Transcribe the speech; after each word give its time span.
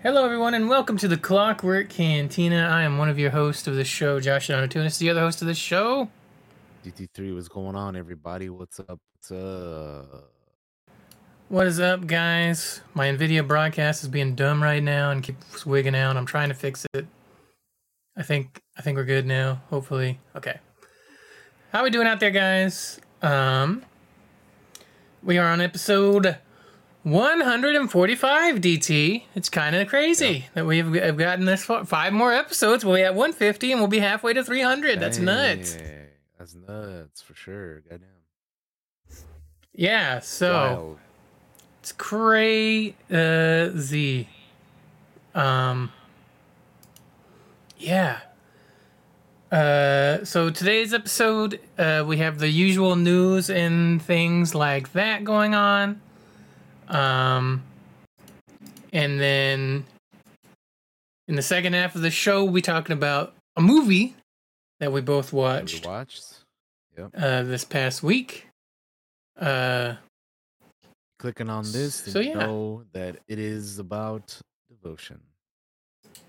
Hello, 0.00 0.24
everyone, 0.24 0.54
and 0.54 0.68
welcome 0.68 0.96
to 0.98 1.08
the 1.08 1.16
Clockwork 1.16 1.88
Cantina. 1.88 2.68
I 2.70 2.84
am 2.84 2.98
one 2.98 3.08
of 3.08 3.18
your 3.18 3.30
hosts 3.30 3.66
of 3.66 3.74
the 3.74 3.82
show, 3.84 4.20
Josh 4.20 4.46
Donatunis, 4.46 4.96
the 4.98 5.10
other 5.10 5.22
host 5.22 5.42
of 5.42 5.48
the 5.48 5.54
show. 5.54 6.08
DT3, 6.86 7.34
what's 7.34 7.48
going 7.48 7.74
on, 7.74 7.96
everybody? 7.96 8.48
What's 8.48 8.78
up? 8.78 9.00
What's 9.16 9.32
up? 9.32 10.30
What 11.48 11.66
is 11.66 11.80
up, 11.80 12.06
guys? 12.06 12.80
My 12.94 13.08
NVIDIA 13.08 13.44
broadcast 13.44 14.04
is 14.04 14.08
being 14.08 14.36
dumb 14.36 14.62
right 14.62 14.84
now 14.84 15.10
and 15.10 15.20
keeps 15.20 15.66
wigging 15.66 15.96
out. 15.96 16.16
I'm 16.16 16.26
trying 16.26 16.50
to 16.50 16.54
fix 16.54 16.86
it. 16.94 17.04
I 18.16 18.22
think 18.22 18.60
I 18.76 18.82
think 18.82 18.96
we're 18.96 19.04
good 19.04 19.26
now. 19.26 19.62
Hopefully, 19.68 20.20
okay. 20.36 20.60
How 21.72 21.82
we 21.82 21.90
doing 21.90 22.06
out 22.06 22.20
there, 22.20 22.30
guys? 22.30 23.00
Um, 23.20 23.84
we 25.24 25.38
are 25.38 25.48
on 25.50 25.60
episode 25.60 26.38
145 27.04 28.56
DT. 28.56 29.22
It's 29.34 29.48
kind 29.48 29.74
of 29.76 29.88
crazy 29.88 30.46
that 30.54 30.66
we've 30.66 30.92
have 30.94 31.16
gotten 31.16 31.44
this 31.44 31.64
far. 31.64 31.84
Five 31.84 32.12
more 32.12 32.32
episodes. 32.32 32.84
We'll 32.84 32.96
be 32.96 33.02
at 33.02 33.14
150 33.14 33.72
and 33.72 33.80
we'll 33.80 33.88
be 33.88 34.00
halfway 34.00 34.32
to 34.34 34.44
300. 34.44 35.00
That's 35.00 35.18
nuts. 35.18 35.76
That's 36.38 36.54
nuts 36.54 37.22
for 37.22 37.34
sure. 37.34 37.80
Goddamn. 37.80 38.08
Yeah, 39.74 40.18
so 40.18 40.52
Wild. 40.52 40.98
it's 41.80 41.92
crazy. 41.92 42.96
Um, 45.34 45.92
yeah. 47.78 48.18
Uh, 49.52 50.24
so 50.24 50.50
today's 50.50 50.92
episode, 50.92 51.60
uh, 51.78 52.04
we 52.06 52.18
have 52.18 52.38
the 52.38 52.48
usual 52.48 52.96
news 52.96 53.48
and 53.48 54.02
things 54.02 54.54
like 54.54 54.92
that 54.92 55.24
going 55.24 55.54
on. 55.54 56.00
Um, 56.88 57.62
and 58.92 59.20
then 59.20 59.84
in 61.28 61.36
the 61.36 61.42
second 61.42 61.74
half 61.74 61.94
of 61.94 62.00
the 62.02 62.10
show, 62.10 62.44
we'll 62.44 62.52
be 62.54 62.62
talking 62.62 62.94
about 62.94 63.34
a 63.56 63.60
movie 63.60 64.14
that 64.80 64.90
we 64.92 65.00
both 65.00 65.26
Have 65.26 65.32
you 65.34 65.38
watched 65.40 65.86
watched? 65.86 66.24
Yep. 66.96 67.10
uh, 67.16 67.42
this 67.44 67.64
past 67.64 68.02
week. 68.02 68.46
Uh, 69.38 69.94
Clicking 71.18 71.50
on 71.50 71.64
this, 71.72 71.94
So, 71.96 72.20
yeah. 72.20 72.34
know 72.34 72.84
that 72.92 73.18
it 73.28 73.38
is 73.38 73.78
about 73.78 74.38
devotion. 74.70 75.20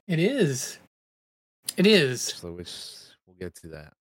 it 0.08 0.20
is. 0.20 0.80
It 1.78 1.86
is. 1.88 2.22
So 2.22 2.52
which 2.54 2.72
we'll 3.28 3.36
get 3.40 3.54
to 3.62 3.68
that. 3.68 3.94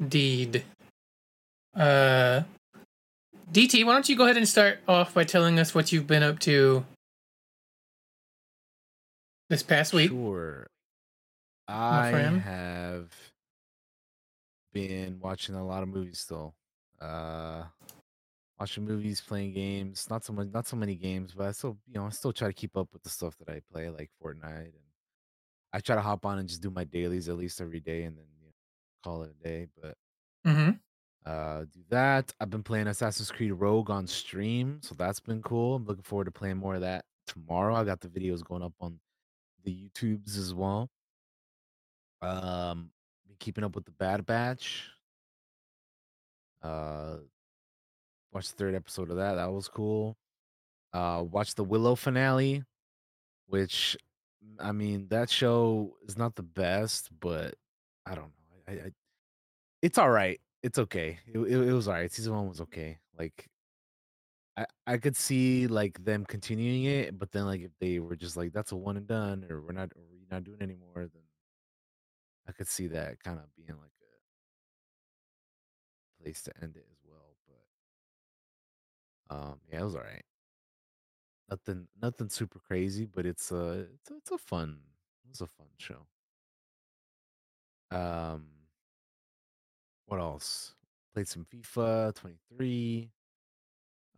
Indeed. 0.00 0.62
Uh, 1.74 2.42
DT, 3.52 3.84
why 3.84 3.92
don't 3.92 4.08
you 4.08 4.16
go 4.16 4.24
ahead 4.24 4.36
and 4.36 4.48
start 4.48 4.80
off 4.88 5.14
by 5.14 5.24
telling 5.24 5.58
us 5.58 5.74
what 5.74 5.92
you've 5.92 6.06
been 6.06 6.22
up 6.22 6.38
to 6.40 6.84
this 9.48 9.62
past 9.62 9.92
week? 9.92 10.10
Sure. 10.10 10.66
I 11.68 12.10
have 12.10 13.12
been 14.72 15.18
watching 15.20 15.54
a 15.54 15.64
lot 15.64 15.82
of 15.82 15.88
movies 15.88 16.18
still. 16.18 16.54
Uh 17.00 17.64
watching 18.58 18.84
movies, 18.84 19.20
playing 19.20 19.52
games. 19.52 20.06
Not 20.08 20.24
so 20.24 20.32
much 20.32 20.48
not 20.52 20.66
so 20.66 20.76
many 20.76 20.94
games, 20.94 21.32
but 21.36 21.46
I 21.46 21.52
still 21.52 21.76
you 21.86 21.94
know, 21.94 22.06
I 22.06 22.10
still 22.10 22.32
try 22.32 22.48
to 22.48 22.54
keep 22.54 22.76
up 22.76 22.88
with 22.92 23.02
the 23.02 23.10
stuff 23.10 23.36
that 23.38 23.48
I 23.48 23.60
play, 23.72 23.88
like 23.90 24.10
Fortnite 24.22 24.64
and 24.64 24.72
I 25.72 25.80
try 25.80 25.96
to 25.96 26.02
hop 26.02 26.24
on 26.24 26.38
and 26.38 26.48
just 26.48 26.62
do 26.62 26.70
my 26.70 26.84
dailies 26.84 27.28
at 27.28 27.36
least 27.36 27.60
every 27.60 27.80
day 27.80 28.04
and 28.04 28.16
then 28.16 28.26
you 28.40 28.46
know, 28.46 28.52
call 29.02 29.22
it 29.22 29.34
a 29.38 29.42
day. 29.42 29.66
But 29.80 29.94
Mm-hmm. 30.46 30.70
Uh 31.26 31.60
do 31.72 31.80
that. 31.88 32.32
I've 32.40 32.50
been 32.50 32.62
playing 32.62 32.86
Assassin's 32.86 33.30
Creed 33.30 33.52
Rogue 33.52 33.90
on 33.90 34.06
stream, 34.06 34.78
so 34.82 34.94
that's 34.94 35.20
been 35.20 35.42
cool. 35.42 35.76
I'm 35.76 35.86
looking 35.86 36.02
forward 36.02 36.26
to 36.26 36.30
playing 36.30 36.58
more 36.58 36.74
of 36.74 36.82
that 36.82 37.04
tomorrow. 37.26 37.74
I 37.74 37.84
got 37.84 38.00
the 38.00 38.08
videos 38.08 38.44
going 38.44 38.62
up 38.62 38.74
on 38.80 38.98
the 39.64 39.72
YouTubes 39.72 40.38
as 40.38 40.54
well. 40.54 40.90
Um, 42.22 42.90
been 43.26 43.36
keeping 43.38 43.64
up 43.64 43.74
with 43.74 43.84
the 43.84 43.90
Bad 43.92 44.26
Batch. 44.26 44.90
Uh, 46.62 47.16
watched 48.32 48.50
the 48.50 48.56
third 48.56 48.74
episode 48.74 49.10
of 49.10 49.16
that. 49.16 49.34
That 49.34 49.52
was 49.52 49.68
cool. 49.68 50.16
Uh, 50.92 51.24
watched 51.28 51.56
the 51.56 51.64
Willow 51.64 51.94
finale, 51.94 52.62
which 53.46 53.96
I 54.60 54.72
mean 54.72 55.08
that 55.08 55.28
show 55.28 55.96
is 56.06 56.16
not 56.16 56.36
the 56.36 56.42
best, 56.42 57.10
but 57.20 57.54
I 58.06 58.14
don't 58.14 58.32
know. 58.32 58.62
I, 58.68 58.72
I 58.72 58.90
it's 59.82 59.98
all 59.98 60.10
right. 60.10 60.40
It's 60.64 60.78
okay. 60.80 61.20
It, 61.26 61.38
it, 61.38 61.68
it 61.68 61.72
was 61.72 61.86
all 61.88 61.94
right. 61.94 62.10
Season 62.10 62.34
one 62.34 62.48
was 62.48 62.60
okay. 62.62 62.98
Like 63.18 63.48
I 64.56 64.66
I 64.86 64.96
could 64.98 65.16
see 65.16 65.66
like 65.66 66.04
them 66.04 66.24
continuing 66.24 66.84
it, 66.84 67.18
but 67.18 67.32
then 67.32 67.46
like 67.46 67.60
if 67.62 67.72
they 67.80 67.98
were 68.00 68.16
just 68.16 68.36
like 68.36 68.52
that's 68.52 68.72
a 68.72 68.76
one 68.76 68.96
and 68.96 69.06
done, 69.06 69.46
or 69.50 69.60
we're 69.62 69.72
not 69.72 69.90
or 69.96 70.02
we're 70.10 70.34
not 70.34 70.44
doing 70.44 70.62
anymore, 70.62 71.08
then 71.12 71.22
I 72.48 72.52
could 72.52 72.68
see 72.68 72.86
that 72.88 73.22
kind 73.22 73.38
of 73.38 73.54
being 73.56 73.78
like 73.78 73.90
a 76.18 76.22
place 76.22 76.42
to 76.42 76.52
end 76.62 76.76
it 76.76 76.86
as 76.90 76.98
well. 77.06 77.36
But 79.28 79.34
um, 79.36 79.60
yeah, 79.70 79.80
it 79.80 79.84
was 79.84 79.94
all 79.94 80.02
right. 80.02 80.24
Nothing, 81.50 81.88
nothing 82.00 82.28
super 82.30 82.58
crazy, 82.58 83.04
but 83.06 83.26
it's 83.26 83.50
a, 83.52 83.86
it's 83.94 84.10
a, 84.10 84.16
it's 84.16 84.30
a 84.30 84.38
fun, 84.38 84.78
it's 85.28 85.40
a 85.40 85.46
fun 85.46 85.68
show. 85.78 86.06
Um, 87.90 88.46
what 90.06 90.20
else? 90.20 90.74
Played 91.14 91.28
some 91.28 91.46
FIFA 91.52 92.14
23. 92.14 93.10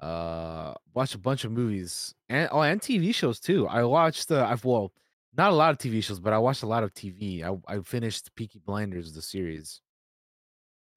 Uh, 0.00 0.74
watched 0.92 1.14
a 1.14 1.18
bunch 1.18 1.44
of 1.44 1.52
movies 1.52 2.14
and 2.28 2.48
oh, 2.52 2.60
and 2.60 2.80
TV 2.80 3.14
shows 3.14 3.40
too. 3.40 3.66
I 3.66 3.82
watched 3.84 4.30
uh, 4.30 4.46
I've 4.46 4.64
well, 4.64 4.92
not 5.36 5.52
a 5.52 5.54
lot 5.54 5.70
of 5.70 5.78
TV 5.78 6.04
shows, 6.04 6.20
but 6.20 6.34
I 6.34 6.38
watched 6.38 6.62
a 6.62 6.66
lot 6.66 6.82
of 6.82 6.92
TV. 6.92 7.42
I 7.42 7.74
I 7.74 7.80
finished 7.80 8.34
Peaky 8.34 8.60
Blinders 8.64 9.12
the 9.14 9.22
series. 9.22 9.80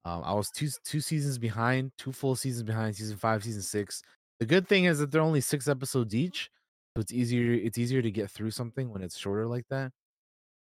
Um, 0.06 0.22
I 0.26 0.34
was 0.34 0.50
two 0.50 0.68
two 0.84 1.00
seasons 1.02 1.38
behind, 1.38 1.92
two 1.98 2.12
full 2.12 2.36
seasons 2.36 2.64
behind, 2.64 2.96
season 2.96 3.18
five, 3.18 3.44
season 3.44 3.62
six. 3.62 4.02
The 4.40 4.46
good 4.46 4.68
thing 4.68 4.86
is 4.86 5.00
that 5.00 5.12
they're 5.12 5.22
only 5.22 5.42
six 5.42 5.68
episodes 5.68 6.16
each, 6.16 6.50
so 6.96 7.02
it's 7.02 7.14
easier. 7.14 7.54
It's 7.54 7.78
easier 7.78 8.02
to 8.02 8.12
get 8.12 8.30
through 8.32 8.52
something 8.52 8.90
when 8.92 9.02
it's 9.02 9.18
shorter 9.18 9.48
like 9.48 9.68
that. 9.70 9.92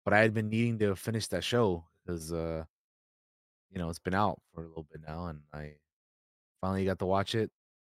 But 0.04 0.14
I 0.14 0.20
had 0.20 0.34
been 0.34 0.50
needing 0.50 0.80
to 0.80 0.96
finish 0.96 1.28
that 1.28 1.44
show 1.44 1.86
because, 2.06 2.31
uh, 2.31 2.66
you 3.75 3.81
know, 3.81 3.90
it's 3.90 4.00
been 4.00 4.16
out 4.16 4.40
for 4.53 4.63
a 4.63 4.68
little 4.68 4.88
bit 4.90 5.02
now, 5.06 5.28
and 5.28 5.41
I 5.53 5.74
finally 6.62 6.86
got 6.86 6.97
to 7.00 7.06
watch 7.06 7.36
it, 7.36 7.52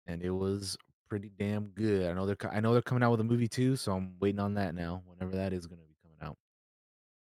and 0.07 0.23
it 0.23 0.31
was 0.31 0.77
pretty 1.09 1.33
damn 1.39 1.69
good. 1.69 2.09
I 2.09 2.13
know 2.13 2.27
they're 2.27 2.37
I 2.53 2.61
know 2.61 2.75
they're 2.75 2.83
coming 2.83 3.03
out 3.03 3.13
with 3.13 3.21
a 3.21 3.25
movie 3.25 3.49
too, 3.49 3.77
so 3.77 3.93
I'm 3.93 4.13
waiting 4.21 4.41
on 4.41 4.55
that 4.55 4.75
now. 4.75 5.03
Whenever 5.07 5.35
that 5.37 5.55
is 5.55 5.67
going 5.67 5.81
to 5.81 5.87
be 5.87 5.97
coming 6.03 6.19
out. 6.23 6.37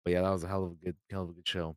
But 0.03 0.15
yeah, 0.15 0.23
that 0.23 0.31
was 0.31 0.45
a 0.45 0.49
hell 0.49 0.65
of 0.65 0.73
a 0.73 0.75
good, 0.77 0.97
hell 1.11 1.25
of 1.25 1.29
a 1.29 1.33
good 1.35 1.47
show. 1.47 1.77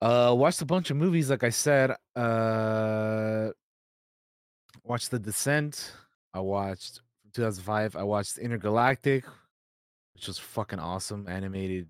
Uh, 0.00 0.34
watched 0.36 0.62
a 0.62 0.64
bunch 0.64 0.90
of 0.90 0.96
movies, 0.96 1.28
like 1.28 1.44
I 1.44 1.50
said. 1.50 1.94
Uh, 2.16 3.50
watched 4.82 5.10
The 5.10 5.18
Descent. 5.18 5.92
I 6.32 6.40
watched 6.40 7.02
from 7.20 7.30
2005. 7.34 7.94
I 7.94 8.02
watched 8.04 8.38
Entergalactic, 8.38 9.24
which 10.14 10.26
was 10.26 10.38
fucking 10.38 10.78
awesome, 10.78 11.28
animated 11.28 11.88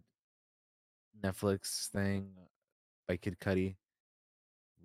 Netflix 1.23 1.87
thing 1.91 2.33
by 3.11 3.17
Kid 3.17 3.41
Cudi. 3.41 3.75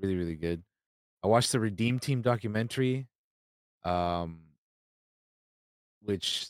Really, 0.01 0.15
really 0.15 0.35
good. 0.35 0.63
I 1.23 1.27
watched 1.27 1.51
the 1.51 1.59
Redeem 1.59 1.99
Team 1.99 2.23
documentary, 2.23 3.07
um, 3.83 4.39
which 6.01 6.47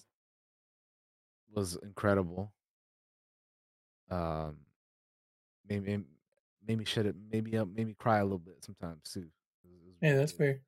was 1.53 1.75
incredible. 1.84 2.53
Um, 4.09 4.59
made, 5.68 5.84
made, 5.84 6.06
made 6.66 6.78
me 6.78 6.86
shed 6.86 7.08
it, 7.08 7.16
maybe 7.30 7.58
uh, 7.58 7.66
made 7.66 7.88
me 7.88 7.94
cry 7.94 8.19
a 8.19 8.24
little 8.24 8.40
bit 8.40 8.63
sometimes 8.63 9.12
too. 9.12 9.28
It 9.63 9.68
was- 9.69 9.81
it 9.84 9.90
was 9.90 9.97
Yeah, 10.02 10.12
really 10.12 10.16
that's 10.16 10.31
good. 10.31 10.38
fair. 10.38 10.62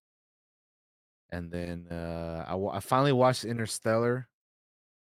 And 1.29 1.51
then 1.51 1.87
uh, 1.89 2.43
I, 2.47 2.77
I 2.77 2.79
finally 2.81 3.13
watched 3.13 3.45
Interstellar, 3.45 4.27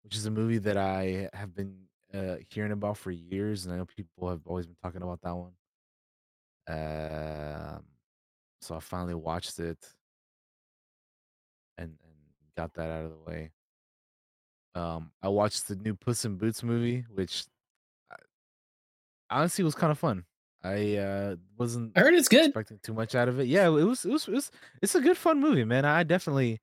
which 0.02 0.16
is 0.16 0.26
a 0.26 0.30
movie 0.30 0.58
that 0.58 0.76
I 0.76 1.30
have 1.32 1.54
been 1.54 1.86
uh, 2.12 2.36
hearing 2.50 2.72
about 2.72 2.98
for 2.98 3.10
years, 3.10 3.64
and 3.64 3.74
I 3.74 3.78
know 3.78 3.86
people 3.86 4.28
have 4.28 4.46
always 4.46 4.66
been 4.66 4.76
talking 4.82 5.02
about 5.02 5.20
that 5.22 5.34
one. 5.36 5.52
Um, 6.66 7.84
so 8.60 8.74
I 8.74 8.80
finally 8.80 9.14
watched 9.14 9.58
it 9.58 9.78
and 11.76 11.90
and 11.90 12.18
got 12.56 12.72
that 12.74 12.90
out 12.90 13.04
of 13.04 13.10
the 13.10 13.30
way. 13.30 13.50
Um, 14.74 15.12
I 15.22 15.28
watched 15.28 15.68
the 15.68 15.76
new 15.76 15.94
Puss 15.94 16.24
in 16.24 16.36
Boots 16.36 16.62
movie, 16.62 17.04
which 17.12 17.44
I, 18.10 18.16
honestly 19.30 19.64
was 19.64 19.74
kind 19.74 19.90
of 19.92 19.98
fun. 19.98 20.24
I 20.62 20.96
uh, 20.96 21.36
wasn't 21.58 21.92
I 21.96 22.00
heard 22.00 22.14
it's 22.14 22.28
good. 22.28 22.46
expecting 22.46 22.78
too 22.82 22.94
much 22.94 23.14
out 23.14 23.28
of 23.28 23.38
it. 23.38 23.46
Yeah, 23.48 23.66
it 23.66 23.70
was 23.70 24.04
it 24.04 24.10
was, 24.10 24.26
it 24.26 24.34
was 24.34 24.50
it's 24.80 24.94
a 24.94 25.00
good 25.00 25.18
fun 25.18 25.40
movie, 25.40 25.64
man. 25.64 25.84
I 25.84 26.02
definitely 26.02 26.60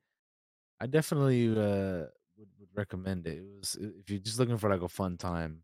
I 0.79 0.87
definitely 0.87 1.51
uh 1.51 2.07
would, 2.37 2.49
would 2.59 2.69
recommend 2.75 3.27
it. 3.27 3.37
It 3.37 3.45
was 3.59 3.77
if 3.79 4.09
you're 4.09 4.19
just 4.19 4.39
looking 4.39 4.57
for 4.57 4.69
like 4.69 4.81
a 4.81 4.89
fun 4.89 5.17
time, 5.17 5.61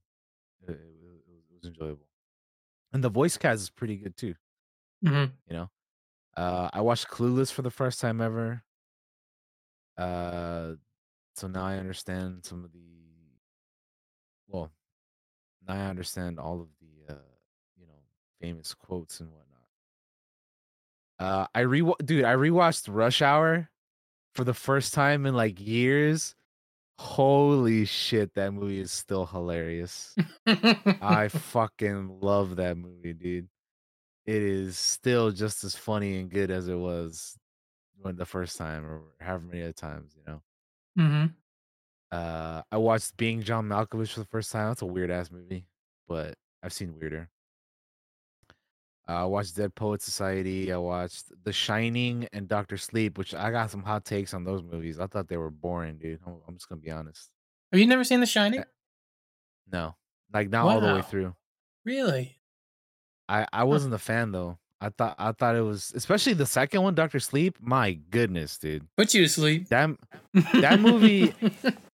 it, 0.67 0.71
it, 0.71 0.79
was, 1.01 1.19
it 1.27 1.55
was 1.55 1.65
enjoyable. 1.65 2.06
And 2.91 3.01
the 3.03 3.09
voice 3.09 3.37
cast 3.37 3.61
is 3.61 3.69
pretty 3.69 3.97
good 3.97 4.17
too, 4.17 4.35
hmm 5.03 5.37
you 5.47 5.53
know. 5.55 5.69
Uh 6.37 6.69
I 6.73 6.81
watched 6.81 7.09
Clueless 7.09 7.51
for 7.51 7.63
the 7.63 7.71
first 7.71 7.99
time 8.01 8.21
ever. 8.21 8.63
Uh 9.97 10.75
So 11.35 11.47
now 11.47 11.65
I 11.65 11.77
understand 11.77 12.45
some 12.45 12.65
of 12.65 12.73
the. 12.73 12.79
Well, 14.47 14.71
now 15.67 15.75
I 15.75 15.89
understand 15.89 16.39
all 16.39 16.61
of 16.61 16.69
the, 16.79 17.13
uh, 17.15 17.19
you 17.77 17.87
know, 17.87 18.01
famous 18.41 18.73
quotes 18.73 19.19
and 19.19 19.31
whatnot. 19.31 19.67
Uh, 21.19 21.47
I 21.55 21.61
re 21.61 21.81
dude, 22.05 22.25
I 22.25 22.35
rewatched 22.35 22.87
Rush 22.93 23.21
Hour 23.21 23.69
for 24.35 24.45
the 24.45 24.55
first 24.55 24.93
time 24.95 25.27
in 25.27 25.35
like 25.35 25.61
years. 25.61 26.36
Holy 26.99 27.85
shit, 27.85 28.33
that 28.33 28.53
movie 28.53 28.79
is 28.79 28.91
still 28.91 29.25
hilarious. 29.25 30.17
I 31.01 31.29
fucking 31.29 32.21
love 32.21 32.57
that 32.57 32.77
movie, 32.77 33.13
dude. 33.13 33.49
It 34.25 34.41
is 34.44 34.77
still 34.77 35.31
just 35.31 35.63
as 35.63 35.75
funny 35.75 36.19
and 36.19 36.29
good 36.31 36.51
as 36.51 36.67
it 36.69 36.75
was 36.75 37.38
when 37.97 38.17
the 38.17 38.25
first 38.25 38.57
time 38.57 38.85
or 38.85 39.03
however 39.21 39.45
many 39.45 39.63
other 39.63 39.73
times, 39.73 40.15
you 40.17 40.23
know. 40.27 40.44
hmm 40.97 41.38
Uh, 42.11 42.63
I 42.71 42.77
watched 42.77 43.17
Being 43.17 43.41
John 43.44 43.67
Malkovich 43.67 44.13
for 44.13 44.21
the 44.21 44.25
first 44.25 44.51
time. 44.51 44.69
That's 44.69 44.81
a 44.81 44.85
weird 44.85 45.11
ass 45.11 45.29
movie, 45.31 45.67
but 46.07 46.35
I've 46.63 46.73
seen 46.73 46.97
weirder. 46.97 47.29
Uh, 49.09 49.13
I 49.13 49.25
watched 49.25 49.56
Dead 49.56 49.74
Poet 49.74 50.01
Society. 50.01 50.71
I 50.71 50.77
watched 50.77 51.31
The 51.45 51.54
Shining 51.54 52.27
and 52.33 52.48
Doctor 52.48 52.75
Sleep, 52.77 53.18
which 53.18 53.33
I 53.33 53.51
got 53.51 53.71
some 53.71 53.83
hot 53.83 54.04
takes 54.04 54.33
on 54.33 54.44
those 54.44 54.62
movies. 54.63 55.00
I 55.00 55.07
thought 55.07 55.27
they 55.30 55.38
were 55.38 55.50
boring, 55.51 55.98
dude. 55.98 56.19
I'm, 56.25 56.36
I'm 56.48 56.56
just 56.56 56.68
gonna 56.68 56.81
be 56.81 56.92
honest. 56.92 57.30
Have 57.71 57.80
you 57.80 57.88
never 57.88 58.04
seen 58.04 58.19
The 58.19 58.25
Shining? 58.25 58.59
Eh, 58.62 58.63
No, 59.71 59.95
like 60.33 60.50
not 60.50 60.65
all 60.68 60.81
the 60.81 60.94
way 60.95 61.01
through. 61.01 61.36
Really? 61.86 62.38
I 63.30 63.45
I 63.54 63.63
wasn't 63.63 63.94
a 63.94 63.98
fan 63.98 64.31
though. 64.31 64.57
I 64.80 64.89
thought 64.89 65.15
I 65.18 65.31
thought 65.31 65.56
it 65.56 65.62
was 65.62 65.92
especially 65.95 66.33
the 66.33 66.45
second 66.45 66.81
one, 66.83 66.94
Doctor 66.94 67.19
Sleep. 67.19 67.57
My 67.62 67.94
goodness, 67.94 68.57
dude. 68.57 68.86
Put 68.98 69.13
you 69.13 69.24
to 69.24 69.30
sleep. 69.30 69.69
That 69.69 69.89
that 70.54 70.80
movie, 70.81 71.33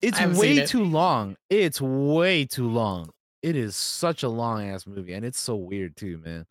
it's 0.01 0.17
I 0.17 0.21
haven't 0.21 0.35
seen 0.37 0.55
way 0.57 0.63
it. 0.63 0.67
too 0.67 0.83
long. 0.83 1.37
It's 1.49 1.79
way 1.79 2.45
too 2.45 2.67
long. 2.69 3.09
It 3.41 3.55
is 3.55 3.75
such 3.75 4.23
a 4.23 4.29
long 4.29 4.67
ass 4.67 4.85
movie, 4.87 5.13
and 5.13 5.23
it's 5.23 5.39
so 5.39 5.55
weird 5.55 5.95
too, 5.95 6.21
man. 6.25 6.45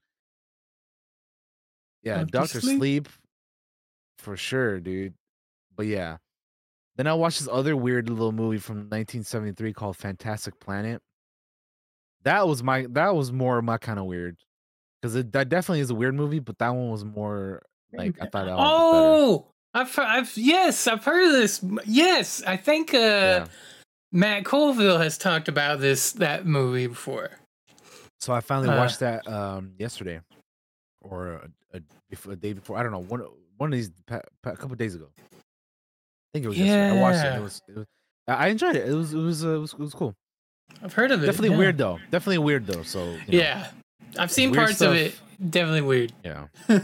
Yeah, 2.03 2.25
Dr. 2.25 2.61
Sleep? 2.61 2.79
Sleep, 2.79 3.09
for 4.19 4.37
sure, 4.37 4.81
dude. 4.81 5.15
But 5.77 5.87
yeah, 5.87 6.19
then 6.97 7.07
I 7.07 7.15
watched 7.15 7.39
this 7.39 7.49
other 7.51 7.77
weird 7.77 8.09
little 8.09 8.33
movie 8.33 8.59
from 8.59 8.77
1973 8.91 9.73
called 9.73 9.97
Fantastic 9.97 10.59
Planet. 10.61 11.01
That 12.25 12.47
was 12.47 12.63
my 12.63 12.87
that 12.91 13.15
was 13.15 13.33
more 13.33 13.61
my 13.63 13.79
kind 13.79 13.99
of 13.99 14.05
weird 14.05 14.37
because 15.01 15.15
that 15.15 15.49
definitely 15.49 15.81
is 15.81 15.91
a 15.91 15.95
weird 15.95 16.15
movie, 16.15 16.39
but 16.39 16.59
that 16.59 16.71
one 16.71 16.91
was 16.91 17.05
more 17.05 17.63
like 17.93 18.15
I 18.21 18.27
thought 18.27 18.45
that 18.47 18.55
Oh, 18.57 19.47
I've, 19.75 19.99
I've, 19.99 20.37
yes, 20.37 20.87
I've 20.87 21.05
heard 21.05 21.27
of 21.27 21.33
this. 21.33 21.65
Yes, 21.87 22.43
I 22.47 22.57
think 22.57 22.95
uh. 22.95 22.99
Yeah. 22.99 23.47
Matt 24.15 24.45
Colville 24.45 24.99
has 24.99 25.17
talked 25.17 25.49
about 25.49 25.81
this 25.81 26.13
that 26.13 26.45
movie 26.45 26.87
before. 26.87 27.31
So 28.21 28.35
I 28.35 28.41
finally 28.41 28.69
Uh, 28.69 28.77
watched 28.77 29.01
that 29.01 29.27
um 29.27 29.73
yesterday, 29.79 30.21
or 31.01 31.49
a, 31.73 31.79
a, 31.79 31.81
before, 32.11 32.33
a 32.33 32.37
day 32.37 32.53
before. 32.53 32.79
I 32.79 32.83
don't 32.83 32.93
know 32.93 33.03
one 33.03 33.25
one 33.57 33.73
of 33.73 33.79
these 33.79 33.91
a 34.09 34.21
couple 34.57 34.75
days 34.77 34.95
ago. 34.95 35.09
I 35.19 35.37
think 36.35 36.45
it 36.45 36.49
was 36.49 36.59
yesterday. 36.59 36.99
I 36.99 37.01
watched 37.01 37.25
it. 37.25 37.37
It 37.37 37.43
was, 37.43 37.63
it 37.69 37.77
was 37.77 37.87
I 38.29 38.49
enjoyed 38.49 38.77
it. 38.77 38.89
It 38.89 38.95
was 38.95 39.13
it 39.13 39.19
was 39.19 39.45
uh, 39.45 39.57
it 39.57 39.59
was, 39.59 39.73
it 39.73 39.79
was 39.79 39.95
cool. 39.95 40.15
I've 40.83 40.93
heard 40.93 41.11
of 41.11 41.23
it. 41.23 41.27
Definitely 41.27 41.51
yeah. 41.51 41.59
weird 41.59 41.79
though. 41.79 41.99
Definitely 42.11 42.39
weird 42.39 42.67
though. 42.67 42.83
So 42.83 43.05
you 43.05 43.13
know, 43.13 43.19
Yeah, 43.29 43.69
I've 44.19 44.33
seen 44.33 44.55
parts 44.55 44.81
of 44.81 44.95
it. 44.95 45.19
Definitely 45.51 45.83
weird. 45.83 46.13
yeah. 46.25 46.47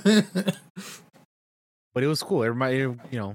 But 1.94 2.04
it 2.04 2.06
was 2.06 2.22
cool. 2.22 2.44
It 2.44 2.46
Everybody, 2.46 2.76
you 2.76 3.18
know, 3.18 3.34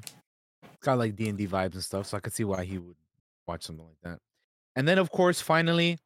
got 0.82 0.98
like 0.98 1.18
D 1.18 1.28
and 1.28 1.38
D 1.38 1.48
vibes 1.48 1.74
and 1.74 1.84
stuff. 1.84 2.08
So 2.08 2.16
I 2.16 2.22
could 2.22 2.32
see 2.32 2.46
why 2.46 2.64
he 2.64 2.78
would 2.78 2.96
watch 3.46 3.64
something 3.64 3.84
like 3.84 3.98
that. 4.04 4.20
And 4.78 4.88
then 4.88 5.00
of 5.00 5.12
course, 5.12 5.42
finally, 5.42 5.98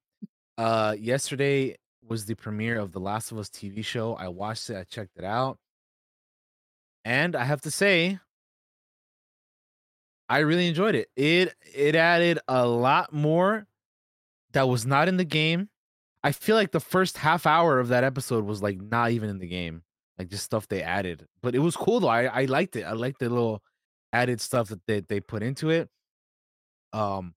uh, 0.57 0.95
yesterday 1.00 1.75
was 2.07 2.25
the 2.25 2.36
premiere 2.36 2.80
of 2.80 2.92
the 2.92 3.00
Last 3.00 3.31
of 3.31 3.38
Us 3.38 3.50
TV 3.50 3.83
show. 3.83 4.15
I 4.15 4.27
watched 4.27 4.69
it. 4.69 4.77
I 4.77 4.83
checked 4.83 5.18
it 5.18 5.24
out, 5.24 5.57
and 7.06 7.36
I 7.36 7.44
have 7.44 7.62
to 7.62 7.71
say, 7.71 8.19
I 10.30 10.39
really 10.39 10.68
enjoyed 10.68 10.95
it. 10.95 11.09
It 11.15 11.56
it 11.74 11.95
added 11.95 12.39
a 12.48 12.68
lot 12.68 13.13
more 13.13 13.68
that 14.54 14.68
was 14.68 14.86
not 14.86 15.07
in 15.07 15.18
the 15.18 15.25
game. 15.25 15.69
I 16.24 16.31
feel 16.31 16.56
like 16.56 16.71
the 16.71 16.80
first 16.80 17.18
half 17.18 17.45
hour 17.45 17.80
of 17.80 17.89
that 17.89 18.04
episode 18.04 18.45
was 18.45 18.62
like 18.62 18.81
not 18.81 19.12
even 19.12 19.30
in 19.30 19.39
the 19.39 19.48
game, 19.48 19.83
like 20.18 20.30
just 20.30 20.44
stuff 20.44 20.68
they 20.68 20.81
added. 20.81 21.25
But 21.42 21.56
it 21.56 21.60
was 21.60 21.75
cool 21.75 22.00
though. 22.01 22.07
I 22.10 22.25
I 22.25 22.45
liked 22.45 22.75
it. 22.75 22.83
I 22.83 22.94
liked 22.94 23.19
the 23.19 23.30
little 23.30 23.62
added 24.12 24.42
stuff 24.42 24.69
that 24.69 24.86
they 24.88 25.01
they 25.01 25.19
put 25.19 25.44
into 25.44 25.69
it. 25.69 25.89
Um, 26.94 27.36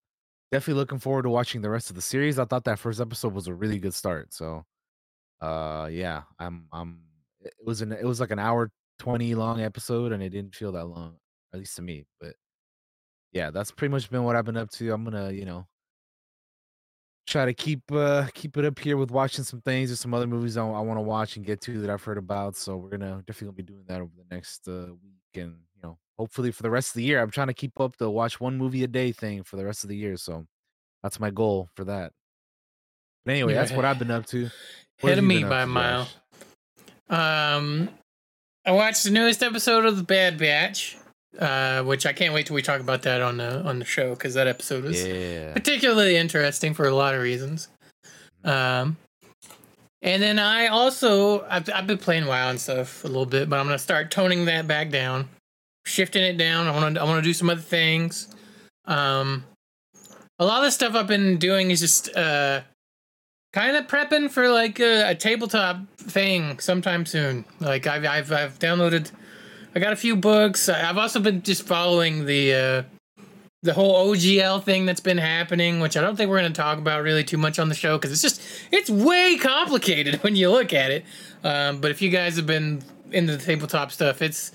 definitely 0.52 0.80
looking 0.80 0.98
forward 0.98 1.22
to 1.22 1.30
watching 1.30 1.62
the 1.62 1.70
rest 1.70 1.90
of 1.90 1.96
the 1.96 2.02
series. 2.02 2.38
I 2.38 2.44
thought 2.44 2.64
that 2.64 2.78
first 2.78 3.00
episode 3.00 3.34
was 3.34 3.46
a 3.48 3.54
really 3.54 3.78
good 3.78 3.94
start. 3.94 4.32
So, 4.34 4.64
uh, 5.40 5.88
yeah, 5.90 6.22
I'm 6.38 6.66
I'm. 6.72 7.00
It 7.40 7.54
was 7.64 7.80
an 7.82 7.92
it 7.92 8.04
was 8.04 8.20
like 8.20 8.30
an 8.30 8.38
hour 8.38 8.70
twenty 8.98 9.34
long 9.34 9.60
episode, 9.60 10.12
and 10.12 10.22
it 10.22 10.30
didn't 10.30 10.54
feel 10.54 10.72
that 10.72 10.86
long, 10.86 11.16
at 11.52 11.58
least 11.58 11.76
to 11.76 11.82
me. 11.82 12.04
But 12.20 12.34
yeah, 13.32 13.50
that's 13.50 13.70
pretty 13.72 13.92
much 13.92 14.10
been 14.10 14.24
what 14.24 14.36
I've 14.36 14.44
been 14.44 14.56
up 14.56 14.70
to. 14.72 14.92
I'm 14.92 15.04
gonna 15.04 15.30
you 15.32 15.44
know 15.44 15.66
try 17.26 17.44
to 17.44 17.54
keep 17.54 17.80
uh 17.92 18.26
keep 18.34 18.56
it 18.56 18.64
up 18.64 18.78
here 18.78 18.96
with 18.96 19.10
watching 19.10 19.44
some 19.44 19.60
things. 19.62 19.88
There's 19.90 20.00
some 20.00 20.14
other 20.14 20.26
movies 20.26 20.56
I, 20.56 20.66
I 20.66 20.80
want 20.80 20.98
to 20.98 21.02
watch 21.02 21.36
and 21.36 21.46
get 21.46 21.60
to 21.62 21.80
that 21.80 21.90
I've 21.90 22.02
heard 22.04 22.18
about. 22.18 22.56
So 22.56 22.76
we're 22.76 22.90
gonna 22.90 23.22
definitely 23.26 23.46
gonna 23.46 23.56
be 23.56 23.62
doing 23.62 23.84
that 23.86 24.00
over 24.00 24.12
the 24.16 24.34
next 24.34 24.68
uh, 24.68 24.88
week, 25.02 25.42
and 25.42 25.56
hopefully 26.20 26.50
for 26.52 26.62
the 26.62 26.68
rest 26.70 26.90
of 26.90 26.94
the 26.96 27.02
year. 27.02 27.18
I'm 27.22 27.30
trying 27.30 27.46
to 27.46 27.54
keep 27.54 27.80
up 27.80 27.96
the 27.96 28.10
watch 28.10 28.40
one 28.40 28.58
movie 28.58 28.84
a 28.84 28.86
day 28.86 29.10
thing 29.10 29.42
for 29.42 29.56
the 29.56 29.64
rest 29.64 29.84
of 29.84 29.88
the 29.88 29.96
year. 29.96 30.18
So 30.18 30.44
that's 31.02 31.18
my 31.18 31.30
goal 31.30 31.70
for 31.74 31.84
that. 31.84 32.12
But 33.24 33.32
anyway, 33.32 33.54
You're 33.54 33.62
that's 33.62 33.72
what 33.72 33.86
I've 33.86 33.98
been 33.98 34.10
up 34.10 34.26
to. 34.26 34.42
What 35.00 35.12
Ahead 35.12 35.16
have 35.16 35.24
of 35.24 35.30
you 35.32 35.40
me 35.40 35.44
by 35.44 35.62
a 35.62 35.66
mile. 35.66 36.08
Um, 37.08 37.88
I 38.66 38.72
watched 38.72 39.04
the 39.04 39.10
newest 39.10 39.42
episode 39.42 39.86
of 39.86 39.96
The 39.96 40.02
Bad 40.02 40.36
Batch, 40.36 40.98
uh, 41.38 41.82
which 41.84 42.04
I 42.04 42.12
can't 42.12 42.34
wait 42.34 42.46
till 42.46 42.54
we 42.54 42.60
talk 42.60 42.82
about 42.82 43.00
that 43.02 43.22
on 43.22 43.38
the 43.38 43.62
on 43.62 43.78
the 43.78 43.86
show 43.86 44.10
because 44.10 44.34
that 44.34 44.46
episode 44.46 44.84
is 44.84 45.02
Yeah. 45.06 45.54
particularly 45.54 46.16
interesting 46.16 46.74
for 46.74 46.86
a 46.86 46.94
lot 46.94 47.14
of 47.14 47.22
reasons. 47.22 47.68
Um, 48.44 48.98
and 50.02 50.22
then 50.22 50.38
I 50.38 50.66
also 50.66 51.46
I've, 51.46 51.68
I've 51.74 51.86
been 51.86 51.98
playing 51.98 52.26
WoW 52.26 52.50
and 52.50 52.60
stuff 52.60 53.04
a 53.04 53.08
little 53.08 53.24
bit, 53.26 53.48
but 53.48 53.58
I'm 53.58 53.66
gonna 53.66 53.78
start 53.78 54.10
toning 54.10 54.44
that 54.44 54.66
back 54.66 54.90
down, 54.90 55.28
shifting 55.84 56.22
it 56.22 56.36
down. 56.36 56.66
I 56.66 56.72
want 56.72 56.94
to 56.94 57.00
I 57.00 57.04
want 57.04 57.22
to 57.22 57.28
do 57.28 57.34
some 57.34 57.50
other 57.50 57.60
things. 57.60 58.34
Um, 58.84 59.44
a 60.38 60.44
lot 60.44 60.58
of 60.58 60.64
the 60.64 60.70
stuff 60.70 60.94
I've 60.94 61.06
been 61.06 61.38
doing 61.38 61.70
is 61.70 61.80
just 61.80 62.14
uh, 62.16 62.62
kind 63.52 63.76
of 63.76 63.86
prepping 63.86 64.30
for 64.30 64.48
like 64.48 64.80
a, 64.80 65.10
a 65.10 65.14
tabletop 65.14 65.80
thing 65.98 66.58
sometime 66.58 67.06
soon. 67.06 67.44
Like 67.60 67.86
I've 67.86 68.04
I've 68.04 68.32
I've 68.32 68.58
downloaded. 68.58 69.10
I 69.74 69.78
got 69.78 69.92
a 69.92 69.96
few 69.96 70.16
books. 70.16 70.68
I've 70.68 70.98
also 70.98 71.20
been 71.20 71.42
just 71.42 71.62
following 71.62 72.26
the 72.26 72.54
uh, 72.54 72.82
the 73.62 73.74
whole 73.74 74.14
OGL 74.14 74.64
thing 74.64 74.86
that's 74.86 75.00
been 75.00 75.18
happening, 75.18 75.80
which 75.80 75.96
I 75.96 76.00
don't 76.00 76.16
think 76.16 76.30
we're 76.30 76.40
going 76.40 76.52
to 76.52 76.60
talk 76.60 76.78
about 76.78 77.02
really 77.02 77.24
too 77.24 77.36
much 77.36 77.58
on 77.58 77.68
the 77.68 77.74
show 77.74 77.98
because 77.98 78.10
it's 78.10 78.22
just 78.22 78.40
it's 78.72 78.88
way 78.88 79.36
complicated 79.38 80.16
when 80.22 80.36
you 80.36 80.50
look 80.50 80.72
at 80.72 80.90
it. 80.90 81.04
Um, 81.44 81.80
but 81.80 81.90
if 81.90 82.00
you 82.00 82.10
guys 82.10 82.36
have 82.36 82.46
been 82.46 82.82
into 83.12 83.36
the 83.36 83.42
tabletop 83.42 83.92
stuff, 83.92 84.22
it's 84.22 84.52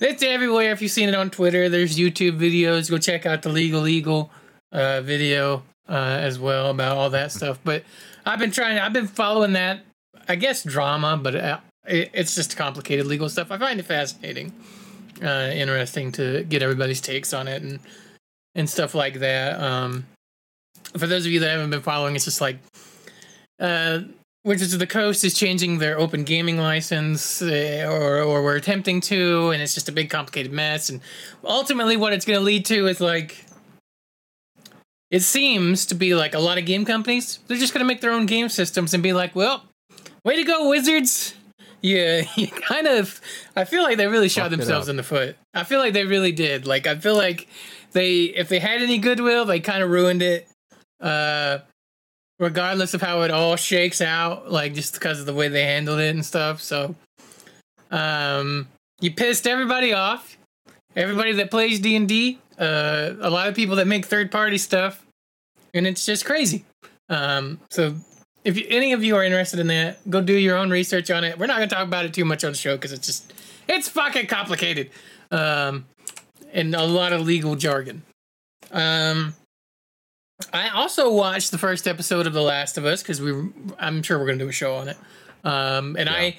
it's 0.00 0.22
everywhere. 0.22 0.72
If 0.72 0.82
you've 0.82 0.90
seen 0.90 1.08
it 1.08 1.14
on 1.14 1.30
Twitter, 1.30 1.68
there's 1.68 1.98
YouTube 1.98 2.38
videos. 2.38 2.90
Go 2.90 2.98
check 2.98 3.26
out 3.26 3.42
the 3.42 3.48
Legal 3.48 3.86
Eagle 3.86 4.30
uh, 4.72 5.00
video 5.00 5.62
uh, 5.88 6.18
as 6.20 6.38
well 6.38 6.70
about 6.70 6.96
all 6.96 7.10
that 7.10 7.32
stuff. 7.32 7.58
But 7.64 7.84
I've 8.24 8.38
been 8.38 8.50
trying. 8.50 8.78
I've 8.78 8.92
been 8.92 9.06
following 9.06 9.54
that. 9.54 9.80
I 10.28 10.36
guess 10.36 10.62
drama, 10.62 11.16
but 11.16 11.34
uh, 11.34 11.60
it, 11.86 12.10
it's 12.12 12.34
just 12.34 12.56
complicated 12.56 13.06
legal 13.06 13.28
stuff. 13.28 13.50
I 13.50 13.58
find 13.58 13.80
it 13.80 13.86
fascinating, 13.86 14.52
uh, 15.22 15.50
interesting 15.52 16.12
to 16.12 16.44
get 16.44 16.62
everybody's 16.62 17.00
takes 17.00 17.32
on 17.32 17.48
it 17.48 17.62
and 17.62 17.80
and 18.54 18.68
stuff 18.68 18.94
like 18.94 19.20
that. 19.20 19.60
Um, 19.60 20.06
for 20.96 21.06
those 21.06 21.24
of 21.26 21.32
you 21.32 21.40
that 21.40 21.50
haven't 21.50 21.70
been 21.70 21.82
following, 21.82 22.14
it's 22.14 22.24
just 22.26 22.40
like 22.40 22.58
uh, 23.58 24.00
Wizards 24.48 24.72
of 24.72 24.78
the 24.78 24.86
Coast 24.86 25.24
is 25.24 25.34
changing 25.34 25.76
their 25.76 25.98
open 25.98 26.24
gaming 26.24 26.56
license, 26.56 27.42
uh, 27.42 27.86
or 27.86 28.22
or 28.22 28.42
we're 28.42 28.56
attempting 28.56 29.02
to, 29.02 29.50
and 29.50 29.60
it's 29.60 29.74
just 29.74 29.90
a 29.90 29.92
big 29.92 30.08
complicated 30.08 30.52
mess. 30.52 30.88
And 30.88 31.02
ultimately, 31.44 31.98
what 31.98 32.14
it's 32.14 32.24
going 32.24 32.38
to 32.38 32.44
lead 32.44 32.64
to 32.66 32.86
is 32.86 32.98
like 32.98 33.44
it 35.10 35.20
seems 35.20 35.84
to 35.86 35.94
be 35.94 36.14
like 36.14 36.34
a 36.34 36.38
lot 36.38 36.56
of 36.56 36.64
game 36.64 36.86
companies. 36.86 37.40
They're 37.46 37.58
just 37.58 37.74
going 37.74 37.80
to 37.80 37.86
make 37.86 38.00
their 38.00 38.10
own 38.10 38.24
game 38.24 38.48
systems 38.48 38.94
and 38.94 39.02
be 39.02 39.12
like, 39.12 39.36
well, 39.36 39.64
way 40.24 40.36
to 40.36 40.44
go, 40.44 40.70
Wizards. 40.70 41.34
Yeah, 41.82 42.22
you 42.34 42.48
kind 42.48 42.86
of. 42.86 43.20
I 43.54 43.64
feel 43.64 43.82
like 43.82 43.98
they 43.98 44.06
really 44.06 44.30
shot 44.30 44.50
themselves 44.50 44.88
in 44.88 44.96
the 44.96 45.02
foot. 45.02 45.36
I 45.52 45.64
feel 45.64 45.78
like 45.78 45.92
they 45.92 46.06
really 46.06 46.32
did. 46.32 46.66
Like 46.66 46.86
I 46.86 46.96
feel 46.96 47.16
like 47.16 47.48
they, 47.92 48.22
if 48.22 48.48
they 48.48 48.60
had 48.60 48.80
any 48.80 48.96
goodwill, 48.96 49.44
they 49.44 49.60
kind 49.60 49.82
of 49.82 49.90
ruined 49.90 50.22
it. 50.22 50.48
Uh, 51.00 51.58
regardless 52.38 52.94
of 52.94 53.02
how 53.02 53.22
it 53.22 53.30
all 53.30 53.56
shakes 53.56 54.00
out, 54.00 54.50
like 54.50 54.74
just 54.74 54.94
because 54.94 55.20
of 55.20 55.26
the 55.26 55.34
way 55.34 55.48
they 55.48 55.64
handled 55.64 56.00
it 56.00 56.14
and 56.14 56.24
stuff. 56.24 56.60
So, 56.60 56.94
um, 57.90 58.68
you 59.00 59.12
pissed 59.12 59.46
everybody 59.46 59.92
off. 59.92 60.36
everybody 60.96 61.32
that 61.34 61.50
plays 61.50 61.80
D 61.80 61.96
and 61.96 62.08
D, 62.08 62.38
uh, 62.58 63.14
a 63.20 63.30
lot 63.30 63.48
of 63.48 63.54
people 63.54 63.76
that 63.76 63.86
make 63.86 64.04
third 64.06 64.30
party 64.32 64.58
stuff, 64.58 65.04
and 65.74 65.86
it's 65.86 66.04
just 66.04 66.24
crazy. 66.24 66.64
Um, 67.08 67.60
so 67.70 67.94
if 68.44 68.56
you, 68.56 68.66
any 68.68 68.92
of 68.92 69.02
you 69.04 69.16
are 69.16 69.24
interested 69.24 69.60
in 69.60 69.68
that, 69.68 69.98
go 70.10 70.20
do 70.20 70.34
your 70.34 70.56
own 70.56 70.70
research 70.70 71.10
on 71.10 71.24
it. 71.24 71.38
We're 71.38 71.46
not 71.46 71.56
gonna 71.56 71.68
talk 71.68 71.86
about 71.86 72.04
it 72.04 72.12
too 72.14 72.24
much 72.24 72.44
on 72.44 72.52
the 72.52 72.58
show 72.58 72.76
because 72.76 72.92
it's 72.92 73.06
just 73.06 73.32
it's 73.68 73.88
fucking 73.88 74.26
complicated, 74.26 74.90
um, 75.30 75.86
and 76.52 76.74
a 76.74 76.84
lot 76.84 77.12
of 77.12 77.20
legal 77.22 77.54
jargon. 77.54 78.02
Um, 78.72 79.34
I 80.52 80.68
also 80.70 81.12
watched 81.12 81.50
the 81.50 81.58
first 81.58 81.88
episode 81.88 82.26
of 82.26 82.32
The 82.32 82.42
Last 82.42 82.78
of 82.78 82.84
Us 82.84 83.02
because 83.02 83.20
we, 83.20 83.32
I'm 83.78 84.02
sure 84.02 84.18
we're 84.18 84.26
gonna 84.26 84.38
do 84.38 84.48
a 84.48 84.52
show 84.52 84.76
on 84.76 84.88
it. 84.88 84.96
Um, 85.44 85.96
and 85.98 86.08
I, 86.08 86.36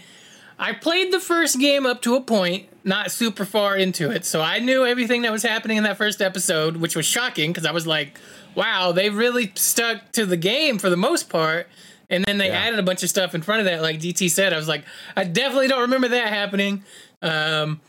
I 0.57 0.73
played 0.73 1.11
the 1.11 1.19
first 1.19 1.59
game 1.59 1.85
up 1.85 2.01
to 2.03 2.15
a 2.15 2.21
point, 2.21 2.67
not 2.85 3.11
super 3.11 3.43
far 3.45 3.75
into 3.75 4.09
it, 4.09 4.23
so 4.25 4.41
I 4.41 4.59
knew 4.59 4.85
everything 4.85 5.23
that 5.23 5.31
was 5.31 5.43
happening 5.43 5.77
in 5.77 5.83
that 5.83 5.97
first 5.97 6.21
episode, 6.21 6.77
which 6.77 6.95
was 6.95 7.05
shocking 7.05 7.51
because 7.51 7.65
I 7.65 7.71
was 7.71 7.85
like, 7.85 8.17
wow, 8.55 8.91
they 8.93 9.09
really 9.09 9.51
stuck 9.55 10.11
to 10.13 10.25
the 10.25 10.37
game 10.37 10.79
for 10.79 10.89
the 10.89 10.97
most 10.97 11.29
part. 11.29 11.67
And 12.09 12.25
then 12.25 12.37
they 12.39 12.47
Yeah. 12.47 12.59
added 12.61 12.79
a 12.79 12.83
bunch 12.83 13.03
of 13.03 13.09
stuff 13.09 13.35
in 13.35 13.41
front 13.41 13.59
of 13.59 13.65
that, 13.65 13.81
like 13.81 13.99
DT 13.99 14.29
said. 14.31 14.51
I 14.53 14.57
was 14.57 14.67
like, 14.67 14.83
I 15.15 15.25
definitely 15.25 15.67
don't 15.67 15.81
remember 15.81 16.07
that 16.07 16.27
happening. 16.29 16.83
Um, 17.21 17.81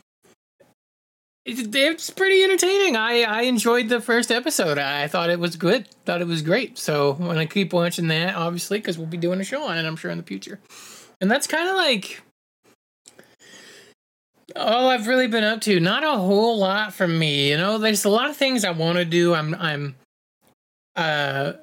it's 1.45 2.09
pretty 2.09 2.43
entertaining. 2.43 2.95
I, 2.95 3.23
I 3.23 3.41
enjoyed 3.43 3.89
the 3.89 4.01
first 4.01 4.31
episode. 4.31 4.77
I 4.77 5.07
thought 5.07 5.29
it 5.29 5.39
was 5.39 5.55
good. 5.55 5.87
Thought 6.05 6.21
it 6.21 6.27
was 6.27 6.41
great. 6.41 6.77
So 6.77 7.17
I'm 7.19 7.25
gonna 7.25 7.47
keep 7.47 7.73
watching 7.73 8.07
that, 8.09 8.35
obviously, 8.35 8.77
because 8.77 8.97
we'll 8.97 9.07
be 9.07 9.17
doing 9.17 9.39
a 9.41 9.43
show 9.43 9.63
on 9.63 9.77
it. 9.77 9.85
I'm 9.85 9.95
sure 9.95 10.11
in 10.11 10.17
the 10.17 10.23
future. 10.23 10.59
And 11.19 11.29
that's 11.29 11.47
kind 11.47 11.67
of 11.69 11.75
like 11.75 12.21
all 14.55 14.89
I've 14.89 15.07
really 15.07 15.27
been 15.27 15.43
up 15.43 15.61
to. 15.61 15.79
Not 15.79 16.03
a 16.03 16.17
whole 16.17 16.57
lot 16.57 16.93
from 16.93 17.17
me. 17.17 17.49
You 17.49 17.57
know, 17.57 17.77
there's 17.77 18.05
a 18.05 18.09
lot 18.09 18.29
of 18.29 18.37
things 18.37 18.63
I 18.63 18.71
want 18.71 18.97
to 18.97 19.05
do. 19.05 19.33
I'm 19.33 19.55
I'm 19.55 19.95
uh 20.95 21.53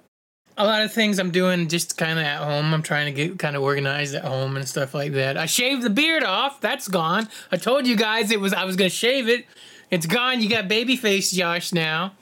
a 0.58 0.64
lot 0.64 0.82
of 0.82 0.92
things 0.92 1.18
I'm 1.18 1.30
doing 1.30 1.68
just 1.68 1.96
kind 1.96 2.18
of 2.18 2.24
at 2.24 2.42
home. 2.42 2.74
I'm 2.74 2.82
trying 2.82 3.06
to 3.06 3.12
get 3.12 3.38
kind 3.38 3.56
of 3.56 3.62
organized 3.62 4.14
at 4.14 4.24
home 4.24 4.56
and 4.56 4.68
stuff 4.68 4.92
like 4.92 5.12
that. 5.12 5.36
I 5.36 5.46
shaved 5.46 5.82
the 5.82 5.90
beard 5.90 6.24
off. 6.24 6.60
That's 6.60 6.88
gone. 6.88 7.28
I 7.50 7.56
told 7.56 7.86
you 7.86 7.96
guys 7.96 8.30
it 8.30 8.40
was 8.40 8.52
I 8.52 8.64
was 8.64 8.76
gonna 8.76 8.90
shave 8.90 9.28
it. 9.28 9.46
It's 9.90 10.06
gone. 10.06 10.42
You 10.42 10.50
got 10.50 10.68
baby 10.68 10.96
face 10.96 11.30
Josh 11.30 11.72
now. 11.72 12.12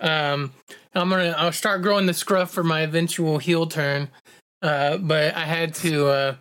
Um, 0.00 0.52
I'm 0.94 1.08
gonna 1.08 1.34
I'll 1.38 1.52
start 1.52 1.82
growing 1.82 2.06
the 2.06 2.14
scruff 2.14 2.50
for 2.50 2.64
my 2.64 2.80
eventual 2.80 3.38
heel 3.38 3.66
turn. 3.66 4.08
Uh, 4.60 4.96
but 4.98 5.34
I 5.34 5.44
had 5.44 5.74
to 5.76 6.08
uh, 6.08 6.34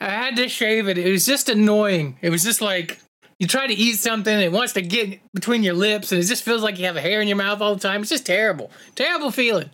I 0.00 0.10
had 0.10 0.36
to 0.36 0.48
shave 0.48 0.88
it. 0.88 0.98
It 0.98 1.10
was 1.10 1.24
just 1.24 1.48
annoying. 1.48 2.18
It 2.20 2.30
was 2.30 2.42
just 2.42 2.60
like 2.60 2.98
you 3.38 3.46
try 3.46 3.66
to 3.66 3.74
eat 3.74 3.96
something, 3.96 4.38
it 4.40 4.50
wants 4.50 4.72
to 4.74 4.82
get 4.82 5.20
between 5.34 5.62
your 5.62 5.74
lips, 5.74 6.10
and 6.10 6.20
it 6.20 6.24
just 6.24 6.42
feels 6.42 6.62
like 6.62 6.78
you 6.78 6.86
have 6.86 6.96
a 6.96 7.02
hair 7.02 7.20
in 7.20 7.28
your 7.28 7.36
mouth 7.36 7.60
all 7.60 7.74
the 7.74 7.80
time. 7.80 8.00
It's 8.00 8.10
just 8.10 8.24
terrible, 8.24 8.70
terrible 8.94 9.30
feeling. 9.30 9.70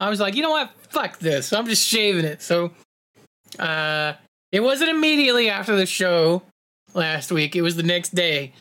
I 0.00 0.10
was 0.10 0.20
like, 0.20 0.34
you 0.34 0.42
know 0.42 0.50
what? 0.50 0.70
Fuck 0.90 1.18
this. 1.18 1.52
I'm 1.52 1.66
just 1.66 1.86
shaving 1.86 2.24
it. 2.24 2.42
So, 2.42 2.70
uh, 3.58 4.14
it 4.52 4.60
wasn't 4.60 4.90
immediately 4.90 5.48
after 5.50 5.76
the 5.76 5.86
show 5.86 6.42
last 6.94 7.30
week. 7.32 7.56
It 7.56 7.62
was 7.62 7.76
the 7.76 7.82
next 7.82 8.14
day 8.14 8.52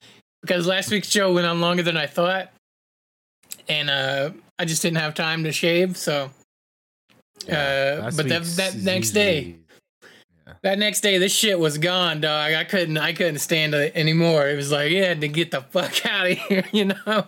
because 0.42 0.66
last 0.68 0.90
week's 0.92 1.10
show 1.10 1.34
went 1.34 1.46
on 1.48 1.62
longer 1.62 1.84
than 1.84 1.98
I 1.98 2.08
thought, 2.08 2.52
and 3.70 3.90
uh, 3.90 4.32
I 4.60 4.66
just 4.66 4.82
didn't 4.82 4.98
have 4.98 5.14
time 5.14 5.44
to 5.44 5.52
shave. 5.52 5.98
So, 5.98 6.32
uh, 7.50 8.12
but 8.16 8.28
that 8.30 8.44
that 8.58 8.76
next 8.76 9.12
day, 9.12 9.38
usually- 9.38 9.60
that 10.62 10.78
next 10.80 11.02
day, 11.02 11.18
this 11.18 11.34
shit 11.34 11.58
was 11.60 11.78
gone, 11.78 12.22
dog. 12.22 12.54
I 12.54 12.64
couldn't, 12.64 12.98
I 12.98 13.14
couldn't 13.14 13.40
stand 13.40 13.74
it 13.74 13.94
anymore. 13.96 14.48
It 14.50 14.56
was 14.56 14.72
like, 14.72 14.92
you 14.92 15.04
had 15.04 15.22
to 15.22 15.28
get 15.28 15.52
the 15.52 15.62
fuck 15.62 16.06
out 16.10 16.28
of 16.32 16.38
here, 16.38 16.64
you 16.72 16.86
know. 16.86 17.26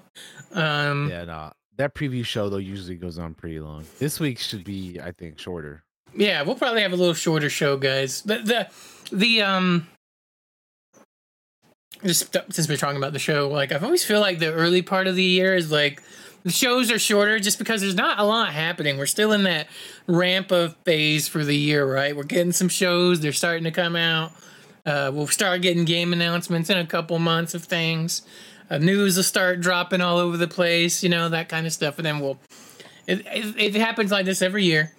Um, 0.54 1.10
Yeah, 1.10 1.26
no. 1.26 1.52
That 1.78 1.94
preview 1.94 2.26
show 2.26 2.50
though 2.50 2.58
usually 2.58 2.96
goes 2.96 3.20
on 3.20 3.34
pretty 3.34 3.60
long. 3.60 3.86
This 4.00 4.20
week 4.20 4.40
should 4.40 4.64
be, 4.64 5.00
I 5.02 5.12
think, 5.12 5.40
shorter. 5.40 5.84
yeah, 6.16 6.42
we'll 6.44 6.56
probably 6.56 6.82
have 6.82 6.94
a 6.94 6.96
little 6.96 7.14
shorter 7.14 7.50
show, 7.50 7.78
guys. 7.78 8.22
The 8.22 8.38
the, 8.40 9.16
the 9.16 9.42
um, 9.42 9.88
just 12.04 12.36
since 12.52 12.70
we're 12.70 12.78
talking 12.78 12.98
about 12.98 13.14
the 13.14 13.20
show, 13.20 13.50
like 13.50 13.72
I've 13.72 13.84
always 13.84 14.04
feel 14.06 14.20
like 14.20 14.40
the 14.40 14.54
early 14.54 14.82
part 14.82 15.08
of 15.08 15.16
the 15.16 15.24
year 15.24 15.56
is 15.56 15.72
like 15.72 16.02
the 16.44 16.52
shows 16.52 16.92
are 16.92 17.00
shorter 17.00 17.40
just 17.40 17.58
because 17.58 17.82
there's 17.82 17.96
not 17.96 18.20
a 18.20 18.24
lot 18.24 18.54
happening. 18.54 18.98
We're 18.98 19.06
still 19.06 19.32
in 19.32 19.44
that 19.44 19.68
ramp 20.08 20.52
of 20.52 20.76
phase 20.86 21.28
for 21.28 21.44
the 21.44 21.56
year, 21.56 21.92
right? 21.92 22.16
We're 22.16 22.24
getting 22.24 22.52
some 22.52 22.70
shows; 22.70 23.20
they're 23.20 23.34
starting 23.34 23.64
to 23.66 23.72
come 23.72 23.96
out. 23.96 24.32
Uh, 24.86 25.10
we'll 25.14 25.28
start 25.28 25.62
getting 25.62 25.84
game 25.84 26.14
announcements 26.14 26.70
in 26.70 26.78
a 26.78 26.86
couple 26.86 27.18
months 27.20 27.54
of 27.56 27.64
things. 27.64 28.22
Uh, 28.70 28.78
news 28.78 29.16
will 29.18 29.24
start 29.24 29.62
dropping 29.62 30.02
all 30.02 30.18
over 30.18 30.38
the 30.38 30.48
place, 30.48 31.04
you 31.04 31.10
know, 31.10 31.30
that 31.30 31.50
kind 31.50 31.68
of 31.68 31.74
stuff. 31.74 31.98
And 31.98 32.06
then 32.06 32.20
we'll, 32.20 32.40
it, 33.08 33.20
it, 33.28 33.56
it 33.58 33.76
happens 33.76 34.12
like 34.12 34.26
this 34.26 34.42
every 34.42 34.64
year. 34.64 34.92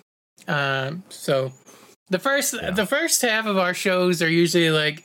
Um, 0.47 1.03
so 1.09 1.53
the 2.11 2.19
first, 2.19 2.55
Yeah. 2.55 2.71
the 2.71 2.87
first 2.87 3.21
half 3.23 3.47
of 3.47 3.59
our 3.59 3.75
shows 3.75 4.23
are 4.23 4.29
usually 4.29 4.71
like, 4.71 5.05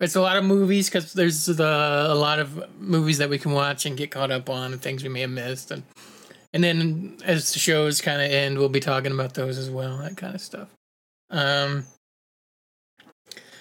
it's 0.00 0.16
a 0.16 0.20
lot 0.20 0.36
of 0.36 0.44
movies 0.44 0.88
because 0.88 1.12
there's 1.12 1.46
the, 1.46 2.06
a 2.08 2.14
lot 2.14 2.38
of 2.38 2.80
movies 2.80 3.18
that 3.18 3.28
we 3.28 3.38
can 3.38 3.52
watch 3.52 3.84
and 3.84 3.96
get 3.96 4.10
caught 4.10 4.30
up 4.30 4.48
on 4.48 4.72
and 4.72 4.80
things 4.80 5.02
we 5.02 5.08
may 5.08 5.22
have 5.22 5.30
missed. 5.30 5.70
And, 5.70 5.82
and 6.54 6.64
then 6.64 7.18
as 7.24 7.52
the 7.52 7.58
shows 7.58 8.00
kind 8.00 8.22
of 8.22 8.30
end, 8.30 8.58
we'll 8.58 8.68
be 8.68 8.80
talking 8.80 9.12
about 9.12 9.34
those 9.34 9.58
as 9.58 9.68
well, 9.68 9.98
that 9.98 10.16
kind 10.16 10.34
of 10.34 10.40
stuff. 10.40 10.68
Um, 11.30 11.84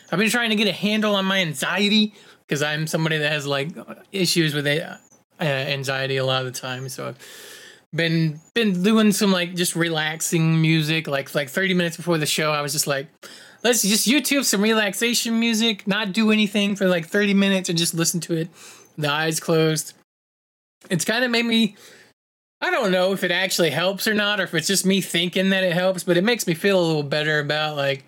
I've 0.10 0.20
been 0.20 0.30
trying 0.30 0.52
to 0.52 0.56
get 0.56 0.68
a 0.68 0.72
handle 0.72 1.16
on 1.16 1.26
my 1.26 1.40
anxiety 1.40 2.14
because 2.48 2.62
I'm 2.62 2.88
somebody 2.88 3.18
that 3.18 3.32
has 3.32 3.46
like 3.46 3.70
issues 4.12 4.54
with 4.54 4.66
uh, 4.68 4.98
anxiety 5.44 6.18
a 6.18 6.26
lot 6.26 6.46
of 6.46 6.54
the 6.54 6.60
time. 6.60 6.88
So 6.90 7.10
I've 7.10 7.20
been 7.94 8.40
been 8.54 8.84
doing 8.84 9.12
some 9.12 9.32
like 9.32 9.56
just 9.56 9.76
relaxing 9.76 10.62
music. 10.62 11.08
Like 11.08 11.34
like 11.36 11.50
30 11.50 11.74
minutes 11.74 11.98
before 11.98 12.18
the 12.18 12.26
show, 12.26 12.52
I 12.52 12.62
was 12.62 12.72
just 12.72 12.88
like, 12.88 13.08
let's 13.64 13.82
just 13.82 14.08
YouTube 14.08 14.46
some 14.46 14.62
relaxation 14.62 15.40
music, 15.40 15.88
not 15.88 16.14
do 16.14 16.32
anything 16.32 16.76
for 16.76 16.88
like 16.88 17.06
30 17.06 17.34
minutes 17.34 17.70
and 17.70 17.78
just 17.78 17.94
listen 17.94 18.20
to 18.22 18.36
it, 18.36 18.50
the 18.98 19.12
eyes 19.12 19.40
closed. 19.40 19.94
It's 20.90 21.06
kind 21.06 21.24
of 21.24 21.32
made 21.32 21.46
me. 21.46 21.76
I 22.60 22.72
don't 22.72 22.92
know 22.92 23.14
if 23.14 23.24
it 23.24 23.30
actually 23.30 23.70
helps 23.70 24.08
or 24.08 24.16
not, 24.16 24.40
or 24.40 24.44
if 24.44 24.54
it's 24.56 24.66
just 24.66 24.84
me 24.84 25.00
thinking 25.00 25.52
that 25.52 25.64
it 25.64 25.74
helps, 25.74 26.04
but 26.04 26.18
it 26.18 26.24
makes 26.24 26.48
me 26.48 26.56
feel 26.56 26.80
a 26.80 26.82
little 26.82 27.04
better 27.04 27.40
about 27.40 27.76
like 27.76 28.04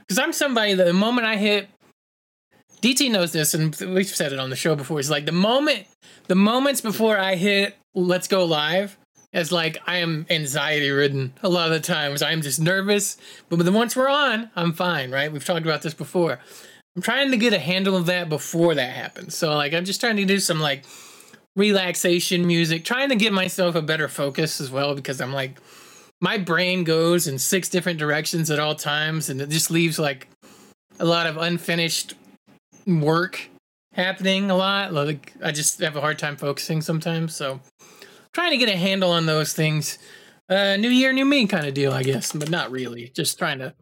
because 0.00 0.18
I'm 0.18 0.32
somebody 0.34 0.74
that 0.74 0.84
the 0.84 0.92
moment 0.92 1.26
I 1.26 1.36
hit 1.36 1.68
DT 2.84 3.10
knows 3.10 3.32
this, 3.32 3.54
and 3.54 3.74
we've 3.94 4.06
said 4.06 4.34
it 4.34 4.38
on 4.38 4.50
the 4.50 4.56
show 4.56 4.76
before. 4.76 5.00
It's 5.00 5.08
like 5.08 5.24
the 5.24 5.32
moment, 5.32 5.86
the 6.26 6.34
moments 6.34 6.82
before 6.82 7.16
I 7.16 7.34
hit 7.34 7.74
"Let's 7.94 8.28
Go 8.28 8.44
Live," 8.44 8.98
it's 9.32 9.50
like 9.50 9.78
I 9.86 9.96
am 9.96 10.26
anxiety 10.28 10.90
ridden 10.90 11.32
a 11.42 11.48
lot 11.48 11.68
of 11.68 11.72
the 11.72 11.80
times. 11.80 12.20
I'm 12.20 12.42
just 12.42 12.60
nervous, 12.60 13.16
but 13.48 13.58
then 13.58 13.72
once 13.72 13.96
we're 13.96 14.10
on, 14.10 14.50
I'm 14.54 14.74
fine. 14.74 15.10
Right? 15.10 15.32
We've 15.32 15.42
talked 15.42 15.64
about 15.64 15.80
this 15.80 15.94
before. 15.94 16.38
I'm 16.94 17.00
trying 17.00 17.30
to 17.30 17.38
get 17.38 17.54
a 17.54 17.58
handle 17.58 17.96
of 17.96 18.04
that 18.04 18.28
before 18.28 18.74
that 18.74 18.94
happens. 18.94 19.34
So 19.34 19.54
like, 19.54 19.72
I'm 19.72 19.86
just 19.86 20.00
trying 20.00 20.16
to 20.18 20.26
do 20.26 20.38
some 20.38 20.60
like 20.60 20.84
relaxation 21.56 22.46
music, 22.46 22.84
trying 22.84 23.08
to 23.08 23.16
get 23.16 23.32
myself 23.32 23.76
a 23.76 23.82
better 23.82 24.08
focus 24.08 24.60
as 24.60 24.70
well 24.70 24.94
because 24.94 25.22
I'm 25.22 25.32
like 25.32 25.58
my 26.20 26.36
brain 26.36 26.84
goes 26.84 27.26
in 27.26 27.38
six 27.38 27.70
different 27.70 27.98
directions 27.98 28.50
at 28.50 28.58
all 28.58 28.74
times 28.74 29.30
and 29.30 29.40
it 29.40 29.48
just 29.48 29.70
leaves 29.70 29.98
like 29.98 30.28
a 31.00 31.04
lot 31.04 31.26
of 31.26 31.38
unfinished 31.38 32.14
work 32.86 33.48
happening 33.92 34.50
a 34.50 34.56
lot 34.56 34.92
like 34.92 35.32
i 35.42 35.52
just 35.52 35.80
have 35.80 35.96
a 35.96 36.00
hard 36.00 36.18
time 36.18 36.36
focusing 36.36 36.80
sometimes 36.82 37.34
so 37.34 37.60
trying 38.32 38.50
to 38.50 38.56
get 38.56 38.68
a 38.68 38.76
handle 38.76 39.10
on 39.10 39.26
those 39.26 39.52
things 39.52 39.98
uh 40.48 40.76
new 40.76 40.88
year 40.88 41.12
new 41.12 41.24
me 41.24 41.46
kind 41.46 41.66
of 41.66 41.74
deal 41.74 41.92
i 41.92 42.02
guess 42.02 42.32
but 42.32 42.50
not 42.50 42.70
really 42.70 43.10
just 43.14 43.38
trying 43.38 43.58
to 43.58 43.72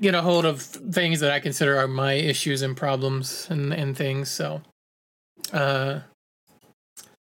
get 0.00 0.14
a 0.14 0.20
hold 0.20 0.44
of 0.44 0.60
things 0.60 1.20
that 1.20 1.30
i 1.30 1.40
consider 1.40 1.78
are 1.78 1.88
my 1.88 2.12
issues 2.12 2.60
and 2.60 2.76
problems 2.76 3.46
and 3.50 3.72
and 3.72 3.96
things 3.96 4.30
so 4.30 4.60
uh 5.52 6.00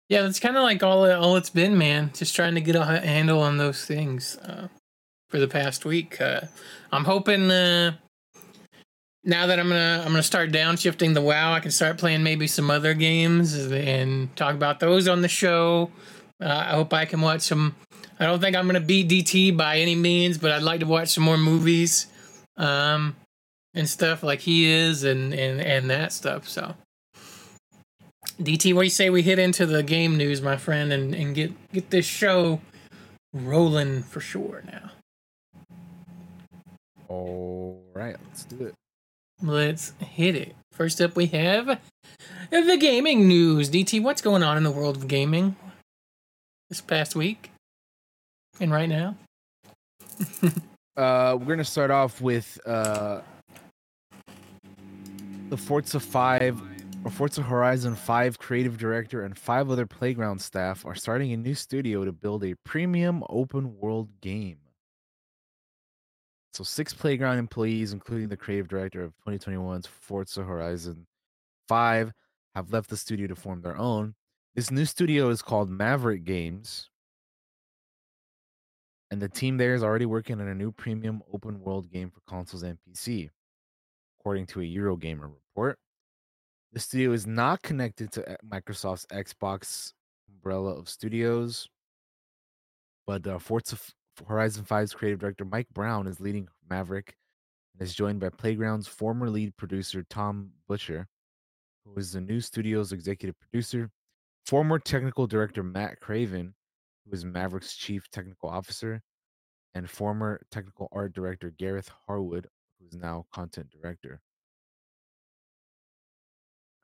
yeah, 0.09 0.21
that's 0.21 0.39
kind 0.39 0.55
of 0.55 0.63
like 0.63 0.83
all 0.83 1.09
all 1.11 1.35
it's 1.35 1.49
been, 1.49 1.77
man. 1.77 2.11
Just 2.13 2.35
trying 2.35 2.55
to 2.55 2.61
get 2.61 2.75
a 2.75 2.85
handle 2.85 3.41
on 3.41 3.57
those 3.57 3.85
things 3.85 4.37
uh, 4.37 4.67
for 5.29 5.39
the 5.39 5.47
past 5.47 5.83
week. 5.83 6.21
Uh, 6.21 6.41
I'm 6.91 7.05
hoping 7.05 7.49
uh, 7.49 7.95
now 9.25 9.47
that 9.47 9.59
I'm 9.59 9.67
gonna 9.67 10.01
I'm 10.05 10.11
gonna 10.11 10.23
start 10.23 10.51
downshifting 10.51 11.13
the 11.13 11.21
WoW, 11.21 11.53
I 11.53 11.59
can 11.59 11.71
start 11.71 11.97
playing 11.97 12.23
maybe 12.23 12.47
some 12.47 12.69
other 12.69 12.93
games 12.93 13.53
and 13.55 14.33
talk 14.35 14.55
about 14.55 14.79
those 14.79 15.07
on 15.07 15.21
the 15.21 15.27
show. 15.27 15.91
Uh, 16.41 16.47
I 16.47 16.71
hope 16.71 16.93
I 16.93 17.05
can 17.05 17.21
watch 17.21 17.41
some. 17.41 17.75
I 18.19 18.25
don't 18.25 18.39
think 18.39 18.55
I'm 18.55 18.67
gonna 18.67 18.79
beat 18.79 19.09
DT 19.09 19.57
by 19.57 19.79
any 19.79 19.95
means, 19.95 20.37
but 20.37 20.51
I'd 20.51 20.63
like 20.63 20.79
to 20.79 20.85
watch 20.85 21.09
some 21.09 21.23
more 21.23 21.37
movies 21.37 22.07
um, 22.55 23.15
and 23.73 23.89
stuff 23.89 24.23
like 24.23 24.41
he 24.41 24.65
is 24.71 25.03
and 25.03 25.33
and 25.33 25.59
and 25.59 25.89
that 25.89 26.13
stuff. 26.13 26.47
So. 26.47 26.75
DT, 28.41 28.73
what 28.73 28.81
do 28.81 28.85
you 28.85 28.89
say 28.89 29.09
we 29.09 29.21
hit 29.21 29.39
into 29.39 29.65
the 29.65 29.81
game 29.81 30.17
news, 30.17 30.41
my 30.41 30.57
friend, 30.57 30.91
and, 30.91 31.15
and 31.15 31.33
get 31.33 31.71
get 31.71 31.89
this 31.89 32.05
show 32.05 32.59
rolling 33.35 34.01
for 34.01 34.21
sure 34.21 34.63
now. 34.65 34.91
All 37.07 37.83
right, 37.93 38.15
let's 38.27 38.45
do 38.45 38.65
it. 38.65 38.73
Let's 39.41 39.91
hit 39.99 40.35
it. 40.35 40.55
First 40.71 41.01
up, 41.01 41.15
we 41.15 41.27
have 41.27 41.79
the 42.51 42.77
gaming 42.79 43.27
news. 43.27 43.69
DT, 43.69 44.01
what's 44.01 44.21
going 44.21 44.43
on 44.43 44.57
in 44.57 44.63
the 44.63 44.71
world 44.71 44.97
of 44.97 45.07
gaming 45.07 45.55
this 46.69 46.81
past 46.81 47.15
week 47.15 47.51
and 48.59 48.71
right 48.71 48.89
now? 48.89 49.15
uh, 50.97 51.37
we're 51.39 51.45
gonna 51.45 51.63
start 51.63 51.91
off 51.91 52.21
with 52.21 52.59
uh, 52.65 53.21
the 55.49 55.57
Forza 55.57 55.99
Five 55.99 56.61
or 57.03 57.11
Forza 57.11 57.41
Horizon 57.41 57.95
Five 57.95 58.39
creative 58.39 58.77
director 58.77 59.23
and 59.23 59.37
five 59.37 59.69
other 59.69 59.85
playground 59.85 60.39
staff 60.39 60.85
are 60.85 60.95
starting 60.95 61.33
a 61.33 61.37
new 61.37 61.55
studio 61.55 62.05
to 62.05 62.11
build 62.11 62.43
a 62.43 62.55
premium 62.63 63.23
open 63.29 63.77
world 63.79 64.09
game. 64.21 64.57
So 66.55 66.63
six 66.63 66.93
playground 66.93 67.37
employees, 67.37 67.91
including 67.91 68.29
the 68.29 68.37
creative 68.37 68.69
director 68.69 69.03
of 69.03 69.11
2021's 69.27 69.87
Forza 69.87 70.41
Horizon 70.41 71.05
5, 71.67 72.13
have 72.55 72.71
left 72.71 72.89
the 72.89 72.95
studio 72.95 73.27
to 73.27 73.35
form 73.35 73.61
their 73.61 73.77
own. 73.77 74.15
This 74.55 74.71
new 74.71 74.85
studio 74.85 75.27
is 75.31 75.41
called 75.41 75.69
Maverick 75.69 76.23
Games. 76.23 76.89
And 79.11 79.21
the 79.21 79.27
team 79.27 79.57
there 79.57 79.75
is 79.75 79.83
already 79.83 80.05
working 80.05 80.39
on 80.39 80.47
a 80.47 80.55
new 80.55 80.71
premium 80.71 81.21
open 81.33 81.59
world 81.59 81.91
game 81.91 82.09
for 82.09 82.21
consoles 82.25 82.63
and 82.63 82.77
PC, 82.89 83.29
according 84.21 84.45
to 84.47 84.61
a 84.61 84.63
Eurogamer 84.63 85.29
report. 85.33 85.77
The 86.71 86.79
studio 86.79 87.11
is 87.11 87.27
not 87.27 87.63
connected 87.63 88.13
to 88.13 88.31
uh, 88.31 88.37
Microsoft's 88.49 89.05
Xbox 89.07 89.91
umbrella 90.29 90.71
of 90.71 90.87
studios, 90.87 91.67
but 93.05 93.27
uh, 93.27 93.39
Forza 93.39 93.75
Horizon 94.27 94.63
5's 94.63 94.93
creative 94.93 95.19
director 95.19 95.45
Mike 95.45 95.67
Brown 95.73 96.07
is 96.07 96.19
leading 96.19 96.47
Maverick 96.69 97.15
and 97.73 97.87
is 97.87 97.95
joined 97.95 98.19
by 98.19 98.29
Playground's 98.29 98.87
former 98.87 99.29
lead 99.29 99.55
producer 99.57 100.05
Tom 100.09 100.51
Butcher, 100.67 101.07
who 101.85 101.99
is 101.99 102.13
the 102.13 102.21
new 102.21 102.39
studio's 102.39 102.91
executive 102.91 103.35
producer, 103.39 103.89
former 104.45 104.79
technical 104.79 105.27
director 105.27 105.63
Matt 105.63 105.99
Craven, 105.99 106.53
who 107.05 107.13
is 107.13 107.25
Maverick's 107.25 107.75
chief 107.75 108.09
technical 108.11 108.49
officer, 108.49 109.01
and 109.73 109.89
former 109.89 110.41
technical 110.51 110.87
art 110.91 111.13
director 111.13 111.53
Gareth 111.57 111.91
Harwood, 112.07 112.47
who 112.79 112.87
is 112.87 112.95
now 112.95 113.25
content 113.33 113.67
director. 113.69 114.21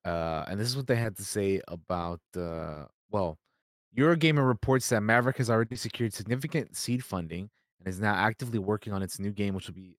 Uh, 0.03 0.45
and 0.47 0.59
this 0.59 0.67
is 0.67 0.75
what 0.75 0.88
they 0.88 0.95
had 0.95 1.15
to 1.15 1.23
say 1.23 1.61
about 1.67 2.19
uh, 2.35 2.85
well, 3.11 3.38
Eurogamer 3.98 4.48
reports 4.48 4.89
that 4.89 5.01
Maverick 5.01 5.38
has 5.38 5.50
already 5.50 5.75
secured 5.75 6.13
significant 6.13 6.75
seed 6.75 7.03
funding 7.03 7.50
and 7.79 7.88
is 7.88 8.00
now 8.00 8.13
actively 8.13 8.60
working 8.60 8.93
on 8.93 9.01
its 9.01 9.19
new 9.19 9.31
game, 9.31 9.53
which 9.53 9.67
will 9.67 9.74
be 9.74 9.98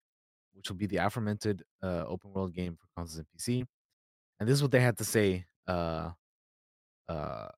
which 0.54 0.68
will 0.68 0.76
be 0.76 0.86
the 0.86 0.98
aforementioned 0.98 1.62
uh, 1.82 2.04
open 2.06 2.32
world 2.32 2.54
game 2.54 2.76
for 2.76 2.86
consoles 2.96 3.18
and 3.18 3.26
PC. 3.36 3.64
And 4.38 4.48
this 4.48 4.54
is 4.54 4.62
what 4.62 4.70
they 4.70 4.80
had 4.80 4.98
to 4.98 5.04
say. 5.04 5.44
Uh, 5.66 6.10
uh, 7.08 7.48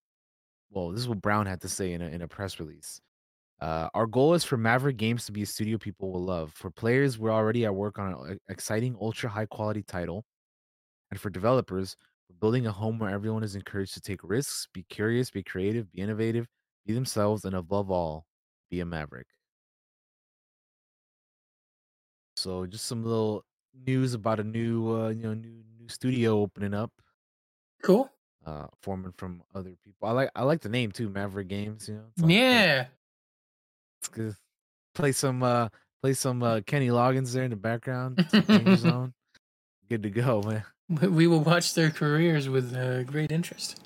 well, 0.71 0.91
this 0.91 1.01
is 1.01 1.09
what 1.09 1.21
Brown 1.21 1.47
had 1.47 1.61
to 1.63 1.69
say 1.69 1.93
in 1.93 2.03
a, 2.03 2.07
in 2.07 2.23
a 2.23 2.29
press 2.29 2.59
release. 2.59 3.01
Uh, 3.61 3.89
our 3.95 4.07
goal 4.07 4.35
is 4.35 4.45
for 4.45 4.57
Maverick 4.57 4.97
Games 4.97 5.27
to 5.27 5.33
be 5.33 5.43
a 5.43 5.47
studio 5.47 5.79
people 5.79 6.13
will 6.13 6.25
love. 6.25 6.53
For 6.55 6.71
players, 6.71 7.19
we're 7.19 7.33
already 7.33 7.65
at 7.65 7.75
work 7.75 7.99
on 7.99 8.13
an 8.29 8.39
exciting, 8.49 8.97
ultra 9.01 9.29
high 9.29 9.47
quality 9.47 9.83
title. 9.83 10.25
And 11.11 11.21
for 11.21 11.31
developers, 11.31 11.97
building 12.41 12.67
a 12.67 12.73
home 12.73 12.99
where 12.99 13.11
everyone 13.11 13.43
is 13.43 13.55
encouraged 13.55 13.95
to 13.95 14.01
take 14.01 14.21
risks, 14.23 14.69
be 14.73 14.85
curious, 14.85 15.31
be 15.31 15.43
creative, 15.43 15.91
be 15.93 16.01
innovative, 16.01 16.47
be 16.87 16.93
themselves, 16.93 17.45
and 17.45 17.55
above 17.55 17.91
all, 17.91 18.27
be 18.71 18.81
a 18.81 18.85
maverick. 18.85 19.27
So, 22.37 22.67
just 22.67 22.87
some 22.87 23.05
little 23.05 23.45
news 23.87 24.15
about 24.15 24.41
a 24.41 24.45
new, 24.45 24.95
uh, 24.95 25.09
you 25.09 25.23
know, 25.23 25.35
new 25.35 25.63
new 25.79 25.89
studio 25.89 26.41
opening 26.41 26.75
up. 26.75 26.91
Cool. 27.83 28.11
Uh, 28.45 28.67
forming 28.83 29.13
from 29.13 29.43
other 29.55 29.75
people. 29.85 30.09
I 30.09 30.13
like 30.13 30.31
I 30.35 30.43
like 30.43 30.61
the 30.61 30.69
name 30.69 30.93
too, 30.93 31.09
Maverick 31.09 31.49
Games. 31.49 31.89
You 31.89 31.95
know, 31.95 32.05
like, 32.19 32.31
yeah, 32.31 32.87
it's 34.01 34.09
good. 34.09 34.35
Play 34.95 35.13
some 35.13 35.43
uh, 35.43 35.69
play 36.03 36.13
some 36.13 36.43
uh, 36.43 36.61
Kenny 36.67 36.89
Loggins 36.89 37.33
there 37.33 37.45
in 37.45 37.51
the 37.51 37.57
background. 37.57 38.27
Zone. 38.77 39.15
Good 39.89 40.03
to 40.03 40.11
go, 40.11 40.43
man. 40.43 40.65
We 40.89 41.27
will 41.27 41.41
watch 41.41 41.75
their 41.75 41.91
careers 41.91 42.49
with 42.49 42.75
uh, 42.75 43.05
great 43.05 43.33
interest. 43.33 43.81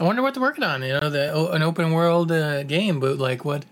I 0.00 0.04
wonder 0.04 0.22
what 0.22 0.34
they're 0.34 0.42
working 0.42 0.64
on. 0.64 0.82
You 0.82 1.00
know, 1.00 1.10
the 1.10 1.52
an 1.52 1.62
open 1.62 1.92
world 1.92 2.32
uh, 2.32 2.62
game, 2.62 3.00
but 3.00 3.18
like 3.18 3.44
what, 3.44 3.64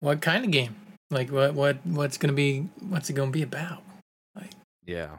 what 0.00 0.20
kind 0.20 0.44
of 0.44 0.50
game? 0.50 0.76
Like 1.10 1.30
what 1.30 1.54
what 1.54 1.78
what's 1.84 2.18
gonna 2.18 2.34
be? 2.34 2.68
What's 2.80 3.08
it 3.08 3.14
gonna 3.14 3.30
be 3.30 3.42
about? 3.42 3.82
Like 4.34 4.52
yeah, 4.84 5.18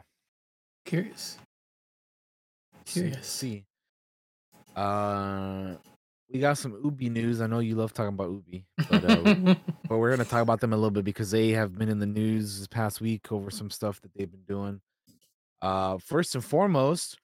curious. 0.84 1.36
Curious. 2.86 3.26
See, 3.26 3.64
uh, 4.76 5.74
we 6.32 6.38
got 6.38 6.58
some 6.58 6.78
Ubi 6.84 7.08
news. 7.08 7.40
I 7.40 7.48
know 7.48 7.58
you 7.58 7.74
love 7.74 7.92
talking 7.92 8.14
about 8.14 8.30
Ubi, 8.30 8.64
but 8.88 9.04
uh, 9.04 9.54
but 9.88 9.98
we're 9.98 10.10
gonna 10.10 10.24
talk 10.24 10.42
about 10.42 10.60
them 10.60 10.72
a 10.72 10.76
little 10.76 10.90
bit 10.90 11.04
because 11.04 11.32
they 11.32 11.50
have 11.50 11.76
been 11.76 11.88
in 11.88 11.98
the 11.98 12.06
news 12.06 12.58
this 12.58 12.68
past 12.68 13.00
week 13.00 13.32
over 13.32 13.50
some 13.50 13.70
stuff 13.70 14.00
that 14.02 14.14
they've 14.14 14.30
been 14.30 14.44
doing. 14.46 14.80
Uh, 15.62 15.98
first 15.98 16.34
and 16.34 16.44
foremost, 16.44 17.18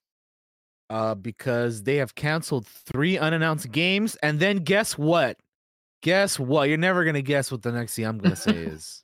uh, 0.89 1.15
because 1.15 1.83
they 1.83 1.95
have 1.97 2.15
canceled 2.15 2.67
three 2.67 3.17
unannounced 3.17 3.71
games, 3.71 4.15
and 4.17 4.39
then 4.39 4.57
guess 4.57 4.97
what? 4.97 5.37
Guess 6.01 6.39
what? 6.39 6.69
You're 6.69 6.77
never 6.77 7.03
gonna 7.03 7.21
guess 7.21 7.51
what 7.51 7.61
the 7.61 7.71
next 7.71 7.95
thing 7.95 8.05
I'm 8.05 8.19
gonna 8.19 8.35
say 8.35 8.55
is. 8.55 9.03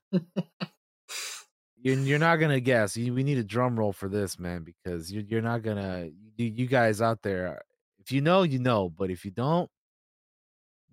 you're, 1.81 1.97
you're 1.97 2.19
not 2.19 2.37
gonna 2.37 2.59
guess. 2.59 2.95
You, 2.95 3.13
we 3.13 3.23
need 3.23 3.37
a 3.37 3.43
drum 3.43 3.77
roll 3.77 3.91
for 3.91 4.07
this, 4.07 4.39
man, 4.39 4.63
because 4.63 5.11
you're 5.11 5.23
you're 5.23 5.41
not 5.41 5.63
gonna. 5.63 6.09
You, 6.37 6.45
you 6.45 6.67
guys 6.67 7.01
out 7.01 7.21
there, 7.21 7.61
if 7.99 8.11
you 8.11 8.21
know, 8.21 8.43
you 8.43 8.59
know, 8.59 8.89
but 8.89 9.09
if 9.09 9.25
you 9.25 9.31
don't, 9.31 9.69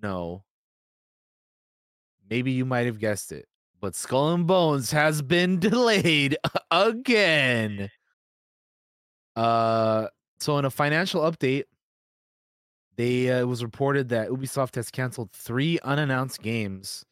no. 0.02 0.44
Maybe 2.28 2.52
you 2.52 2.64
might 2.64 2.86
have 2.86 3.00
guessed 3.00 3.32
it, 3.32 3.46
but 3.80 3.96
Skull 3.96 4.32
and 4.32 4.46
Bones 4.46 4.92
has 4.92 5.20
been 5.20 5.58
delayed 5.60 6.36
again. 6.70 7.90
Uh, 9.40 10.06
so 10.38 10.58
in 10.58 10.66
a 10.66 10.70
financial 10.70 11.22
update, 11.22 11.64
they 12.96 13.30
uh, 13.30 13.40
it 13.40 13.48
was 13.48 13.64
reported 13.64 14.10
that 14.10 14.28
Ubisoft 14.28 14.74
has 14.74 14.90
canceled 14.90 15.32
three 15.32 15.78
unannounced 15.82 16.42
games, 16.42 17.06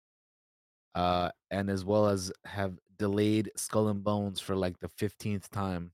uh, 0.95 1.31
and 1.51 1.71
as 1.71 1.87
well 1.87 2.07
as 2.07 2.31
have 2.45 2.75
delayed 2.99 3.51
Skull 3.57 3.89
and 3.89 4.05
Bones 4.05 4.41
for 4.41 4.55
like 4.55 4.79
the 4.79 4.89
fifteenth 4.89 5.51
time. 5.51 5.91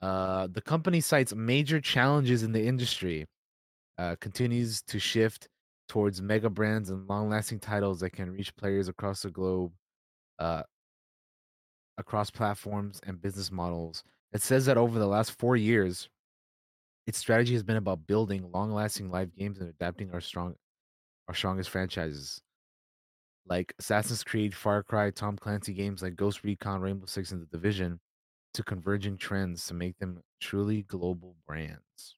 Uh, 0.00 0.46
the 0.46 0.60
company 0.60 1.00
cites 1.00 1.34
major 1.34 1.80
challenges 1.80 2.44
in 2.44 2.52
the 2.52 2.64
industry, 2.64 3.26
uh, 3.98 4.14
continues 4.20 4.80
to 4.82 5.00
shift 5.00 5.48
towards 5.88 6.22
mega 6.22 6.48
brands 6.48 6.90
and 6.90 7.08
long-lasting 7.08 7.58
titles 7.58 7.98
that 7.98 8.10
can 8.10 8.30
reach 8.30 8.54
players 8.54 8.86
across 8.86 9.22
the 9.22 9.30
globe, 9.30 9.72
uh, 10.38 10.62
across 11.98 12.30
platforms 12.30 13.00
and 13.08 13.20
business 13.20 13.50
models 13.50 14.04
it 14.32 14.42
says 14.42 14.66
that 14.66 14.76
over 14.76 14.98
the 14.98 15.06
last 15.06 15.38
four 15.38 15.56
years, 15.56 16.08
its 17.06 17.18
strategy 17.18 17.52
has 17.54 17.62
been 17.62 17.76
about 17.76 18.06
building 18.06 18.50
long-lasting 18.52 19.10
live 19.10 19.34
games 19.34 19.58
and 19.58 19.68
adapting 19.68 20.10
our 20.12 20.20
strong, 20.20 20.54
our 21.28 21.34
strongest 21.34 21.70
franchises, 21.70 22.40
like 23.46 23.74
Assassin's 23.78 24.22
Creed, 24.22 24.54
Far 24.54 24.82
Cry, 24.82 25.10
Tom 25.10 25.36
Clancy 25.36 25.74
games 25.74 26.02
like 26.02 26.16
Ghost 26.16 26.44
Recon, 26.44 26.80
Rainbow 26.80 27.06
Six, 27.06 27.32
and 27.32 27.42
The 27.42 27.46
Division, 27.46 27.98
to 28.54 28.62
converging 28.62 29.16
trends 29.16 29.66
to 29.66 29.74
make 29.74 29.98
them 29.98 30.22
truly 30.40 30.82
global 30.82 31.36
brands. 31.46 32.16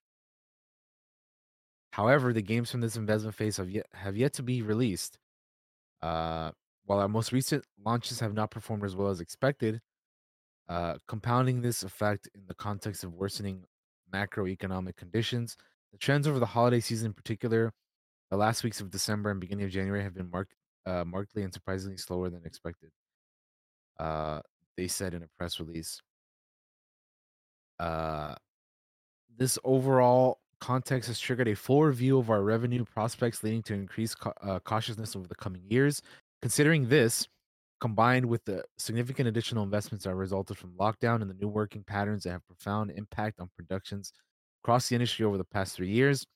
However, 1.92 2.32
the 2.32 2.42
games 2.42 2.70
from 2.70 2.80
this 2.80 2.96
investment 2.96 3.36
phase 3.36 3.56
have 3.56 3.70
yet 3.70 3.86
have 3.92 4.16
yet 4.16 4.32
to 4.34 4.42
be 4.42 4.62
released. 4.62 5.16
Uh, 6.02 6.50
while 6.86 6.98
our 6.98 7.08
most 7.08 7.32
recent 7.32 7.64
launches 7.82 8.20
have 8.20 8.34
not 8.34 8.50
performed 8.50 8.84
as 8.84 8.94
well 8.94 9.08
as 9.08 9.20
expected, 9.20 9.80
uh, 10.68 10.94
compounding 11.06 11.60
this 11.60 11.82
effect 11.82 12.28
in 12.34 12.42
the 12.46 12.54
context 12.54 13.04
of 13.04 13.14
worsening 13.14 13.64
macroeconomic 14.12 14.96
conditions, 14.96 15.56
the 15.92 15.98
trends 15.98 16.26
over 16.26 16.38
the 16.38 16.46
holiday 16.46 16.80
season 16.80 17.06
in 17.06 17.12
particular, 17.12 17.72
the 18.30 18.36
last 18.36 18.64
weeks 18.64 18.80
of 18.80 18.90
December 18.90 19.30
and 19.30 19.40
beginning 19.40 19.64
of 19.64 19.70
January 19.70 20.02
have 20.02 20.14
been 20.14 20.30
marked, 20.30 20.54
uh, 20.86 21.04
markedly 21.04 21.42
and 21.42 21.52
surprisingly 21.52 21.96
slower 21.96 22.30
than 22.30 22.44
expected. 22.44 22.90
Uh, 23.98 24.40
they 24.76 24.88
said 24.88 25.14
in 25.14 25.22
a 25.22 25.28
press 25.38 25.60
release. 25.60 26.00
Uh, 27.78 28.34
this 29.36 29.58
overall 29.64 30.38
context 30.60 31.08
has 31.08 31.20
triggered 31.20 31.48
a 31.48 31.54
full 31.54 31.84
review 31.84 32.18
of 32.18 32.30
our 32.30 32.42
revenue 32.42 32.84
prospects, 32.84 33.42
leading 33.42 33.62
to 33.62 33.74
increased 33.74 34.18
ca- 34.18 34.32
uh, 34.42 34.58
cautiousness 34.60 35.14
over 35.14 35.26
the 35.26 35.34
coming 35.34 35.62
years. 35.68 36.02
Considering 36.40 36.88
this, 36.88 37.26
combined 37.80 38.26
with 38.26 38.44
the 38.44 38.64
significant 38.78 39.28
additional 39.28 39.64
investments 39.64 40.04
that 40.04 40.14
resulted 40.14 40.56
from 40.56 40.72
lockdown 40.72 41.20
and 41.20 41.30
the 41.30 41.34
new 41.34 41.48
working 41.48 41.84
patterns 41.84 42.24
that 42.24 42.30
have 42.30 42.46
profound 42.46 42.90
impact 42.92 43.40
on 43.40 43.50
productions 43.56 44.12
across 44.62 44.88
the 44.88 44.94
industry 44.96 45.24
over 45.26 45.36
the 45.36 45.44
past 45.44 45.74
three 45.76 45.90
years, 45.90 46.26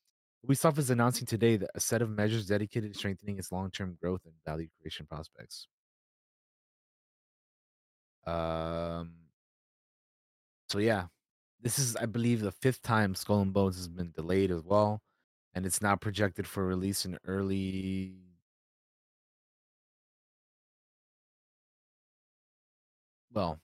Ubisoft 0.46 0.78
is 0.78 0.90
announcing 0.90 1.26
today 1.26 1.56
that 1.56 1.70
a 1.74 1.80
set 1.80 2.02
of 2.02 2.10
measures 2.10 2.46
dedicated 2.46 2.92
to 2.92 2.98
strengthening 2.98 3.38
its 3.38 3.50
long-term 3.50 3.96
growth 4.00 4.20
and 4.24 4.34
value 4.46 4.68
creation 4.80 5.06
prospects. 5.06 5.66
Um. 8.26 9.12
So 10.68 10.78
yeah, 10.78 11.06
this 11.62 11.78
is, 11.78 11.96
I 11.96 12.06
believe, 12.06 12.40
the 12.40 12.52
fifth 12.52 12.82
time 12.82 13.14
Skull 13.14 13.40
and 13.40 13.52
Bones 13.52 13.76
has 13.76 13.88
been 13.88 14.12
delayed 14.12 14.50
as 14.50 14.62
well, 14.62 15.00
and 15.54 15.64
it's 15.66 15.80
now 15.82 15.96
projected 15.96 16.46
for 16.46 16.66
release 16.66 17.04
in 17.06 17.18
early. 17.26 18.14
Well, 23.32 23.58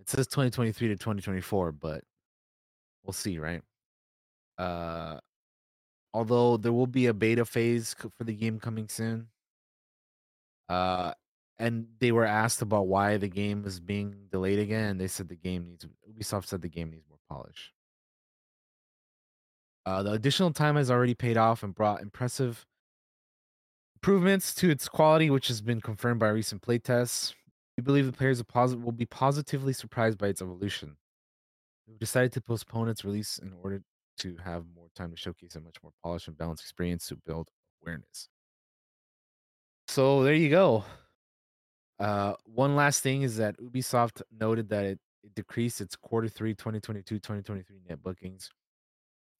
it 0.00 0.08
says 0.08 0.26
2023 0.26 0.88
to 0.88 0.96
2024, 0.96 1.72
but 1.72 2.02
we'll 3.04 3.12
see, 3.12 3.38
right? 3.38 3.62
Uh, 4.58 5.18
although 6.14 6.56
there 6.56 6.72
will 6.72 6.86
be 6.86 7.06
a 7.06 7.14
beta 7.14 7.44
phase 7.44 7.94
for 8.16 8.24
the 8.24 8.34
game 8.34 8.60
coming 8.60 8.88
soon. 8.88 9.28
Uh, 10.68 11.12
and 11.58 11.86
they 12.00 12.12
were 12.12 12.24
asked 12.24 12.62
about 12.62 12.88
why 12.88 13.16
the 13.16 13.28
game 13.28 13.64
is 13.66 13.78
being 13.78 14.14
delayed 14.30 14.58
again, 14.58 14.90
and 14.90 15.00
they 15.00 15.06
said 15.06 15.28
the 15.28 15.36
game 15.36 15.66
needs 15.66 15.86
Ubisoft 16.10 16.46
said 16.46 16.62
the 16.62 16.68
game 16.68 16.90
needs 16.90 17.04
more 17.08 17.18
polish. 17.28 17.72
Uh, 19.84 20.02
the 20.02 20.12
additional 20.12 20.52
time 20.52 20.76
has 20.76 20.90
already 20.90 21.14
paid 21.14 21.36
off 21.36 21.62
and 21.62 21.74
brought 21.74 22.00
impressive 22.00 22.66
improvements 23.96 24.54
to 24.54 24.70
its 24.70 24.88
quality, 24.88 25.30
which 25.30 25.48
has 25.48 25.60
been 25.60 25.80
confirmed 25.80 26.20
by 26.20 26.28
recent 26.28 26.62
playtests. 26.62 27.34
We 27.82 27.84
believe 27.84 28.06
the 28.06 28.12
players 28.12 28.40
will, 28.54 28.92
be 28.92 29.06
positively 29.06 29.72
surprised 29.72 30.16
by 30.16 30.28
its 30.28 30.40
evolution. 30.40 30.96
We've 31.88 31.98
decided 31.98 32.30
to 32.34 32.40
postpone 32.40 32.88
its 32.88 33.04
release 33.04 33.38
in 33.38 33.52
order 33.60 33.82
to 34.18 34.36
have 34.44 34.66
more 34.72 34.86
time 34.94 35.10
to 35.10 35.16
showcase 35.16 35.56
a 35.56 35.60
much 35.60 35.74
more 35.82 35.90
polished 36.00 36.28
and 36.28 36.38
balanced 36.38 36.62
experience 36.62 37.08
to 37.08 37.16
build 37.16 37.48
awareness. 37.82 38.28
So 39.88 40.22
there 40.22 40.34
you 40.34 40.48
go. 40.48 40.84
Uh, 41.98 42.34
one 42.44 42.76
last 42.76 43.02
thing 43.02 43.22
is 43.22 43.36
that 43.38 43.58
Ubisoft 43.58 44.22
noted 44.30 44.68
that 44.68 44.84
it, 44.84 45.00
it 45.24 45.34
decreased 45.34 45.80
its 45.80 45.96
quarter 45.96 46.28
three 46.28 46.54
2022 46.54 47.16
2023 47.16 47.80
net 47.88 48.00
bookings 48.00 48.48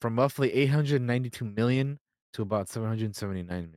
from 0.01 0.19
roughly 0.19 0.53
892 0.53 1.45
million 1.45 2.01
to 2.33 2.43
about 2.43 2.69
779 2.69 3.47
million. 3.47 3.71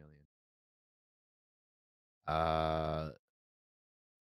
Uh, 2.26 3.12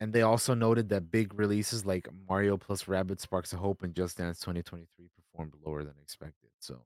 and 0.02 0.12
they 0.12 0.22
also 0.22 0.52
noted 0.52 0.88
that 0.88 1.12
big 1.12 1.32
releases 1.38 1.86
like 1.86 2.08
Mario 2.28 2.56
plus 2.56 2.84
Rabbids 2.84 3.20
Sparks 3.20 3.52
of 3.52 3.60
Hope 3.60 3.84
and 3.84 3.94
Just 3.94 4.18
Dance 4.18 4.40
2023 4.40 5.06
performed 5.16 5.52
lower 5.64 5.84
than 5.84 5.94
expected. 6.02 6.50
So 6.58 6.80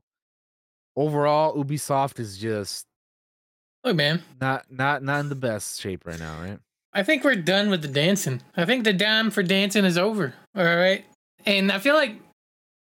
overall, 0.94 1.56
Ubisoft 1.56 2.20
is 2.20 2.36
just 2.36 2.84
Look, 3.82 3.96
man, 3.96 4.22
not 4.38 4.70
not 4.70 5.02
not 5.02 5.20
in 5.20 5.30
the 5.30 5.34
best 5.34 5.80
shape 5.80 6.04
right 6.04 6.18
now, 6.18 6.38
right? 6.42 6.58
I 6.92 7.04
think 7.04 7.24
we're 7.24 7.36
done 7.36 7.70
with 7.70 7.80
the 7.80 7.88
dancing. 7.88 8.42
I 8.54 8.66
think 8.66 8.84
the 8.84 8.92
time 8.92 9.30
for 9.30 9.42
dancing 9.42 9.86
is 9.86 9.96
over. 9.96 10.34
All 10.54 10.64
right. 10.64 11.02
And 11.46 11.72
I 11.72 11.78
feel 11.78 11.94
like 11.94 12.16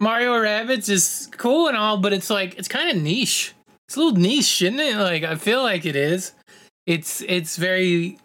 Mario 0.02 0.34
Rabbids 0.34 0.90
is 0.90 1.30
cool 1.38 1.70
and 1.70 1.78
all, 1.78 2.00
but 2.00 2.12
it's 2.12 2.30
like 2.30 2.56
it's 2.60 2.68
kind 2.68 2.90
of 2.90 3.02
niche. 3.02 3.54
It's 3.88 3.96
a 3.96 4.00
little 4.00 4.20
niche, 4.20 4.62
isn't 4.62 4.78
it? 4.78 4.98
Like 4.98 5.24
I 5.24 5.36
feel 5.36 5.64
like 5.64 5.86
it 5.86 5.96
is. 5.96 6.34
It's 6.86 7.22
it's 7.22 7.56
very 7.56 8.20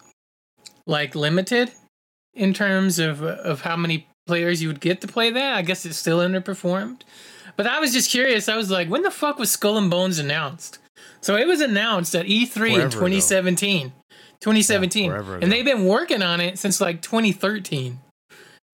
like 0.85 1.15
limited 1.15 1.71
in 2.33 2.53
terms 2.53 2.99
of 2.99 3.21
of 3.21 3.61
how 3.61 3.75
many 3.75 4.07
players 4.25 4.61
you 4.61 4.67
would 4.69 4.79
get 4.79 5.01
to 5.01 5.07
play 5.07 5.29
that. 5.31 5.55
I 5.55 5.61
guess 5.61 5.85
it's 5.85 5.97
still 5.97 6.19
underperformed. 6.19 7.01
But 7.55 7.67
I 7.67 7.79
was 7.79 7.93
just 7.93 8.09
curious. 8.09 8.49
I 8.49 8.55
was 8.55 8.71
like, 8.71 8.89
when 8.89 9.03
the 9.03 9.11
fuck 9.11 9.37
was 9.37 9.51
Skull 9.51 9.77
and 9.77 9.91
Bones 9.91 10.17
announced? 10.17 10.79
So 11.21 11.35
it 11.35 11.47
was 11.47 11.61
announced 11.61 12.15
at 12.15 12.25
E3 12.25 12.47
Forever 12.51 12.67
in 12.67 12.79
ago. 12.81 12.89
2017. 12.89 13.93
2017. 14.41 15.09
forever 15.09 15.35
ago. 15.35 15.43
and 15.43 15.51
they've 15.51 15.63
been 15.65 15.85
working 15.85 16.21
on 16.21 16.41
it 16.41 16.57
since 16.59 16.81
like 16.81 17.01
2013. 17.01 17.99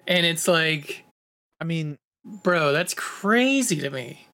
And 0.08 0.26
it's 0.26 0.48
like, 0.48 1.04
I 1.60 1.66
mean, 1.66 1.98
bro, 2.26 2.72
that's 2.72 2.94
crazy 2.96 3.80
to 3.82 3.90
me. 3.90 4.26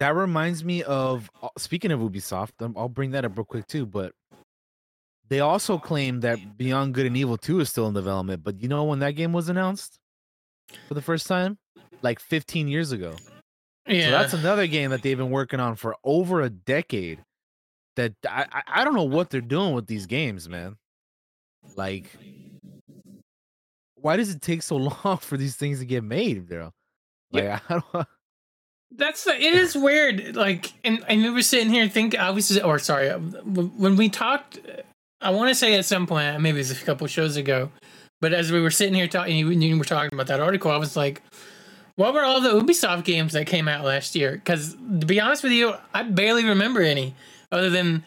that 0.00 0.14
reminds 0.14 0.64
me 0.64 0.82
of 0.82 1.30
uh, 1.42 1.48
speaking 1.56 1.90
of 1.92 2.00
Ubisoft. 2.00 2.50
um, 2.60 2.74
I'll 2.76 2.88
bring 2.88 3.12
that 3.12 3.24
up 3.24 3.36
real 3.36 3.44
quick 3.44 3.66
too. 3.66 3.86
But 3.86 4.12
they 5.28 5.40
also 5.40 5.78
claim 5.78 6.20
that 6.20 6.58
Beyond 6.58 6.94
Good 6.94 7.06
and 7.06 7.16
Evil 7.16 7.36
2 7.36 7.60
is 7.60 7.70
still 7.70 7.86
in 7.86 7.94
development. 7.94 8.44
But 8.44 8.60
you 8.60 8.68
know 8.68 8.84
when 8.84 8.98
that 8.98 9.12
game 9.12 9.32
was 9.32 9.48
announced 9.48 9.98
for 10.88 10.94
the 10.94 11.02
first 11.02 11.26
time? 11.26 11.58
Like 12.02 12.20
15 12.20 12.68
years 12.68 12.92
ago. 12.92 13.16
Yeah. 13.86 14.06
So 14.06 14.10
that's 14.10 14.32
another 14.34 14.66
game 14.66 14.90
that 14.90 15.02
they've 15.02 15.16
been 15.16 15.30
working 15.30 15.60
on 15.60 15.76
for 15.76 15.96
over 16.04 16.42
a 16.42 16.50
decade. 16.50 17.22
That 17.96 18.12
I 18.28 18.46
I, 18.66 18.84
don't 18.84 18.94
know 18.94 19.04
what 19.04 19.30
they're 19.30 19.40
doing 19.40 19.72
with 19.72 19.86
these 19.86 20.06
games, 20.06 20.48
man. 20.48 20.76
Like, 21.76 22.06
why 23.94 24.16
does 24.16 24.30
it 24.30 24.42
take 24.42 24.62
so 24.62 24.76
long 25.04 25.18
for 25.18 25.36
these 25.36 25.54
things 25.54 25.78
to 25.78 25.84
get 25.84 26.02
made, 26.02 26.48
bro? 26.48 26.72
Like, 27.30 27.62
I 27.70 27.80
don't. 27.92 28.06
That's 28.96 29.24
the, 29.24 29.32
it 29.34 29.54
is 29.54 29.76
weird. 29.76 30.34
Like, 30.34 30.72
and 30.84 31.04
I 31.08 31.14
remember 31.14 31.42
sitting 31.42 31.70
here 31.70 31.88
thinking 31.88 32.18
think 32.18 32.22
I 32.22 32.30
was, 32.30 32.56
or 32.58 32.78
sorry, 32.78 33.10
when 33.10 33.96
we 33.96 34.08
talked, 34.08 34.58
I 35.24 35.30
want 35.30 35.48
to 35.48 35.54
say 35.54 35.74
at 35.74 35.84
some 35.84 36.06
point, 36.06 36.40
maybe 36.40 36.58
it 36.58 36.68
was 36.68 36.70
a 36.82 36.84
couple 36.84 37.06
shows 37.06 37.36
ago, 37.36 37.70
but 38.20 38.32
as 38.32 38.52
we 38.52 38.60
were 38.60 38.70
sitting 38.70 38.94
here 38.94 39.08
talking, 39.08 39.36
you, 39.36 39.50
you 39.50 39.78
were 39.78 39.84
talking 39.84 40.10
about 40.12 40.26
that 40.28 40.40
article, 40.40 40.70
I 40.70 40.76
was 40.76 40.96
like, 40.96 41.22
what 41.96 42.12
were 42.12 42.22
all 42.24 42.40
the 42.40 42.50
Ubisoft 42.50 43.04
games 43.04 43.32
that 43.32 43.46
came 43.46 43.66
out 43.68 43.84
last 43.84 44.14
year? 44.14 44.32
Because 44.32 44.74
to 44.74 45.06
be 45.06 45.20
honest 45.20 45.42
with 45.42 45.52
you, 45.52 45.74
I 45.94 46.02
barely 46.02 46.44
remember 46.44 46.82
any 46.82 47.14
other 47.50 47.70
than 47.70 48.04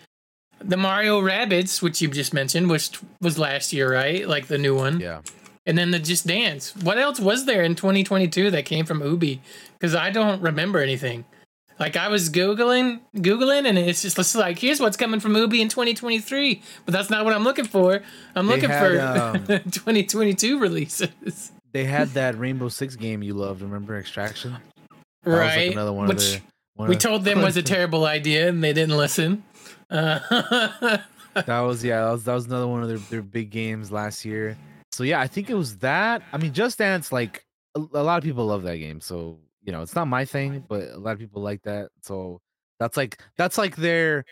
the 0.59 0.77
Mario 0.77 1.21
Rabbids, 1.21 1.81
which 1.81 2.01
you 2.01 2.07
just 2.09 2.33
mentioned, 2.33 2.69
which 2.69 2.99
was 3.21 3.39
last 3.39 3.73
year, 3.73 3.91
right? 3.91 4.27
Like 4.27 4.47
the 4.47 4.57
new 4.57 4.75
one 4.75 4.99
Yeah. 4.99 5.21
and 5.65 5.77
then 5.77 5.91
the 5.91 5.99
Just 5.99 6.27
Dance. 6.27 6.75
What 6.75 6.97
else 6.97 7.19
was 7.19 7.45
there 7.45 7.63
in 7.63 7.75
2022 7.75 8.51
that 8.51 8.65
came 8.65 8.85
from 8.85 9.01
Ubi? 9.01 9.41
Because 9.79 9.95
I 9.95 10.09
don't 10.09 10.41
remember 10.41 10.79
anything. 10.79 11.25
Like 11.79 11.95
I 11.95 12.07
was 12.07 12.29
googling, 12.29 13.01
googling, 13.15 13.67
and 13.67 13.77
it's 13.77 14.01
just, 14.01 14.17
it's 14.17 14.33
like 14.35 14.57
here's 14.57 14.79
what's 14.79 14.97
coming 14.97 15.19
from 15.19 15.35
Ubi 15.35 15.61
in 15.61 15.69
2023, 15.69 16.61
but 16.85 16.91
that's 16.91 17.09
not 17.09 17.23
what 17.23 17.33
I'm 17.33 17.43
looking 17.43 17.65
for. 17.65 18.01
I'm 18.35 18.47
They 18.47 18.53
looking 18.53 18.69
had, 18.69 19.45
for 19.45 19.53
um, 19.53 19.61
2022 19.71 20.59
releases, 20.59 21.51
They 21.73 21.83
had 21.83 22.09
that 22.09 22.37
Rainbow 22.37 22.69
Six 22.69 22.95
game 22.95 23.21
you 23.21 23.33
loved. 23.35 23.61
Remember 23.61 23.97
Extraction? 23.97 24.53
That 25.23 25.31
was, 25.31 25.33
like, 25.39 25.55
right? 25.55 25.71
another 25.71 25.93
one 25.93 26.07
Which 26.07 26.35
of 26.35 26.41
the. 26.41 26.41
One 26.75 26.89
we 26.89 26.95
of- 26.95 27.01
told 27.01 27.23
them 27.25 27.41
was 27.41 27.57
a 27.57 27.63
terrible 27.63 28.05
idea, 28.05 28.47
and 28.49 28.63
they 28.63 28.73
didn't 28.73 28.97
listen. 28.97 29.43
Uh, 29.89 30.19
that 31.33 31.59
was 31.59 31.83
yeah. 31.83 32.05
That 32.05 32.11
was 32.11 32.23
that 32.23 32.33
was 32.33 32.45
another 32.47 32.67
one 32.67 32.81
of 32.83 32.89
their, 32.89 32.97
their 32.97 33.21
big 33.21 33.49
games 33.51 33.91
last 33.91 34.25
year. 34.25 34.57
So 34.91 35.03
yeah, 35.03 35.19
I 35.19 35.27
think 35.27 35.49
it 35.49 35.55
was 35.55 35.77
that. 35.77 36.21
I 36.33 36.37
mean, 36.37 36.53
Just 36.53 36.77
Dance. 36.79 37.11
Like 37.11 37.43
a, 37.75 37.79
a 37.79 38.03
lot 38.03 38.17
of 38.17 38.23
people 38.23 38.45
love 38.47 38.63
that 38.63 38.77
game. 38.77 39.01
So 39.01 39.37
you 39.67 39.73
know, 39.73 39.83
it's 39.83 39.95
not 39.95 40.07
my 40.09 40.25
thing, 40.25 40.65
but 40.69 40.89
a 40.91 40.99
lot 40.99 41.13
of 41.13 41.19
people 41.19 41.43
like 41.43 41.63
that. 41.63 41.91
So 42.03 42.41
that's 42.79 42.97
like 42.97 43.21
that's 43.37 43.59
like 43.59 43.77
their 43.77 44.25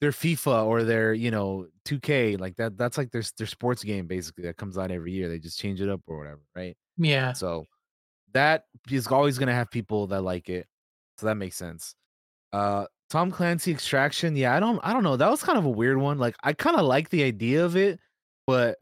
their 0.00 0.12
FIFA 0.12 0.66
or 0.66 0.84
their 0.84 1.14
you 1.14 1.30
know 1.30 1.68
2K 1.84 2.36
like 2.36 2.56
that. 2.56 2.76
That's 2.78 2.98
like 2.98 3.10
their 3.12 3.22
their 3.38 3.46
sports 3.46 3.84
game 3.84 4.06
basically 4.06 4.44
that 4.44 4.56
comes 4.56 4.78
out 4.78 4.90
every 4.90 5.12
year. 5.12 5.28
They 5.28 5.38
just 5.38 5.58
change 5.60 5.80
it 5.80 5.88
up 5.88 6.02
or 6.06 6.18
whatever, 6.18 6.42
right? 6.56 6.76
yeah, 6.96 7.34
So 7.34 7.66
that 8.32 8.64
is 8.90 9.08
always 9.08 9.38
gonna 9.38 9.54
have 9.54 9.70
people 9.70 10.08
that 10.08 10.22
like 10.22 10.48
it. 10.50 10.66
So 11.18 11.26
that 11.26 11.36
makes 11.36 11.56
sense. 11.56 11.94
Uh 12.52 12.86
Tom 13.10 13.30
Clancy 13.32 13.72
Extraction, 13.72 14.36
yeah, 14.36 14.56
I 14.56 14.60
don't 14.60 14.80
I 14.84 14.92
don't 14.94 15.04
know. 15.04 15.16
That 15.16 15.30
was 15.30 15.42
kind 15.42 15.58
of 15.58 15.66
a 15.66 15.70
weird 15.70 15.98
one. 15.98 16.18
Like 16.18 16.36
I 16.44 16.54
kind 16.54 16.76
of 16.76 16.86
like 16.86 17.10
the 17.10 17.24
idea 17.24 17.64
of 17.64 17.76
it, 17.76 18.00
but 18.46 18.78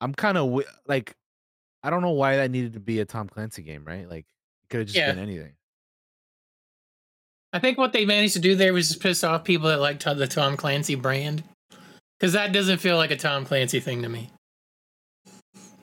I'm 0.00 0.14
kind 0.14 0.38
of 0.38 0.62
like 0.86 1.14
I 1.82 1.90
don't 1.90 2.02
know 2.02 2.10
why 2.12 2.36
that 2.36 2.50
needed 2.50 2.74
to 2.74 2.80
be 2.80 3.00
a 3.00 3.04
Tom 3.04 3.28
Clancy 3.28 3.62
game, 3.62 3.84
right? 3.84 4.08
Like 4.08 4.26
could 4.72 4.80
have 4.80 4.86
just 4.88 4.98
Yeah. 4.98 5.12
been 5.12 5.22
anything. 5.22 5.52
I 7.52 7.58
think 7.58 7.76
what 7.78 7.92
they 7.92 8.04
managed 8.06 8.32
to 8.34 8.40
do 8.40 8.56
there 8.56 8.72
was 8.72 8.88
just 8.88 9.00
piss 9.00 9.22
off 9.22 9.44
people 9.44 9.68
that 9.68 9.78
like 9.80 10.00
the 10.00 10.26
Tom 10.26 10.56
Clancy 10.56 10.94
brand, 10.94 11.44
because 12.18 12.32
that 12.32 12.52
doesn't 12.52 12.78
feel 12.78 12.96
like 12.96 13.10
a 13.10 13.16
Tom 13.16 13.44
Clancy 13.44 13.78
thing 13.78 14.02
to 14.02 14.08
me. 14.08 14.30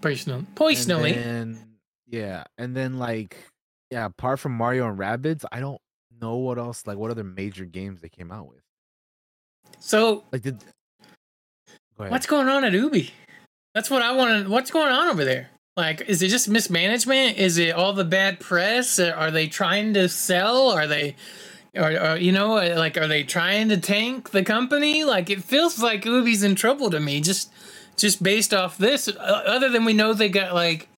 Personal, 0.02 0.46
personally, 0.56 1.14
And 1.14 1.56
then, 1.56 1.66
yeah, 2.08 2.44
and 2.58 2.76
then 2.76 2.98
like 2.98 3.38
yeah, 3.92 4.06
apart 4.06 4.40
from 4.40 4.54
Mario 4.54 4.90
and 4.90 4.98
Rabbids, 4.98 5.46
I 5.52 5.60
don't 5.60 5.80
know 6.20 6.38
what 6.38 6.58
else 6.58 6.88
like 6.88 6.98
what 6.98 7.12
other 7.12 7.24
major 7.24 7.66
games 7.66 8.02
they 8.02 8.10
came 8.10 8.32
out 8.32 8.48
with. 8.48 8.62
so 9.80 10.24
Like 10.32 10.42
did 10.42 10.64
Go. 11.98 12.08
What's 12.08 12.28
going 12.28 12.48
on 12.48 12.64
at 12.64 12.72
Ubi? 12.72 13.12
That's 13.76 13.90
what 13.90 14.02
I 14.02 14.14
want 14.14 14.46
to. 14.46 14.50
What's 14.50 14.72
going 14.72 14.90
on 14.92 15.10
over 15.10 15.26
there? 15.26 15.50
Like, 15.80 16.02
is 16.10 16.22
it 16.22 16.28
just 16.28 16.50
mismanagement? 16.50 17.38
Is 17.38 17.58
it 17.58 17.74
all 17.74 17.94
the 17.94 18.04
bad 18.04 18.42
press? 18.42 19.00
Are 19.00 19.32
they 19.32 19.48
trying 19.48 19.94
to 19.94 20.10
sell? 20.10 20.72
Are 20.72 20.86
they, 20.86 21.16
or, 21.74 21.90
or 21.92 22.18
you 22.18 22.34
know, 22.34 22.58
uh, 22.58 22.76
like, 22.78 22.98
are 22.98 23.08
they 23.08 23.24
trying 23.24 23.70
to 23.70 23.78
tank 23.78 24.32
the 24.32 24.44
company? 24.44 25.06
Like, 25.06 25.30
it 25.30 25.42
feels 25.42 25.82
like 25.82 26.04
Ubi's 26.04 26.44
in 26.44 26.56
trouble 26.56 26.90
to 26.90 27.00
me. 27.00 27.22
Just, 27.22 27.50
just 27.96 28.22
based 28.22 28.54
off 28.54 28.78
this. 28.78 29.10
Other 29.18 29.70
than 29.70 29.86
we 29.86 29.94
know 29.94 30.14
they 30.14 30.28
got 30.28 30.54
like 30.54 30.90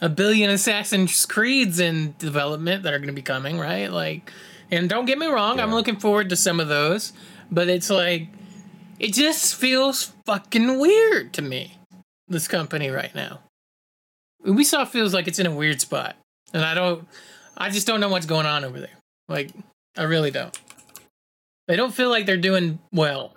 a 0.00 0.08
billion 0.08 0.50
Assassin's 0.50 1.24
Creeds 1.26 1.78
in 1.78 2.16
development 2.18 2.82
that 2.82 2.92
are 2.92 2.98
going 2.98 3.06
to 3.06 3.14
be 3.14 3.22
coming, 3.22 3.56
right? 3.56 3.86
Like, 3.86 4.32
and 4.68 4.88
don't 4.88 5.06
get 5.06 5.16
me 5.16 5.28
wrong, 5.28 5.60
I'm 5.60 5.70
looking 5.70 6.00
forward 6.00 6.30
to 6.30 6.36
some 6.36 6.58
of 6.58 6.66
those, 6.66 7.12
but 7.52 7.68
it's 7.68 7.88
like 7.88 8.30
it 8.98 9.14
just 9.14 9.54
feels 9.54 10.12
fucking 10.26 10.80
weird 10.80 11.32
to 11.34 11.42
me. 11.42 11.78
This 12.26 12.48
company 12.48 12.88
right 12.88 13.14
now. 13.14 13.43
Ubisoft 14.44 14.88
feels 14.88 15.14
like 15.14 15.26
it's 15.28 15.38
in 15.38 15.46
a 15.46 15.54
weird 15.54 15.80
spot. 15.80 16.16
And 16.52 16.64
I 16.64 16.74
don't 16.74 17.06
I 17.56 17.70
just 17.70 17.86
don't 17.86 18.00
know 18.00 18.08
what's 18.08 18.26
going 18.26 18.46
on 18.46 18.64
over 18.64 18.80
there. 18.80 18.98
Like, 19.28 19.50
I 19.96 20.02
really 20.02 20.30
don't. 20.30 20.58
They 21.66 21.76
don't 21.76 21.94
feel 21.94 22.10
like 22.10 22.26
they're 22.26 22.36
doing 22.36 22.78
well. 22.92 23.36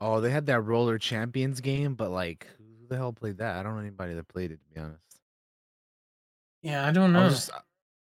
Oh, 0.00 0.20
they 0.20 0.30
had 0.30 0.46
that 0.46 0.62
Roller 0.62 0.98
Champions 0.98 1.60
game, 1.60 1.94
but 1.94 2.10
like, 2.10 2.48
who 2.58 2.88
the 2.88 2.96
hell 2.96 3.12
played 3.12 3.38
that? 3.38 3.56
I 3.56 3.62
don't 3.62 3.74
know 3.74 3.80
anybody 3.80 4.14
that 4.14 4.26
played 4.26 4.50
it 4.50 4.58
to 4.60 4.74
be 4.74 4.80
honest. 4.80 4.98
Yeah, 6.62 6.86
I 6.86 6.90
don't 6.90 7.12
know. 7.12 7.24
was 7.24 7.34
just, 7.34 7.50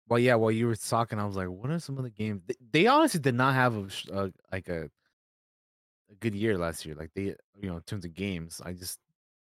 well, 0.09 0.19
yeah. 0.19 0.37
While 0.37 0.53
you 0.53 0.67
were 0.67 0.77
talking, 0.77 1.19
I 1.19 1.25
was 1.25 1.37
like, 1.37 1.49
what 1.49 1.71
are 1.71 1.79
some 1.81 1.97
of 1.97 2.05
the 2.05 2.11
games? 2.11 2.43
They, 2.47 2.55
they 2.73 2.87
honestly 2.87 3.21
did 3.21 3.35
not 3.35 3.55
have 3.55 3.77
a, 3.77 4.15
uh 4.15 4.29
like 4.53 4.69
a 4.69 4.85
a 6.11 6.15
good 6.21 6.35
year 6.35 6.57
last 6.57 6.87
year. 6.87 6.95
Like 6.95 7.11
they, 7.15 7.35
you 7.61 7.69
know, 7.69 7.77
in 7.77 7.83
terms 7.83 8.05
of 8.05 8.15
games, 8.15 8.61
I 8.65 8.73
just, 8.73 8.99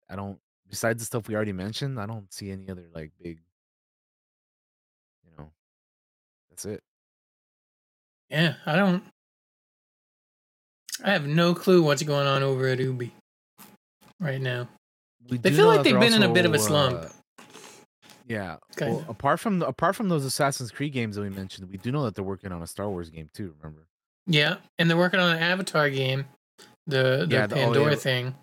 I 0.10 0.16
don't. 0.16 0.40
Besides 0.70 1.02
the 1.02 1.06
stuff 1.06 1.28
we 1.28 1.36
already 1.36 1.54
mentioned, 1.54 2.00
I 2.00 2.06
don't 2.06 2.32
see 2.34 2.52
any 2.52 2.70
other 2.70 2.86
like 2.94 3.12
big. 3.22 3.40
You 5.26 5.32
know, 5.38 5.50
that's 6.50 6.66
it. 6.66 6.82
Yeah, 8.30 8.56
I 8.66 8.76
don't. 8.76 9.04
I 11.04 11.12
have 11.12 11.26
no 11.28 11.54
clue 11.54 11.84
what's 11.84 12.04
going 12.04 12.28
on 12.28 12.44
over 12.44 12.68
at 12.68 12.80
Ubi 12.80 13.14
right 14.20 14.42
now. 14.42 14.68
We 15.30 15.38
They 15.38 15.52
feel 15.52 15.68
like 15.68 15.84
they've 15.84 16.00
been 16.00 16.14
in 16.14 16.24
a 16.24 16.34
bit 16.34 16.46
of 16.46 16.54
a 16.54 16.60
slump. 16.60 17.04
uh, 17.04 17.08
yeah. 18.28 18.58
Well, 18.82 19.06
apart 19.08 19.40
from 19.40 19.62
apart 19.62 19.96
from 19.96 20.10
those 20.10 20.26
Assassin's 20.26 20.72
Creed 20.72 20.92
games 20.94 21.16
that 21.16 21.22
we 21.22 21.30
mentioned, 21.30 21.70
we 21.70 21.78
do 21.78 21.92
know 21.92 22.04
that 22.04 22.16
they're 22.16 22.24
working 22.26 22.52
on 22.52 22.62
a 22.62 22.68
Star 22.68 22.90
Wars 22.90 23.10
game 23.10 23.30
too. 23.34 23.54
Remember? 23.62 23.88
Yeah, 24.26 24.58
and 24.80 24.90
they're 24.90 24.98
working 24.98 25.20
on 25.22 25.36
an 25.38 25.42
Avatar 25.42 25.90
game, 25.90 26.26
the 26.88 27.26
the 27.26 27.36
Yeah, 27.36 27.48
the- 27.48 27.56
oh, 27.56 27.64
Pandora 27.66 27.92
yeah. 27.92 27.98
thing. 27.98 28.36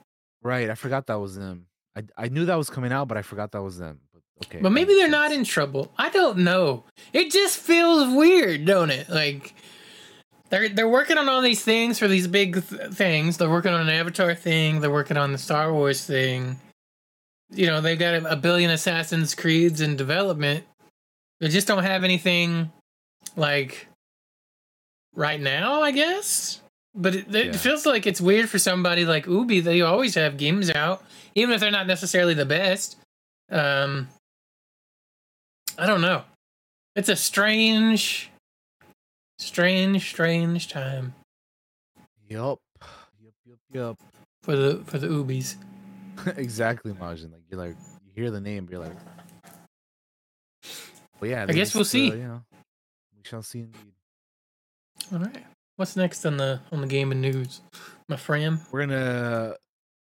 Right. 0.42 0.70
I 0.70 0.74
forgot 0.74 1.06
that 1.08 1.16
was 1.20 1.36
them. 1.36 1.66
I 1.96 2.02
I 2.16 2.28
knew 2.28 2.44
that 2.46 2.56
was 2.56 2.70
coming 2.70 2.92
out, 2.92 3.08
but 3.08 3.16
I 3.16 3.22
forgot 3.22 3.52
that 3.52 3.62
was 3.62 3.78
them. 3.78 4.00
But 4.12 4.22
okay. 4.46 4.58
But 4.60 4.70
maybe 4.70 4.94
they're 4.94 5.08
not 5.08 5.32
in 5.32 5.44
trouble. 5.44 5.92
I 5.96 6.10
don't 6.10 6.38
know. 6.38 6.84
It 7.12 7.30
just 7.30 7.58
feels 7.58 8.14
weird, 8.14 8.64
don't 8.64 8.90
it? 8.90 9.08
Like 9.08 9.54
they're 10.50 10.68
they're 10.68 10.88
working 10.88 11.18
on 11.18 11.28
all 11.28 11.40
these 11.40 11.62
things 11.62 11.98
for 11.98 12.08
these 12.08 12.26
big 12.26 12.66
th- 12.66 12.92
things. 12.92 13.36
They're 13.36 13.50
working 13.50 13.72
on 13.72 13.80
an 13.80 13.88
Avatar 13.88 14.34
thing. 14.34 14.80
They're 14.80 14.90
working 14.90 15.16
on 15.16 15.32
the 15.32 15.38
Star 15.38 15.72
Wars 15.72 16.04
thing. 16.04 16.60
You 17.50 17.66
know, 17.66 17.80
they've 17.80 17.98
got 17.98 18.14
a, 18.14 18.32
a 18.32 18.36
billion 18.36 18.70
Assassin's 18.70 19.34
Creeds 19.34 19.80
in 19.80 19.96
development. 19.96 20.64
They 21.40 21.48
just 21.48 21.66
don't 21.68 21.84
have 21.84 22.04
anything 22.04 22.72
like 23.36 23.88
right 25.14 25.40
now, 25.40 25.82
I 25.82 25.90
guess. 25.90 26.60
But 26.94 27.14
it, 27.16 27.34
it 27.34 27.46
Yeah. 27.46 27.52
feels 27.56 27.84
like 27.86 28.06
it's 28.06 28.20
weird 28.20 28.48
for 28.48 28.58
somebody 28.58 29.04
like 29.04 29.26
Ubi. 29.26 29.60
They 29.60 29.80
always 29.80 30.14
have 30.14 30.36
games 30.36 30.70
out, 30.70 31.02
even 31.34 31.54
if 31.54 31.60
they're 31.60 31.70
not 31.70 31.86
necessarily 31.86 32.34
the 32.34 32.46
best. 32.46 32.96
Um, 33.50 34.08
I 35.76 35.86
don't 35.86 36.00
know. 36.00 36.22
It's 36.94 37.08
a 37.08 37.16
strange, 37.16 38.30
strange, 39.38 40.08
strange 40.08 40.68
time 40.68 41.14
Yup. 42.28 42.60
Yup. 43.20 43.34
Yup. 43.44 43.58
Yup. 43.72 43.98
for 44.42 44.54
the 44.56 44.82
for 44.86 44.98
the 44.98 45.08
Ubis. 45.08 45.56
Exactly, 46.36 46.92
Majin. 46.92 47.32
Like 47.32 47.42
you're 47.50 47.60
like 47.60 47.76
you 48.06 48.12
hear 48.22 48.30
the 48.30 48.40
name, 48.40 48.68
you're 48.70 48.80
like. 48.80 48.96
But 51.20 51.28
yeah, 51.28 51.46
I 51.48 51.52
guess 51.52 51.74
we'll 51.74 51.84
see. 51.84 52.10
Uh, 52.10 52.14
you 52.14 52.22
know, 52.22 52.42
we 53.16 53.22
shall 53.24 53.42
see 53.42 53.60
indeed. 53.60 53.92
All 55.12 55.18
right. 55.18 55.44
What's 55.76 55.96
next 55.96 56.24
on 56.24 56.36
the 56.36 56.60
on 56.70 56.82
the 56.82 56.86
game 56.86 57.10
gaming 57.10 57.20
news, 57.20 57.60
my 58.08 58.14
friend? 58.14 58.60
We're 58.70 58.86
gonna 58.86 59.56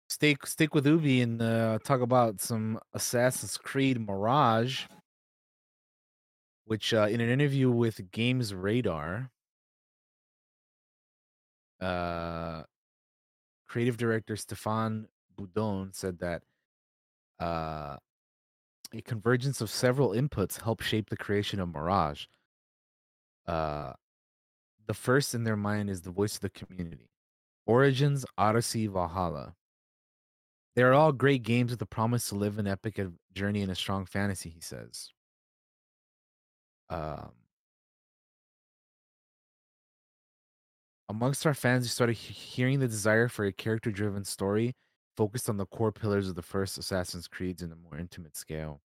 stick 0.09 0.45
stick 0.45 0.75
with 0.75 0.85
Ubi 0.85 1.21
and 1.21 1.41
uh, 1.41 1.79
talk 1.85 2.01
about 2.01 2.41
some 2.41 2.81
Assassin's 2.93 3.57
Creed 3.57 4.05
Mirage, 4.05 4.87
which 6.65 6.93
uh, 6.93 7.07
in 7.09 7.21
an 7.21 7.29
interview 7.31 7.71
with 7.71 8.11
Games 8.11 8.53
Radar, 8.53 9.31
uh, 11.81 12.65
creative 13.69 13.97
director 13.97 14.35
Stéphane 14.35 15.05
Boudon 15.39 15.95
said 15.95 16.19
that 16.19 16.43
uh, 17.39 17.97
a 18.93 19.03
convergence 19.03 19.61
of 19.61 19.71
several 19.71 20.11
inputs 20.11 20.61
helped 20.61 20.83
shape 20.83 21.11
the 21.11 21.17
creation 21.17 21.61
of 21.61 21.69
Mirage. 21.69 22.25
Uh, 23.47 23.93
the 24.87 24.95
first 24.95 25.35
in 25.35 25.45
their 25.45 25.57
mind 25.57 25.90
is 25.90 26.03
the 26.03 26.11
voice 26.11 26.35
of 26.35 26.40
the 26.40 26.51
community. 26.51 27.11
Origins, 27.66 28.25
Odyssey, 28.37 28.87
Valhalla. 28.87 29.55
They're 30.77 30.95
all 30.95 31.12
great 31.12 31.43
games 31.43 31.71
with 31.71 31.79
the 31.79 31.87
promise 31.87 32.29
to 32.29 32.35
live 32.35 32.59
an 32.59 32.66
epic 32.66 33.01
journey 33.35 33.62
in 33.62 33.71
a 33.71 33.75
strong 33.75 34.07
fantasy, 34.07 34.51
he 34.51 34.61
says. 34.61 35.11
Um, 36.88 37.33
amongst 41.09 41.47
our 41.47 41.55
fans, 41.55 41.85
we 41.85 41.88
started 41.88 42.14
hearing 42.14 42.81
the 42.81 42.88
desire 42.88 43.29
for 43.29 43.45
a 43.45 43.53
character 43.53 43.90
driven 43.90 44.25
story 44.25 44.75
focused 45.16 45.49
on 45.49 45.57
the 45.57 45.66
core 45.66 45.93
pillars 45.93 46.29
of 46.29 46.35
the 46.35 46.43
first 46.43 46.79
Assassin's 46.79 47.29
Creeds 47.29 47.62
in 47.62 47.73
a 47.73 47.77
more 47.77 47.99
intimate 47.99 48.37
scale. 48.37 48.81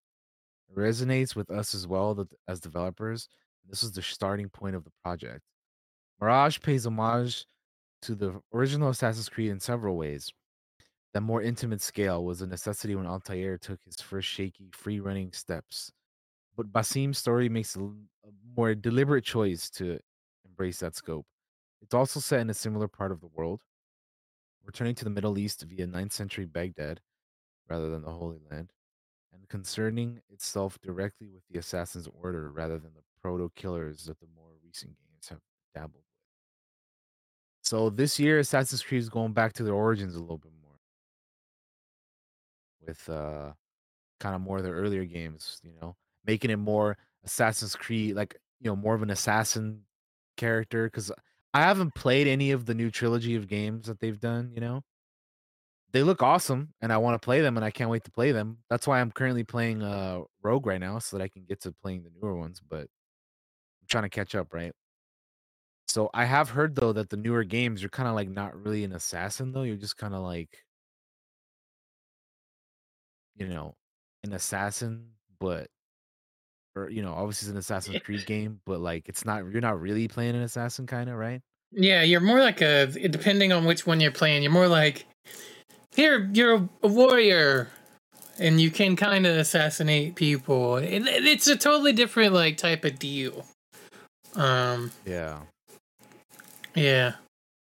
It 0.70 0.78
resonates 0.78 1.36
with 1.36 1.52
us 1.52 1.76
as 1.76 1.86
well 1.86 2.28
as 2.48 2.60
developers. 2.60 3.28
This 3.70 3.84
was 3.84 3.92
the 3.92 4.02
starting 4.02 4.50
point 4.50 4.76
of 4.76 4.84
the 4.84 4.92
project. 5.04 5.42
Mirage 6.24 6.62
pays 6.62 6.86
homage 6.86 7.46
to 8.02 8.16
the 8.16 8.42
original 8.54 8.88
Assassin's 8.88 9.28
Creed 9.28 9.52
in 9.52 9.60
several 9.60 9.98
ways. 9.98 10.32
That 11.14 11.20
more 11.20 11.42
intimate 11.42 11.82
scale 11.82 12.24
was 12.24 12.42
a 12.42 12.48
necessity 12.48 12.96
when 12.96 13.06
Altair 13.06 13.58
took 13.58 13.84
his 13.84 14.00
first 14.00 14.30
shaky, 14.30 14.70
free 14.72 15.02
running 15.02 15.34
steps. 15.34 15.92
But 16.56 16.72
Basim's 16.72 17.18
story 17.18 17.50
makes 17.50 17.76
a 17.76 17.90
more 18.56 18.74
deliberate 18.74 19.26
choice 19.26 19.70
to 19.72 20.00
embrace 20.46 20.80
that 20.80 20.96
scope. 20.96 21.26
It's 21.82 21.94
also 21.94 22.22
set 22.22 22.40
in 22.40 22.50
a 22.50 22.54
similar 22.54 22.88
part 22.88 23.12
of 23.12 23.20
the 23.20 23.28
world, 23.28 23.60
returning 24.64 24.96
to 24.96 25.04
the 25.04 25.10
Middle 25.10 25.38
East 25.38 25.66
via 25.68 25.86
9th 25.86 26.14
century 26.14 26.46
Baghdad 26.46 27.02
rather 27.68 27.90
than 27.90 28.02
the 28.02 28.12
Holy 28.12 28.40
Land, 28.50 28.72
and 29.34 29.50
concerning 29.50 30.22
itself 30.30 30.80
directly 30.82 31.28
with 31.28 31.44
the 31.52 31.60
Assassin's 31.60 32.08
Order 32.08 32.50
rather 32.50 32.80
than 32.80 32.94
the 32.94 33.04
proto 33.22 33.52
killers 33.58 34.06
that 34.06 34.22
the 34.22 34.28
more 34.34 34.52
recent 34.66 34.96
games 34.98 35.28
have 35.28 35.42
dabbled. 35.76 36.03
So 37.64 37.90
this 37.90 38.20
year, 38.20 38.40
Assassin's 38.40 38.84
Creed 38.84 39.00
is 39.02 39.10
going 39.10 39.32
back 39.34 39.54
to 39.54 39.64
their 39.64 39.74
origins 39.74 40.16
a 40.16 40.20
little 40.20 40.38
bit 40.38 40.52
more, 40.62 40.76
with 42.86 43.10
uh, 43.10 43.54
kind 44.20 44.36
of 44.36 44.42
more 44.42 44.58
of 44.58 44.64
their 44.64 44.74
earlier 44.76 45.06
games. 45.06 45.62
You 45.64 45.72
know, 45.82 45.96
making 46.26 46.52
it 46.52 46.58
more 46.58 46.98
Assassin's 47.24 47.76
Creed, 47.76 48.16
like 48.16 48.36
you 48.60 48.70
know, 48.70 48.76
more 48.76 48.96
of 48.96 49.02
an 49.02 49.10
assassin 49.12 49.82
character. 50.38 50.86
Because 50.86 51.12
I 51.54 51.62
haven't 51.62 51.96
played 51.96 52.28
any 52.28 52.52
of 52.52 52.66
the 52.66 52.74
new 52.74 52.92
trilogy 52.92 53.36
of 53.36 53.48
games 53.48 53.88
that 53.88 54.00
they've 54.00 54.20
done. 54.20 54.52
You 54.54 54.62
know, 54.62 54.84
they 55.94 56.04
look 56.04 56.22
awesome, 56.22 56.74
and 56.82 56.92
I 56.92 56.98
want 56.98 57.22
to 57.22 57.26
play 57.26 57.40
them, 57.42 57.56
and 57.56 57.66
I 57.66 57.72
can't 57.72 57.90
wait 57.90 58.04
to 58.06 58.12
play 58.12 58.34
them. 58.34 58.58
That's 58.70 58.88
why 58.88 59.00
I'm 59.00 59.12
currently 59.12 59.46
playing 59.46 59.84
uh 59.84 60.22
Rogue 60.42 60.66
right 60.68 60.82
now, 60.82 61.00
so 61.00 61.18
that 61.18 61.24
I 61.24 61.30
can 61.30 61.46
get 61.46 61.62
to 61.62 61.72
playing 61.82 62.04
the 62.04 62.12
newer 62.22 62.36
ones. 62.36 62.62
But 62.68 62.82
I'm 62.82 63.88
trying 63.90 64.04
to 64.04 64.10
catch 64.10 64.36
up, 64.36 64.54
right? 64.54 64.74
So 65.88 66.10
I 66.14 66.26
have 66.26 66.50
heard 66.50 66.76
though 66.76 66.94
that 66.94 67.10
the 67.10 67.18
newer 67.18 67.44
games 67.44 67.82
you're 67.82 67.90
kind 67.90 68.10
of 68.10 68.16
like 68.16 68.30
not 68.30 68.56
really 68.64 68.84
an 68.84 68.94
assassin 68.94 69.52
though. 69.52 69.64
You're 69.64 69.76
just 69.76 69.98
kind 69.98 70.14
of 70.14 70.22
like 70.22 70.64
you 73.36 73.48
know, 73.48 73.76
an 74.24 74.34
assassin, 74.34 75.08
but 75.40 75.68
or 76.76 76.90
you 76.90 77.02
know, 77.02 77.14
obviously 77.14 77.48
it's 77.48 77.52
an 77.52 77.58
Assassin's 77.60 78.02
Creed 78.04 78.26
game, 78.26 78.60
but 78.66 78.80
like 78.80 79.10
it's 79.10 79.26
not 79.26 79.40
you're 79.52 79.62
not 79.62 79.80
really 79.80 80.08
playing 80.08 80.36
an 80.36 80.42
assassin 80.42 80.88
kind 80.88 81.10
of, 81.10 81.16
right? 81.16 81.42
Yeah, 81.72 82.04
you're 82.04 82.22
more 82.22 82.40
like 82.40 82.62
a 82.62 82.88
depending 82.88 83.52
on 83.52 83.66
which 83.66 83.86
one 83.88 84.00
you're 84.00 84.12
playing. 84.12 84.44
You're 84.44 84.52
more 84.52 84.68
like 84.68 85.06
here 85.96 86.30
you're 86.34 86.70
a 86.84 86.88
warrior, 86.88 87.70
and 88.38 88.62
you 88.62 88.70
can 88.72 88.96
kind 88.96 89.26
of 89.26 89.38
assassinate 89.38 90.16
people. 90.16 90.78
It, 90.78 91.04
it's 91.08 91.48
a 91.48 91.56
totally 91.56 91.94
different 91.94 92.34
like 92.34 92.58
type 92.58 92.86
of 92.86 93.00
deal. 93.00 93.46
Um, 94.36 94.92
Yeah. 95.06 95.40
Yeah, 96.76 97.14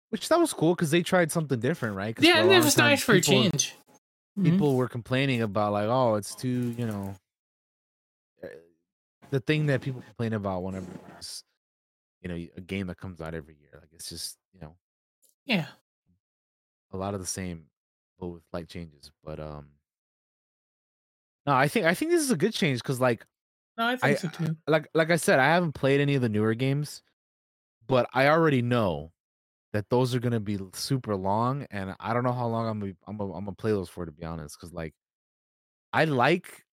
Which 0.10 0.30
that 0.30 0.40
was 0.40 0.54
cool 0.54 0.76
because 0.76 0.92
they 0.92 1.02
tried 1.04 1.32
something 1.32 1.60
different, 1.60 1.96
right? 1.96 2.16
yeah, 2.20 2.40
and 2.42 2.52
it 2.52 2.64
was 2.64 2.76
time, 2.76 2.92
nice 2.92 3.04
for 3.04 3.14
a 3.14 3.16
people- 3.16 3.34
change. 3.44 3.76
Mhm. 4.38 4.44
People 4.46 4.76
were 4.76 4.88
complaining 4.88 5.42
about 5.44 5.74
like, 5.74 5.88
oh, 5.88 6.16
it's 6.16 6.34
too, 6.34 6.74
you 6.78 6.88
know, 6.88 7.16
uh, 8.44 8.48
the 9.30 9.40
thing 9.40 9.68
that 9.68 9.82
people 9.82 10.02
complain 10.02 10.34
about 10.34 10.64
whenever 10.64 10.88
it's, 11.20 11.44
you 12.22 12.30
know, 12.30 12.36
a 12.36 12.62
game 12.62 12.88
that 12.88 12.98
comes 12.98 13.22
out 13.22 13.36
every 13.36 13.56
year. 13.62 13.70
Like 13.80 13.90
it's 13.94 14.10
just, 14.10 14.38
you 14.54 14.60
know, 14.62 14.76
Yeah, 15.46 15.68
a 16.92 16.98
lot 16.98 17.14
of 17.14 17.20
the 17.20 17.28
same, 17.28 17.66
but 18.20 18.28
with 18.30 18.44
like 18.52 18.68
changes. 18.68 19.12
But 19.24 19.40
um, 19.40 19.68
no, 21.46 21.54
I 21.54 21.68
think 21.68 21.86
I 21.86 21.94
think 21.94 22.10
this 22.12 22.22
is 22.22 22.32
a 22.32 22.38
good 22.38 22.54
change 22.54 22.80
because 22.82 23.00
like 23.02 23.26
no, 23.78 23.86
I 23.86 23.96
think 23.98 24.04
I- 24.04 24.16
so 24.16 24.30
too. 24.30 24.58
like 24.68 24.88
like 24.96 25.12
I 25.12 25.18
said, 25.18 25.38
I 25.40 25.46
haven't 25.46 25.74
played 25.74 26.00
any 26.02 26.16
of 26.16 26.22
the 26.24 26.30
newer 26.30 26.54
games, 26.56 27.04
but 27.94 28.08
I 28.14 28.28
already 28.28 28.62
know 28.62 29.12
that 29.74 29.90
those 29.90 30.16
are 30.16 30.20
gonna 30.20 30.40
be 30.40 30.60
super 30.74 31.16
long, 31.16 31.68
and 31.72 31.96
I 32.00 32.14
don't 32.14 32.24
know 32.24 32.34
how 32.34 32.48
long 32.48 32.68
I'm 32.68 32.80
gonna 32.80 32.94
I'm 33.08 33.18
gonna, 33.18 33.34
I'm 33.34 33.46
gonna 33.46 33.56
play 33.56 33.72
those 33.72 33.90
for 33.90 34.06
to 34.06 34.12
be 34.12 34.26
honest, 34.26 34.58
because 34.60 34.74
like 34.74 34.94
I 35.94 36.06
like 36.06 36.66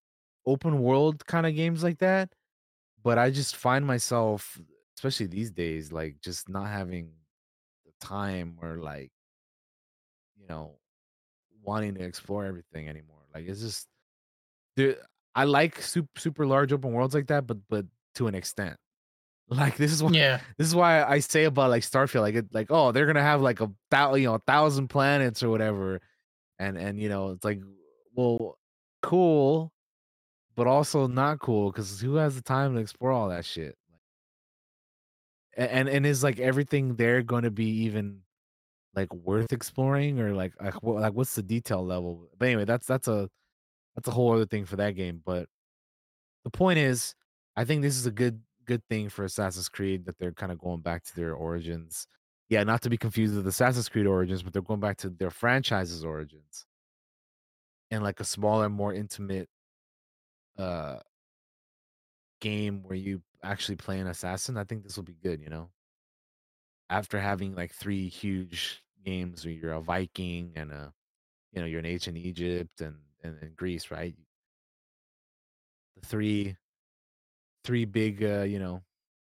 open 0.45 0.79
world 0.81 1.25
kind 1.27 1.45
of 1.45 1.55
games 1.55 1.83
like 1.83 1.99
that, 1.99 2.33
but 3.03 3.17
I 3.19 3.31
just 3.31 3.55
find 3.57 3.85
myself, 3.85 4.59
especially 4.97 5.27
these 5.27 5.51
days, 5.51 5.91
like 5.91 6.21
just 6.21 6.49
not 6.49 6.67
having 6.67 7.11
the 7.85 7.93
time 8.05 8.57
or 8.61 8.77
like, 8.77 9.11
you 10.39 10.47
know, 10.47 10.77
wanting 11.63 11.95
to 11.95 12.03
explore 12.03 12.45
everything 12.45 12.89
anymore. 12.89 13.23
Like 13.33 13.47
it's 13.47 13.61
just 13.61 13.87
there 14.77 14.97
I 15.35 15.45
like 15.45 15.81
super 15.81 16.19
super 16.19 16.47
large 16.47 16.73
open 16.73 16.93
worlds 16.93 17.15
like 17.15 17.27
that, 17.27 17.47
but 17.47 17.59
but 17.69 17.85
to 18.15 18.27
an 18.27 18.35
extent. 18.35 18.77
Like 19.51 19.75
this 19.77 19.91
is 19.91 20.01
why 20.01 20.11
Yeah. 20.11 20.39
this 20.57 20.67
is 20.67 20.75
why 20.75 21.03
I 21.03 21.19
say 21.19 21.43
about 21.43 21.69
like 21.69 21.83
Starfield, 21.83 22.21
like 22.21 22.35
it, 22.35 22.45
like 22.53 22.67
oh 22.69 22.91
they're 22.93 23.05
gonna 23.05 23.21
have 23.21 23.41
like 23.41 23.59
a 23.61 23.69
thousand 23.91 24.21
you 24.21 24.27
know 24.29 24.35
a 24.35 24.39
thousand 24.39 24.87
planets 24.87 25.43
or 25.43 25.49
whatever, 25.49 25.99
and 26.59 26.77
and 26.77 26.99
you 26.99 27.09
know 27.09 27.31
it's 27.31 27.45
like 27.45 27.61
well 28.15 28.57
cool, 29.03 29.73
but 30.55 30.67
also 30.67 31.07
not 31.07 31.39
cool 31.39 31.71
because 31.71 32.01
who 32.01 32.15
has 32.15 32.35
the 32.35 32.41
time 32.43 32.75
to 32.75 32.81
explore 32.81 33.11
all 33.11 33.29
that 33.29 33.45
shit? 33.45 33.77
A- 35.57 35.73
And 35.73 35.89
and 35.89 36.05
is 36.05 36.23
like 36.23 36.39
everything 36.39 36.95
there 36.95 37.21
going 37.23 37.43
to 37.43 37.51
be 37.51 37.65
even 37.85 38.21
like 38.95 39.13
worth 39.13 39.53
exploring 39.53 40.19
or 40.19 40.33
like 40.35 40.53
like 40.61 40.81
what 40.83 41.01
like 41.01 41.13
what's 41.13 41.35
the 41.35 41.43
detail 41.43 41.85
level? 41.85 42.29
But 42.37 42.47
anyway, 42.47 42.65
that's 42.65 42.87
that's 42.87 43.07
a 43.07 43.29
that's 43.95 44.07
a 44.07 44.11
whole 44.11 44.33
other 44.33 44.45
thing 44.47 44.65
for 44.65 44.77
that 44.77 44.93
game. 44.95 45.21
But 45.25 45.49
the 46.45 46.51
point 46.51 46.79
is, 46.79 47.15
I 47.57 47.65
think 47.65 47.81
this 47.81 47.97
is 47.97 48.05
a 48.07 48.11
good 48.11 48.41
good 48.71 48.87
thing 48.89 49.09
for 49.09 49.25
Assassin's 49.25 49.67
Creed 49.67 50.05
that 50.05 50.17
they're 50.17 50.31
kind 50.31 50.51
of 50.51 50.57
going 50.57 50.79
back 50.79 51.03
to 51.03 51.15
their 51.15 51.33
origins. 51.33 52.07
Yeah, 52.47 52.63
not 52.63 52.81
to 52.83 52.89
be 52.89 52.97
confused 52.97 53.35
with 53.35 53.45
Assassin's 53.45 53.89
Creed 53.89 54.07
origins, 54.07 54.43
but 54.43 54.53
they're 54.53 54.61
going 54.61 54.79
back 54.79 54.97
to 54.99 55.09
their 55.09 55.29
franchise's 55.29 56.05
origins 56.05 56.65
and 57.89 58.01
like 58.01 58.21
a 58.21 58.23
smaller, 58.23 58.69
more 58.69 58.93
intimate 58.93 59.49
uh 60.57 60.99
game 62.39 62.83
where 62.83 62.97
you 62.97 63.21
actually 63.43 63.75
play 63.75 63.99
an 63.99 64.07
assassin. 64.07 64.57
I 64.57 64.63
think 64.63 64.83
this 64.83 64.95
will 64.95 65.03
be 65.03 65.17
good, 65.21 65.41
you 65.41 65.49
know. 65.49 65.69
After 66.89 67.19
having 67.19 67.55
like 67.55 67.73
three 67.73 68.07
huge 68.07 68.81
games 69.05 69.43
where 69.43 69.53
you're 69.53 69.73
a 69.73 69.81
Viking 69.81 70.53
and 70.55 70.71
a 70.71 70.93
you 71.51 71.59
know, 71.59 71.67
you're 71.67 71.79
in 71.79 71.85
ancient 71.85 72.17
Egypt 72.17 72.79
and 72.79 72.95
and, 73.23 73.37
and 73.41 73.55
Greece, 73.55 73.91
right? 73.91 74.15
The 75.99 76.07
three 76.07 76.55
three 77.63 77.85
big 77.85 78.23
uh, 78.23 78.41
you 78.43 78.59
know, 78.59 78.81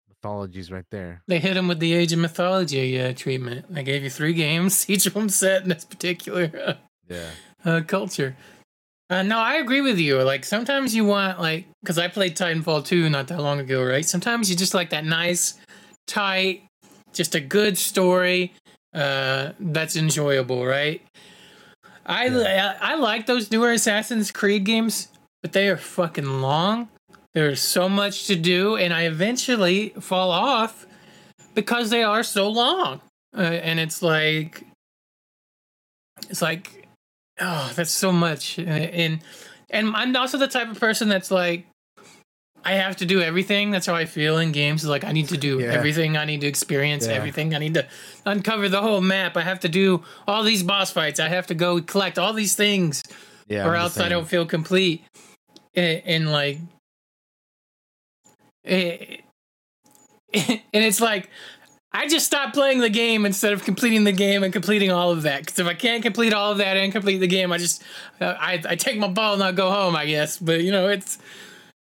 mythologies 0.09 0.71
right 0.71 0.85
there. 0.91 1.21
They 1.27 1.39
hit 1.39 1.57
him 1.57 1.67
with 1.67 1.79
the 1.79 1.93
Age 1.93 2.13
of 2.13 2.19
Mythology 2.19 2.99
uh, 2.99 3.13
treatment. 3.13 3.73
They 3.73 3.83
gave 3.83 4.03
you 4.03 4.09
three 4.09 4.33
games, 4.45 4.89
each 4.89 5.05
of 5.05 5.13
them 5.13 5.29
set 5.29 5.63
in 5.63 5.69
this 5.69 5.85
particular 5.85 6.51
uh, 6.65 6.73
Yeah. 7.09 7.29
uh, 7.65 7.81
culture. 7.87 8.35
Uh, 9.09 9.23
no, 9.23 9.39
I 9.39 9.55
agree 9.55 9.81
with 9.81 9.99
you. 9.99 10.21
Like 10.21 10.45
sometimes 10.45 10.95
you 10.95 11.03
want 11.03 11.39
like 11.39 11.65
because 11.81 11.97
I 11.97 12.07
played 12.07 12.37
Titanfall 12.37 12.85
2 12.85 13.09
not 13.09 13.27
that 13.27 13.41
long 13.41 13.59
ago, 13.59 13.83
right? 13.83 14.05
Sometimes 14.05 14.49
you 14.49 14.55
just 14.55 14.73
like 14.73 14.89
that 14.91 15.03
nice, 15.03 15.55
tight, 16.07 16.63
just 17.11 17.35
a 17.35 17.41
good 17.41 17.77
story 17.77 18.53
uh, 18.93 19.51
that's 19.59 19.97
enjoyable, 19.97 20.65
right? 20.65 21.01
I 22.05 22.27
Yeah. 22.27 22.77
I, 22.81 22.93
I 22.93 22.95
like 22.95 23.25
those 23.25 23.51
newer 23.51 23.71
Assassin's 23.73 24.31
Creed 24.31 24.63
games, 24.63 25.09
but 25.41 25.51
they 25.51 25.67
are 25.67 25.75
fucking 25.77 26.39
long. 26.41 26.87
There's 27.33 27.61
so 27.61 27.87
much 27.87 28.27
to 28.27 28.35
do, 28.35 28.75
and 28.75 28.93
I 28.93 29.03
eventually 29.03 29.89
fall 29.99 30.31
off 30.31 30.85
because 31.55 31.89
they 31.89 32.03
are 32.03 32.23
so 32.23 32.49
long. 32.49 33.01
Uh, 33.35 33.41
and 33.41 33.79
it's 33.79 34.01
like, 34.01 34.65
it's 36.29 36.41
like, 36.41 36.87
oh, 37.39 37.71
that's 37.75 37.91
so 37.91 38.11
much. 38.11 38.59
Uh, 38.59 38.63
And 38.63 39.19
and 39.69 39.95
I'm 39.95 40.13
also 40.17 40.37
the 40.37 40.49
type 40.49 40.69
of 40.69 40.77
person 40.79 41.07
that's 41.07 41.31
like, 41.31 41.65
I 42.65 42.73
have 42.73 42.97
to 42.97 43.05
do 43.05 43.21
everything. 43.21 43.71
That's 43.71 43.85
how 43.85 43.95
I 43.95 44.05
feel 44.05 44.37
in 44.37 44.51
games. 44.51 44.83
Is 44.83 44.89
like 44.89 45.05
I 45.05 45.13
need 45.13 45.29
to 45.29 45.37
do 45.37 45.59
Yeah. 45.61 45.71
everything. 45.71 46.17
I 46.17 46.25
need 46.25 46.41
to 46.41 46.47
experience 46.47 47.07
Yeah. 47.07 47.13
everything. 47.13 47.55
I 47.55 47.59
need 47.59 47.75
to 47.75 47.87
uncover 48.25 48.67
the 48.67 48.81
whole 48.81 48.99
map. 49.01 49.37
I 49.37 49.41
have 49.43 49.61
to 49.61 49.69
do 49.69 50.03
all 50.27 50.43
these 50.43 50.61
boss 50.63 50.91
fights. 50.91 51.19
I 51.21 51.29
have 51.29 51.47
to 51.47 51.55
go 51.55 51.81
collect 51.81 52.19
all 52.19 52.33
these 52.33 52.55
things, 52.55 53.01
Yeah. 53.47 53.65
or 53.65 53.75
I'm 53.75 53.83
else 53.83 53.97
I 53.97 54.09
don't 54.09 54.27
feel 54.27 54.45
complete. 54.45 55.05
And, 55.73 56.01
and 56.05 56.31
like, 56.31 56.59
it, 58.63 59.21
and 60.33 60.61
it's 60.73 61.01
like 61.01 61.29
I 61.93 62.07
just 62.07 62.25
stopped 62.25 62.53
playing 62.53 62.79
the 62.79 62.89
game 62.89 63.25
instead 63.25 63.51
of 63.51 63.63
completing 63.63 64.05
the 64.05 64.13
game 64.13 64.43
and 64.43 64.53
completing 64.53 64.91
all 64.91 65.11
of 65.11 65.23
that. 65.23 65.41
Because 65.41 65.59
if 65.59 65.67
I 65.67 65.73
can't 65.73 66.01
complete 66.01 66.33
all 66.33 66.51
of 66.51 66.57
that 66.59 66.77
and 66.77 66.91
complete 66.91 67.17
the 67.17 67.27
game, 67.27 67.51
I 67.51 67.57
just 67.57 67.83
uh, 68.21 68.35
I 68.39 68.61
I 68.67 68.75
take 68.75 68.97
my 68.97 69.09
ball 69.09 69.33
and 69.33 69.43
I 69.43 69.51
go 69.51 69.69
home. 69.69 69.95
I 69.95 70.05
guess, 70.05 70.37
but 70.37 70.61
you 70.61 70.71
know 70.71 70.87
it's 70.87 71.17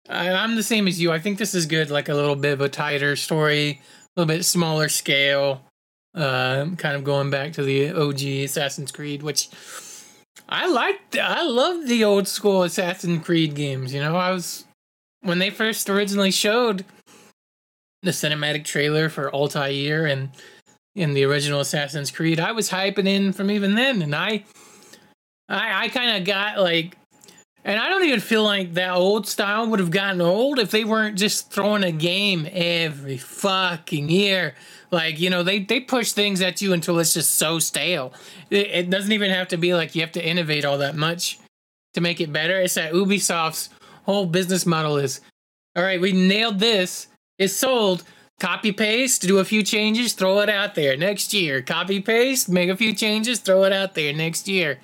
I, 0.09 0.31
I'm 0.31 0.57
the 0.57 0.63
same 0.63 0.89
as 0.89 1.01
you. 1.01 1.13
I 1.13 1.19
think 1.19 1.39
this 1.39 1.55
is 1.55 1.67
good, 1.67 1.91
like 1.91 2.09
a 2.09 2.15
little 2.15 2.37
bit 2.37 2.55
of 2.55 2.61
a 2.61 2.69
tighter 2.69 3.17
story, 3.17 3.81
a 4.17 4.21
little 4.21 4.35
bit 4.35 4.45
smaller 4.45 4.89
scale. 4.89 5.63
Uh, 6.15 6.67
kind 6.77 6.95
of 6.95 7.05
going 7.05 7.31
back 7.31 7.55
to 7.55 7.63
the 7.63 7.91
OG 7.91 8.23
Assassin's 8.45 8.93
Creed, 8.93 9.23
which 9.23 9.49
I 10.49 10.69
liked. 10.69 11.17
I 11.17 11.43
love 11.43 11.87
the 11.87 12.05
old 12.05 12.29
school 12.29 12.63
Assassin's 12.63 13.25
Creed 13.25 13.55
games. 13.55 13.95
You 13.95 14.01
know, 14.01 14.17
I 14.17 14.31
was 14.31 14.65
when 15.23 15.39
they 15.39 15.51
first 15.51 15.89
originally 15.89 16.31
showed 16.31 16.85
the 18.03 18.11
cinematic 18.11 18.65
trailer 18.65 19.09
for 19.09 19.33
Altair 19.33 20.07
and 20.07 20.31
in 20.95 21.15
the 21.15 21.25
original 21.25 21.61
Assassin's 21.61 22.11
Creed, 22.11 22.39
I 22.39 22.53
was 22.53 22.69
hyping 22.69 23.09
in 23.09 23.33
from 23.33 23.51
even 23.51 23.75
then, 23.75 24.03
and 24.03 24.15
I, 24.15 24.45
I, 25.49 25.85
I 25.85 25.89
kind 25.89 26.19
of 26.19 26.27
got 26.27 26.59
like, 26.59 26.97
and 27.65 27.79
I 27.79 27.89
don't 27.89 28.05
even 28.05 28.21
feel 28.21 28.43
like 28.43 28.75
that 28.75 28.91
old 28.91 29.27
style 29.27 29.69
would 29.69 29.81
have 29.81 29.91
gotten 29.91 30.21
old 30.21 30.59
if 30.59 30.71
they 30.71 30.85
weren't 30.85 31.17
just 31.17 31.51
throwing 31.51 31.85
a 31.85 31.93
game 31.93 32.47
every 32.51 33.17
fucking 33.17 34.11
year. 34.11 34.55
Like 34.91 35.19
you 35.19 35.31
know, 35.31 35.43
they 35.43 35.61
they 35.61 35.81
push 35.81 36.13
things 36.13 36.43
at 36.43 36.61
you 36.61 36.73
until 36.73 36.99
it's 36.99 37.15
just 37.15 37.37
so 37.37 37.59
stale. 37.59 38.13
It, 38.51 38.67
it 38.67 38.91
doesn't 38.91 39.13
even 39.13 39.31
have 39.31 39.49
to 39.49 39.57
be 39.57 39.73
like 39.75 39.95
you 39.95 40.03
have 40.03 40.13
to 40.13 40.27
innovate 40.27 40.65
all 40.65 40.79
that 40.79 40.97
much 40.97 41.39
to 41.95 42.01
make 42.01 42.21
it 42.21 42.33
better. 42.33 42.61
It's 42.61 42.75
that 42.75 42.93
Ubisoft's 42.93 43.71
whole 44.05 44.27
business 44.27 44.67
model 44.67 44.97
is, 44.99 45.21
all 45.77 45.83
right, 45.83 46.01
we 46.01 46.13
nailed 46.13 46.59
this. 46.59 47.09
It's 47.39 47.55
sold. 47.55 48.05
Copy 48.41 48.73
paste, 48.73 49.23
do 49.23 49.39
a 49.39 49.45
few 49.45 49.63
changes, 49.63 50.15
throw 50.15 50.41
it 50.41 50.49
out 50.49 50.75
there 50.75 50.97
next 50.97 51.33
year. 51.33 51.63
Copy 51.63 52.01
paste, 52.01 52.49
make 52.49 52.69
a 52.69 52.77
few 52.77 52.93
changes, 52.93 53.39
throw 53.39 53.63
it 53.63 53.73
out 53.73 53.95
there 53.95 54.13
next 54.13 54.49
year. 54.49 54.79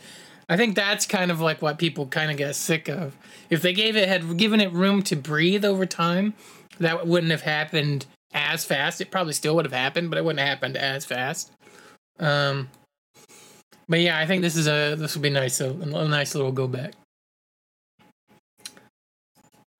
I 0.49 0.57
think 0.57 0.77
that's 0.77 1.07
kind 1.07 1.31
of 1.31 1.41
like 1.41 1.61
what 1.61 1.79
people 1.79 2.07
kind 2.07 2.31
of 2.31 2.37
get 2.37 2.55
sick 2.55 2.89
of. 2.89 3.17
If 3.51 3.61
they 3.61 3.73
gave 3.73 3.97
it 3.97 4.09
had 4.09 4.37
given 4.37 4.61
it 4.61 4.73
room 4.73 5.03
to 5.05 5.17
breathe 5.17 5.65
over 5.65 5.87
time, 5.87 6.35
that 6.79 7.07
wouldn't 7.07 7.33
have 7.33 7.43
happened 7.43 8.07
as 8.33 8.65
fast. 8.65 9.01
It 9.01 9.11
probably 9.11 9.33
still 9.33 9.57
would 9.57 9.65
have 9.65 9.73
happened, 9.73 10.11
but 10.11 10.19
it 10.19 10.25
wouldn't 10.25 10.41
have 10.41 10.49
happened 10.49 10.77
as 10.77 11.05
fast. 11.05 11.51
Um, 12.21 12.69
but 13.89 14.01
yeah, 14.01 14.19
I 14.19 14.27
think 14.27 14.43
this 14.43 14.57
is 14.57 14.69
a 14.69 14.95
this 14.95 15.15
would 15.15 15.23
be 15.23 15.31
nice 15.31 15.61
a, 15.61 15.71
a 15.71 16.09
nice 16.09 16.35
little 16.35 16.53
go 16.53 16.69
back. 16.69 16.93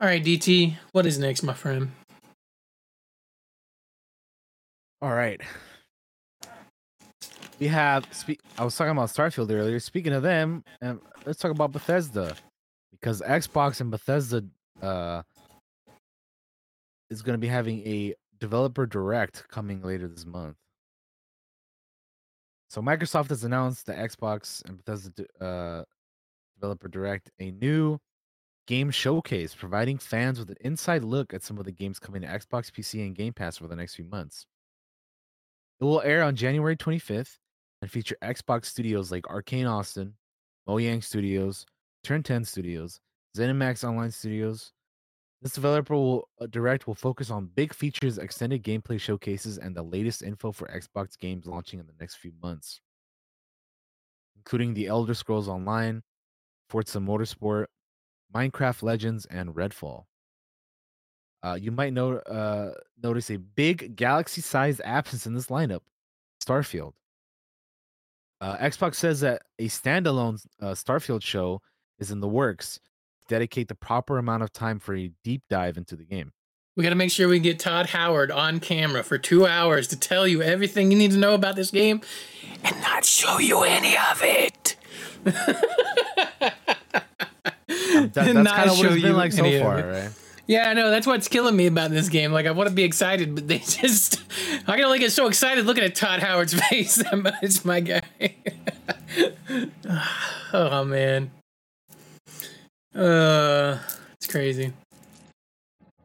All 0.01 0.07
right, 0.07 0.25
DT, 0.25 0.77
what 0.93 1.07
is 1.07 1.19
next, 1.19 1.43
my 1.43 1.55
friend? 1.55 1.91
All 5.03 5.13
right. 5.13 5.41
We 7.59 7.67
have. 7.67 8.07
Spe- 8.13 8.41
I 8.57 8.65
was 8.65 8.77
talking 8.77 8.93
about 8.93 9.09
Starfield 9.09 9.51
earlier. 9.51 9.81
Speaking 9.81 10.13
of 10.13 10.23
them, 10.23 10.63
um, 10.83 11.01
let's 11.27 11.41
talk 11.41 11.51
about 11.51 11.73
Bethesda 11.73 12.37
because 12.93 13.21
Xbox 13.23 13.81
and 13.81 13.91
Bethesda 13.91 14.45
uh, 14.81 15.23
is 17.11 17.21
going 17.21 17.35
to 17.35 17.39
be 17.39 17.49
having 17.49 17.81
a 17.81 18.15
developer 18.39 18.87
direct 18.87 19.49
coming 19.49 19.83
later 19.83 20.07
this 20.07 20.25
month. 20.25 20.55
So 22.71 22.81
Microsoft 22.81 23.31
has 23.31 23.43
announced 23.43 23.87
the 23.87 23.95
Xbox 23.95 24.65
and 24.65 24.77
Bethesda 24.77 25.27
uh, 25.45 25.83
developer 26.61 26.87
direct 26.87 27.33
a 27.41 27.51
new 27.51 27.99
game 28.69 28.91
showcase, 28.91 29.55
providing 29.55 29.97
fans 29.97 30.39
with 30.39 30.51
an 30.51 30.57
inside 30.61 31.03
look 31.03 31.33
at 31.33 31.43
some 31.43 31.59
of 31.59 31.65
the 31.65 31.73
games 31.73 31.99
coming 31.99 32.21
to 32.21 32.29
Xbox, 32.29 32.71
PC, 32.71 33.05
and 33.05 33.17
Game 33.17 33.33
Pass 33.33 33.61
over 33.61 33.67
the 33.67 33.75
next 33.75 33.95
few 33.95 34.05
months. 34.05 34.45
It 35.81 35.85
will 35.85 36.03
air 36.03 36.23
on 36.23 36.37
January 36.37 36.77
25th 36.77 37.39
and 37.81 37.91
feature 37.91 38.17
Xbox 38.23 38.67
studios 38.67 39.11
like 39.11 39.27
Arcane 39.27 39.65
Austin, 39.65 40.13
Mojang 40.69 41.03
Studios, 41.03 41.65
Turn 42.05 42.23
10 42.23 42.45
Studios, 42.45 43.01
ZeniMax 43.35 43.89
Online 43.89 44.11
Studios. 44.11 44.73
This 45.41 45.53
developer 45.53 45.95
will 45.95 46.29
uh, 46.39 46.47
direct 46.47 46.87
will 46.87 46.95
focus 46.95 47.31
on 47.31 47.51
big 47.55 47.73
features, 47.73 48.19
extended 48.19 48.63
gameplay 48.63 49.01
showcases, 49.01 49.57
and 49.57 49.75
the 49.75 49.83
latest 49.83 50.23
info 50.23 50.53
for 50.53 50.69
Xbox 50.69 51.19
games 51.19 51.47
launching 51.47 51.81
in 51.81 51.87
the 51.87 51.95
next 51.99 52.17
few 52.17 52.33
months, 52.43 52.83
including 54.37 54.75
The 54.75 54.89
Elder 54.89 55.15
Scrolls 55.15 55.49
Online, 55.49 56.03
Forza 56.69 56.99
Motorsport, 56.99 57.67
Minecraft 58.35 58.83
Legends, 58.83 59.27
and 59.27 59.51
Redfall. 59.51 60.05
Uh, 61.43 61.57
you 61.61 61.71
might 61.71 61.93
know, 61.93 62.17
uh, 62.17 62.73
notice 63.03 63.31
a 63.31 63.37
big 63.37 63.95
galaxy-sized 63.97 64.81
absence 64.85 65.27
in 65.27 65.35
this 65.35 65.47
lineup: 65.47 65.81
Starfield. 66.45 66.93
Uh, 68.41 68.57
Xbox 68.59 68.97
says 68.97 69.21
that 69.21 69.43
a 69.59 69.69
standalone 69.69 70.45
uh, 70.61 70.73
Starfield 70.73 71.23
show 71.23 71.61
is 71.99 72.11
in 72.11 72.21
the 72.21 72.29
works. 72.29 72.79
To 73.21 73.35
dedicate 73.35 73.69
the 73.69 73.75
proper 73.75 74.19
amount 74.19 74.43
of 74.43 74.53
time 74.53 74.79
for 74.79 74.95
a 74.95 75.11
deep 75.23 75.43
dive 75.51 75.77
into 75.77 75.97
the 75.97 76.05
game. 76.05 76.33
We 76.79 76.85
got 76.85 76.91
to 76.91 76.95
make 76.95 77.11
sure 77.11 77.27
we 77.29 77.41
get 77.41 77.59
Todd 77.59 77.87
Howard 77.87 78.31
on 78.31 78.61
camera 78.61 79.03
for 79.03 79.19
two 79.19 79.49
hours 79.49 79.89
to 79.89 79.99
tell 79.99 80.29
you 80.29 80.43
everything 80.43 80.93
you 80.93 80.97
need 80.97 81.11
to 81.11 81.17
know 81.17 81.35
about 81.35 81.57
this 81.57 81.73
game 81.73 82.03
and 82.63 82.81
not 82.83 83.05
show 83.05 83.39
you 83.39 83.65
any 83.65 83.97
of 83.97 84.23
it. 84.23 84.77
That, 88.15 88.25
that's 88.25 88.35
Not 88.35 88.57
kind 88.57 88.71
of 88.71 88.77
show 88.77 88.83
what 88.85 88.93
it's 88.93 88.97
you 88.97 89.03
been 89.03 89.17
like 89.17 89.33
so 89.33 89.61
far, 89.61 89.77
right? 89.77 90.11
Yeah, 90.47 90.71
I 90.71 90.75
know. 90.75 90.91
That's 90.91 91.07
what's 91.07 91.29
killing 91.29 91.55
me 91.57 91.67
about 91.67 91.91
this 91.91 92.09
game. 92.09 92.33
Like, 92.33 92.47
I 92.47 92.53
want 92.53 92.71
to 92.71 92.75
be 92.75 92.85
excited, 92.85 93.35
but 93.35 93.49
they 93.49 93.59
just. 93.67 94.23
I 94.67 94.77
can 94.77 94.85
only 94.85 94.99
get 94.99 95.13
so 95.13 95.27
excited 95.27 95.67
looking 95.67 95.85
at 95.85 95.95
Todd 95.95 96.21
Howard's 96.21 96.55
face 96.69 96.97
that 96.97 97.19
much, 97.19 97.65
my 97.65 97.81
guy. 97.81 98.03
oh, 100.53 100.85
man. 100.85 101.31
Uh, 102.95 103.79
it's 104.15 104.27
crazy. 104.27 104.73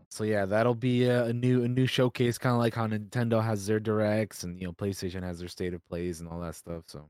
So 0.10 0.24
yeah, 0.26 0.46
that'll 0.46 0.76
be 0.76 1.06
a, 1.06 1.26
a 1.26 1.34
new 1.34 1.64
a 1.64 1.68
new 1.68 1.88
showcase, 1.88 2.38
kind 2.38 2.54
of 2.54 2.60
like 2.60 2.76
how 2.76 2.86
Nintendo 2.86 3.44
has 3.44 3.66
their 3.66 3.80
directs 3.80 4.44
and 4.44 4.62
you 4.62 4.68
know 4.68 4.72
PlayStation 4.72 5.24
has 5.24 5.40
their 5.40 5.48
state 5.48 5.74
of 5.74 5.84
plays 5.90 6.20
and 6.20 6.30
all 6.30 6.40
that 6.42 6.54
stuff. 6.54 6.84
So 6.86 7.10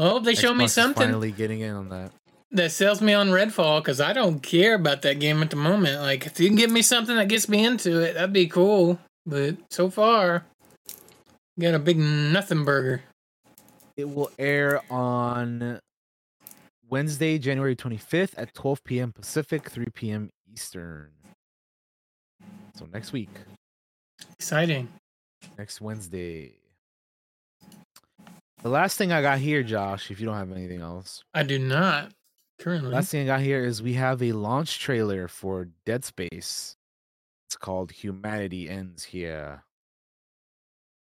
Oh, 0.00 0.20
they 0.20 0.34
show 0.36 0.54
me 0.54 0.68
something 0.68 1.08
finally 1.08 1.32
getting 1.32 1.60
in 1.60 1.74
on 1.74 1.88
that. 1.88 2.12
That 2.50 2.72
sells 2.72 3.00
me 3.00 3.12
on 3.12 3.28
Redfall 3.28 3.80
because 3.80 4.00
I 4.00 4.12
don't 4.12 4.40
care 4.40 4.74
about 4.74 5.02
that 5.02 5.20
game 5.20 5.42
at 5.42 5.50
the 5.50 5.56
moment. 5.56 6.00
Like, 6.00 6.26
if 6.26 6.40
you 6.40 6.48
can 6.48 6.56
give 6.56 6.70
me 6.70 6.82
something 6.82 7.16
that 7.16 7.28
gets 7.28 7.48
me 7.48 7.64
into 7.64 8.00
it, 8.00 8.14
that'd 8.14 8.32
be 8.32 8.46
cool. 8.48 8.98
But 9.26 9.56
so 9.70 9.90
far, 9.90 10.44
got 11.60 11.74
a 11.74 11.78
big 11.78 11.98
nothing 11.98 12.64
burger. 12.64 13.02
It 13.96 14.08
will 14.08 14.30
air 14.38 14.80
on 14.90 15.80
Wednesday, 16.88 17.38
January 17.38 17.76
25th 17.76 18.32
at 18.36 18.54
12 18.54 18.84
p.m. 18.84 19.12
Pacific, 19.12 19.68
3 19.68 19.86
p.m. 19.94 20.30
Eastern. 20.50 21.10
So 22.74 22.86
next 22.92 23.12
week, 23.12 23.30
Exciting. 24.38 24.88
next 25.58 25.80
Wednesday. 25.80 26.54
The 28.62 28.68
last 28.68 28.96
thing 28.96 29.12
I 29.12 29.20
got 29.20 29.38
here, 29.38 29.62
Josh, 29.62 30.10
if 30.10 30.20
you 30.20 30.26
don't 30.26 30.36
have 30.36 30.52
anything 30.52 30.80
else, 30.80 31.22
I 31.34 31.42
do 31.42 31.58
not 31.58 32.12
currently. 32.58 32.90
last 32.90 33.10
thing 33.10 33.22
I 33.22 33.26
got 33.36 33.40
here 33.40 33.64
is 33.64 33.82
we 33.82 33.94
have 33.94 34.22
a 34.22 34.32
launch 34.32 34.78
trailer 34.80 35.28
for 35.28 35.68
Dead 35.86 36.04
Space. 36.04 36.76
It's 37.46 37.56
called 37.56 37.90
Humanity 37.92 38.68
Ends 38.68 39.04
Here. 39.04 39.62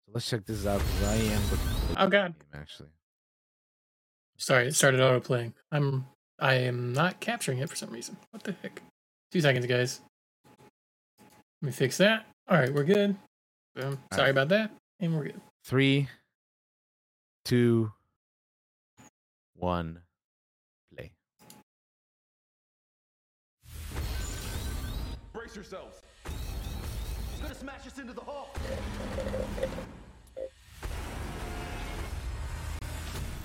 So 0.06 0.12
let's 0.14 0.30
check 0.30 0.46
this 0.46 0.66
out 0.66 0.80
because 0.80 1.04
I 1.04 1.16
am 1.16 1.42
looking 1.44 1.68
Oh, 1.98 2.08
God. 2.08 2.34
game, 2.38 2.62
actually. 2.62 2.90
Sorry, 4.38 4.68
it 4.68 4.76
started 4.76 5.00
auto 5.00 5.20
playing. 5.20 5.54
I'm 5.72 6.06
I 6.40 6.56
am 6.56 6.92
not 6.92 7.20
capturing 7.20 7.60
it 7.60 7.70
for 7.70 7.76
some 7.76 7.92
reason. 7.92 8.18
What 8.32 8.44
the 8.44 8.56
heck? 8.62 8.82
Two 9.32 9.40
seconds, 9.40 9.66
guys. 9.66 10.02
Let 11.62 11.68
me 11.68 11.72
fix 11.72 11.98
that. 11.98 12.26
All 12.50 12.58
right, 12.58 12.74
we're 12.74 12.84
good. 12.84 13.16
Boom. 13.76 14.00
Sorry 14.12 14.26
right. 14.26 14.30
about 14.32 14.50
that. 14.50 14.72
And 15.00 15.16
we're 15.16 15.26
good. 15.26 15.42
Three, 15.64 16.10
two, 17.46 17.92
one, 19.56 20.00
Brace 25.54 25.70
yourselves. 25.70 26.02
He's 27.32 27.42
gonna 27.42 27.54
smash 27.54 27.86
us 27.86 28.00
into 28.00 28.14
the 28.14 28.22
hull. 28.22 28.50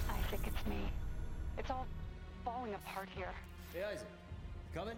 I 0.08 0.30
think 0.30 0.46
it's 0.46 0.66
me. 0.66 0.90
It's 1.58 1.70
all 1.70 1.86
falling 2.46 2.72
apart 2.72 3.10
here. 3.14 3.28
Hey, 3.74 3.84
Isaac. 3.84 4.06
Coming? 4.74 4.96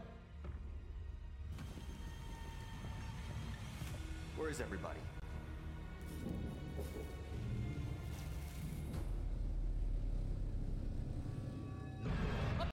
Where 4.37 4.49
is 4.49 4.61
everybody? 4.61 5.01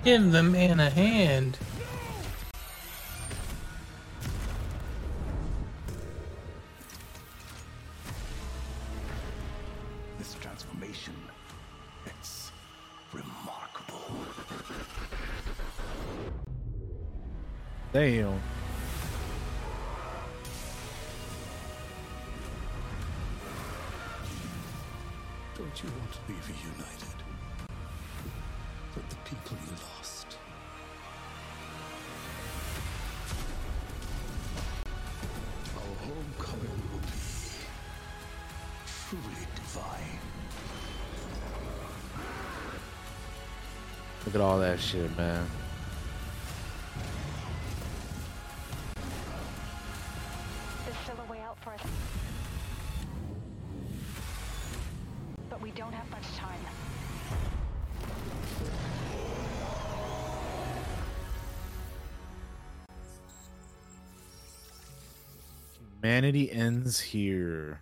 Give 0.03 0.31
the 0.31 0.43
man 0.43 0.79
a 0.79 0.91
hand. 0.91 1.57
Damn. 17.97 18.39
Don't 25.57 25.83
you 25.83 25.89
want 25.97 26.11
to 26.11 26.19
be 26.27 26.33
reunited 26.33 27.17
with 28.93 29.09
the 29.09 29.15
people 29.25 29.57
you 29.65 29.71
lost? 29.97 30.37
Our 35.75 35.95
homecoming 36.05 36.81
will 36.91 36.99
be 36.99 37.17
truly 39.09 39.47
divine. 39.55 40.19
Look 44.23 44.35
at 44.35 44.41
all 44.41 44.59
that 44.59 44.79
shit, 44.79 45.17
man. 45.17 45.47
Still 51.07 51.25
a 51.25 51.31
way 51.31 51.39
out 51.39 51.57
for 51.63 51.69
us. 51.71 51.79
But 55.49 55.61
we 55.61 55.71
don't 55.71 55.93
have 55.93 56.09
much 56.11 56.35
time. 56.35 56.59
Humanity 66.01 66.51
ends 66.51 66.99
here. 66.99 67.81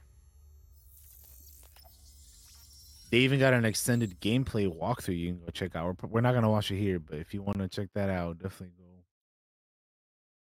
They 3.10 3.18
even 3.20 3.40
got 3.40 3.56
an 3.56 3.66
extended 3.66 4.22
gameplay 4.22 4.72
walkthrough 4.72 5.18
you 5.18 5.28
can 5.30 5.40
go 5.40 5.50
check 5.52 5.76
out. 5.76 5.98
We're, 6.08 6.22
not 6.22 6.36
gonna 6.36 6.52
watch 6.52 6.70
it 6.70 6.78
here, 6.78 7.00
but 7.00 7.18
if 7.18 7.34
you 7.34 7.42
want 7.42 7.58
to 7.58 7.68
check 7.68 7.88
that 7.96 8.12
out, 8.12 8.38
definitely 8.38 8.76
go 8.78 8.95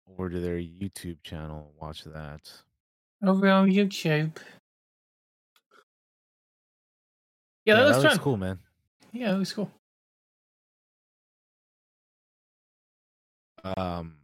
over 0.10 0.30
to 0.30 0.40
their 0.40 0.58
YouTube 0.58 1.18
channel 1.24 1.68
and 1.70 1.82
watch 1.82 2.04
that. 2.04 2.52
Over 3.24 3.50
on 3.50 3.70
YouTube. 3.70 4.38
Yeah, 7.66 7.76
that 7.76 7.88
was 7.88 7.98
looks 7.98 8.16
fun. 8.16 8.24
cool, 8.24 8.38
man. 8.38 8.60
Yeah, 9.12 9.32
that 9.32 9.40
was 9.40 9.54
cool. 9.54 9.72
Um, 13.64 14.18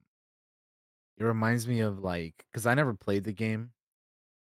it 1.17 1.23
reminds 1.23 1.67
me 1.67 1.79
of 1.79 1.99
like 1.99 2.45
because 2.51 2.67
I 2.67 2.75
never 2.75 2.93
played 2.93 3.23
the 3.23 3.31
game, 3.31 3.71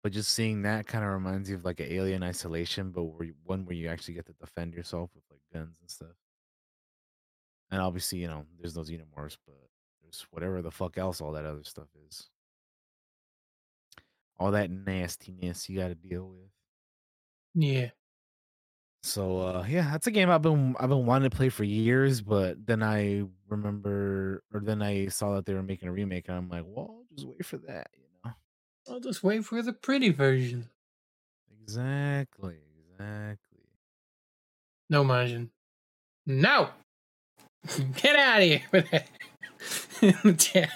but 0.04 0.12
just 0.12 0.32
seeing 0.32 0.64
that 0.64 0.88
kind 0.88 1.06
of 1.06 1.12
reminds 1.12 1.50
you 1.50 1.56
of 1.56 1.64
like 1.64 1.80
an 1.80 1.90
Alien 1.90 2.24
Isolation, 2.24 2.92
but 2.92 3.04
where 3.04 3.28
you, 3.28 3.36
one 3.46 3.66
where 3.66 3.76
you 3.76 3.88
actually 3.88 4.16
get 4.16 4.26
to 4.26 4.34
defend 4.34 4.74
yourself 4.74 5.10
with 5.16 5.24
like 5.32 5.40
guns 5.54 5.78
and 5.80 5.90
stuff. 5.90 6.16
And 7.72 7.80
obviously, 7.80 8.20
you 8.20 8.28
know, 8.28 8.46
there's 8.60 8.76
no 8.76 8.82
xenomorphs, 8.82 9.38
but 9.46 9.69
whatever 10.32 10.62
the 10.62 10.72
fuck 10.72 10.98
else 10.98 11.22
all 11.22 11.32
that 11.34 11.46
other 11.46 11.64
stuff 11.64 11.88
is. 12.08 12.30
All 14.38 14.52
that 14.52 14.72
nastiness 14.72 15.70
you 15.70 15.78
got 15.78 15.90
to 15.90 15.96
deal 15.96 16.28
with. 16.28 16.50
Yeah. 17.56 17.90
So 19.02 19.40
uh 19.40 19.66
yeah, 19.68 19.90
that's 19.92 20.08
a 20.08 20.12
game 20.12 20.30
I've 20.30 20.42
been 20.42 20.76
I've 20.80 20.90
been 20.90 21.06
wanting 21.06 21.30
to 21.30 21.36
play 21.36 21.50
for 21.50 21.64
years, 21.64 22.22
but 22.22 22.66
then 22.66 22.84
I 22.84 23.24
remember 23.48 24.44
or 24.54 24.60
then 24.60 24.82
I 24.82 25.08
saw 25.08 25.36
that 25.36 25.46
they 25.46 25.54
were 25.54 25.64
making 25.64 25.88
a 25.88 25.92
remake 25.92 26.28
and 26.28 26.38
I'm 26.38 26.50
like, 26.50 26.66
well, 26.68 27.04
just 27.14 27.28
wait 27.28 27.46
for 27.46 27.58
that, 27.60 27.90
you 27.98 28.04
know. 28.26 28.32
I'll 28.90 29.00
just 29.00 29.24
wait 29.24 29.46
for 29.46 29.62
the 29.62 29.74
pretty 29.74 30.10
version. 30.10 30.70
Exactly, 31.62 32.58
exactly. 32.92 33.60
No 34.90 35.04
margin. 35.04 35.52
No! 36.26 36.70
Get 37.96 38.16
out 38.16 38.42
of 38.42 38.48
here 38.48 38.62
with 38.72 38.90
that. 38.92 39.08
in 40.02 40.16
the 40.24 40.34
chat. 40.34 40.70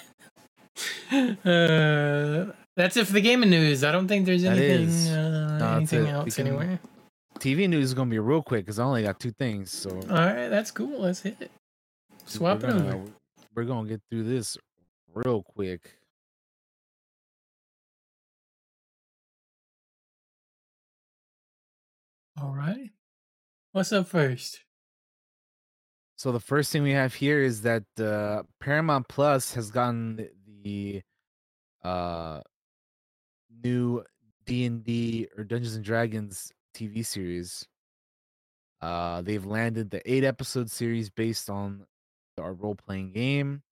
Uh, 1.44 2.52
that's 2.76 2.96
it 2.96 3.06
for 3.06 3.12
the 3.12 3.20
gaming 3.20 3.50
news. 3.50 3.84
I 3.84 3.92
don't 3.92 4.08
think 4.08 4.26
there's 4.26 4.42
That 4.42 4.58
anything 4.58 5.12
uh, 5.14 5.58
No, 5.58 5.76
anything 5.76 6.06
else 6.06 6.34
can- 6.36 6.46
anywhere. 6.48 6.80
TV 7.38 7.68
news 7.68 7.84
is 7.86 7.94
gonna 7.94 8.10
be 8.10 8.18
real 8.18 8.42
quick 8.42 8.64
because 8.64 8.78
I 8.78 8.84
only 8.84 9.02
got 9.02 9.18
two 9.20 9.32
things. 9.32 9.70
So 9.70 9.90
All 9.90 9.98
right, 10.16 10.48
that's 10.48 10.70
cool. 10.70 11.00
Let's 11.02 11.20
hit 11.20 11.36
it. 11.40 11.50
Swap 12.26 12.62
we're 12.62 12.68
it 12.68 12.72
gonna, 12.72 12.96
over. 12.96 13.10
We're 13.54 13.64
gonna 13.64 13.88
get 13.88 14.00
through 14.10 14.24
this 14.24 14.56
real 15.14 15.42
quick. 15.42 15.94
All 22.40 22.54
right. 22.54 22.90
What's 23.72 23.92
up 23.92 24.08
first? 24.08 24.63
So 26.24 26.32
the 26.32 26.40
first 26.40 26.72
thing 26.72 26.82
we 26.82 26.92
have 26.92 27.12
here 27.12 27.42
is 27.42 27.60
that 27.60 27.84
uh, 28.00 28.44
Paramount 28.58 29.08
Plus 29.08 29.52
has 29.52 29.70
gotten 29.70 30.16
the, 30.16 30.30
the 30.62 31.02
uh 31.86 32.40
new 33.62 34.02
D 34.46 34.64
and 34.64 34.82
D 34.82 35.28
or 35.36 35.44
Dungeons 35.44 35.74
and 35.74 35.84
Dragons 35.84 36.50
TV 36.74 37.04
series. 37.04 37.68
Uh, 38.80 39.20
they've 39.20 39.44
landed 39.44 39.90
the 39.90 40.00
eight 40.10 40.24
episode 40.24 40.70
series 40.70 41.10
based 41.10 41.50
on 41.50 41.84
our 42.38 42.54
role 42.54 42.74
playing 42.74 43.12
game. 43.12 43.62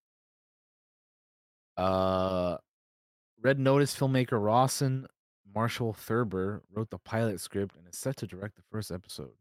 Uh, 1.79 2.59
Red 3.41 3.59
Notice 3.59 3.97
filmmaker 3.97 4.39
Rawson 4.39 5.07
Marshall 5.55 5.95
Thurber 5.95 6.63
wrote 6.71 6.91
the 6.91 6.99
pilot 6.99 7.41
script 7.41 7.77
and 7.77 7.89
is 7.89 7.97
set 7.97 8.19
to 8.19 8.27
direct 8.27 8.57
the 8.57 8.63
first 8.71 8.91
episode. 8.91 9.33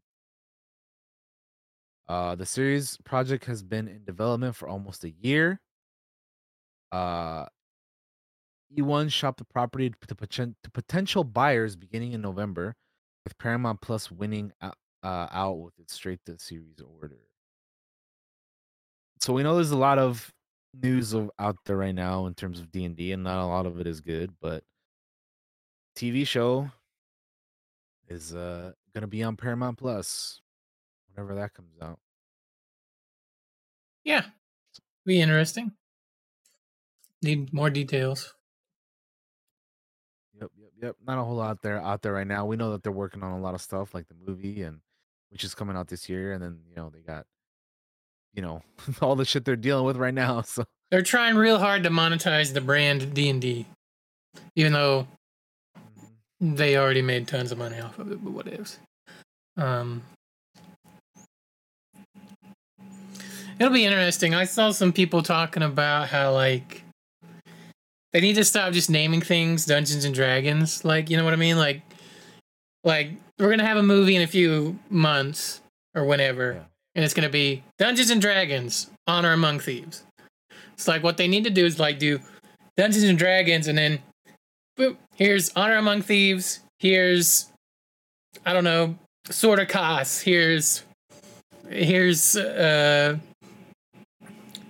Uh, 2.08 2.34
the 2.34 2.46
series 2.46 2.98
project 3.04 3.44
has 3.44 3.62
been 3.62 3.88
in 3.88 4.04
development 4.04 4.56
for 4.56 4.68
almost 4.68 5.04
a 5.04 5.10
year. 5.10 5.60
Uh, 6.90 7.46
eOne 8.76 9.10
shopped 9.10 9.38
the 9.38 9.44
property 9.44 9.92
to, 10.06 10.14
poten- 10.14 10.54
to 10.62 10.70
potential 10.70 11.24
buyers 11.24 11.76
beginning 11.76 12.12
in 12.12 12.20
November, 12.20 12.74
with 13.24 13.36
Paramount 13.38 13.80
Plus 13.80 14.10
winning 14.10 14.52
out, 14.60 14.76
uh, 15.02 15.28
out 15.30 15.54
with 15.54 15.78
its 15.78 15.94
straight 15.94 16.20
to 16.26 16.38
series 16.38 16.80
order. 17.00 17.18
So 19.20 19.32
we 19.32 19.42
know 19.42 19.54
there's 19.54 19.70
a 19.70 19.78
lot 19.78 19.98
of 19.98 20.32
news 20.74 21.12
of, 21.12 21.30
out 21.38 21.56
there 21.64 21.76
right 21.76 21.94
now 21.94 22.26
in 22.26 22.34
terms 22.34 22.58
of 22.58 22.72
D 22.72 22.84
and 22.84 22.96
D, 22.96 23.12
and 23.12 23.22
not 23.22 23.42
a 23.42 23.46
lot 23.46 23.66
of 23.66 23.80
it 23.80 23.86
is 23.86 24.00
good. 24.00 24.32
But 24.40 24.64
TV 25.96 26.26
show 26.26 26.70
is 28.08 28.34
uh 28.34 28.72
gonna 28.94 29.06
be 29.06 29.22
on 29.22 29.36
Paramount 29.36 29.78
Plus 29.78 30.40
whenever 31.14 31.34
that 31.34 31.54
comes 31.54 31.74
out. 31.80 31.98
Yeah, 34.04 34.24
be 35.06 35.20
interesting. 35.20 35.72
Need 37.22 37.52
more 37.52 37.70
details. 37.70 38.34
Yep, 40.40 40.50
yep, 40.58 40.70
yep. 40.82 40.96
Not 41.06 41.18
a 41.18 41.22
whole 41.24 41.36
lot 41.36 41.62
there 41.62 41.80
out 41.80 42.02
there 42.02 42.12
right 42.12 42.26
now. 42.26 42.46
We 42.46 42.56
know 42.56 42.72
that 42.72 42.82
they're 42.82 42.90
working 42.90 43.22
on 43.22 43.32
a 43.32 43.40
lot 43.40 43.54
of 43.54 43.60
stuff 43.60 43.94
like 43.94 44.08
the 44.08 44.14
movie 44.26 44.62
and 44.62 44.80
which 45.30 45.44
is 45.44 45.54
coming 45.54 45.76
out 45.76 45.88
this 45.88 46.08
year, 46.08 46.32
and 46.32 46.42
then 46.42 46.60
you 46.68 46.74
know 46.74 46.90
they 46.90 47.00
got 47.00 47.26
you 48.34 48.42
know 48.42 48.62
all 49.00 49.14
the 49.14 49.24
shit 49.24 49.44
they're 49.44 49.56
dealing 49.56 49.84
with 49.84 49.96
right 49.96 50.14
now. 50.14 50.42
So 50.46 50.64
They're 50.90 51.02
trying 51.02 51.36
real 51.36 51.58
hard 51.58 51.84
to 51.84 51.90
monetize 51.90 52.52
the 52.52 52.60
brand 52.60 53.14
D 53.14 53.28
and 53.28 53.40
D, 53.40 53.66
even 54.56 54.72
though 54.72 55.06
Mhm. 56.42 56.56
they 56.56 56.76
already 56.76 57.02
made 57.02 57.28
tons 57.28 57.52
of 57.52 57.58
money 57.58 57.78
off 57.78 57.98
of 58.00 58.10
it. 58.10 58.22
But 58.24 58.32
what 58.32 58.48
ifs? 58.48 58.80
Um, 59.56 60.02
it'll 63.58 63.72
be 63.72 63.84
interesting. 63.84 64.34
I 64.34 64.44
saw 64.44 64.70
some 64.70 64.92
people 64.92 65.22
talking 65.22 65.62
about 65.62 66.08
how 66.08 66.32
like 66.32 66.82
they 68.12 68.20
need 68.20 68.34
to 68.34 68.44
stop 68.44 68.72
just 68.72 68.90
naming 68.90 69.20
things 69.22 69.64
Dungeons 69.66 70.04
and 70.04 70.14
Dragons. 70.14 70.84
Like 70.84 71.10
you 71.10 71.16
know 71.16 71.24
what 71.24 71.32
I 71.32 71.36
mean? 71.36 71.56
Like 71.58 71.82
like 72.84 73.10
we're 73.38 73.50
gonna 73.50 73.66
have 73.66 73.76
a 73.76 73.82
movie 73.82 74.16
in 74.16 74.22
a 74.22 74.26
few 74.26 74.78
months 74.90 75.60
or 75.94 76.04
whenever, 76.04 76.52
Yeah. 76.54 76.62
and 76.94 77.04
it's 77.04 77.14
gonna 77.14 77.28
be 77.28 77.62
Dungeons 77.78 78.10
and 78.10 78.20
Dragons: 78.20 78.90
Honor 79.06 79.32
Among 79.32 79.58
Thieves. 79.60 80.04
It's 80.74 80.88
like 80.88 81.02
what 81.02 81.16
they 81.16 81.28
need 81.28 81.44
to 81.44 81.50
do 81.50 81.64
is 81.64 81.78
like 81.78 81.98
do 81.98 82.20
Dungeons 82.76 83.04
and 83.04 83.18
Dragons, 83.18 83.66
and 83.68 83.76
then 83.78 84.00
boop, 84.78 84.96
here's 85.14 85.50
Honor 85.54 85.76
Among 85.76 86.02
Thieves. 86.02 86.60
Here's 86.78 87.50
I 88.44 88.52
don't 88.52 88.64
know, 88.64 88.96
Sword 89.30 89.60
of 89.60 89.68
Kos. 89.68 90.20
Here's 90.20 90.82
here's 91.68 92.36
uh 92.36 93.18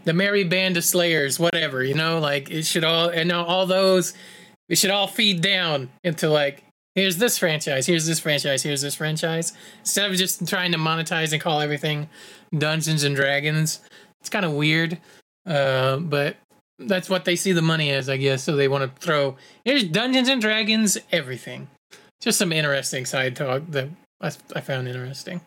the 0.05 0.13
Merry 0.13 0.45
Band 0.45 0.77
of 0.77 0.85
Slayers, 0.85 1.39
whatever, 1.39 1.83
you 1.83 1.95
know, 1.95 2.19
like 2.19 2.51
it 2.51 2.65
should 2.65 2.85
all 2.85 3.09
and 3.09 3.29
now 3.29 3.45
all 3.45 3.67
those 3.67 4.15
it 4.69 4.79
should 4.79 4.91
all 4.91 5.07
feed 5.07 5.41
down 5.41 5.91
into 6.05 6.29
like 6.29 6.65
here's 6.95 7.19
this 7.19 7.39
franchise, 7.39 7.87
here's 7.87 8.07
this 8.07 8.21
franchise, 8.21 8.63
here's 8.63 8.83
this 8.83 8.95
franchise. 8.95 9.53
Instead 9.81 10.11
of 10.11 10.17
just 10.17 10.47
trying 10.49 10.73
to 10.73 10.79
monetize 10.79 11.33
and 11.33 11.41
call 11.41 11.61
everything 11.61 12.09
Dungeons 12.57 13.05
and 13.05 13.17
Dragons. 13.17 13.81
It's 14.21 14.31
kind 14.31 14.45
of 14.45 14.53
weird. 14.53 14.99
Uh, 15.47 15.97
but 15.99 16.37
that's 16.79 17.11
what 17.11 17.25
they 17.25 17.37
see 17.37 17.53
the 17.53 17.63
money 17.63 17.91
as, 17.91 18.09
I 18.09 18.17
guess. 18.17 18.45
So 18.45 18.57
they 18.57 18.69
want 18.69 18.95
to 18.95 19.01
throw 19.01 19.37
here's 19.65 19.85
Dungeons 19.85 20.29
and 20.29 20.41
Dragons 20.41 20.99
everything. 21.11 21.69
Just 22.21 22.39
some 22.39 22.53
interesting 22.53 23.05
side 23.05 23.35
talk 23.35 23.63
that 23.71 23.89
I, 24.21 24.31
I 24.55 24.61
found 24.61 24.87
interesting. 24.87 25.41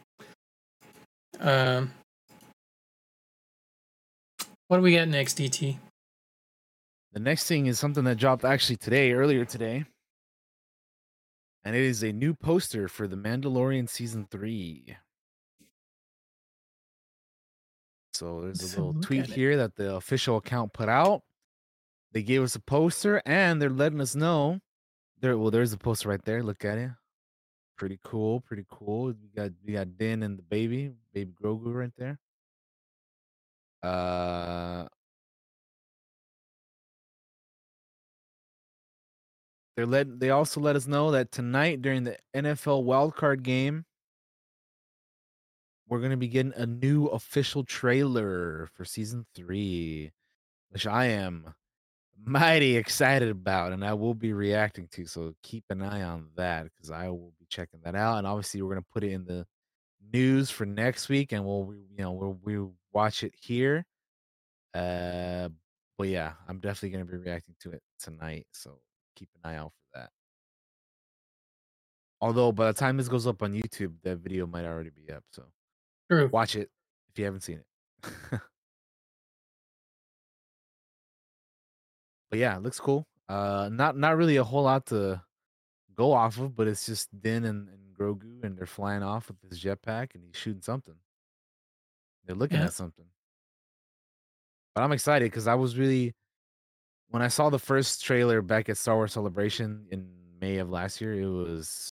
Um, 1.39 1.93
what 4.67 4.77
do 4.77 4.83
we 4.83 4.95
got 4.95 5.07
next, 5.07 5.37
DT? 5.37 5.77
the 7.15 7.21
next 7.21 7.47
thing 7.47 7.65
is 7.65 7.79
something 7.79 8.03
that 8.03 8.17
dropped 8.17 8.43
actually 8.43 8.75
today, 8.75 9.13
earlier 9.13 9.45
today, 9.45 9.85
and 11.63 11.73
it 11.73 11.81
is 11.81 12.03
a 12.03 12.11
new 12.11 12.33
poster 12.33 12.89
for 12.89 13.07
the 13.07 13.15
Mandalorian 13.15 13.89
season 13.89 14.27
three. 14.29 14.97
So 18.13 18.41
there's 18.41 18.75
a 18.75 18.83
little 18.83 19.01
tweet 19.01 19.27
here 19.27 19.55
that 19.57 19.77
the 19.77 19.95
official 19.95 20.37
account 20.37 20.73
put 20.73 20.89
out. 20.89 21.21
They 22.11 22.21
gave 22.21 22.43
us 22.43 22.55
a 22.55 22.61
poster 22.61 23.21
and 23.25 23.61
they're 23.61 23.69
letting 23.69 24.01
us 24.01 24.13
know. 24.13 24.59
There, 25.21 25.37
well, 25.37 25.51
there's 25.51 25.73
a 25.73 25.77
poster 25.77 26.09
right 26.09 26.23
there. 26.23 26.43
Look 26.43 26.65
at 26.65 26.77
it. 26.77 26.91
Pretty 27.77 27.99
cool. 28.03 28.41
Pretty 28.41 28.65
cool. 28.69 29.07
We 29.07 29.29
got 29.35 29.51
we 29.65 29.73
got 29.73 29.97
Din 29.97 30.23
and 30.23 30.37
the 30.37 30.43
baby, 30.43 30.91
baby 31.13 31.33
Grogu 31.41 31.73
right 31.73 31.91
there. 31.97 32.19
Uh, 33.85 34.87
they're 39.75 39.85
let. 39.85 40.19
They 40.19 40.31
also 40.31 40.59
let 40.61 40.75
us 40.75 40.87
know 40.87 41.11
that 41.11 41.31
tonight 41.31 41.81
during 41.81 42.03
the 42.03 42.17
NFL 42.35 42.83
wildcard 42.85 43.43
game, 43.43 43.85
we're 45.87 46.01
gonna 46.01 46.17
be 46.17 46.27
getting 46.27 46.53
a 46.55 46.65
new 46.65 47.07
official 47.07 47.63
trailer 47.63 48.69
for 48.73 48.85
season 48.85 49.25
three, 49.35 50.11
which 50.69 50.87
I 50.87 51.05
am 51.07 51.53
mighty 52.23 52.77
excited 52.77 53.29
about, 53.29 53.73
and 53.73 53.85
I 53.85 53.93
will 53.93 54.15
be 54.15 54.33
reacting 54.33 54.87
to. 54.93 55.05
So 55.05 55.35
keep 55.43 55.65
an 55.69 55.81
eye 55.83 56.01
on 56.03 56.29
that 56.37 56.65
because 56.65 56.89
I 56.91 57.09
will 57.09 57.33
be 57.39 57.45
checking 57.49 57.81
that 57.83 57.95
out. 57.95 58.17
And 58.19 58.27
obviously, 58.27 58.61
we're 58.61 58.69
gonna 58.75 58.85
put 58.93 59.03
it 59.03 59.11
in 59.11 59.25
the 59.25 59.45
news 60.13 60.49
for 60.51 60.65
next 60.65 61.09
week, 61.09 61.31
and 61.33 61.45
we'll 61.45 61.73
you 61.75 62.03
know 62.03 62.13
we'll 62.13 62.39
we 62.43 62.57
watch 62.95 63.23
it 63.23 63.33
here. 63.39 63.85
Uh, 64.73 65.49
but 65.97 66.07
yeah, 66.07 66.33
I'm 66.47 66.59
definitely 66.59 66.89
gonna 66.89 67.05
be 67.05 67.17
reacting 67.17 67.55
to 67.61 67.71
it 67.71 67.83
tonight. 67.99 68.47
So 68.53 68.79
keep 69.15 69.29
an 69.35 69.51
eye 69.51 69.57
out 69.57 69.73
for 69.73 69.99
that. 69.99 70.09
Although 72.21 72.51
by 72.51 72.67
the 72.67 72.73
time 72.73 72.97
this 72.97 73.07
goes 73.07 73.27
up 73.27 73.43
on 73.43 73.53
YouTube, 73.53 73.93
that 74.03 74.17
video 74.17 74.47
might 74.47 74.65
already 74.65 74.89
be 74.89 75.11
up. 75.13 75.23
So 75.31 75.43
True. 76.09 76.29
watch 76.31 76.55
it 76.55 76.69
if 77.09 77.19
you 77.19 77.25
haven't 77.25 77.41
seen 77.41 77.59
it. 77.59 77.65
but 82.29 82.39
yeah, 82.39 82.55
it 82.55 82.63
looks 82.63 82.79
cool. 82.79 83.05
Uh, 83.27 83.69
not 83.71 83.97
not 83.97 84.17
really 84.17 84.37
a 84.37 84.43
whole 84.43 84.63
lot 84.63 84.85
to 84.87 85.21
go 85.95 86.11
off 86.11 86.39
of, 86.39 86.55
but 86.55 86.67
it's 86.67 86.85
just 86.85 87.09
Din 87.21 87.45
and, 87.45 87.69
and 87.69 87.95
Grogu, 87.97 88.43
and 88.43 88.57
they're 88.57 88.65
flying 88.65 89.03
off 89.03 89.27
with 89.29 89.37
this 89.41 89.59
jetpack, 89.59 90.13
and 90.13 90.23
he's 90.23 90.35
shooting 90.35 90.61
something. 90.61 90.95
They're 92.25 92.35
looking 92.35 92.57
Yeah. 92.59 92.65
at 92.65 92.73
something. 92.73 93.05
But 94.73 94.83
I'm 94.83 94.91
excited 94.91 95.25
because 95.31 95.47
I 95.47 95.55
was 95.55 95.77
really 95.77 96.13
when 97.09 97.21
I 97.21 97.27
saw 97.29 97.49
the 97.49 97.59
first 97.59 98.03
trailer 98.03 98.41
back 98.41 98.67
at 98.69 98.77
Star 98.77 98.95
Wars 98.95 99.13
Celebration 99.13 99.87
in 99.91 100.37
May 100.41 100.57
of 100.57 100.69
last 100.69 100.99
year. 101.01 101.13
It 101.13 101.27
was 101.27 101.89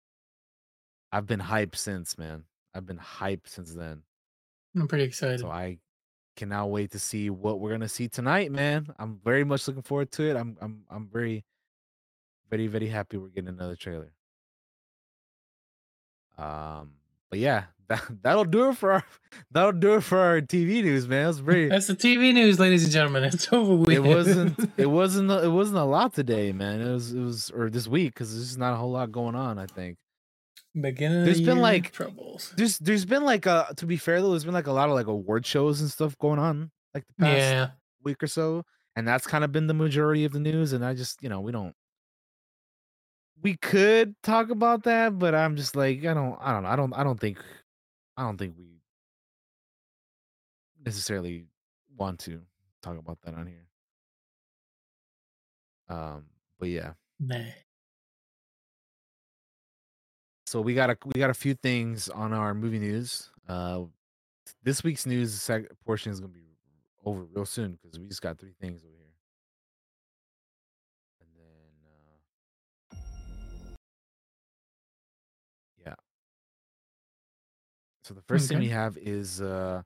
I've 1.13 1.27
been 1.27 1.41
hyped 1.41 1.77
since, 1.77 2.17
man. 2.17 2.45
I've 2.75 2.87
been 2.87 2.99
hyped 2.99 3.49
since 3.49 3.75
then. 3.75 4.03
I'm 4.77 4.87
pretty 4.89 5.05
excited. 5.05 5.41
So 5.41 5.51
I 5.51 5.79
cannot 6.37 6.71
wait 6.71 6.93
to 6.93 6.99
see 6.99 7.29
what 7.29 7.61
we're 7.61 7.71
gonna 7.73 7.89
see 7.89 8.09
tonight, 8.09 8.51
man. 8.53 8.87
I'm 8.99 9.19
very 9.19 9.45
much 9.45 9.67
looking 9.67 9.83
forward 9.83 10.11
to 10.13 10.31
it. 10.31 10.37
I'm 10.37 10.57
I'm 10.61 10.85
I'm 10.89 11.09
very, 11.09 11.45
very, 12.49 12.69
very 12.69 12.87
happy 12.89 13.17
we're 13.19 13.29
getting 13.29 13.49
another 13.49 13.77
trailer. 13.77 14.15
Um, 16.39 16.95
but 17.29 17.39
yeah, 17.39 17.65
that 17.91 18.03
that'll 18.23 18.45
do 18.47 18.71
it 18.71 18.77
for 18.79 18.93
our 18.93 19.05
that'll 19.51 19.73
do 19.73 19.97
it 19.97 20.01
for 20.01 20.19
our 20.19 20.41
TV 20.41 20.83
news, 20.83 21.07
man. 21.07 21.27
Was 21.27 21.39
very 21.41 21.69
That's 21.69 21.87
the 21.89 21.95
TV 21.95 22.33
news, 22.33 22.59
ladies 22.59 22.85
and 22.85 22.93
gentlemen. 22.93 23.25
It's 23.33 23.53
over 23.53 23.75
with. 23.77 23.91
it 23.91 24.03
wasn't 24.03 24.59
it 24.79 24.87
wasn't 24.87 25.31
a- 25.31 25.45
it 25.45 25.49
wasn't 25.51 25.79
a 25.79 25.85
lot 25.85 26.15
today, 26.15 26.53
man. 26.53 26.81
It 26.81 26.91
was 26.91 27.13
it 27.13 27.21
was 27.21 27.51
or 27.51 27.69
this 27.69 27.87
week 27.87 28.15
because 28.15 28.33
there's 28.35 28.47
just 28.47 28.59
not 28.59 28.73
a 28.73 28.77
whole 28.77 28.91
lot 28.93 29.13
going 29.13 29.35
on. 29.35 29.59
I 29.59 29.67
think 29.67 29.99
Beginning 30.81 31.19
of 31.21 31.25
There's 31.25 31.41
the 31.41 31.47
been, 31.47 31.59
like- 31.59 31.91
troubles. 31.93 32.55
there's 32.57 32.79
there's 32.79 33.05
been 33.05 33.25
like 33.25 33.47
uh 33.47 33.67
to 33.77 33.87
be 33.87 33.97
fair 33.97 34.23
though, 34.23 34.31
there's 34.31 34.45
been 34.45 34.55
like 34.55 34.69
a 34.69 34.73
lot 34.73 34.89
of 34.89 34.95
like 34.95 35.09
award 35.09 35.45
shows 35.45 35.81
and 35.81 35.91
stuff 35.91 36.17
going 36.19 36.39
on 36.39 36.71
like 36.95 37.05
the 37.09 37.15
past 37.25 37.39
Yeah, 37.39 37.71
week 38.05 38.23
or 38.23 38.29
so, 38.29 38.63
and 38.97 39.07
that's 39.07 39.27
kind 39.27 39.43
of 39.45 39.51
been 39.53 39.67
the 39.67 39.75
majority 39.75 40.25
of 40.25 40.33
the 40.33 40.39
news. 40.41 40.73
And 40.73 40.85
I 40.85 40.95
just 40.95 41.23
you 41.23 41.29
know 41.29 41.41
we 41.41 41.51
don't 41.53 41.75
we 43.43 43.57
could 43.57 44.15
talk 44.23 44.51
about 44.51 44.85
that, 44.85 45.19
but 45.19 45.35
I'm 45.35 45.57
just 45.57 45.75
like 45.75 46.05
I 46.05 46.15
don't 46.15 46.39
I 46.41 46.53
don't 46.53 46.67
I 46.67 46.77
don't 46.77 46.93
I 46.93 47.03
don't 47.03 47.19
think 47.19 47.39
I 48.21 48.25
don't 48.25 48.37
think 48.37 48.55
we 48.59 48.67
necessarily 50.85 51.47
want 51.97 52.19
to 52.21 52.43
talk 52.83 52.99
about 52.99 53.17
that 53.23 53.33
on 53.33 53.47
here. 53.47 53.67
Um, 55.89 56.27
but 56.59 56.69
yeah. 56.69 56.93
Nah. 57.19 57.45
So 60.45 60.61
we 60.61 60.75
got 60.75 60.91
a 60.91 60.99
we 61.07 61.19
got 61.19 61.31
a 61.31 61.35
few 61.35 61.55
things 61.55 62.11
on 62.11 62.35
our 62.35 62.53
movie 62.53 62.79
news. 62.79 63.31
Uh, 63.49 63.85
this 64.63 64.85
week's 64.85 65.07
news 65.07 65.51
portion 65.87 66.13
is 66.13 66.21
gonna 66.21 66.31
be 66.31 66.59
over 67.07 67.25
real 67.25 67.47
soon 67.47 67.79
because 67.83 67.99
we 67.99 68.07
just 68.07 68.21
got 68.21 68.39
three 68.39 68.53
things 68.61 68.85
over 68.85 69.00
So 78.11 78.15
the 78.15 78.23
first 78.23 78.49
thing 78.49 78.59
we 78.59 78.71
have 78.71 78.99
is 78.99 79.41
uh 79.41 79.83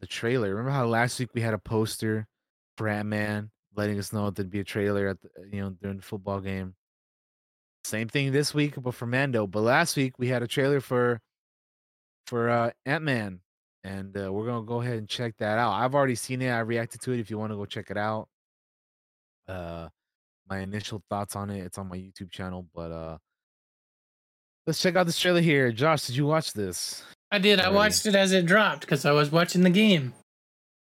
the 0.00 0.06
trailer. 0.06 0.50
Remember 0.50 0.72
how 0.72 0.84
last 0.84 1.18
week 1.18 1.30
we 1.32 1.40
had 1.40 1.54
a 1.54 1.58
poster 1.58 2.26
for 2.76 2.86
Ant 2.86 3.08
Man 3.08 3.50
letting 3.74 3.98
us 3.98 4.12
know 4.12 4.28
there'd 4.28 4.50
be 4.50 4.60
a 4.60 4.64
trailer 4.64 5.08
at 5.08 5.22
the, 5.22 5.30
you 5.50 5.62
know 5.62 5.70
during 5.80 5.96
the 5.96 6.02
football 6.02 6.40
game. 6.40 6.74
Same 7.84 8.08
thing 8.08 8.30
this 8.30 8.52
week, 8.52 8.74
but 8.76 8.94
for 8.94 9.06
Mando. 9.06 9.46
But 9.46 9.62
last 9.62 9.96
week 9.96 10.18
we 10.18 10.28
had 10.28 10.42
a 10.42 10.46
trailer 10.46 10.82
for 10.82 11.18
for 12.26 12.50
uh 12.50 12.72
Ant 12.84 13.04
Man, 13.04 13.40
and 13.84 14.14
uh, 14.14 14.30
we're 14.30 14.44
gonna 14.44 14.66
go 14.66 14.82
ahead 14.82 14.98
and 14.98 15.08
check 15.08 15.34
that 15.38 15.56
out. 15.56 15.72
I've 15.72 15.94
already 15.94 16.16
seen 16.16 16.42
it. 16.42 16.50
I 16.50 16.58
reacted 16.58 17.00
to 17.00 17.12
it. 17.12 17.20
If 17.20 17.30
you 17.30 17.38
want 17.38 17.52
to 17.52 17.56
go 17.56 17.64
check 17.64 17.90
it 17.90 17.96
out, 17.96 18.28
uh, 19.48 19.88
my 20.46 20.58
initial 20.58 21.02
thoughts 21.08 21.36
on 21.36 21.48
it. 21.48 21.64
It's 21.64 21.78
on 21.78 21.88
my 21.88 21.96
YouTube 21.96 22.30
channel. 22.30 22.66
But 22.74 22.92
uh, 22.92 23.16
let's 24.66 24.80
check 24.80 24.96
out 24.96 25.06
this 25.06 25.18
trailer 25.18 25.40
here. 25.40 25.72
Josh, 25.72 26.06
did 26.06 26.16
you 26.16 26.26
watch 26.26 26.52
this? 26.52 27.02
I 27.30 27.38
did. 27.38 27.60
I 27.60 27.70
watched 27.70 28.06
it 28.06 28.14
as 28.14 28.32
it 28.32 28.46
dropped 28.46 28.82
because 28.82 29.04
I 29.04 29.12
was 29.12 29.30
watching 29.32 29.62
the 29.62 29.70
game. 29.70 30.14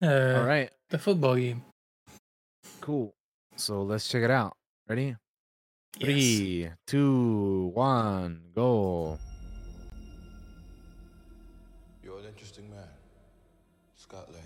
Uh, 0.02 0.36
All 0.38 0.46
right, 0.46 0.70
The 0.90 0.98
football 1.00 1.36
game. 1.36 1.64
cool. 2.82 3.14
So 3.56 3.84
let's 3.84 4.08
check 4.10 4.24
it 4.24 4.32
out. 4.32 4.56
Ready? 4.90 5.16
Yes. 5.98 6.02
Three, 6.06 6.70
two, 6.86 7.72
one, 7.74 8.42
go. 8.54 9.18
You're 12.04 12.20
an 12.20 12.26
interesting 12.26 12.70
man, 12.70 12.84
Scott 13.96 14.28
Lang. 14.34 14.44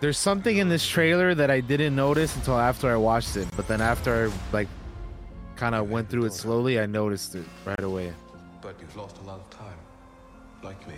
There's 0.00 0.16
something 0.18 0.56
in 0.56 0.68
this 0.70 0.86
trailer 0.88 1.34
that 1.34 1.50
I 1.50 1.60
didn't 1.60 1.94
notice 1.94 2.34
until 2.34 2.58
after 2.58 2.90
I 2.90 2.96
watched 2.96 3.36
it, 3.36 3.46
but 3.54 3.68
then 3.68 3.80
after 3.82 4.30
I 4.30 4.32
like 4.52 4.68
kind 5.62 5.76
of 5.76 5.88
went 5.88 6.10
through 6.10 6.24
it 6.24 6.32
slowly, 6.32 6.80
I 6.80 6.86
noticed 6.86 7.36
it 7.36 7.44
right 7.64 7.84
away. 7.84 8.12
But 8.60 8.74
you've 8.80 8.96
lost 8.96 9.18
a 9.18 9.22
lot 9.22 9.38
of 9.38 9.48
time, 9.48 9.78
like 10.60 10.88
me. 10.88 10.96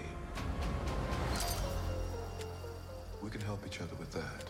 We 3.22 3.28
can 3.28 3.42
help 3.42 3.62
each 3.66 3.82
other 3.82 3.94
with 3.98 4.10
that. 4.12 4.48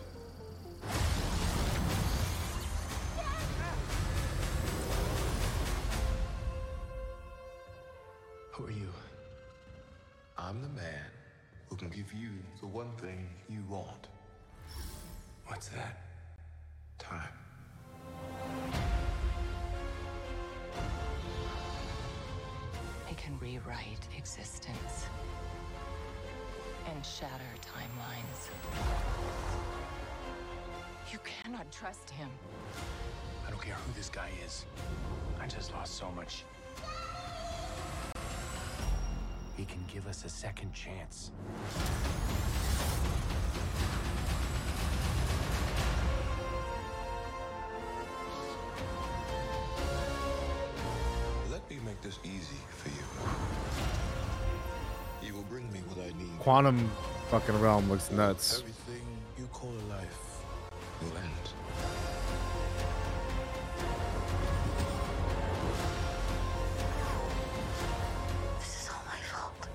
Who 8.53 8.67
are 8.67 8.71
you? 8.71 8.87
I'm 10.37 10.61
the 10.61 10.69
man 10.69 11.11
who 11.67 11.75
can 11.75 11.89
give 11.89 12.13
you 12.13 12.29
the 12.61 12.67
one 12.67 12.95
thing 13.01 13.27
you 13.49 13.65
want. 13.67 14.07
What's 15.45 15.67
that? 15.67 16.03
Time. 16.99 17.33
It 23.09 23.17
can 23.17 23.37
rewrite 23.39 24.07
existence 24.17 25.05
and 26.87 27.05
shatter 27.05 27.43
timelines. 27.61 28.49
You 31.11 31.19
cannot 31.23 31.71
trust 31.71 32.09
him. 32.09 32.29
I 33.47 33.51
don't 33.51 33.61
care 33.61 33.75
who 33.75 33.93
this 33.93 34.09
guy 34.09 34.29
is. 34.45 34.65
I 35.39 35.47
just 35.47 35.71
lost 35.71 35.95
so 35.95 36.11
much. 36.11 36.43
He 39.55 39.65
can 39.65 39.85
give 39.91 40.07
us 40.07 40.25
a 40.25 40.29
second 40.29 40.73
chance. 40.73 41.31
Quantum 56.45 56.91
fucking 57.31 57.59
realm 57.59 57.89
looks 57.89 58.11
nuts. 58.11 58.59
Everything 58.59 59.01
you 59.35 59.47
call 59.51 59.71
life 59.89 60.43
will 61.01 61.17
end. 61.17 61.31
This 68.59 68.83
is 68.83 68.89
all 68.89 69.01
my 69.07 69.17
fault. 69.31 69.67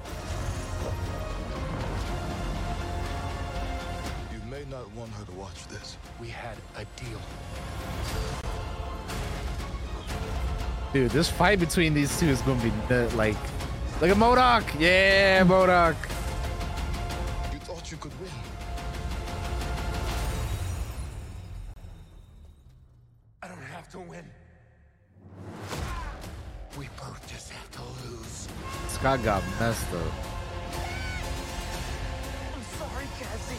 You 4.33 4.41
may 4.51 4.65
not 4.71 4.89
want 4.93 5.11
her 5.15 5.25
to 5.25 5.33
watch 5.33 5.67
this. 5.69 5.97
We 6.21 6.29
had 6.29 6.57
a 6.77 6.85
deal. 7.03 7.19
Dude, 10.93 11.11
this 11.11 11.29
fight 11.29 11.61
between 11.61 11.95
these 11.95 12.19
two 12.19 12.27
is 12.27 12.41
gonna 12.43 12.63
be 12.63 12.73
nut- 12.89 13.15
like, 13.15 13.37
look 14.01 14.11
at 14.11 14.17
MODOK. 14.17 14.65
Yeah, 14.79 15.43
MODOK. 15.45 15.97
You 17.91 17.97
could 17.97 18.13
win. 18.21 18.31
I 23.43 23.49
don't 23.49 23.59
have 23.63 23.91
to 23.91 23.99
win. 23.99 24.25
We 26.79 26.89
both 26.97 27.27
just 27.29 27.51
have 27.51 27.69
to 27.73 27.83
lose. 28.09 28.47
Scott 28.87 29.25
got 29.25 29.43
messed 29.59 29.93
up. 29.93 30.13
I'm 32.55 32.63
sorry, 32.79 33.07
Cassie. 33.19 33.57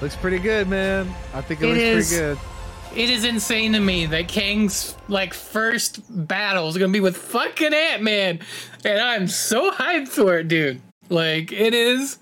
Looks 0.00 0.16
pretty 0.16 0.38
good, 0.38 0.66
man. 0.66 1.14
I 1.34 1.42
think 1.42 1.60
it, 1.60 1.66
It 1.66 1.68
looks 1.68 2.10
is. 2.10 2.18
pretty 2.18 2.34
good. 2.34 2.53
It 2.96 3.10
is 3.10 3.24
insane 3.24 3.72
to 3.72 3.80
me 3.80 4.06
that 4.06 4.28
Kang's 4.28 4.94
like 5.08 5.34
first 5.34 6.00
battle 6.28 6.68
is 6.68 6.78
gonna 6.78 6.92
be 6.92 7.00
with 7.00 7.16
fucking 7.16 7.74
Ant 7.74 8.02
Man, 8.02 8.38
and 8.84 9.00
I'm 9.00 9.26
so 9.26 9.70
hyped 9.72 10.08
for 10.08 10.38
it, 10.38 10.46
dude. 10.48 10.80
Like 11.08 11.50
it 11.50 11.74
is 11.74 12.18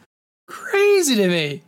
crazy 0.48 1.14
to 1.16 1.28
me. 1.28 1.62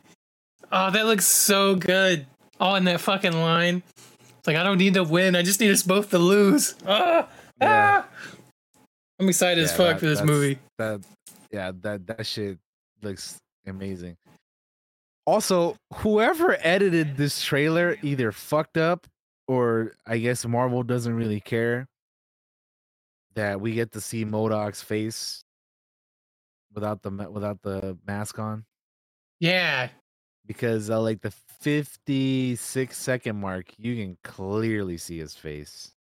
Oh, 0.72 0.90
that 0.90 1.04
looks 1.06 1.26
so 1.26 1.76
good. 1.76 2.26
All 2.58 2.76
in 2.76 2.84
that 2.84 3.00
fucking 3.00 3.32
line. 3.34 3.82
It's 4.38 4.46
like 4.46 4.56
I 4.56 4.62
don't 4.62 4.78
need 4.78 4.94
to 4.94 5.04
win. 5.04 5.36
I 5.36 5.42
just 5.42 5.60
need 5.60 5.70
us 5.70 5.82
both 5.82 6.10
to 6.10 6.18
lose. 6.18 6.74
Ah, 6.86 7.28
Yeah. 7.60 8.02
ah. 8.04 8.08
I'm 9.20 9.28
excited 9.28 9.62
as 9.62 9.70
fuck 9.70 9.94
that- 9.94 10.00
for 10.00 10.06
this 10.06 10.22
movie. 10.22 10.58
That, 10.78 11.00
yeah, 11.52 11.72
that 11.82 12.06
that 12.06 12.26
shit 12.26 12.58
looks 13.02 13.36
amazing. 13.66 14.16
Also, 15.26 15.76
whoever 15.94 16.56
edited 16.60 17.16
this 17.16 17.42
trailer 17.42 17.96
either 18.02 18.30
fucked 18.30 18.76
up, 18.76 19.06
or 19.48 19.92
I 20.06 20.18
guess 20.18 20.44
Marvel 20.46 20.82
doesn't 20.82 21.14
really 21.14 21.40
care 21.40 21.86
that 23.34 23.60
we 23.60 23.72
get 23.72 23.92
to 23.92 24.00
see 24.00 24.24
MODOK's 24.24 24.82
face 24.82 25.42
without 26.72 27.02
the 27.02 27.10
without 27.30 27.62
the 27.62 27.96
mask 28.06 28.38
on. 28.38 28.64
Yeah, 29.40 29.88
because 30.46 30.90
uh, 30.90 31.00
like 31.00 31.22
the 31.22 31.32
56 31.60 32.96
second 32.96 33.40
mark 33.40 33.72
you 33.78 33.96
can 33.96 34.18
clearly 34.22 34.98
see 34.98 35.18
his 35.18 35.34
face 35.34 35.92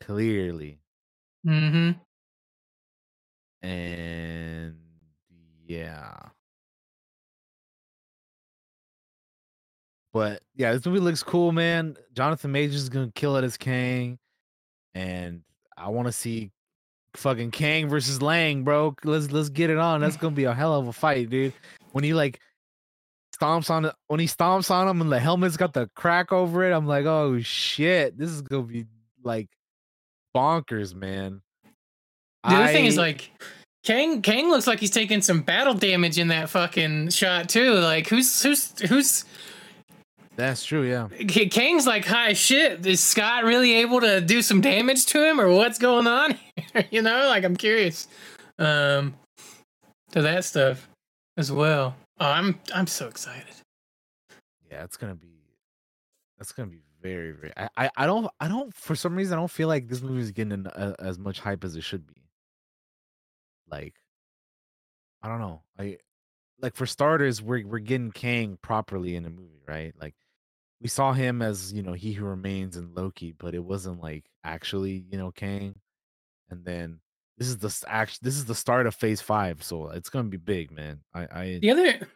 clearly 0.00 0.80
Mm-hmm. 1.46 1.92
and 3.66 4.74
yeah 5.66 6.16
but 10.12 10.42
yeah 10.54 10.72
this 10.72 10.84
movie 10.86 11.00
looks 11.00 11.22
cool 11.22 11.52
man. 11.52 11.96
Jonathan 12.14 12.52
majors 12.52 12.76
is 12.76 12.88
gonna 12.88 13.12
kill 13.14 13.36
it 13.36 13.44
as 13.44 13.56
kang 13.56 14.18
and 14.94 15.42
i 15.76 15.88
want 15.88 16.06
to 16.08 16.12
see 16.12 16.50
fucking 17.14 17.50
kang 17.50 17.88
versus 17.88 18.22
lang 18.22 18.64
bro. 18.64 18.94
Let's 19.04 19.30
let's 19.30 19.48
get 19.48 19.70
it 19.70 19.78
on. 19.78 20.00
That's 20.00 20.16
gonna 20.18 20.34
be 20.34 20.44
a 20.44 20.54
hell 20.54 20.74
of 20.74 20.88
a 20.88 20.92
fight 20.92 21.30
dude. 21.30 21.52
When 21.92 22.04
he 22.04 22.14
like 22.14 22.40
stomps 23.38 23.70
on 23.70 23.90
when 24.08 24.20
he 24.20 24.26
stomps 24.26 24.70
on 24.70 24.88
him 24.88 25.00
and 25.00 25.12
the 25.12 25.20
helmet's 25.20 25.56
got 25.56 25.72
the 25.72 25.88
crack 25.94 26.32
over 26.32 26.64
it 26.64 26.72
i'm 26.74 26.86
like 26.86 27.06
oh 27.06 27.40
shit. 27.40 28.16
This 28.18 28.30
is 28.30 28.42
gonna 28.42 28.62
be 28.62 28.86
like 29.22 29.48
bonkers 30.34 30.94
man. 30.94 31.42
The 32.44 32.54
other 32.54 32.72
thing 32.72 32.86
is 32.86 32.96
like 32.96 33.30
Kang 33.84 34.22
Kang 34.22 34.50
looks 34.50 34.66
like 34.66 34.80
he's 34.80 34.90
taking 34.90 35.22
some 35.22 35.42
battle 35.42 35.74
damage 35.74 36.18
in 36.18 36.28
that 36.28 36.50
fucking 36.50 37.10
shot 37.10 37.48
too. 37.48 37.74
Like 37.74 38.08
who's 38.08 38.42
who's 38.42 38.78
who's 38.80 39.24
that's 40.38 40.64
true 40.64 40.82
yeah 40.88 41.08
K- 41.26 41.48
Kang's 41.48 41.86
like 41.86 42.04
hi 42.04 42.32
shit. 42.32 42.86
Is 42.86 43.00
Scott 43.02 43.44
really 43.44 43.74
able 43.74 44.00
to 44.00 44.20
do 44.20 44.40
some 44.40 44.60
damage 44.60 45.06
to 45.06 45.28
him 45.28 45.40
or 45.40 45.50
what's 45.50 45.78
going 45.78 46.06
on? 46.06 46.38
here? 46.56 46.86
you 46.90 47.02
know, 47.02 47.26
like 47.28 47.44
I'm 47.44 47.56
curious. 47.56 48.08
Um 48.58 49.14
to 50.12 50.22
that 50.22 50.44
stuff 50.44 50.88
as 51.36 51.52
well. 51.52 51.94
Oh, 52.20 52.30
I'm 52.30 52.58
I'm 52.74 52.86
so 52.86 53.08
excited. 53.08 53.54
yeah 54.70 54.84
it's 54.84 54.96
gonna 54.96 55.14
be 55.14 55.42
that's 56.38 56.52
gonna 56.52 56.70
be 56.70 56.82
very 57.02 57.32
very. 57.32 57.52
I, 57.56 57.68
I 57.76 57.90
I 57.96 58.06
don't 58.06 58.28
I 58.40 58.48
don't 58.48 58.74
for 58.74 58.94
some 58.94 59.14
reason 59.16 59.34
I 59.34 59.36
don't 59.40 59.50
feel 59.50 59.68
like 59.68 59.88
this 59.88 60.02
movie 60.02 60.20
is 60.22 60.30
getting 60.30 60.66
a, 60.66 60.94
as 60.98 61.18
much 61.18 61.40
hype 61.40 61.64
as 61.64 61.76
it 61.76 61.82
should 61.82 62.06
be. 62.06 62.14
Like, 63.70 63.94
I 65.22 65.28
don't 65.28 65.40
know. 65.40 65.62
I 65.78 65.98
like 66.60 66.74
for 66.74 66.86
starters, 66.86 67.42
we're 67.42 67.66
we're 67.66 67.78
getting 67.78 68.10
Kang 68.12 68.58
properly 68.62 69.14
in 69.16 69.24
the 69.24 69.30
movie, 69.30 69.62
right? 69.66 69.92
Like, 70.00 70.14
we 70.80 70.88
saw 70.88 71.12
him 71.12 71.42
as 71.42 71.72
you 71.72 71.82
know 71.82 71.92
he 71.92 72.12
who 72.12 72.24
remains 72.24 72.76
in 72.76 72.94
Loki, 72.94 73.34
but 73.36 73.54
it 73.54 73.64
wasn't 73.64 74.00
like 74.00 74.24
actually 74.44 75.04
you 75.10 75.18
know 75.18 75.30
Kang. 75.30 75.74
And 76.50 76.64
then 76.64 77.00
this 77.36 77.48
is 77.48 77.58
the 77.58 77.74
act. 77.88 78.22
This 78.22 78.36
is 78.36 78.44
the 78.44 78.54
start 78.54 78.86
of 78.86 78.94
Phase 78.94 79.20
Five, 79.20 79.62
so 79.62 79.88
uh, 79.88 79.90
it's 79.90 80.10
gonna 80.10 80.28
be 80.28 80.36
big, 80.36 80.70
man. 80.70 81.00
I 81.14 81.20
I 81.30 81.58
The 81.60 81.70
other, 81.70 82.08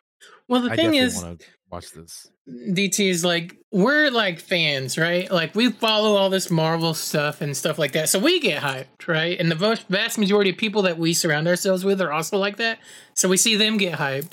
well, 0.49 0.63
the 0.63 0.73
I 0.73 0.77
thing 0.77 0.95
is, 0.95 1.23
watch 1.71 1.93
this. 1.93 2.31
DT 2.49 3.09
is 3.09 3.25
like 3.25 3.57
we're 3.71 4.11
like 4.11 4.41
fans, 4.41 4.99
right? 4.99 5.31
Like 5.31 5.55
we 5.55 5.71
follow 5.71 6.17
all 6.17 6.31
this 6.31 6.51
Marvel 6.51 6.95
stuff 6.95 7.41
and 7.41 7.57
stuff 7.57 7.79
like 7.79 7.93
that, 7.93 8.09
so 8.09 8.19
we 8.19 8.41
get 8.41 8.63
hyped, 8.63 9.07
right? 9.07 9.39
And 9.39 9.51
the 9.51 9.81
vast 9.89 10.19
majority 10.19 10.51
of 10.51 10.57
people 10.57 10.83
that 10.83 10.99
we 10.99 11.15
surround 11.15 11.47
ourselves 11.47 11.85
with 11.85 12.01
are 12.01 12.13
also 12.13 12.39
like 12.39 12.57
that, 12.57 12.79
so 13.15 13.29
we 13.29 13.37
see 13.37 13.57
them 13.57 13.77
get 13.77 13.99
hyped. 13.99 14.33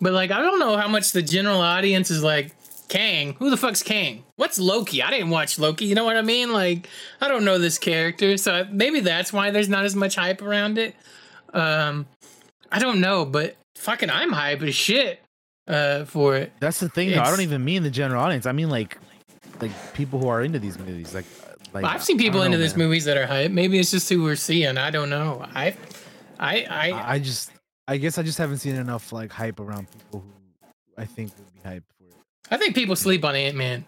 But 0.00 0.14
like, 0.14 0.30
I 0.30 0.40
don't 0.40 0.58
know 0.58 0.78
how 0.78 0.88
much 0.88 1.12
the 1.12 1.20
general 1.20 1.60
audience 1.60 2.10
is 2.10 2.22
like 2.22 2.54
Kang. 2.90 3.34
Who 3.38 3.48
the 3.48 3.56
fuck's 3.56 3.82
Kang? 3.82 4.24
What's 4.36 4.58
Loki? 4.58 5.02
I 5.02 5.10
didn't 5.10 5.30
watch 5.30 5.58
Loki. 5.58 5.86
You 5.86 5.94
know 5.94 6.04
what 6.04 6.16
I 6.16 6.22
mean? 6.22 6.52
Like, 6.52 6.88
I 7.20 7.28
don't 7.28 7.44
know 7.44 7.56
this 7.56 7.78
character, 7.78 8.36
so 8.36 8.66
maybe 8.70 9.00
that's 9.00 9.32
why 9.32 9.50
there's 9.50 9.68
not 9.68 9.84
as 9.84 9.96
much 9.96 10.16
hype 10.16 10.42
around 10.42 10.76
it. 10.76 10.94
Um, 11.54 12.06
I 12.70 12.80
don't 12.80 13.00
know, 13.00 13.24
but 13.24 13.56
fucking, 13.76 14.10
I'm 14.10 14.32
hype 14.32 14.60
as 14.62 14.74
shit 14.74 15.20
uh 15.68 16.04
for 16.04 16.36
it. 16.36 16.52
That's 16.60 16.80
the 16.80 16.88
thing, 16.88 17.10
though. 17.10 17.20
I 17.20 17.30
don't 17.30 17.42
even 17.42 17.64
mean 17.64 17.84
the 17.84 17.90
general 17.90 18.22
audience. 18.22 18.44
I 18.44 18.52
mean 18.52 18.68
like 18.68 18.98
like 19.60 19.70
people 19.94 20.18
who 20.18 20.28
are 20.28 20.42
into 20.42 20.58
these 20.58 20.78
movies. 20.78 21.14
Like 21.14 21.26
like 21.72 21.84
I've 21.84 22.02
seen 22.02 22.18
people 22.18 22.42
into 22.42 22.58
know, 22.58 22.64
man. 22.64 22.76
movies 22.76 23.04
that 23.04 23.16
are 23.16 23.26
hype. 23.26 23.52
Maybe 23.52 23.78
it's 23.78 23.90
just 23.90 24.08
who 24.08 24.22
we're 24.22 24.36
seeing. 24.36 24.76
I 24.78 24.90
don't 24.90 25.10
know. 25.10 25.46
I, 25.54 25.76
I, 26.38 26.66
I, 26.68 27.12
I 27.14 27.18
just 27.20 27.52
I 27.86 27.98
guess 27.98 28.18
I 28.18 28.22
just 28.22 28.38
haven't 28.38 28.58
seen 28.58 28.74
enough 28.74 29.12
like 29.12 29.30
hype 29.30 29.60
around 29.60 29.86
people 29.90 30.20
who 30.20 30.32
I 31.00 31.04
think 31.04 31.30
would 31.36 31.62
be 31.62 31.76
it. 31.76 31.84
I 32.50 32.56
think 32.56 32.74
people 32.74 32.96
sleep 32.96 33.24
on 33.24 33.36
Ant 33.36 33.56
Man. 33.56 33.84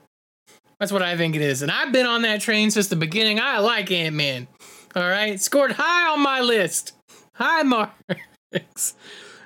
That's 0.78 0.92
what 0.92 1.02
I 1.02 1.16
think 1.16 1.36
it 1.36 1.42
is, 1.42 1.62
and 1.62 1.70
I've 1.70 1.92
been 1.92 2.06
on 2.06 2.22
that 2.22 2.40
train 2.40 2.70
since 2.70 2.88
the 2.88 2.96
beginning. 2.96 3.38
I 3.38 3.58
like 3.58 3.90
Ant 3.90 4.16
Man. 4.16 4.48
All 4.96 5.02
right, 5.08 5.40
scored 5.40 5.72
high 5.72 6.12
on 6.12 6.20
my 6.20 6.40
list. 6.40 6.92
High 7.34 7.62
marks. 7.62 7.94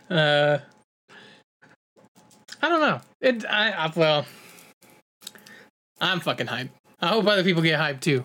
Uh, 0.08 0.60
I 2.62 2.68
don't 2.68 2.80
know. 2.80 3.00
It. 3.20 3.44
I, 3.44 3.72
I. 3.72 3.92
Well, 3.96 4.24
I'm 6.00 6.20
fucking 6.20 6.46
hyped. 6.46 6.70
I 7.00 7.08
hope 7.08 7.26
other 7.26 7.42
people 7.42 7.60
get 7.60 7.78
hyped 7.78 8.02
too. 8.02 8.24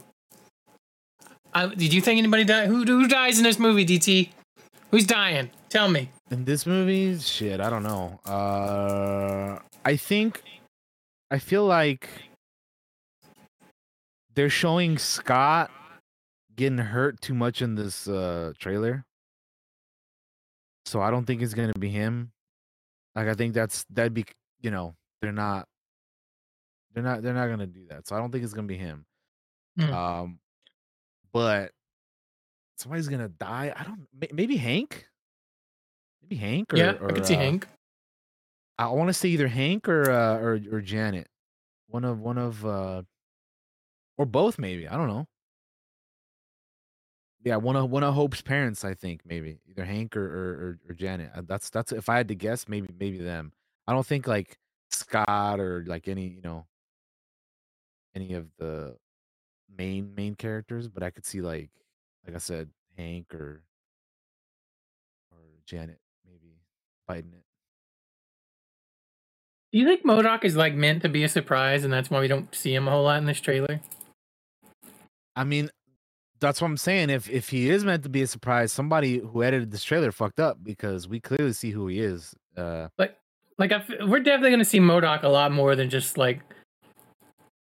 I, 1.54 1.68
did 1.68 1.92
you 1.92 2.02
think 2.02 2.20
anybody 2.20 2.44
died? 2.44 2.68
Who 2.68 2.84
who 2.84 3.08
dies 3.08 3.39
in 3.39 3.44
this 3.44 3.58
movie? 3.58 3.86
DT. 3.86 4.30
Who's 4.92 5.06
dying? 5.06 5.50
Tell 5.70 5.88
me. 5.89 6.12
In 6.30 6.46
this 6.46 6.66
movie, 6.66 7.18
shit, 7.20 7.60
I 7.60 7.70
don't 7.72 7.84
know. 7.84 8.20
Uh 8.26 9.60
I 9.84 9.96
think 9.96 10.44
I 11.32 11.40
feel 11.40 11.66
like 11.66 12.10
they're 14.36 14.50
showing 14.50 14.98
Scott 14.98 15.72
getting 16.58 16.78
hurt 16.78 17.22
too 17.22 17.34
much 17.34 17.62
in 17.62 17.76
this 17.76 18.08
uh 18.08 18.52
trailer. 18.60 19.06
So 20.86 21.00
I 21.00 21.10
don't 21.10 21.26
think 21.26 21.42
it's 21.42 21.54
gonna 21.54 21.72
be 21.80 21.90
him. 21.90 22.34
Like 23.16 23.30
I 23.30 23.34
think 23.34 23.54
that's 23.54 23.86
that'd 23.90 24.14
be 24.14 24.26
you 24.62 24.72
know, 24.72 24.94
they're 25.22 25.32
not 25.32 25.70
they're 26.94 27.04
not 27.04 27.24
they're 27.24 27.34
not 27.34 27.48
gonna 27.48 27.66
do 27.66 27.86
that. 27.88 28.08
So 28.08 28.16
I 28.18 28.20
don't 28.20 28.30
think 28.30 28.44
it's 28.44 28.54
gonna 28.54 28.68
be 28.68 28.78
him. 28.78 29.06
Hmm. 29.80 29.94
Um 29.94 30.40
but 31.32 31.72
somebody's 32.76 33.08
gonna 33.08 33.30
die. 33.30 33.74
I 33.74 33.84
don't 33.84 34.06
maybe 34.34 34.58
Hank? 34.58 35.08
Maybe 36.22 36.36
Hank 36.36 36.74
or, 36.74 36.78
yeah, 36.78 36.98
or 37.00 37.10
I 37.10 37.14
could 37.14 37.26
see 37.26 37.36
uh, 37.36 37.40
Hank. 37.40 37.68
I 38.88 38.94
want 38.94 39.10
to 39.10 39.14
say 39.14 39.30
either 39.30 39.48
Hank 39.48 39.88
or 39.88 40.10
uh, 40.10 40.38
or 40.38 40.60
or 40.72 40.82
Janet. 40.82 41.28
One 41.88 42.06
of 42.06 42.20
one 42.20 42.38
of 42.38 42.66
uh 42.66 43.04
or 44.18 44.26
both 44.26 44.60
maybe. 44.60 44.88
I 44.88 44.98
don't 44.98 45.08
know. 45.08 45.28
Yeah, 47.44 47.56
one 47.56 47.76
of 47.76 47.90
one 47.90 48.04
of 48.04 48.14
Hope's 48.14 48.42
parents, 48.42 48.86
I 48.86 48.94
think 48.94 49.22
maybe 49.26 49.60
either 49.68 49.84
Hank 49.84 50.16
or 50.16 50.24
or, 50.26 50.80
or, 50.90 50.94
Janet. 50.94 51.32
Uh, 51.36 51.42
That's 51.48 51.70
that's 51.72 51.92
if 51.92 52.08
I 52.08 52.18
had 52.18 52.28
to 52.28 52.36
guess, 52.36 52.68
maybe 52.68 52.88
maybe 53.00 53.18
them. 53.18 53.52
I 53.88 53.94
don't 53.94 54.06
think 54.06 54.28
like 54.28 54.58
Scott 54.92 55.60
or 55.60 55.84
like 55.88 56.08
any 56.08 56.28
you 56.28 56.42
know 56.42 56.68
any 58.16 58.34
of 58.34 58.48
the 58.58 58.96
main 59.78 60.14
main 60.16 60.36
characters, 60.36 60.88
but 60.88 61.04
I 61.04 61.10
could 61.10 61.26
see 61.26 61.42
like 61.42 61.72
like 62.26 62.36
I 62.36 62.40
said 62.40 62.70
Hank 62.98 63.34
or 63.34 63.64
or 65.32 65.40
Janet 65.66 66.00
maybe 66.26 66.60
fighting 67.08 67.34
it. 67.34 67.41
Do 69.72 69.80
you 69.80 69.86
think 69.86 70.04
MODOK 70.04 70.44
is 70.44 70.56
like 70.56 70.74
meant 70.76 71.02
to 71.04 71.10
be 71.10 71.24
a 71.24 71.30
surprise, 71.30 71.84
and 71.84 71.94
that's 71.94 72.10
why 72.10 72.20
we 72.20 72.28
don't 72.28 72.54
see 72.54 72.74
him 72.76 72.88
a 72.88 72.92
whole 72.92 73.04
lot 73.04 73.18
in 73.20 73.26
this 73.26 73.40
trailer? 73.40 73.80
I 75.36 75.44
mean, 75.46 75.70
that's 76.42 76.60
what 76.62 76.68
I'm 76.68 76.78
saying. 76.78 77.10
If 77.10 77.30
if 77.30 77.50
he 77.50 77.70
is 77.70 77.86
meant 77.86 78.04
to 78.04 78.10
be 78.10 78.22
a 78.22 78.28
surprise, 78.28 78.74
somebody 78.74 79.20
who 79.20 79.44
edited 79.44 79.72
this 79.72 79.84
trailer 79.84 80.12
fucked 80.12 80.40
up 80.40 80.58
because 80.62 81.08
we 81.08 81.20
clearly 81.22 81.54
see 81.54 81.72
who 81.72 81.88
he 81.88 82.00
is. 82.02 82.36
Uh, 82.58 82.90
Like, 82.98 83.18
like 83.58 83.72
I 83.72 83.76
f- 83.78 83.90
we're 84.08 84.20
definitely 84.20 84.52
gonna 84.52 84.66
see 84.66 84.80
MODOK 84.80 85.24
a 85.24 85.30
lot 85.30 85.52
more 85.54 85.76
than 85.76 85.90
just 85.90 86.18
like 86.18 86.42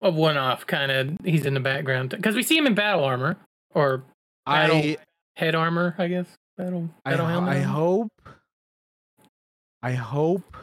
a 0.03 0.11
one-off 0.11 0.67
kind 0.67 0.93
of. 0.93 1.17
He's 1.25 1.47
in 1.47 1.55
the 1.55 1.61
background 1.61 2.11
because 2.11 2.35
we 2.35 2.43
see 2.43 2.59
him 2.59 2.67
in 2.67 2.75
battle 2.75 3.03
armor 3.05 3.37
or 3.75 4.05
Battle- 4.45 4.77
I 4.77 4.97
head 5.37 5.55
armor, 5.55 5.95
I 5.97 6.09
guess. 6.09 6.27
Battle, 6.59 6.91
I, 7.07 7.13
battle 7.13 7.27
helmet. 7.27 7.51
I 7.57 7.61
hope 7.61 8.13
I 9.83 9.93
hope 9.93 10.57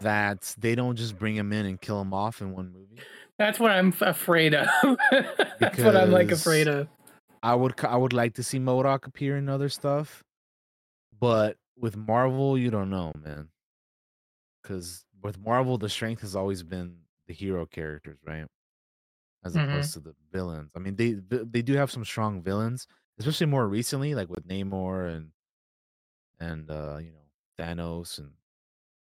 that 0.00 0.54
they 0.58 0.74
don't 0.74 0.96
just 0.96 1.18
bring 1.18 1.36
him 1.36 1.52
in 1.52 1.66
and 1.66 1.80
kill 1.80 2.00
him 2.00 2.12
off 2.12 2.40
in 2.40 2.52
one 2.52 2.72
movie. 2.72 3.00
That's 3.38 3.58
what 3.60 3.70
I'm 3.70 3.94
afraid 4.00 4.54
of. 4.54 4.68
that's 5.60 5.78
what 5.78 5.96
I'm 5.96 6.10
like 6.10 6.32
afraid 6.32 6.68
of. 6.68 6.88
I 7.42 7.54
would 7.54 7.74
I 7.84 7.96
would 7.96 8.12
like 8.12 8.34
to 8.34 8.42
see 8.42 8.58
MODOK 8.58 9.06
appear 9.06 9.36
in 9.36 9.48
other 9.48 9.68
stuff, 9.68 10.24
but 11.18 11.56
with 11.78 11.96
Marvel, 11.96 12.56
you 12.58 12.70
don't 12.70 12.90
know, 12.90 13.12
man. 13.22 13.48
Because 14.62 15.04
with 15.22 15.38
Marvel, 15.38 15.78
the 15.78 15.88
strength 15.88 16.22
has 16.22 16.34
always 16.34 16.62
been 16.62 16.98
the 17.26 17.34
hero 17.34 17.66
characters, 17.66 18.18
right? 18.26 18.46
As 19.44 19.54
Mhm. 19.54 19.68
opposed 19.68 19.92
to 19.94 20.00
the 20.00 20.14
villains. 20.32 20.70
I 20.74 20.78
mean, 20.80 20.96
they 20.96 21.12
they 21.12 21.62
do 21.62 21.74
have 21.74 21.90
some 21.92 22.04
strong 22.04 22.42
villains, 22.42 22.86
especially 23.18 23.46
more 23.46 23.68
recently, 23.68 24.14
like 24.14 24.28
with 24.28 24.46
Namor 24.48 25.14
and 25.14 25.30
and 26.40 26.70
uh, 26.70 26.98
you 27.00 27.12
know 27.12 27.24
Thanos, 27.58 28.18
and 28.18 28.32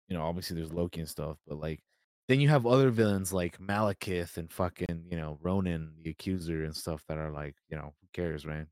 you 0.09 0.16
know 0.16 0.22
obviously 0.24 0.57
there's 0.57 0.72
Loki 0.72 1.00
and 1.00 1.09
stuff, 1.09 1.38
but 1.46 1.59
like 1.59 1.80
then 2.28 2.40
you 2.40 2.48
have 2.48 2.66
other 2.66 2.90
villains 2.90 3.32
like 3.32 3.59
Malekith 3.59 4.36
and 4.36 4.52
fucking 4.52 5.07
you 5.11 5.16
know 5.16 5.38
Ronan 5.42 5.94
the 6.02 6.11
Accuser 6.11 6.64
and 6.64 6.74
stuff 6.76 7.04
that 7.09 7.18
are 7.18 7.30
like 7.32 7.57
you 7.68 7.76
know 7.76 7.94
who 8.00 8.09
cares, 8.12 8.46
right? 8.46 8.66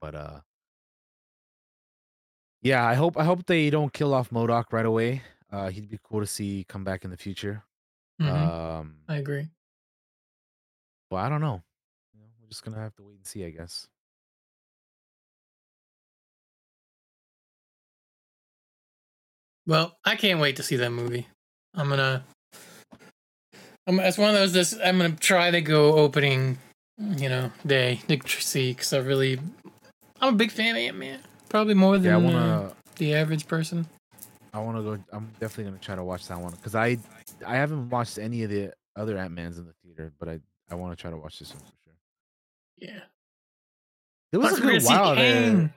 But 0.00 0.14
uh, 0.14 0.40
yeah, 2.62 2.84
I 2.84 2.94
hope 2.94 3.16
I 3.16 3.24
hope 3.24 3.46
they 3.46 3.70
don't 3.70 3.92
kill 3.92 4.14
off 4.14 4.30
MODOK 4.30 4.72
right 4.72 4.86
away. 4.86 5.22
Uh, 5.50 5.70
he'd 5.70 5.88
be 5.88 5.98
cool 6.02 6.20
to 6.20 6.26
see 6.26 6.64
come 6.68 6.84
back 6.84 7.04
in 7.04 7.10
the 7.10 7.16
future. 7.16 7.64
Mhm, 8.20 8.28
Um, 8.32 8.98
I 9.08 9.16
agree. 9.16 9.50
but 11.10 11.16
I 11.16 11.28
don't 11.28 11.40
know. 11.40 11.62
You 12.14 12.20
know, 12.20 12.26
we're 12.40 12.48
just 12.48 12.64
gonna 12.64 12.78
have 12.78 12.94
to 12.96 13.04
wait 13.04 13.16
and 13.16 13.26
see, 13.26 13.44
I 13.44 13.50
guess. 13.50 13.88
Well, 19.66 19.96
I 20.04 20.14
can't 20.16 20.40
wait 20.40 20.56
to 20.56 20.62
see 20.62 20.76
that 20.76 20.90
movie. 20.90 21.26
I'm 21.74 21.88
gonna. 21.88 22.24
I'm, 23.86 24.00
it's 24.00 24.18
one 24.18 24.30
of 24.30 24.34
those. 24.34 24.52
This 24.52 24.74
I'm 24.82 24.98
gonna 24.98 25.16
try 25.16 25.50
to 25.50 25.60
go 25.60 25.94
opening, 25.94 26.58
you 26.98 27.28
know, 27.28 27.50
day 27.66 28.00
to 28.08 28.18
see 28.28 28.72
because 28.72 28.92
I 28.92 28.98
really, 28.98 29.38
I'm 30.20 30.34
a 30.34 30.36
big 30.36 30.50
fan 30.50 30.76
of 30.76 30.80
Ant 30.80 30.96
Man. 30.96 31.20
Probably 31.48 31.74
more 31.74 31.98
than 31.98 32.04
Yeah, 32.04 32.16
uh, 32.16 32.20
wanna. 32.20 32.72
the 32.96 33.14
average 33.14 33.46
person. 33.48 33.86
I 34.52 34.60
want 34.60 34.76
to 34.78 34.82
go. 34.82 34.98
I'm 35.12 35.30
definitely 35.40 35.64
gonna 35.64 35.78
try 35.78 35.94
to 35.96 36.04
watch 36.04 36.26
that 36.28 36.38
one 36.40 36.52
because 36.52 36.74
I 36.74 36.96
I 37.46 37.56
haven't 37.56 37.90
watched 37.90 38.18
any 38.18 38.42
of 38.44 38.50
the 38.50 38.72
other 38.96 39.18
Ant 39.18 39.32
Mans 39.32 39.58
in 39.58 39.66
the 39.66 39.74
theater, 39.84 40.12
but 40.18 40.28
I 40.28 40.40
I 40.70 40.74
want 40.76 40.96
to 40.96 41.00
try 41.00 41.10
to 41.10 41.16
watch 41.16 41.38
this 41.38 41.52
one 41.52 41.60
for 41.62 41.72
sure. 41.84 41.92
Yeah. 42.78 43.00
There 44.32 44.40
was 44.40 44.48
Plus 44.50 44.58
a 44.58 44.62
good 44.62 44.82
while 44.84 45.14
there. 45.14 45.72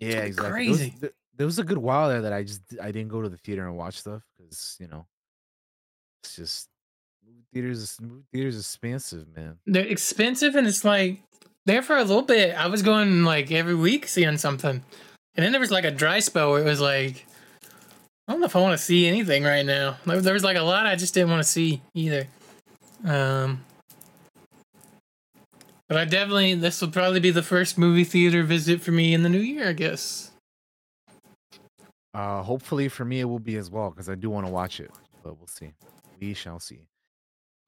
Yeah, 0.00 0.08
exactly. 0.22 0.62
There 0.64 0.70
was- 0.70 0.90
There, 1.00 1.10
there 1.36 1.46
was 1.46 1.58
a 1.58 1.64
good 1.64 1.78
while 1.78 2.08
there 2.08 2.22
that 2.22 2.32
I 2.32 2.42
just 2.42 2.62
I 2.80 2.92
didn't 2.92 3.08
go 3.08 3.22
to 3.22 3.28
the 3.28 3.38
theater 3.38 3.66
and 3.66 3.76
watch 3.76 3.98
stuff 3.98 4.22
because 4.36 4.76
you 4.78 4.88
know 4.88 5.06
it's 6.22 6.36
just 6.36 6.68
movie 7.26 7.44
theaters. 7.52 7.98
Movie 8.00 8.24
theaters 8.32 8.58
expensive, 8.58 9.26
man. 9.34 9.58
They're 9.66 9.86
expensive, 9.86 10.54
and 10.54 10.66
it's 10.66 10.84
like 10.84 11.22
there 11.66 11.82
for 11.82 11.96
a 11.96 12.04
little 12.04 12.22
bit. 12.22 12.54
I 12.54 12.66
was 12.66 12.82
going 12.82 13.24
like 13.24 13.50
every 13.50 13.74
week 13.74 14.06
seeing 14.06 14.36
something, 14.36 14.82
and 15.34 15.44
then 15.44 15.52
there 15.52 15.60
was 15.60 15.70
like 15.70 15.84
a 15.84 15.90
dry 15.90 16.20
spell 16.20 16.50
where 16.50 16.60
it 16.60 16.64
was 16.64 16.80
like 16.80 17.26
I 18.28 18.32
don't 18.32 18.40
know 18.40 18.46
if 18.46 18.56
I 18.56 18.60
want 18.60 18.78
to 18.78 18.84
see 18.84 19.06
anything 19.06 19.44
right 19.44 19.66
now. 19.66 19.96
There 20.06 20.32
was 20.32 20.44
like 20.44 20.56
a 20.56 20.62
lot 20.62 20.86
I 20.86 20.96
just 20.96 21.14
didn't 21.14 21.30
want 21.30 21.42
to 21.42 21.48
see 21.48 21.82
either. 21.94 22.28
Um, 23.04 23.64
but 25.88 25.96
I 25.96 26.04
definitely 26.04 26.54
this 26.54 26.80
will 26.80 26.90
probably 26.90 27.20
be 27.20 27.30
the 27.30 27.42
first 27.42 27.76
movie 27.76 28.04
theater 28.04 28.42
visit 28.42 28.80
for 28.80 28.92
me 28.92 29.12
in 29.12 29.22
the 29.22 29.28
new 29.28 29.40
year. 29.40 29.68
I 29.68 29.72
guess. 29.72 30.31
Uh, 32.14 32.42
hopefully 32.42 32.88
for 32.88 33.04
me 33.04 33.20
it 33.20 33.24
will 33.24 33.38
be 33.38 33.56
as 33.56 33.70
well 33.70 33.90
because 33.90 34.08
I 34.08 34.14
do 34.14 34.28
want 34.28 34.46
to 34.46 34.52
watch 34.52 34.80
it, 34.80 34.90
but 35.22 35.38
we'll 35.38 35.46
see. 35.46 35.72
We 36.20 36.34
shall 36.34 36.60
see. 36.60 36.86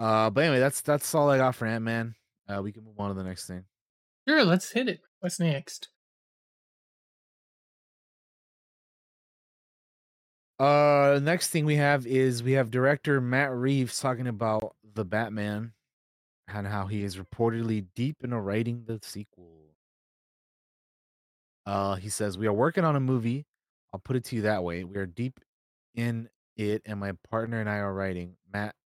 Uh, 0.01 0.31
but 0.31 0.45
anyway, 0.45 0.61
that's 0.61 0.81
that's 0.81 1.15
all 1.15 1.31
I 1.31 1.39
got 1.39 1.55
for 1.55 1.67
Ant 1.67 1.85
Man. 1.85 2.15
Uh, 2.49 2.61
we 2.63 2.73
can 2.73 2.85
move 2.85 2.99
on 2.99 3.09
to 3.09 3.15
the 3.15 3.25
next 3.25 3.47
thing. 3.47 3.65
Sure, 4.29 4.45
let's 4.45 4.71
hit 4.71 4.89
it. 4.89 5.01
What's 5.21 5.41
next? 5.41 5.89
Uh, 10.59 11.19
next 11.23 11.51
thing 11.51 11.65
we 11.65 11.77
have 11.77 12.07
is 12.07 12.43
we 12.43 12.53
have 12.53 12.71
director 12.71 13.21
Matt 13.21 13.53
Reeves 13.53 13.99
talking 13.99 14.29
about 14.29 14.77
the 14.95 15.05
Batman 15.05 15.73
and 16.47 16.67
how 16.67 16.87
he 16.87 17.03
is 17.03 17.17
reportedly 17.17 17.87
deep 17.95 18.19
into 18.23 18.39
writing 18.39 18.85
the 18.87 19.01
sequel. 19.03 19.75
Uh, 21.67 21.97
he 21.97 22.09
says 22.09 22.39
we 22.39 22.47
are 22.47 22.53
working 22.53 22.85
on 22.85 22.95
a 22.95 23.01
movie. 23.01 23.47
I'll 23.95 24.01
put 24.01 24.17
it 24.17 24.25
to 24.27 24.37
you 24.37 24.43
that 24.45 24.65
way. 24.65 24.85
We 24.85 24.99
are 24.99 25.07
deep 25.07 25.41
in 25.97 26.29
it, 26.59 26.83
and 26.87 27.01
my 27.01 27.13
partner 27.31 27.61
and 27.61 27.71
I 27.71 27.79
are 27.79 27.95
writing. 27.95 28.37
Matt 28.53 28.77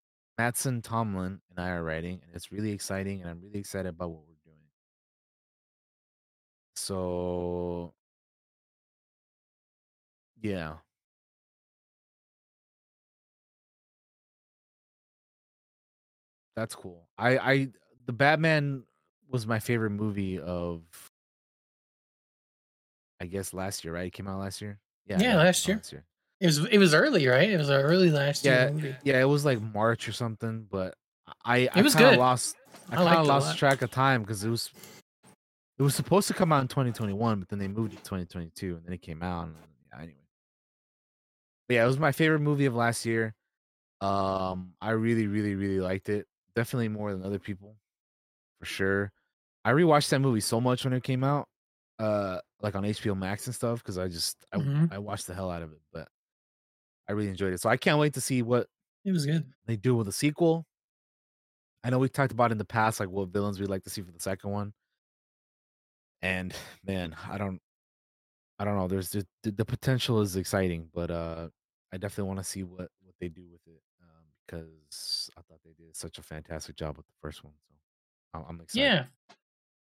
Mattson 0.41 0.85
Tomlin 0.85 1.41
and 1.51 1.61
I 1.61 1.71
are 1.71 1.85
writing, 1.85 2.23
and 2.27 2.37
it's 2.37 2.53
really 2.53 2.73
exciting, 2.73 3.23
and 3.23 3.31
I'm 3.31 3.43
really 3.43 3.61
excited 3.61 3.91
about 3.91 4.11
what 4.11 4.23
we're 4.29 4.37
doing. 4.53 4.63
So, 6.75 7.95
yeah. 10.41 10.79
That's 16.57 16.75
cool. 16.75 17.09
I 17.19 17.39
I 17.39 17.69
the 18.07 18.13
Batman 18.13 18.85
was 19.29 19.47
my 19.47 19.59
favorite 19.59 19.91
movie 19.91 20.39
of 20.41 20.83
I 23.21 23.27
guess 23.27 23.53
last 23.53 23.85
year, 23.85 23.95
right? 23.95 24.07
It 24.07 24.13
came 24.13 24.29
out 24.29 24.41
last 24.41 24.61
year. 24.61 24.81
Yeah, 25.09 25.19
came 25.19 25.37
last 25.37 25.69
out 25.69 25.93
year. 25.93 26.05
It 26.41 26.47
was 26.47 26.59
it 26.67 26.79
was 26.79 26.95
early, 26.95 27.27
right? 27.27 27.51
It 27.51 27.57
was 27.57 27.69
an 27.69 27.81
early 27.81 28.11
last 28.11 28.45
Yeah, 28.45 28.65
year 28.65 28.73
movie. 28.73 28.97
yeah, 29.05 29.21
it 29.21 29.25
was 29.25 29.45
like 29.45 29.61
March 29.61 30.09
or 30.09 30.13
something, 30.13 30.67
but 30.71 30.95
I 31.45 31.69
I 31.73 31.81
It 31.81 31.83
was 31.83 31.95
kind 31.95 32.07
of 32.07 32.13
good. 32.13 32.19
lost 32.19 32.57
I 32.91 32.95
I 32.95 32.97
kind 32.97 33.21
of 33.21 33.27
lost 33.27 33.59
track 33.59 33.83
of 33.83 33.91
time 33.91 34.23
because 34.23 34.45
it 34.45 34.49
was 34.51 34.71
it 35.79 35.83
was 35.83 35.95
supposed 35.95 36.29
to 36.29 36.35
come 36.35 36.53
out 36.53 36.61
in 36.63 36.69
2021, 36.69 37.39
but 37.39 37.49
then 37.49 37.59
they 37.59 37.69
moved 37.69 37.93
it 37.93 37.99
to 37.99 38.03
2022, 38.05 38.77
and 38.77 38.85
then 38.85 38.93
it 38.93 39.03
came 39.03 39.23
out. 39.23 39.47
And, 39.47 39.57
yeah, 39.93 39.99
anyway, 39.99 40.15
but 41.69 41.75
yeah, 41.75 41.85
it 41.85 41.87
was 41.87 41.99
my 41.99 42.13
favorite 42.13 42.41
movie 42.41 42.67
of 42.67 42.75
last 42.75 43.05
year. 43.07 43.35
Um, 44.01 44.75
I 44.81 44.91
really, 44.91 45.27
really, 45.27 45.55
really 45.55 45.81
liked 45.81 46.09
it. 46.09 46.27
Definitely 46.55 46.89
more 46.89 47.13
than 47.13 47.25
other 47.25 47.39
people, 47.39 47.77
for 48.59 48.67
sure. 48.67 49.13
I 49.65 49.73
rewatched 49.73 50.09
that 50.11 50.21
movie 50.21 50.41
so 50.41 50.61
much 50.61 50.85
when 50.85 50.93
it 50.95 51.03
came 51.05 51.23
out, 51.25 51.49
uh, 51.99 52.39
like 52.61 52.75
on 52.75 52.83
HBO 52.85 53.17
Max 53.17 53.47
and 53.47 53.55
stuff, 53.55 53.79
because 53.81 53.99
I 53.99 54.09
just 54.09 54.37
I, 54.53 54.59
Mhm. 54.59 54.93
I 54.93 54.99
watched 54.99 55.27
the 55.27 55.35
hell 55.35 55.51
out 55.51 55.63
of 55.63 55.73
it. 55.73 55.81
But 55.93 56.09
I 57.09 57.13
really 57.13 57.29
enjoyed 57.31 57.53
it, 57.55 57.61
so 57.61 57.69
I 57.71 57.77
can't 57.77 57.99
wait 57.99 58.15
to 58.15 58.21
see 58.21 58.43
what 58.43 58.69
It 59.05 59.13
was 59.13 59.25
good. 59.27 59.53
they 59.67 59.77
do 59.77 59.95
with 59.95 60.09
a 60.09 60.13
sequel. 60.13 60.67
I 61.85 61.91
know 61.91 61.99
we 61.99 62.09
talked 62.09 62.33
about 62.33 62.53
in 62.53 62.59
the 62.59 62.65
past, 62.65 63.01
like 63.01 63.09
what 63.09 63.29
villains 63.29 63.61
we'd 63.61 63.69
like 63.71 63.85
to 63.85 63.91
see 63.91 64.03
for 64.03 64.11
the 64.13 64.21
second 64.21 64.51
one. 64.51 64.75
And 66.23 66.55
man, 66.85 67.17
I 67.29 67.39
don't, 67.39 67.61
I 68.59 68.65
don't 68.65 68.77
know. 68.77 68.89
There's 68.89 69.11
the, 69.11 69.27
the, 69.45 69.53
the 69.53 69.65
potential 69.65 70.21
is 70.21 70.37
exciting, 70.37 70.91
but 70.93 71.11
uh, 71.11 71.49
I 71.93 71.97
definitely 71.97 72.29
want 72.29 72.41
to 72.41 72.45
see 72.45 72.65
what 72.65 72.91
what 73.03 73.15
they 73.21 73.29
do 73.29 73.47
with 73.51 73.61
it 73.67 73.81
um, 74.03 74.25
because 74.47 75.31
I 75.39 75.43
thought 75.43 75.61
they 75.65 75.73
did 75.73 75.95
such 75.97 76.19
a 76.19 76.23
fantastic 76.23 76.75
job 76.77 76.97
with 76.97 77.07
the 77.07 77.13
first 77.23 77.45
one. 77.45 77.55
So 77.69 77.75
I'm, 78.35 78.45
I'm 78.49 78.61
excited. 78.61 78.85
Yeah. 78.85 79.05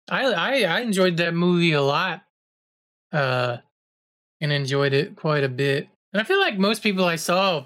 I 0.09 0.25
I 0.25 0.61
I 0.77 0.79
enjoyed 0.81 1.17
that 1.17 1.33
movie 1.35 1.73
a 1.73 1.81
lot. 1.81 2.23
Uh 3.15 3.57
and 4.41 4.51
enjoyed 4.51 4.93
it 4.93 5.15
quite 5.15 5.43
a 5.43 5.49
bit. 5.49 5.87
And 6.13 6.21
I 6.21 6.23
feel 6.23 6.39
like 6.39 6.57
most 6.57 6.83
people 6.83 7.05
I 7.05 7.15
saw 7.15 7.65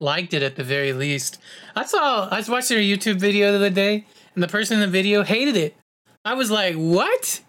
liked 0.00 0.34
it 0.34 0.42
at 0.42 0.56
the 0.56 0.64
very 0.64 0.92
least. 0.92 1.38
I 1.74 1.84
saw 1.84 2.28
I 2.28 2.36
was 2.36 2.48
watching 2.48 2.78
a 2.78 2.80
YouTube 2.80 3.16
video 3.16 3.50
the 3.50 3.56
other 3.56 3.70
day 3.70 4.06
and 4.34 4.42
the 4.42 4.48
person 4.48 4.76
in 4.76 4.80
the 4.80 4.86
video 4.86 5.22
hated 5.22 5.56
it. 5.56 5.74
I 6.24 6.34
was 6.34 6.50
like, 6.50 6.74
"What?" 6.76 7.40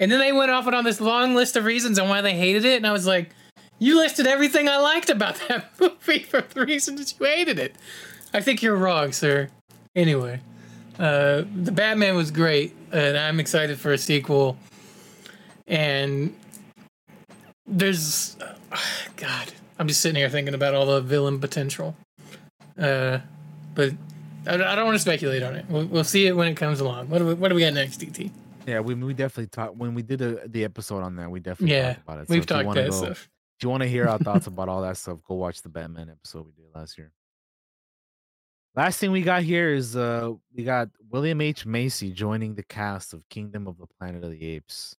And 0.00 0.10
then 0.10 0.20
they 0.20 0.32
went 0.32 0.50
off 0.50 0.66
on 0.66 0.84
this 0.84 1.00
long 1.00 1.34
list 1.34 1.56
of 1.56 1.64
reasons 1.64 1.98
on 1.98 2.08
why 2.08 2.20
they 2.20 2.36
hated 2.36 2.64
it 2.64 2.76
and 2.76 2.86
I 2.86 2.92
was 2.92 3.06
like, 3.06 3.30
"You 3.78 3.96
listed 3.96 4.26
everything 4.26 4.68
I 4.68 4.78
liked 4.78 5.10
about 5.10 5.36
that 5.48 5.70
movie 5.80 6.24
for 6.24 6.42
the 6.42 6.66
reasons 6.66 7.14
you 7.18 7.26
hated 7.26 7.58
it." 7.58 7.76
I 8.32 8.40
think 8.40 8.62
you're 8.62 8.76
wrong, 8.76 9.12
sir. 9.12 9.48
Anyway, 9.96 10.40
uh, 10.98 11.44
the 11.54 11.72
Batman 11.72 12.14
was 12.14 12.30
great, 12.30 12.76
and 12.92 13.16
I'm 13.16 13.40
excited 13.40 13.78
for 13.78 13.92
a 13.92 13.98
sequel. 13.98 14.58
And 15.66 16.34
there's, 17.68 18.36
God, 19.16 19.52
I'm 19.78 19.88
just 19.88 20.00
sitting 20.00 20.16
here 20.16 20.28
thinking 20.28 20.54
about 20.54 20.74
all 20.74 20.86
the 20.86 21.00
villain 21.00 21.38
potential. 21.40 21.96
Uh, 22.78 23.18
but 23.74 23.92
I, 24.46 24.54
I 24.54 24.74
don't 24.74 24.86
want 24.86 24.94
to 24.96 25.00
speculate 25.00 25.42
on 25.42 25.54
it. 25.54 25.66
We'll, 25.68 25.86
we'll 25.86 26.04
see 26.04 26.26
it 26.26 26.36
when 26.36 26.48
it 26.48 26.56
comes 26.56 26.80
along. 26.80 27.08
What 27.10 27.18
do 27.18 27.26
we, 27.26 27.34
what 27.34 27.48
do 27.48 27.54
we 27.54 27.60
got 27.62 27.74
next, 27.74 28.00
DT? 28.00 28.30
Yeah, 28.66 28.80
we 28.80 28.94
we 28.94 29.14
definitely 29.14 29.46
talked 29.46 29.76
when 29.76 29.94
we 29.94 30.02
did 30.02 30.20
a, 30.20 30.46
the 30.46 30.62
episode 30.64 31.02
on 31.02 31.16
that. 31.16 31.30
We 31.30 31.40
definitely 31.40 31.74
Yeah, 31.74 31.94
talked 31.94 32.02
about 32.06 32.18
it. 32.18 32.28
we've 32.28 32.38
if 32.38 32.50
you 32.50 32.62
talked 32.62 32.74
that 32.74 32.92
stuff. 32.92 33.28
If 33.58 33.62
you 33.62 33.70
want 33.70 33.82
to 33.82 33.88
hear 33.88 34.06
our 34.08 34.18
thoughts 34.18 34.46
about 34.48 34.68
all 34.68 34.82
that 34.82 34.96
stuff, 34.98 35.20
go 35.26 35.36
watch 35.36 35.62
the 35.62 35.70
Batman 35.70 36.10
episode 36.10 36.44
we 36.44 36.52
did 36.52 36.66
last 36.74 36.98
year. 36.98 37.10
Last 38.76 38.98
thing 38.98 39.10
we 39.10 39.22
got 39.22 39.42
here 39.42 39.72
is 39.72 39.96
uh 39.96 40.32
we 40.54 40.64
got 40.64 40.90
William 41.10 41.40
H. 41.40 41.64
Macy 41.64 42.12
joining 42.12 42.54
the 42.54 42.62
cast 42.62 43.14
of 43.14 43.26
Kingdom 43.30 43.66
of 43.66 43.78
the 43.78 43.86
Planet 43.98 44.22
of 44.22 44.30
the 44.30 44.44
Apes 44.44 44.94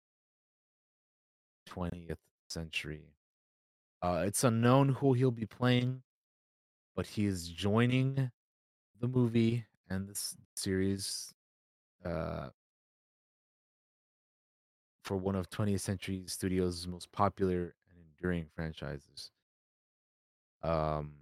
20th 1.70 2.18
century. 2.52 3.14
Uh 4.02 4.24
it's 4.28 4.44
unknown 4.44 4.90
who 4.90 5.14
he'll 5.14 5.32
be 5.32 5.46
playing, 5.46 6.04
but 6.96 7.08
he 7.08 7.26
is 7.26 7.50
joining 7.50 8.32
the 9.02 9.08
movie 9.08 9.66
and 9.90 10.08
this 10.10 10.36
series 10.56 11.34
uh 12.06 12.50
for 15.04 15.18
one 15.18 15.36
of 15.36 15.50
20th 15.50 15.82
century 15.82 16.24
studios 16.28 16.88
most 16.88 17.12
popular 17.12 17.76
and 17.90 18.00
enduring 18.14 18.48
franchises. 18.56 19.32
Um 20.64 21.14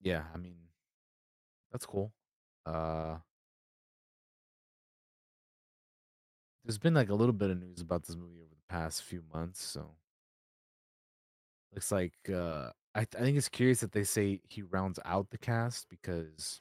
yeah, 0.00 0.24
I 0.34 0.38
mean 0.38 0.56
that's 1.72 1.86
cool. 1.86 2.12
Uh 2.66 3.16
there's 6.64 6.78
been 6.78 6.94
like 6.94 7.08
a 7.08 7.14
little 7.14 7.32
bit 7.32 7.50
of 7.50 7.58
news 7.58 7.80
about 7.80 8.04
this 8.04 8.16
movie 8.16 8.49
past 8.70 9.02
few 9.02 9.22
months, 9.34 9.62
so 9.62 9.96
looks 11.74 11.92
like 11.92 12.14
uh 12.32 12.70
I, 12.94 13.04
th- 13.04 13.20
I 13.20 13.24
think 13.24 13.36
it's 13.38 13.48
curious 13.48 13.80
that 13.80 13.92
they 13.92 14.02
say 14.02 14.40
he 14.42 14.62
rounds 14.62 14.98
out 15.04 15.30
the 15.30 15.38
cast 15.38 15.88
because 15.88 16.60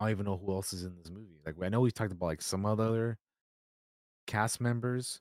I 0.00 0.04
don't 0.04 0.10
even 0.12 0.26
know 0.26 0.36
who 0.36 0.52
else 0.52 0.72
is 0.72 0.84
in 0.84 0.96
this 0.96 1.10
movie. 1.10 1.40
Like 1.44 1.54
I 1.62 1.68
know 1.68 1.80
we 1.80 1.90
talked 1.90 2.12
about 2.12 2.26
like 2.26 2.42
some 2.42 2.66
other 2.66 3.18
cast 4.26 4.60
members, 4.60 5.20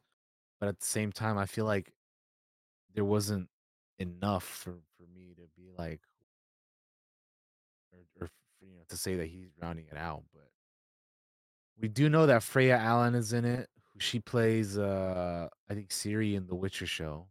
but 0.59 0.69
at 0.69 0.79
the 0.79 0.85
same 0.85 1.11
time, 1.11 1.37
I 1.37 1.45
feel 1.45 1.65
like 1.65 1.93
there 2.93 3.05
wasn't 3.05 3.49
enough 3.99 4.43
for 4.43 4.75
for 4.97 5.03
me 5.15 5.33
to 5.35 5.43
be 5.55 5.69
like, 5.77 6.01
or, 7.91 7.99
or 8.21 8.27
for, 8.27 8.65
you 8.65 8.73
know, 8.75 8.83
to 8.89 8.97
say 8.97 9.15
that 9.15 9.27
he's 9.27 9.49
rounding 9.61 9.85
it 9.91 9.97
out. 9.97 10.23
But 10.33 10.49
we 11.79 11.87
do 11.87 12.09
know 12.09 12.25
that 12.25 12.43
Freya 12.43 12.77
Allan 12.77 13.15
is 13.15 13.33
in 13.33 13.45
it. 13.45 13.69
She 13.99 14.19
plays, 14.19 14.77
uh, 14.77 15.47
I 15.69 15.73
think 15.73 15.89
Ciri 15.89 16.35
in 16.35 16.47
The 16.47 16.55
Witcher 16.55 16.85
show. 16.85 17.27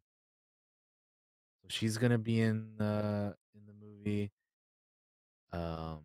So 1.62 1.68
she's 1.68 1.96
gonna 1.98 2.18
be 2.18 2.40
in 2.40 2.80
uh 2.80 3.32
in 3.54 3.60
the 3.66 3.72
movie. 3.86 4.30
Um. 5.52 6.00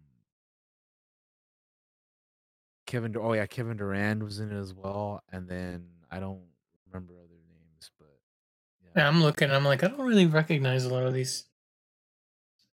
Kevin, 2.86 3.12
Dur- 3.14 3.22
oh 3.22 3.34
yeah, 3.34 3.46
Kevin 3.46 3.78
Durand 3.78 4.22
was 4.22 4.40
in 4.40 4.52
it 4.52 4.60
as 4.60 4.74
well, 4.74 5.24
and 5.32 5.48
then 5.48 5.88
I 6.12 6.20
don't 6.20 6.42
remember 6.88 7.14
other 7.14 7.40
names, 7.50 7.90
but 7.98 8.10
Yeah, 8.96 9.08
I'm 9.08 9.22
looking. 9.24 9.50
I'm 9.50 9.64
like, 9.64 9.84
I 9.84 9.88
don't 9.88 10.06
really 10.06 10.26
recognize 10.26 10.84
a 10.84 10.90
lot 10.94 11.04
of 11.04 11.14
these 11.14 11.46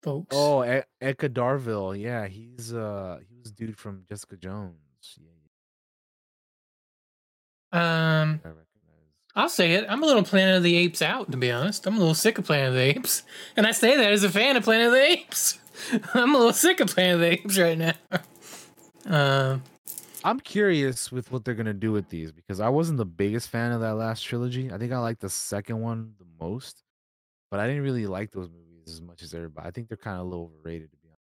folks. 0.02 0.36
Oh, 0.36 0.62
e- 0.64 0.82
Eka 1.00 1.30
Darville. 1.30 1.98
Yeah, 1.98 2.26
he's 2.26 2.74
uh 2.74 3.20
he 3.26 3.36
was 3.42 3.52
dude 3.52 3.78
from 3.78 4.04
Jessica 4.08 4.36
Jones. 4.36 4.76
Yeah, 5.18 5.28
Um. 7.72 8.40
I'll 9.34 9.48
say 9.48 9.72
it. 9.74 9.86
I'm 9.88 10.02
a 10.02 10.06
little 10.06 10.24
Planet 10.24 10.58
of 10.58 10.62
the 10.62 10.76
Apes 10.76 11.00
out, 11.00 11.30
to 11.30 11.38
be 11.38 11.50
honest. 11.50 11.86
I'm 11.86 11.96
a 11.96 11.98
little 11.98 12.14
sick 12.14 12.36
of 12.36 12.44
Planet 12.44 12.68
of 12.68 12.74
the 12.74 12.80
Apes. 12.80 13.22
And 13.56 13.66
I 13.66 13.72
say 13.72 13.96
that 13.96 14.12
as 14.12 14.24
a 14.24 14.28
fan 14.30 14.56
of 14.56 14.64
Planet 14.64 14.88
of 14.88 14.92
the 14.92 15.02
Apes. 15.02 15.58
I'm 16.14 16.34
a 16.34 16.38
little 16.38 16.52
sick 16.52 16.80
of 16.80 16.88
Planet 16.88 17.14
of 17.14 17.20
the 17.20 17.32
Apes 17.32 17.58
right 17.58 17.78
now. 17.78 17.94
Um, 19.06 19.62
I'm 20.24 20.38
curious 20.40 21.10
with 21.10 21.32
what 21.32 21.44
they're 21.44 21.54
gonna 21.54 21.74
do 21.74 21.92
with 21.92 22.08
these 22.08 22.30
because 22.32 22.60
I 22.60 22.68
wasn't 22.68 22.98
the 22.98 23.04
biggest 23.04 23.48
fan 23.48 23.72
of 23.72 23.80
that 23.80 23.96
last 23.96 24.22
trilogy. 24.22 24.70
I 24.72 24.78
think 24.78 24.92
I 24.92 24.98
like 24.98 25.18
the 25.18 25.28
second 25.28 25.80
one 25.80 26.14
the 26.18 26.26
most. 26.40 26.84
but 27.50 27.60
I 27.60 27.66
didn't 27.68 27.82
really 27.84 28.06
like 28.06 28.32
those 28.32 28.50
movies 28.50 28.88
as 28.94 29.02
much 29.02 29.22
as 29.22 29.34
everybody. 29.34 29.68
I 29.68 29.72
think 29.72 29.88
they're 29.88 29.96
kind 29.98 30.16
of 30.20 30.22
a 30.26 30.30
little 30.30 30.52
overrated 30.56 30.90
to 30.92 30.98
be 30.98 31.08
honest. 31.08 31.20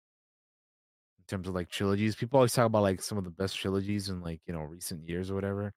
In 1.19 1.25
terms 1.27 1.49
of 1.49 1.55
like 1.55 1.69
trilogies, 1.71 2.17
people 2.17 2.39
always 2.39 2.53
talk 2.55 2.67
about 2.67 2.83
like 2.83 3.03
some 3.03 3.19
of 3.19 3.25
the 3.25 3.31
best 3.31 3.57
trilogies 3.59 4.09
in 4.09 4.21
like 4.23 4.41
you 4.47 4.55
know 4.55 4.63
recent 4.63 5.09
years 5.09 5.31
or 5.31 5.35
whatever. 5.35 5.73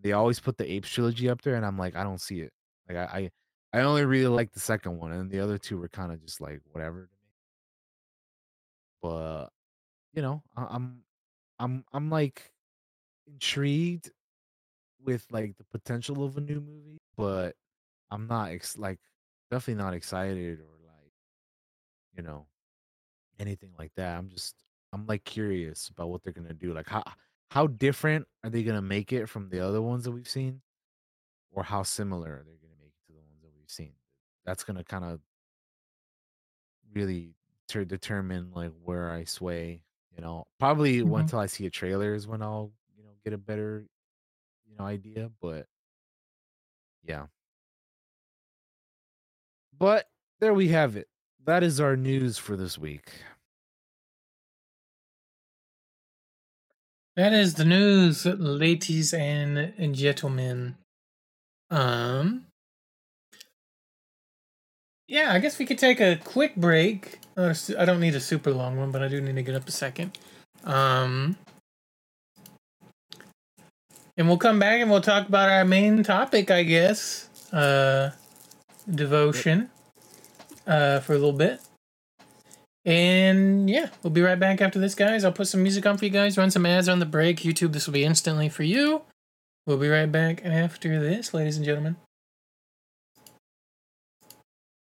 They 0.00 0.12
always 0.12 0.40
put 0.40 0.58
the 0.58 0.70
Apes 0.70 0.90
trilogy 0.90 1.28
up 1.28 1.42
there, 1.42 1.54
and 1.56 1.64
I'm 1.64 1.78
like, 1.78 1.96
I 1.96 2.04
don't 2.04 2.20
see 2.20 2.40
it. 2.40 2.52
Like 2.88 2.98
I, 2.98 3.30
I, 3.72 3.78
I 3.78 3.82
only 3.82 4.04
really 4.04 4.28
like 4.28 4.52
the 4.52 4.60
second 4.60 4.98
one, 4.98 5.12
and 5.12 5.30
the 5.30 5.40
other 5.40 5.58
two 5.58 5.78
were 5.78 5.88
kind 5.88 6.12
of 6.12 6.24
just 6.24 6.40
like 6.40 6.60
whatever 6.72 7.06
to 7.06 7.12
me. 7.24 7.32
But 9.02 9.48
you 10.14 10.22
know, 10.22 10.42
I, 10.56 10.66
I'm, 10.70 11.02
I'm, 11.58 11.84
I'm 11.92 12.10
like 12.10 12.50
intrigued 13.26 14.10
with 15.04 15.26
like 15.30 15.56
the 15.56 15.64
potential 15.64 16.24
of 16.24 16.36
a 16.36 16.40
new 16.40 16.60
movie, 16.60 16.98
but 17.16 17.54
I'm 18.10 18.26
not 18.26 18.50
ex- 18.50 18.78
like 18.78 18.98
definitely 19.50 19.82
not 19.82 19.94
excited 19.94 20.60
or 20.60 20.76
like 20.86 21.12
you 22.16 22.22
know 22.22 22.46
anything 23.38 23.70
like 23.78 23.92
that. 23.96 24.18
I'm 24.18 24.28
just 24.28 24.54
I'm 24.92 25.06
like 25.06 25.24
curious 25.24 25.88
about 25.88 26.08
what 26.10 26.22
they're 26.22 26.32
gonna 26.32 26.54
do. 26.54 26.72
Like 26.72 26.88
how 26.88 27.04
how 27.50 27.66
different 27.66 28.26
are 28.44 28.50
they 28.50 28.62
gonna 28.62 28.82
make 28.82 29.12
it 29.12 29.26
from 29.28 29.48
the 29.50 29.60
other 29.60 29.82
ones 29.82 30.04
that 30.04 30.12
we've 30.12 30.28
seen, 30.28 30.62
or 31.52 31.64
how 31.64 31.82
similar 31.82 32.32
are 32.40 32.44
they 32.44 32.56
gonna 32.58 32.76
make 32.80 32.94
it 32.94 33.06
to 33.08 33.12
the 33.14 33.20
ones 33.20 33.42
that 33.42 33.52
we've 33.56 33.70
seen? 33.70 33.94
That's 34.44 34.64
gonna 34.64 34.84
kind 34.84 35.04
of 35.04 35.20
really 36.92 37.34
ter- 37.68 37.84
determine 37.84 38.52
like 38.52 38.72
where 38.82 39.10
I 39.10 39.24
sway. 39.24 39.82
You 40.14 40.22
know, 40.22 40.46
probably 40.58 41.00
Mhm. 41.02 41.18
until 41.20 41.38
I 41.38 41.46
see 41.46 41.66
a 41.66 41.70
trailer 41.70 42.14
is 42.14 42.26
when 42.26 42.40
I'll 42.42 42.72
you 42.96 43.02
know 43.04 43.12
get 43.22 43.34
a 43.34 43.38
better 43.38 43.86
you 44.66 44.76
know 44.76 44.84
idea. 44.84 45.30
But 45.40 45.68
yeah, 47.02 47.26
but 49.72 50.08
there 50.40 50.54
we 50.54 50.68
have 50.68 50.96
it. 50.96 51.08
That 51.44 51.62
is 51.62 51.80
our 51.80 51.96
news 51.96 52.38
for 52.38 52.56
this 52.56 52.78
week. 52.78 53.12
That 57.16 57.32
is 57.32 57.54
the 57.54 57.64
news, 57.64 58.26
ladies 58.26 59.14
and 59.14 59.94
gentlemen. 59.94 60.76
Um, 61.70 62.44
yeah, 65.08 65.32
I 65.32 65.38
guess 65.38 65.58
we 65.58 65.64
could 65.64 65.78
take 65.78 65.98
a 65.98 66.20
quick 66.22 66.56
break. 66.56 67.20
I 67.34 67.86
don't 67.86 68.00
need 68.00 68.14
a 68.14 68.20
super 68.20 68.50
long 68.52 68.76
one, 68.76 68.90
but 68.90 69.02
I 69.02 69.08
do 69.08 69.22
need 69.22 69.36
to 69.36 69.42
get 69.42 69.54
up 69.54 69.66
a 69.66 69.72
second. 69.72 70.18
Um, 70.64 71.38
and 74.18 74.28
we'll 74.28 74.36
come 74.36 74.58
back 74.58 74.82
and 74.82 74.90
we'll 74.90 75.00
talk 75.00 75.26
about 75.26 75.48
our 75.48 75.64
main 75.64 76.02
topic, 76.02 76.50
I 76.50 76.64
guess. 76.64 77.30
Uh, 77.50 78.10
devotion. 78.94 79.70
Uh, 80.66 81.00
for 81.00 81.14
a 81.14 81.16
little 81.16 81.32
bit. 81.32 81.60
And 82.86 83.68
yeah, 83.68 83.88
we'll 84.02 84.12
be 84.12 84.22
right 84.22 84.38
back 84.38 84.60
after 84.60 84.78
this, 84.78 84.94
guys. 84.94 85.24
I'll 85.24 85.32
put 85.32 85.48
some 85.48 85.62
music 85.62 85.84
on 85.84 85.98
for 85.98 86.04
you 86.04 86.10
guys, 86.10 86.38
run 86.38 86.52
some 86.52 86.64
ads 86.64 86.88
on 86.88 87.00
the 87.00 87.06
break. 87.06 87.38
YouTube, 87.38 87.72
this 87.72 87.86
will 87.86 87.94
be 87.94 88.04
instantly 88.04 88.48
for 88.48 88.62
you. 88.62 89.02
We'll 89.66 89.76
be 89.76 89.88
right 89.88 90.10
back 90.10 90.44
after 90.44 91.00
this, 91.00 91.34
ladies 91.34 91.56
and 91.56 91.66
gentlemen. 91.66 91.96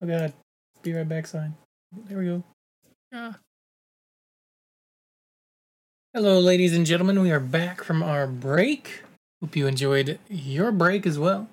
Oh 0.02 0.08
god, 0.08 0.32
be 0.82 0.92
right 0.92 1.08
back 1.08 1.28
sign. 1.28 1.54
There 2.08 2.18
we 2.18 2.24
go. 2.24 2.42
Ah. 3.12 3.38
Hello, 6.12 6.40
ladies 6.40 6.74
and 6.74 6.84
gentlemen. 6.84 7.22
We 7.22 7.30
are 7.30 7.38
back 7.38 7.84
from 7.84 8.02
our 8.02 8.26
break. 8.26 9.04
Hope 9.40 9.54
you 9.54 9.68
enjoyed 9.68 10.18
your 10.28 10.72
break 10.72 11.06
as 11.06 11.16
well. 11.16 11.48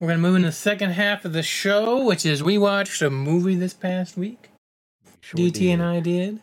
We're 0.00 0.08
gonna 0.08 0.18
move 0.18 0.36
into 0.36 0.48
the 0.48 0.52
second 0.52 0.92
half 0.92 1.26
of 1.26 1.34
the 1.34 1.42
show, 1.42 2.02
which 2.02 2.24
is 2.24 2.42
we 2.42 2.56
watched 2.56 3.02
a 3.02 3.10
movie 3.10 3.54
this 3.54 3.74
past 3.74 4.16
week. 4.16 4.48
Sure 5.26 5.40
DT 5.40 5.72
and. 5.72 5.82
I 5.82 5.98
did. 5.98 6.40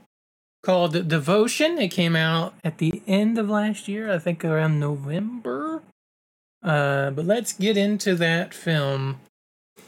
Called 0.62 1.08
Devotion. 1.08 1.78
It 1.78 1.88
came 1.90 2.16
out 2.18 2.54
at 2.66 2.80
the 2.80 3.02
end 3.08 3.38
of 3.38 3.50
last 3.50 3.88
year, 3.88 4.12
I 4.12 4.20
think 4.20 4.44
around 4.44 4.80
November. 4.80 5.82
Uh, 6.62 7.12
but 7.12 7.26
let's 7.26 7.54
get 7.54 7.78
into 7.78 8.14
that 8.16 8.54
film. 8.54 9.20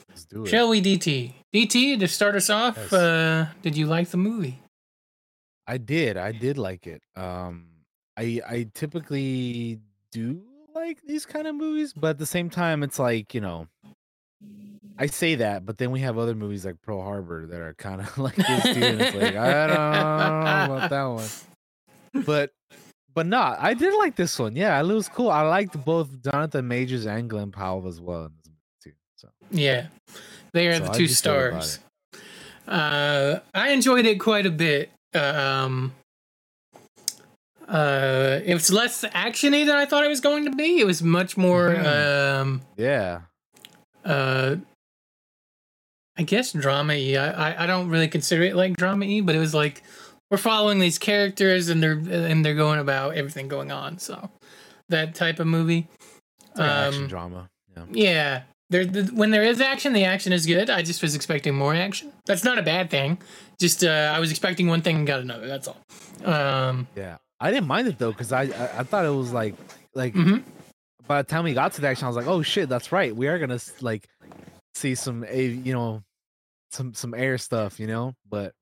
Let's 0.10 0.24
do 0.24 0.44
it. 0.46 0.50
Shall 0.50 0.70
we, 0.70 0.82
DT? 0.82 1.34
DT, 1.54 2.00
to 2.00 2.08
start 2.08 2.36
us 2.36 2.50
off, 2.50 2.78
Yes. 2.78 2.94
uh, 2.94 3.48
did 3.62 3.76
you 3.76 3.86
like 3.86 4.10
the 4.10 4.18
movie? 4.18 4.60
I 5.68 5.78
did. 5.78 6.16
I 6.16 6.32
did 6.32 6.58
like 6.58 6.88
it. 6.88 7.02
Um 7.18 7.66
I 8.18 8.40
I 8.48 8.68
typically 8.74 9.80
do 10.12 10.42
like 10.74 11.02
these 11.02 11.26
kind 11.26 11.48
of 11.48 11.56
movies, 11.56 11.92
but 11.94 12.12
at 12.12 12.18
the 12.18 12.26
same 12.26 12.50
time 12.50 12.84
it's 12.84 13.00
like, 13.00 13.34
you 13.34 13.42
know, 13.42 13.68
I 14.98 15.08
say 15.08 15.36
that, 15.36 15.66
but 15.66 15.78
then 15.78 15.92
we 15.92 16.00
have 16.02 16.18
other 16.18 16.36
movies 16.36 16.66
like 16.66 16.82
Pearl 16.82 17.02
Harbor 17.02 17.46
that 17.48 17.60
are 17.60 17.74
kind 17.74 18.02
of 18.02 18.18
like 18.28 18.36
this 18.36 18.66
and 18.66 19.02
it's 19.02 19.16
like 19.16 19.36
I 19.36 19.68
don't 19.68 19.76
know 19.76 20.76
about 20.76 20.90
that 20.90 21.04
one. 21.04 22.24
But 22.26 22.52
but 23.14 23.26
not. 23.26 23.60
I 23.60 23.74
did 23.74 23.94
like 23.98 24.16
this 24.16 24.38
one. 24.40 24.56
Yeah, 24.56 24.80
it 24.80 24.86
was 24.86 25.10
cool. 25.10 25.30
I 25.30 25.42
liked 25.42 25.84
both 25.86 26.10
Jonathan 26.22 26.68
Majors 26.68 27.06
and 27.06 27.30
Glenn 27.30 27.52
Powell 27.52 27.88
as 27.88 28.00
well 28.00 28.26
in 28.26 28.32
this 28.38 28.48
movie 28.48 28.60
too. 28.84 28.92
So 29.16 29.28
Yeah, 29.52 29.88
they 30.54 30.68
are 30.68 30.78
So 30.78 30.86
the 30.86 30.90
two 30.92 31.04
you 31.04 31.08
feel 31.10 31.48
about 31.48 31.64
stars. 31.64 31.80
Uh, 32.68 33.40
I 33.54 33.70
enjoyed 33.70 34.06
it 34.06 34.20
quite 34.20 34.46
a 34.46 34.52
bit. 34.52 34.90
Um, 35.14 35.94
uh, 37.68 38.40
it 38.44 38.54
was 38.54 38.72
less 38.72 39.04
actiony 39.04 39.66
than 39.66 39.76
I 39.76 39.86
thought 39.86 40.04
it 40.04 40.10
was 40.10 40.22
going 40.22 40.46
to 40.46 40.52
be. 40.52 40.80
It 40.80 40.86
was 40.86 41.02
much 41.02 41.36
more, 41.38 41.70
Mhm. 41.70 42.42
um, 42.42 42.62
yeah. 42.78 43.22
uh, 44.04 44.58
I 46.18 46.24
guess 46.24 46.54
drama 46.54 46.94
y. 46.94 47.16
I, 47.18 47.28
I 47.52 47.64
I 47.64 47.66
don't 47.66 47.90
really 47.90 48.08
consider 48.08 48.44
it 48.44 48.56
like 48.56 48.78
drama 48.78 49.06
y, 49.06 49.22
but 49.22 49.36
it 49.36 49.40
was 49.40 49.54
like 49.54 49.84
we're 50.32 50.38
following 50.38 50.80
these 50.80 50.98
characters 50.98 51.70
and 51.70 51.82
they're 51.84 52.00
and 52.00 52.44
they're 52.46 52.56
going 52.56 52.80
about 52.80 53.16
everything 53.16 53.48
going 53.48 53.72
on. 53.72 53.98
So 54.00 54.30
that 54.90 55.16
type 55.16 55.40
of 55.40 55.48
movie. 55.48 55.88
Like 56.56 56.70
action 56.70 57.04
Um, 57.04 57.08
drama. 57.10 57.50
Yeah. 57.76 57.84
Yeah. 57.92 58.42
There, 58.72 58.84
the, 58.86 59.04
when 59.14 59.30
there 59.30 59.44
is 59.44 59.62
action, 59.62 59.94
the 59.94 60.06
action 60.06 60.34
is 60.34 60.46
good. 60.48 60.70
I 60.72 60.82
just 60.82 61.02
was 61.04 61.14
expecting 61.14 61.54
more 61.54 61.76
action. 61.76 62.12
That's 62.26 62.44
not 62.44 62.58
a 62.58 62.64
bad 62.64 62.90
thing. 62.90 63.20
Just 63.60 63.84
uh, 63.84 64.12
I 64.16 64.20
was 64.20 64.32
expecting 64.32 64.68
one 64.68 64.82
thing 64.82 64.96
and 64.96 65.06
got 65.08 65.20
another. 65.20 65.48
That's 65.48 65.68
all. 65.68 65.78
Um, 66.24 66.88
Yeah, 66.96 67.18
I 67.40 67.52
didn't 67.52 67.68
mind 67.68 67.88
it 67.88 68.00
though 68.00 68.12
because 68.12 68.32
I, 68.32 68.44
I 68.44 68.80
I 68.80 68.84
thought 68.84 69.06
it 69.06 69.10
was 69.10 69.32
like 69.32 69.54
like 69.94 70.14
Mhm. 70.16 70.42
by 71.08 71.22
the 71.22 71.28
time 71.28 71.44
we 71.44 71.54
got 71.54 71.74
to 71.74 71.82
the 71.82 71.88
action, 71.90 72.06
I 72.06 72.08
was 72.08 72.16
like, 72.18 72.26
oh 72.28 72.42
shit, 72.42 72.68
that's 72.70 72.92
right. 72.92 73.16
We 73.16 73.28
are 73.28 73.38
gonna 73.38 73.60
like 73.82 74.08
see 74.76 74.96
some 74.96 75.24
a 75.26 75.46
you 75.48 75.74
know 75.74 76.04
some 76.72 76.94
some 76.94 77.14
air 77.16 77.38
stuff, 77.40 77.80
you 77.80 77.88
know. 77.88 78.16
But 78.26 78.56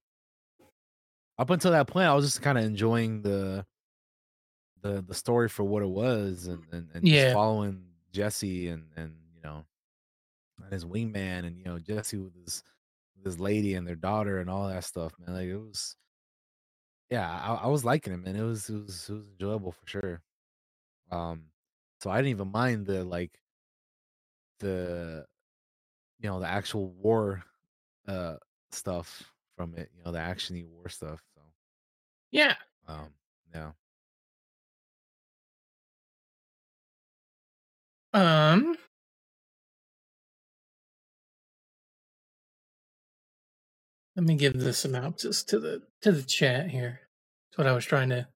up 1.38 1.50
until 1.50 1.72
that 1.72 1.88
point, 1.88 2.08
I 2.08 2.14
was 2.14 2.26
just 2.26 2.42
kind 2.42 2.58
of 2.58 2.64
enjoying 2.64 3.22
the 3.22 3.66
the 4.82 5.02
the 5.02 5.14
story 5.14 5.50
for 5.50 5.64
what 5.64 5.84
it 5.84 5.88
was 5.90 6.48
and 6.48 6.68
and, 6.74 6.90
and 6.94 7.08
Yeah. 7.08 7.10
just 7.10 7.28
following 7.28 7.94
Jesse 8.12 8.68
and 8.68 8.92
and 8.96 9.18
you 9.34 9.42
know 9.42 9.66
and 10.64 10.74
his 10.74 10.86
wingman 10.86 11.46
and 11.46 11.58
you 11.58 11.66
know 11.66 11.80
Jesse 11.80 12.18
with 12.18 12.36
his 12.36 12.64
his 13.24 13.40
lady 13.40 13.76
and 13.76 13.88
their 13.88 13.96
daughter 13.96 14.40
and 14.40 14.50
all 14.50 14.68
that 14.70 14.84
stuff, 14.86 15.14
man. 15.20 15.36
Like 15.36 15.48
it 15.48 15.58
was 15.58 15.98
yeah, 17.10 17.30
I, 17.30 17.66
I 17.66 17.68
was 17.68 17.86
liking 17.86 18.14
it, 18.14 18.18
man. 18.18 18.36
It 18.36 18.44
was 18.44 18.70
it 18.70 18.76
was 18.84 19.10
it 19.10 19.14
was 19.14 19.28
enjoyable 19.28 19.72
for 19.72 19.88
sure. 19.88 20.22
Um, 21.12 21.52
so 22.02 22.12
I 22.12 22.18
didn't 22.18 22.32
even 22.32 22.52
mind 22.52 22.88
the 22.88 23.04
like 23.06 23.42
the 24.60 25.26
you 26.24 26.30
know 26.30 26.40
the 26.40 26.48
actual 26.48 26.90
war 26.94 27.44
uh 28.08 28.36
stuff 28.72 29.32
from 29.56 29.76
it, 29.76 29.92
you 29.96 30.04
know, 30.04 30.12
the 30.12 30.20
actiony 30.20 30.66
war 30.66 30.90
stuff. 30.90 31.22
So 31.36 31.42
yeah. 32.32 32.56
um 32.88 33.10
yeah. 33.54 33.72
Um. 38.14 38.76
Let 44.16 44.26
me 44.26 44.36
give 44.36 44.60
the 44.60 44.74
synopsis 44.74 45.44
to 45.46 45.60
the 45.60 45.82
to 46.02 46.12
the 46.12 46.22
chat 46.22 46.70
here. 46.70 47.02
That's 47.50 47.58
what 47.58 47.68
I 47.68 47.74
was 47.74 47.86
trying 47.86 48.10
to 48.10 48.28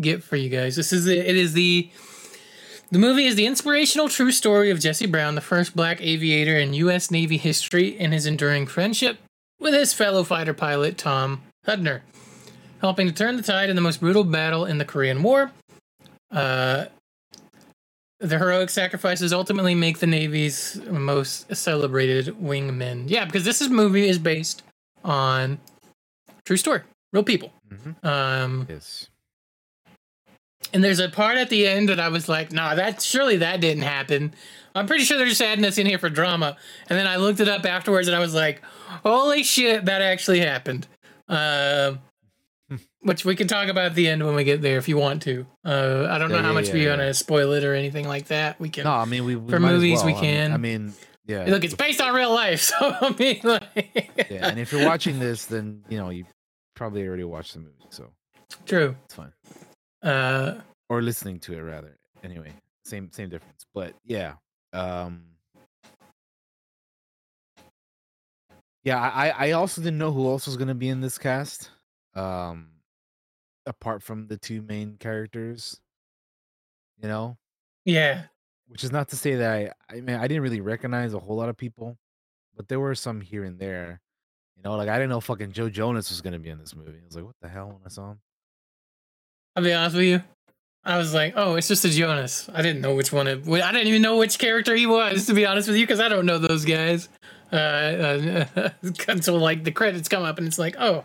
get 0.00 0.22
for 0.22 0.36
you 0.36 0.48
guys. 0.48 0.76
This 0.76 0.92
is 0.92 1.04
the, 1.04 1.18
it 1.18 1.36
is 1.36 1.52
the 1.52 1.90
the 2.90 2.98
movie 2.98 3.26
is 3.26 3.34
the 3.34 3.46
inspirational 3.46 4.08
true 4.08 4.30
story 4.32 4.70
of 4.70 4.80
Jesse 4.80 5.06
Brown, 5.06 5.34
the 5.34 5.40
first 5.40 5.74
black 5.74 6.00
aviator 6.00 6.56
in 6.58 6.74
U.S. 6.74 7.10
Navy 7.10 7.36
history, 7.36 7.96
and 7.98 8.12
his 8.12 8.26
enduring 8.26 8.66
friendship 8.66 9.18
with 9.60 9.74
his 9.74 9.92
fellow 9.92 10.22
fighter 10.22 10.54
pilot 10.54 10.96
Tom 10.98 11.42
Hudner, 11.66 12.00
helping 12.80 13.06
to 13.06 13.12
turn 13.12 13.36
the 13.36 13.42
tide 13.42 13.70
in 13.70 13.76
the 13.76 13.82
most 13.82 14.00
brutal 14.00 14.24
battle 14.24 14.64
in 14.64 14.78
the 14.78 14.84
Korean 14.84 15.22
War. 15.22 15.50
Uh, 16.30 16.86
the 18.18 18.38
heroic 18.38 18.70
sacrifices 18.70 19.32
ultimately 19.32 19.74
make 19.74 19.98
the 19.98 20.06
Navy's 20.06 20.80
most 20.90 21.54
celebrated 21.54 22.26
wingmen. 22.36 23.04
Yeah, 23.08 23.24
because 23.26 23.44
this 23.44 23.60
is 23.60 23.68
movie 23.68 24.08
is 24.08 24.18
based 24.18 24.62
on 25.04 25.58
true 26.44 26.56
story, 26.56 26.80
real 27.12 27.24
people. 27.24 27.52
hmm 27.70 28.06
Um, 28.06 28.66
Yes. 28.70 29.08
And 30.76 30.84
there's 30.84 30.98
a 30.98 31.08
part 31.08 31.38
at 31.38 31.48
the 31.48 31.66
end 31.66 31.88
that 31.88 31.98
I 31.98 32.10
was 32.10 32.28
like, 32.28 32.52
nah, 32.52 32.74
that 32.74 33.00
surely 33.00 33.38
that 33.38 33.62
didn't 33.62 33.84
happen. 33.84 34.34
I'm 34.74 34.86
pretty 34.86 35.04
sure 35.04 35.16
they're 35.16 35.26
just 35.26 35.40
adding 35.40 35.62
this 35.62 35.78
in 35.78 35.86
here 35.86 35.96
for 35.98 36.10
drama. 36.10 36.58
And 36.90 36.98
then 36.98 37.06
I 37.06 37.16
looked 37.16 37.40
it 37.40 37.48
up 37.48 37.64
afterwards 37.64 38.08
and 38.08 38.14
I 38.14 38.20
was 38.20 38.34
like, 38.34 38.60
holy 39.02 39.42
shit, 39.42 39.86
that 39.86 40.02
actually 40.02 40.40
happened. 40.40 40.86
Uh, 41.30 41.94
which 43.00 43.24
we 43.24 43.34
can 43.34 43.48
talk 43.48 43.68
about 43.68 43.86
at 43.86 43.94
the 43.94 44.06
end 44.06 44.22
when 44.22 44.34
we 44.34 44.44
get 44.44 44.60
there 44.60 44.76
if 44.76 44.86
you 44.86 44.98
want 44.98 45.22
to. 45.22 45.46
Uh, 45.64 46.08
I 46.10 46.18
don't 46.18 46.28
know 46.28 46.36
Yeah, 46.36 46.42
how 46.42 46.48
yeah, 46.48 46.52
much 46.52 46.68
yeah, 46.68 46.74
we 46.74 46.86
want 46.88 47.00
to 47.00 47.14
spoil 47.14 47.52
it 47.52 47.64
or 47.64 47.72
anything 47.72 48.06
like 48.06 48.26
that. 48.26 48.60
We 48.60 48.68
can. 48.68 48.84
No, 48.84 48.92
I 48.92 49.06
mean 49.06 49.24
we, 49.24 49.34
we 49.34 49.48
For 49.50 49.58
movies, 49.58 50.04
we 50.04 50.12
well. 50.12 50.18
I 50.18 50.22
mean- 50.22 50.34
can. 50.34 50.52
I 50.52 50.56
mean, 50.58 50.92
yeah. 51.26 51.44
Look, 51.48 51.64
it's 51.64 51.72
based 51.74 52.02
on 52.02 52.14
real 52.14 52.34
life, 52.34 52.60
so 52.60 52.76
I 52.80 53.14
mean, 53.18 53.40
like, 53.44 54.28
yeah, 54.30 54.46
and 54.48 54.60
if 54.60 54.72
you're 54.72 54.84
watching 54.84 55.18
this, 55.20 55.46
then 55.46 55.84
you 55.88 55.96
know 55.96 56.10
you 56.10 56.26
probably 56.74 57.06
already 57.08 57.24
watched 57.24 57.54
the 57.54 57.60
movie, 57.60 57.72
so 57.88 58.10
true. 58.66 58.94
it's 59.06 59.14
fine. 59.14 59.32
Uh, 60.06 60.60
Or 60.88 61.02
listening 61.02 61.40
to 61.40 61.52
it 61.54 61.60
rather. 61.60 61.98
Anyway, 62.22 62.52
same 62.84 63.10
same 63.10 63.28
difference. 63.28 63.66
But 63.74 63.94
yeah, 64.04 64.34
um, 64.72 65.24
yeah. 68.84 69.00
I 69.00 69.30
I 69.30 69.50
also 69.52 69.80
didn't 69.82 69.98
know 69.98 70.12
who 70.12 70.28
else 70.28 70.46
was 70.46 70.56
gonna 70.56 70.74
be 70.76 70.88
in 70.88 71.00
this 71.00 71.18
cast, 71.18 71.70
um, 72.14 72.68
apart 73.66 74.02
from 74.02 74.28
the 74.28 74.36
two 74.36 74.62
main 74.62 74.96
characters. 74.98 75.80
You 77.02 77.08
know, 77.08 77.36
yeah, 77.84 78.26
which 78.68 78.84
is 78.84 78.92
not 78.92 79.08
to 79.08 79.16
say 79.16 79.34
that 79.34 79.50
I 79.90 79.96
I 79.96 80.00
mean 80.00 80.16
I 80.16 80.28
didn't 80.28 80.42
really 80.44 80.60
recognize 80.60 81.14
a 81.14 81.18
whole 81.18 81.36
lot 81.36 81.48
of 81.48 81.56
people, 81.56 81.98
but 82.56 82.68
there 82.68 82.80
were 82.80 82.94
some 82.94 83.20
here 83.20 83.42
and 83.44 83.58
there. 83.58 84.00
You 84.56 84.62
know, 84.62 84.76
like 84.76 84.88
I 84.88 84.94
didn't 84.96 85.10
know 85.10 85.20
fucking 85.20 85.52
Joe 85.52 85.68
Jonas 85.68 86.10
was 86.10 86.20
gonna 86.20 86.38
be 86.38 86.50
in 86.50 86.58
this 86.58 86.76
movie. 86.76 87.00
I 87.02 87.04
was 87.04 87.16
like, 87.16 87.24
what 87.26 87.36
the 87.42 87.48
hell 87.48 87.68
when 87.68 87.82
I 87.84 87.88
saw 87.88 88.12
him? 88.12 88.20
I'll 89.56 89.62
be 89.64 89.72
honest 89.72 89.96
with 89.96 90.04
you. 90.04 90.22
I 90.84 90.98
was 90.98 91.12
like, 91.14 91.32
oh, 91.36 91.56
it's 91.56 91.66
just 91.66 91.84
a 91.84 91.88
Jonas. 91.88 92.48
I 92.54 92.62
didn't 92.62 92.80
know 92.80 92.94
which 92.94 93.12
one. 93.12 93.26
It, 93.26 93.48
I 93.48 93.72
didn't 93.72 93.88
even 93.88 94.02
know 94.02 94.18
which 94.18 94.38
character 94.38 94.76
he 94.76 94.86
was, 94.86 95.26
to 95.26 95.34
be 95.34 95.44
honest 95.44 95.66
with 95.66 95.76
you, 95.76 95.84
because 95.84 95.98
I 95.98 96.08
don't 96.08 96.26
know 96.26 96.38
those 96.38 96.64
guys. 96.64 97.08
Uh, 97.52 97.56
uh, 97.56 98.70
until 99.08 99.38
like 99.38 99.64
the 99.64 99.72
credits 99.72 100.08
come 100.08 100.22
up 100.22 100.38
and 100.38 100.46
it's 100.46 100.58
like, 100.58 100.76
oh, 100.78 101.04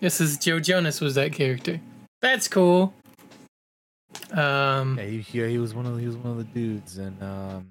this 0.00 0.20
is 0.20 0.38
Joe 0.38 0.58
Jonas 0.58 1.00
was 1.00 1.14
that 1.14 1.32
character. 1.32 1.80
That's 2.22 2.48
cool. 2.48 2.94
Um, 4.32 4.98
Yeah, 4.98 5.04
he, 5.04 5.18
he 5.20 5.50
he 5.50 5.58
was 5.58 5.74
one 5.74 5.86
of 5.86 5.94
the, 5.94 6.00
he 6.00 6.06
was 6.06 6.16
one 6.16 6.32
of 6.32 6.38
the 6.38 6.44
dudes, 6.44 6.98
and 6.98 7.22
um, 7.22 7.68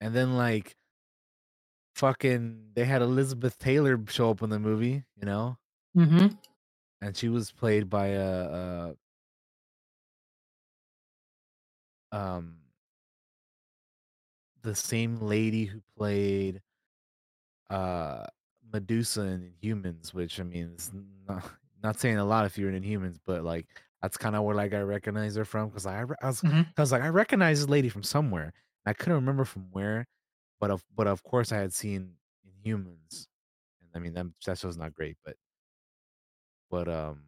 and 0.00 0.14
then 0.14 0.36
like, 0.36 0.74
fucking, 1.96 2.58
they 2.74 2.84
had 2.84 3.02
Elizabeth 3.02 3.58
Taylor 3.58 3.98
show 4.08 4.30
up 4.30 4.42
in 4.42 4.50
the 4.50 4.58
movie, 4.58 5.02
you 5.18 5.24
know, 5.26 5.56
Mm-hmm. 5.96 6.26
and 7.00 7.16
she 7.16 7.28
was 7.28 7.50
played 7.50 7.88
by 7.88 8.08
a, 8.08 8.30
uh 8.44 8.92
um 12.12 12.58
the 14.62 14.74
same 14.74 15.18
lady 15.20 15.64
who 15.64 15.80
played 15.96 16.60
uh 17.70 18.26
Medusa 18.72 19.22
in 19.22 19.52
Humans, 19.60 20.12
which 20.14 20.40
I 20.40 20.42
mean, 20.42 20.74
is 20.78 20.90
not 21.26 21.44
not 21.82 21.98
saying 22.00 22.18
a 22.18 22.24
lot 22.24 22.46
if 22.46 22.58
you're 22.58 22.70
in 22.70 22.82
Inhumans, 22.82 23.18
but 23.24 23.44
like 23.44 23.66
that's 24.02 24.16
kind 24.16 24.36
of 24.36 24.42
where 24.44 24.54
like 24.56 24.74
I 24.74 24.80
recognize 24.80 25.36
her 25.36 25.44
from 25.44 25.68
because 25.68 25.86
I, 25.86 26.00
I 26.22 26.26
was 26.26 26.42
Mhm. 26.42 26.74
I 26.76 26.80
was 26.80 26.92
like 26.92 27.02
I 27.02 27.08
recognize 27.08 27.60
this 27.60 27.68
lady 27.68 27.88
from 27.88 28.02
somewhere. 28.02 28.52
I 28.86 28.92
couldn't 28.92 29.14
remember 29.14 29.44
from 29.44 29.70
where, 29.72 30.06
but 30.60 30.70
of 30.70 30.84
but 30.94 31.06
of 31.06 31.22
course 31.22 31.52
I 31.52 31.58
had 31.58 31.72
seen 31.74 32.14
Inhumans, 32.46 33.28
and 33.82 33.90
I 33.94 33.98
mean 34.00 34.14
that 34.14 34.26
that 34.46 34.58
show's 34.58 34.76
not 34.78 34.94
great, 34.94 35.16
but 35.24 35.36
but 36.70 36.88
um 36.88 37.22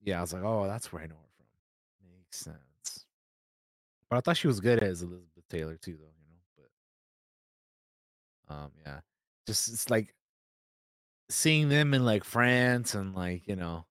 yeah, 0.00 0.18
I 0.18 0.20
was 0.20 0.32
like, 0.32 0.42
oh, 0.42 0.66
that's 0.66 0.92
where 0.92 1.02
I 1.02 1.06
know 1.06 1.16
her 1.16 1.28
from. 1.36 1.46
Makes 2.10 2.40
sense. 2.40 2.63
But 4.14 4.18
I 4.18 4.20
thought 4.20 4.36
she 4.36 4.46
was 4.46 4.60
good 4.60 4.78
as 4.80 5.02
Elizabeth 5.02 5.42
Taylor 5.50 5.76
too, 5.76 5.96
though. 5.96 6.04
You 6.06 6.28
know, 6.30 6.68
but 8.46 8.54
um, 8.54 8.70
yeah, 8.86 9.00
just 9.44 9.66
it's 9.72 9.90
like 9.90 10.14
seeing 11.28 11.68
them 11.68 11.94
in 11.94 12.04
like 12.04 12.22
France 12.22 12.94
and 12.94 13.12
like 13.12 13.48
you 13.48 13.56
know 13.56 13.86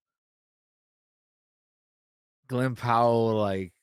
Glenn 2.47 2.73
Powell 2.75 3.35
like 3.35 3.73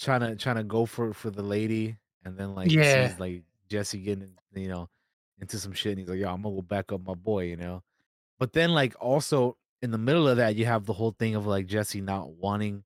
trying 0.00 0.20
to 0.20 0.34
trying 0.36 0.56
to 0.56 0.64
go 0.64 0.86
for 0.86 1.12
for 1.12 1.28
the 1.28 1.42
lady, 1.42 1.98
and 2.24 2.38
then 2.38 2.54
like 2.54 2.70
Yeah. 2.70 3.08
sees 3.08 3.20
like 3.20 3.42
Jesse 3.68 4.00
getting 4.00 4.32
you 4.54 4.68
know 4.68 4.88
into 5.42 5.58
some 5.58 5.74
shit, 5.74 5.90
and 5.92 5.98
he's 6.00 6.08
like, 6.08 6.20
"Yo, 6.20 6.32
I'm 6.32 6.40
gonna 6.40 6.54
go 6.54 6.62
back 6.62 6.90
up 6.90 7.02
my 7.06 7.12
boy," 7.12 7.44
you 7.44 7.56
know. 7.58 7.82
But 8.38 8.54
then 8.54 8.72
like 8.72 8.94
also 8.98 9.58
in 9.82 9.90
the 9.90 9.98
middle 9.98 10.26
of 10.26 10.38
that, 10.38 10.56
you 10.56 10.64
have 10.64 10.86
the 10.86 10.94
whole 10.94 11.12
thing 11.18 11.34
of 11.34 11.46
like 11.46 11.66
Jesse 11.66 12.00
not 12.00 12.30
wanting 12.32 12.82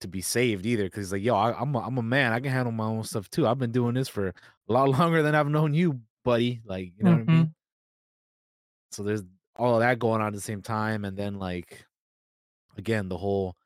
to 0.00 0.08
be 0.08 0.20
saved 0.20 0.66
either, 0.66 0.84
because 0.84 1.06
he's 1.06 1.12
like, 1.12 1.22
"Yo, 1.22 1.34
I, 1.34 1.58
I'm 1.58 1.74
a, 1.74 1.80
I'm 1.80 1.98
a 1.98 2.02
man. 2.02 2.32
I 2.32 2.40
can 2.40 2.52
handle 2.52 2.72
my 2.72 2.84
own 2.84 3.04
stuff 3.04 3.28
too. 3.30 3.46
I've 3.46 3.58
been 3.58 3.72
doing 3.72 3.94
this 3.94 4.08
for 4.08 4.28
a 4.28 4.72
lot 4.72 4.88
longer 4.98 5.22
than 5.22 5.34
I've 5.34 5.48
known 5.48 5.74
you, 5.74 6.00
buddy. 6.24 6.60
Like, 6.64 6.92
you 6.96 7.04
know 7.04 7.12
what 7.12 7.20
I 7.20 7.24
mean?" 7.24 7.54
So 8.92 9.02
there's 9.02 9.22
all 9.56 9.74
of 9.74 9.80
that 9.80 9.98
going 9.98 10.20
on 10.20 10.28
at 10.28 10.34
the 10.34 10.40
same 10.40 10.62
time, 10.62 11.04
and 11.04 11.16
then 11.16 11.38
like 11.38 11.84
again 12.76 13.08
the 13.08 13.16
whole 13.18 13.56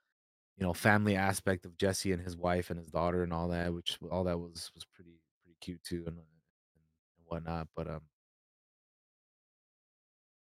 you 0.56 0.66
know 0.66 0.72
family 0.72 1.16
aspect 1.16 1.64
of 1.66 1.76
Jesse 1.76 2.12
and 2.12 2.22
his 2.22 2.36
wife 2.36 2.70
and 2.70 2.78
his 2.78 2.88
daughter 2.88 3.22
and 3.22 3.32
all 3.32 3.48
that, 3.48 3.72
which 3.72 3.98
all 4.10 4.24
that 4.24 4.38
was 4.38 4.70
was 4.74 4.84
pretty 4.84 5.20
pretty 5.42 5.56
cute 5.60 5.82
too 5.82 6.04
and, 6.06 6.16
and 6.18 6.26
whatnot. 7.26 7.68
But 7.74 7.88
um, 7.88 8.02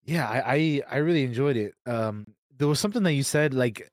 yeah, 0.04 0.28
I, 0.28 0.54
I 0.54 0.82
I 0.90 0.96
really 0.98 1.24
enjoyed 1.24 1.56
it. 1.56 1.74
Um, 1.86 2.26
there 2.56 2.68
was 2.68 2.80
something 2.80 3.02
that 3.02 3.14
you 3.14 3.22
said 3.22 3.54
like 3.54 3.90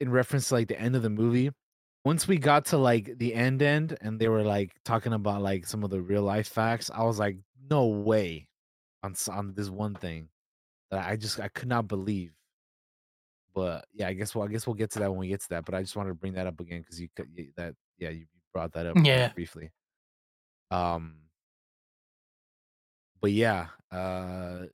in 0.00 0.10
reference 0.10 0.48
to 0.48 0.54
like 0.54 0.68
the 0.68 0.80
end 0.80 0.96
of 0.96 1.02
the 1.02 1.10
movie. 1.10 1.50
Once 2.04 2.28
we 2.28 2.36
got 2.38 2.66
to 2.66 2.76
like 2.78 3.16
the 3.18 3.34
end 3.34 3.62
end 3.62 3.96
and 4.02 4.20
they 4.20 4.28
were 4.28 4.44
like 4.44 4.72
talking 4.84 5.12
about 5.14 5.42
like 5.42 5.66
some 5.66 5.82
of 5.84 5.90
the 5.90 6.02
real 6.02 6.22
life 6.22 6.48
facts, 6.48 6.90
I 6.90 7.02
was 7.04 7.18
like, 7.18 7.38
no 7.70 7.86
way 7.86 8.48
on 9.02 9.12
s- 9.12 9.28
on 9.28 9.54
this 9.54 9.70
one 9.70 9.94
thing 9.96 10.30
that 10.90 11.06
I 11.08 11.16
just 11.16 11.40
I 11.40 11.48
could 11.48 11.68
not 11.68 11.88
believe. 11.88 12.34
But 13.54 13.86
yeah, 13.92 14.08
I 14.08 14.14
guess 14.14 14.34
well, 14.34 14.44
I 14.46 14.50
guess 14.50 14.66
we'll 14.66 14.74
get 14.74 14.90
to 14.92 14.98
that 15.00 15.10
when 15.10 15.20
we 15.20 15.28
get 15.28 15.40
to 15.42 15.48
that. 15.50 15.64
But 15.64 15.74
I 15.74 15.82
just 15.82 15.94
wanted 15.96 16.10
to 16.10 16.14
bring 16.16 16.32
that 16.34 16.46
up 16.46 16.58
again 16.60 16.80
because 16.80 17.00
you 17.00 17.08
could 17.14 17.28
that 17.56 17.74
yeah 17.98 18.10
you 18.10 18.26
brought 18.52 18.72
that 18.72 18.86
up 18.86 18.98
Yeah. 19.02 19.34
briefly. 19.34 19.70
Um, 20.70 21.30
but 23.20 23.32
yeah, 23.32 23.68
uh, 23.90 24.66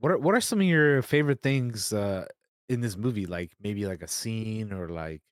what 0.00 0.12
are 0.12 0.18
what 0.18 0.34
are 0.34 0.40
some 0.42 0.60
of 0.60 0.66
your 0.66 1.02
favorite 1.02 1.42
things 1.42 1.92
uh 1.92 2.26
in 2.68 2.80
this 2.80 2.96
movie? 2.96 3.26
Like 3.26 3.52
maybe 3.60 3.86
like 3.86 4.02
a 4.02 4.08
scene 4.08 4.72
or 4.72 4.88
like 4.88 5.22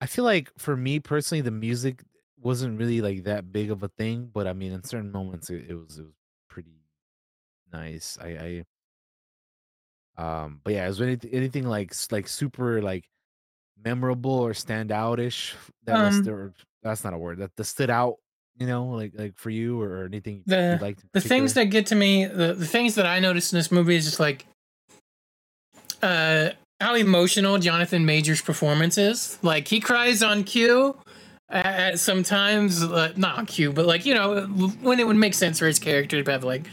I 0.00 0.06
feel 0.06 0.24
like 0.24 0.50
for 0.58 0.76
me 0.76 1.00
personally, 1.00 1.42
the 1.42 1.50
music 1.50 2.02
wasn't 2.36 2.78
really 2.78 3.00
like 3.00 3.24
that 3.24 3.52
big 3.52 3.70
of 3.70 3.82
a 3.82 3.88
thing, 3.88 4.30
but 4.32 4.46
I 4.46 4.52
mean, 4.52 4.72
in 4.72 4.82
certain 4.82 5.12
moments, 5.12 5.48
it, 5.50 5.66
it 5.70 5.74
was 5.74 5.98
it 5.98 6.02
was 6.04 6.14
pretty 6.48 6.74
nice. 7.72 8.18
I, 8.20 8.64
I 10.18 10.22
um, 10.44 10.60
but 10.64 10.74
yeah, 10.74 10.88
is 10.88 10.98
there 10.98 11.06
anything 11.06 11.30
anything 11.32 11.64
like 11.66 11.92
like 12.10 12.28
super 12.28 12.82
like 12.82 13.08
memorable 13.78 14.32
or 14.32 14.54
stand 14.54 14.90
outish 14.90 15.54
that 15.84 15.98
was 16.00 16.26
Um, 16.26 16.28
or 16.28 16.54
that's 16.82 17.04
not 17.04 17.14
a 17.14 17.18
word 17.18 17.38
that 17.38 17.56
that 17.56 17.64
stood 17.64 17.90
out, 17.90 18.16
you 18.56 18.66
know, 18.66 18.86
like 18.88 19.12
like 19.16 19.36
for 19.38 19.50
you 19.50 19.80
or, 19.80 20.02
or 20.02 20.04
anything 20.04 20.44
The- 20.46 20.72
in 20.74 20.78
the 21.12 21.20
things 21.20 21.54
that 21.54 21.66
get 21.66 21.86
to 21.88 21.94
me 21.94 22.26
the, 22.26 22.54
the 22.54 22.66
things 22.66 22.94
that 22.96 23.06
i 23.06 23.20
noticed 23.20 23.52
in 23.52 23.58
this 23.58 23.72
movie 23.72 23.96
is 23.96 24.04
just 24.04 24.20
like 24.20 24.46
uh 26.02 26.50
how 26.80 26.94
emotional 26.94 27.58
jonathan 27.58 28.04
major's 28.04 28.42
performance 28.42 28.98
is. 28.98 29.38
Like 29.42 29.68
he 29.68 29.80
cries 29.80 30.22
on 30.22 30.44
cue 30.44 30.96
at, 31.48 31.98
sometimes 32.00 32.82
uh, 32.82 33.12
not 33.16 33.38
on 33.38 33.46
cue 33.46 33.72
but 33.72 33.86
like 33.86 34.04
you 34.06 34.14
know 34.14 34.46
when 34.46 34.98
it 34.98 35.06
would 35.06 35.16
make 35.16 35.34
sense 35.34 35.58
for 35.58 35.66
his 35.66 35.78
character 35.78 36.22
to 36.22 36.30
have 36.30 36.44
like 36.44 36.66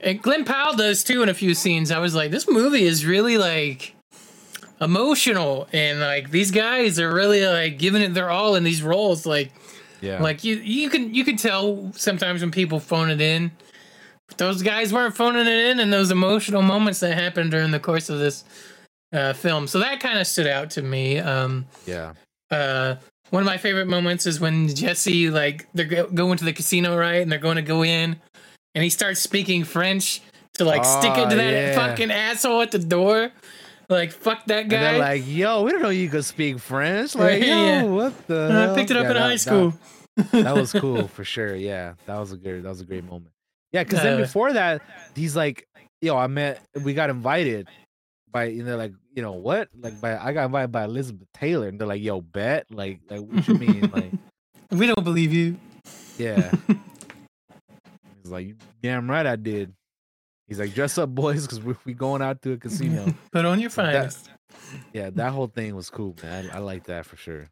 and 0.00 0.20
glenn 0.22 0.44
powell 0.44 0.74
does 0.76 1.02
too 1.02 1.22
in 1.22 1.28
a 1.28 1.34
few 1.34 1.54
scenes. 1.54 1.90
I 1.90 1.98
was 1.98 2.14
like 2.14 2.30
this 2.30 2.48
movie 2.48 2.84
is 2.84 3.04
really 3.06 3.38
like 3.38 3.94
emotional 4.80 5.68
and 5.72 6.00
like 6.00 6.30
these 6.30 6.50
guys 6.50 6.98
are 7.00 7.12
really 7.12 7.44
like 7.46 7.78
giving 7.78 8.02
it 8.02 8.14
their 8.14 8.30
all 8.30 8.54
in 8.54 8.64
these 8.64 8.82
roles. 8.82 9.26
Like 9.26 9.52
yeah, 10.00 10.22
like 10.22 10.44
you, 10.44 10.56
you 10.56 10.90
can 10.90 11.14
you 11.14 11.24
can 11.24 11.36
tell 11.36 11.92
sometimes 11.94 12.42
when 12.42 12.50
people 12.50 12.80
phone 12.80 13.10
it 13.10 13.20
in. 13.20 13.50
Those 14.38 14.62
guys 14.62 14.92
weren't 14.92 15.16
phoning 15.16 15.46
it 15.46 15.70
in, 15.70 15.80
and 15.80 15.92
those 15.92 16.10
emotional 16.10 16.62
moments 16.62 17.00
that 17.00 17.14
happened 17.16 17.50
during 17.52 17.70
the 17.70 17.78
course 17.80 18.10
of 18.10 18.18
this 18.18 18.44
uh, 19.12 19.32
film. 19.32 19.66
So 19.66 19.78
that 19.78 20.00
kind 20.00 20.18
of 20.18 20.26
stood 20.26 20.46
out 20.46 20.70
to 20.72 20.82
me. 20.82 21.18
Um, 21.18 21.66
yeah, 21.86 22.12
uh, 22.50 22.96
one 23.30 23.42
of 23.42 23.46
my 23.46 23.56
favorite 23.56 23.86
moments 23.86 24.26
is 24.26 24.40
when 24.40 24.68
Jesse 24.74 25.30
like 25.30 25.68
they're 25.74 26.06
going 26.06 26.38
to 26.38 26.44
the 26.44 26.52
casino, 26.52 26.96
right, 26.96 27.22
and 27.22 27.30
they're 27.30 27.38
going 27.38 27.56
to 27.56 27.62
go 27.62 27.82
in, 27.84 28.16
and 28.74 28.84
he 28.84 28.90
starts 28.90 29.20
speaking 29.20 29.64
French 29.64 30.20
to 30.54 30.64
like 30.64 30.84
stick 30.84 31.12
it 31.16 31.26
Oh, 31.26 31.30
to 31.30 31.36
that 31.36 31.52
yeah. 31.52 31.74
fucking 31.74 32.10
asshole 32.10 32.62
at 32.62 32.72
the 32.72 32.78
door. 32.78 33.30
Like 33.88 34.10
fuck 34.10 34.44
that 34.46 34.62
and 34.62 34.70
guy. 34.70 34.80
they're 34.80 34.98
like, 34.98 35.22
"Yo, 35.26 35.62
we 35.62 35.70
don't 35.70 35.82
know 35.82 35.90
you 35.90 36.08
could 36.08 36.24
speak 36.24 36.58
French." 36.58 37.14
Like, 37.14 37.40
yo, 37.40 37.46
Yeah. 37.46 37.82
what 37.84 38.26
the? 38.26 38.48
And 38.48 38.58
I 38.58 38.74
picked 38.74 38.90
it 38.90 38.96
up 38.96 39.04
Yeah, 39.04 39.10
in 39.10 39.14
that- 39.14 39.22
high 39.22 39.28
that- 39.28 39.38
school. 39.38 39.74
that 40.32 40.54
was 40.56 40.72
cool 40.80 41.06
for 41.06 41.22
sure. 41.22 41.54
Yeah, 41.54 41.94
that 42.06 42.18
was 42.18 42.32
a 42.32 42.36
good. 42.36 42.64
That 42.64 42.68
was 42.70 42.80
a 42.80 42.84
great 42.84 43.04
moment. 43.04 43.28
Yeah, 43.72 43.82
because 43.84 44.02
then 44.02 44.14
Uh, 44.14 44.22
before 44.22 44.52
that, 44.52 44.82
he's 45.14 45.34
like, 45.36 45.66
"Yo, 46.00 46.16
I 46.16 46.26
met. 46.28 46.62
We 46.82 46.94
got 46.94 47.10
invited 47.10 47.68
by 48.30 48.44
you 48.46 48.62
know 48.64 48.76
like 48.76 48.92
you 49.14 49.22
know 49.22 49.32
what? 49.32 49.68
Like 49.78 50.00
by 50.00 50.16
I 50.18 50.32
got 50.32 50.46
invited 50.46 50.72
by 50.72 50.84
Elizabeth 50.84 51.28
Taylor 51.34 51.68
and 51.68 51.78
they're 51.80 51.88
like 51.88 52.02
yo 52.02 52.20
bet. 52.20 52.66
Like 52.70 53.00
like 53.10 53.20
what 53.20 53.46
you 53.48 53.54
mean? 53.54 53.90
Like 53.92 54.12
we 54.80 54.86
don't 54.86 55.04
believe 55.04 55.32
you. 55.32 55.56
yeah. 56.18 56.50
He's 58.22 58.30
like 58.32 58.56
damn 58.82 59.08
right 59.10 59.26
I 59.26 59.36
did. 59.36 59.72
He's 60.48 60.58
like 60.60 60.74
dress 60.74 60.98
up 60.98 61.10
boys 61.14 61.42
because 61.42 61.60
we 61.60 61.74
we 61.84 61.94
going 61.94 62.22
out 62.22 62.42
to 62.42 62.52
a 62.52 62.56
casino. 62.56 63.12
Put 63.32 63.44
on 63.44 63.60
your 63.60 63.70
So 63.70 63.82
that- 63.82 63.92
finest. 64.12 64.30
yeah 64.92 65.10
that 65.10 65.32
whole 65.32 65.46
thing 65.48 65.74
was 65.74 65.90
cool 65.90 66.14
man. 66.22 66.50
I, 66.52 66.56
I 66.56 66.58
like 66.60 66.84
that 66.84 67.06
for 67.06 67.16
sure. 67.16 67.48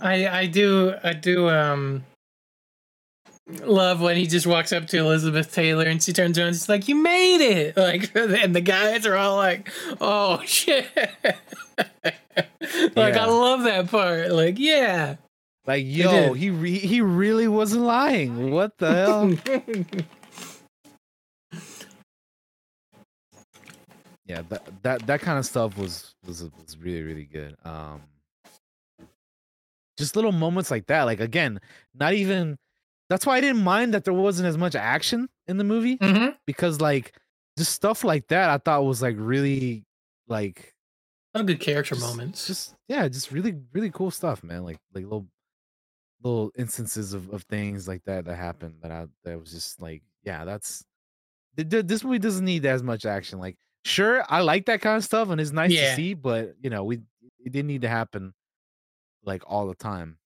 I 0.00 0.26
I 0.28 0.46
do 0.46 0.94
I 1.02 1.12
do 1.12 1.48
um 1.48 2.04
love 3.46 4.00
when 4.00 4.16
he 4.16 4.26
just 4.26 4.46
walks 4.46 4.72
up 4.72 4.86
to 4.88 4.98
Elizabeth 4.98 5.52
Taylor 5.52 5.84
and 5.84 6.02
she 6.02 6.12
turns 6.12 6.38
around 6.38 6.48
and 6.48 6.56
she's 6.56 6.68
like, 6.68 6.88
You 6.88 6.94
made 6.96 7.40
it! 7.40 7.76
Like 7.84 8.14
and 8.14 8.54
the 8.54 8.60
guys 8.60 9.06
are 9.06 9.16
all 9.16 9.36
like, 9.36 9.70
Oh 10.00 10.40
shit. 10.44 10.86
Like 10.96 12.14
Yeah. 12.96 13.22
I 13.22 13.26
love 13.26 13.64
that 13.64 13.90
part. 13.90 14.30
Like, 14.32 14.58
yeah. 14.58 15.16
like 15.66 15.84
yo 15.86 16.32
he 16.32 16.50
re- 16.50 16.78
he 16.78 17.00
really 17.00 17.48
wasn't 17.48 17.82
lying. 17.84 18.50
What 18.50 18.78
the 18.78 18.92
hell? 18.92 19.34
Yeah 24.26 24.40
that 24.48 24.82
that 24.82 25.06
that 25.06 25.20
kind 25.20 25.38
of 25.38 25.44
stuff 25.44 25.76
was 25.76 26.14
was 26.26 26.42
was 26.42 26.78
really 26.78 27.02
really 27.02 27.26
good. 27.26 27.56
Um 27.62 28.00
just 29.98 30.16
little 30.16 30.32
moments 30.32 30.70
like 30.70 30.86
that. 30.86 31.02
Like 31.02 31.20
again 31.20 31.60
not 31.94 32.14
even 32.14 32.56
that's 33.14 33.24
why 33.26 33.36
i 33.36 33.40
didn't 33.40 33.62
mind 33.62 33.94
that 33.94 34.04
there 34.04 34.12
wasn't 34.14 34.46
as 34.48 34.58
much 34.58 34.74
action 34.74 35.28
in 35.46 35.56
the 35.56 35.64
movie 35.64 35.96
hmm 36.02 36.28
because 36.46 36.80
like 36.80 37.14
just 37.56 37.72
stuff 37.72 38.02
like 38.02 38.26
that 38.28 38.50
i 38.50 38.58
thought 38.58 38.84
was 38.84 39.00
like 39.00 39.14
really 39.18 39.84
like 40.26 40.74
Some 41.36 41.46
good 41.46 41.60
character 41.60 41.94
just, 41.94 42.06
moments. 42.06 42.46
just 42.46 42.74
yeah 42.88 43.06
just 43.08 43.30
really 43.30 43.54
really 43.72 43.90
cool 43.90 44.10
stuff 44.10 44.42
man 44.42 44.64
like 44.64 44.78
like 44.92 45.04
little 45.04 45.28
little 46.22 46.50
instances 46.58 47.12
of, 47.14 47.30
of 47.30 47.42
things 47.44 47.86
like 47.86 48.02
that 48.04 48.24
that 48.24 48.36
happened 48.36 48.74
that 48.82 48.90
i 48.90 49.06
that 49.24 49.38
was 49.38 49.50
just 49.52 49.80
like 49.80 50.02
yeah 50.24 50.44
that's 50.44 50.84
th- 51.56 51.68
th- 51.68 51.86
this 51.86 52.02
movie 52.02 52.18
doesn't 52.18 52.44
need 52.44 52.64
as 52.66 52.82
much 52.82 53.04
action 53.06 53.38
like 53.38 53.56
sure 53.84 54.24
i 54.28 54.40
like 54.40 54.64
that 54.66 54.80
kind 54.80 54.96
of 54.96 55.04
stuff 55.04 55.28
and 55.28 55.40
it's 55.40 55.52
nice 55.52 55.70
Yeah. 55.70 55.90
to 55.90 55.96
see 55.96 56.14
but 56.14 56.54
you 56.62 56.70
know 56.70 56.82
we 56.84 56.96
it 57.44 57.52
didn't 57.52 57.66
need 57.68 57.82
to 57.82 57.88
happen 57.88 58.32
like 59.22 59.42
all 59.46 59.66
the 59.66 59.74
time 59.74 60.16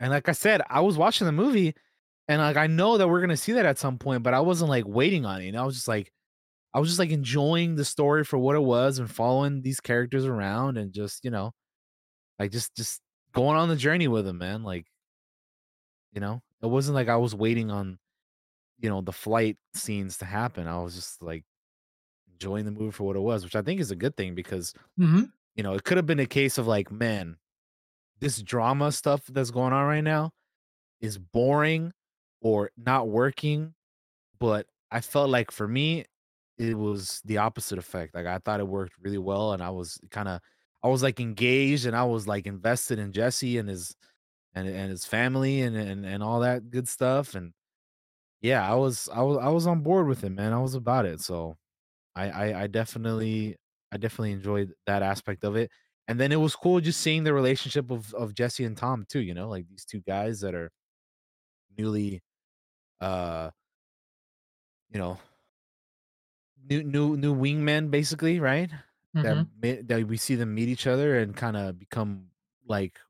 and 0.00 0.10
like 0.10 0.28
i 0.28 0.32
said 0.32 0.62
i 0.70 0.80
was 0.80 0.96
watching 0.96 1.26
the 1.26 1.32
movie 1.32 1.74
and 2.30 2.42
like 2.42 2.56
i 2.58 2.68
know 2.68 2.98
that 2.98 3.08
we're 3.08 3.22
gonna 3.22 3.36
see 3.36 3.52
that 3.54 3.66
at 3.66 3.78
some 3.78 3.98
point 3.98 4.24
but 4.24 4.34
i 4.34 4.40
wasn't 4.40 4.70
like 4.70 4.86
waiting 4.88 5.26
on 5.26 5.42
it 5.42 5.46
you 5.46 5.52
know 5.52 5.62
i 5.62 5.66
was 5.66 5.76
just 5.76 5.88
like 5.88 6.12
i 6.74 6.80
was 6.80 6.88
just 6.90 7.00
like 7.00 7.10
enjoying 7.10 7.76
the 7.76 7.84
story 7.86 8.24
for 8.24 8.38
what 8.38 8.56
it 8.56 8.62
was 8.62 8.98
and 9.00 9.10
following 9.10 9.62
these 9.62 9.80
characters 9.80 10.26
around 10.26 10.78
and 10.78 10.92
just 10.94 11.24
you 11.24 11.32
know 11.32 11.52
like 12.38 12.52
just 12.52 12.76
just 12.76 13.02
going 13.32 13.58
on 13.58 13.68
the 13.70 13.76
journey 13.76 14.08
with 14.08 14.26
them 14.26 14.38
man 14.38 14.64
like 14.64 14.86
you 16.12 16.20
know 16.20 16.42
it 16.62 16.66
wasn't 16.66 16.94
like 16.94 17.08
i 17.08 17.16
was 17.16 17.34
waiting 17.34 17.70
on 17.70 17.98
you 18.78 18.90
know 18.90 19.02
the 19.02 19.12
flight 19.12 19.58
scenes 19.74 20.18
to 20.18 20.24
happen 20.24 20.68
i 20.68 20.78
was 20.80 20.96
just 20.96 21.22
like 21.22 21.44
enjoying 22.32 22.66
the 22.66 22.72
movie 22.72 22.92
for 22.92 23.04
what 23.04 23.16
it 23.16 23.20
was 23.20 23.44
which 23.44 23.56
i 23.56 23.62
think 23.62 23.80
is 23.80 23.90
a 23.90 23.96
good 23.96 24.16
thing 24.16 24.34
because 24.34 24.74
hmm 24.98 25.32
you 25.56 25.62
know 25.62 25.74
it 25.74 25.84
could 25.84 25.98
have 25.98 26.06
been 26.06 26.20
a 26.20 26.26
case 26.26 26.58
of 26.58 26.66
like 26.68 26.92
man 26.92 27.36
this 28.20 28.42
drama 28.42 28.92
stuff 28.92 29.26
that's 29.28 29.50
going 29.52 29.72
on 29.72 29.86
right 29.86 30.04
now 30.04 30.30
is 31.00 31.18
boring 31.18 31.92
or 32.42 32.70
not 32.76 33.08
working 33.08 33.74
but 34.38 34.66
i 34.90 35.00
felt 35.00 35.30
like 35.30 35.50
for 35.50 35.68
me 35.68 36.04
it 36.58 36.76
was 36.76 37.22
the 37.24 37.38
opposite 37.38 37.78
effect 37.78 38.14
like 38.14 38.26
i 38.26 38.38
thought 38.38 38.60
it 38.60 38.68
worked 38.68 38.94
really 39.02 39.18
well 39.18 39.52
and 39.52 39.62
i 39.62 39.70
was 39.70 39.98
kind 40.10 40.28
of 40.28 40.40
i 40.82 40.88
was 40.88 41.02
like 41.02 41.20
engaged 41.20 41.86
and 41.86 41.96
i 41.96 42.04
was 42.04 42.26
like 42.26 42.46
invested 42.46 42.98
in 42.98 43.12
jesse 43.12 43.58
and 43.58 43.68
his 43.68 43.94
and 44.54 44.68
and 44.68 44.90
his 44.90 45.04
family 45.04 45.62
and 45.62 45.76
and, 45.76 46.04
and 46.04 46.22
all 46.22 46.40
that 46.40 46.70
good 46.70 46.88
stuff 46.88 47.34
and 47.34 47.52
yeah 48.42 48.70
i 48.70 48.74
was 48.74 49.08
i 49.14 49.22
was 49.22 49.38
i 49.38 49.48
was 49.48 49.66
on 49.66 49.80
board 49.82 50.06
with 50.06 50.24
it 50.24 50.30
man 50.30 50.52
i 50.52 50.58
was 50.58 50.74
about 50.74 51.06
it 51.06 51.20
so 51.20 51.56
i 52.16 52.30
i, 52.30 52.62
I 52.62 52.66
definitely 52.66 53.56
i 53.92 53.96
definitely 53.96 54.32
enjoyed 54.32 54.72
that 54.86 55.02
aspect 55.02 55.44
of 55.44 55.56
it 55.56 55.70
and 56.08 56.18
then 56.18 56.32
it 56.32 56.40
was 56.40 56.56
cool 56.56 56.80
just 56.80 57.00
seeing 57.00 57.24
the 57.24 57.34
relationship 57.34 57.90
of 57.90 58.12
of 58.14 58.34
jesse 58.34 58.64
and 58.64 58.76
tom 58.76 59.04
too 59.08 59.20
you 59.20 59.34
know 59.34 59.48
like 59.48 59.66
these 59.68 59.84
two 59.84 60.00
guys 60.00 60.40
that 60.40 60.54
are 60.54 60.70
newly 61.78 62.22
uh 63.00 63.50
you 64.92 64.98
know 64.98 65.18
new 66.68 66.82
new 66.82 67.16
new 67.16 67.34
wingmen 67.34 67.90
basically 67.90 68.40
right? 68.40 68.70
Hmm 69.14 69.42
that 69.60 69.88
that 69.88 70.06
we 70.06 70.16
see 70.16 70.34
them 70.34 70.54
meet 70.54 70.68
each 70.68 70.86
other 70.86 71.18
and 71.18 71.36
kind 71.36 71.56
of 71.56 71.78
become 71.78 72.28
like 72.66 73.00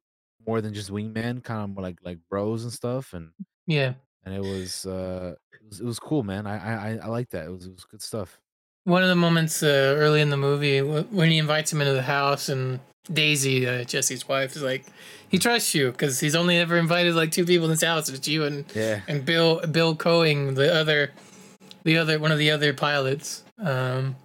more 0.46 0.60
than 0.60 0.72
just 0.72 0.90
wingmen 0.90 1.42
kind 1.44 1.62
of 1.62 1.70
more 1.70 1.82
like 1.82 1.98
like 2.02 2.18
bros 2.28 2.64
and 2.64 2.72
stuff 2.72 3.12
and 3.12 3.32
Yeah. 3.66 3.94
and 4.24 4.34
it 4.34 4.40
was 4.40 4.86
uh 4.86 5.34
it 5.52 5.60
was, 5.68 5.80
it 5.80 5.84
was 5.84 5.98
cool 5.98 6.22
man. 6.22 6.46
I 6.46 6.56
i 6.56 6.90
i 6.90 6.96
I 7.04 7.06
like 7.06 7.30
that. 7.30 7.46
It 7.46 7.50
was 7.50 7.66
it 7.66 7.72
was 7.72 7.84
good 7.84 8.02
stuff. 8.02 8.40
One 8.84 9.02
of 9.02 9.08
the 9.10 9.14
moments 9.16 9.62
uh, 9.62 9.94
early 9.98 10.22
in 10.22 10.30
the 10.30 10.38
movie 10.38 10.80
when 10.80 11.30
he 11.30 11.36
invites 11.38 11.72
him 11.72 11.80
into 11.82 11.92
the 11.92 12.02
house 12.02 12.48
and 12.48 12.80
Daisy, 13.12 13.66
uh, 13.66 13.84
Jesse's 13.84 14.28
wife, 14.28 14.56
is 14.56 14.62
like, 14.62 14.84
he 15.28 15.38
trusts 15.38 15.74
you 15.74 15.90
because 15.90 16.20
he's 16.20 16.34
only 16.34 16.58
ever 16.58 16.76
invited 16.76 17.14
like 17.14 17.32
two 17.32 17.44
people 17.44 17.66
in 17.66 17.70
his 17.70 17.82
house. 17.82 18.08
It's 18.08 18.28
you 18.28 18.44
and 18.44 18.64
yeah 18.74 19.00
and 19.08 19.24
Bill 19.24 19.60
Bill 19.66 19.94
Koenig, 19.94 20.54
the 20.56 20.74
other, 20.74 21.12
the 21.84 21.96
other 21.96 22.18
one 22.18 22.32
of 22.32 22.38
the 22.38 22.50
other 22.50 22.72
pilots. 22.72 23.44
Um, 23.58 24.16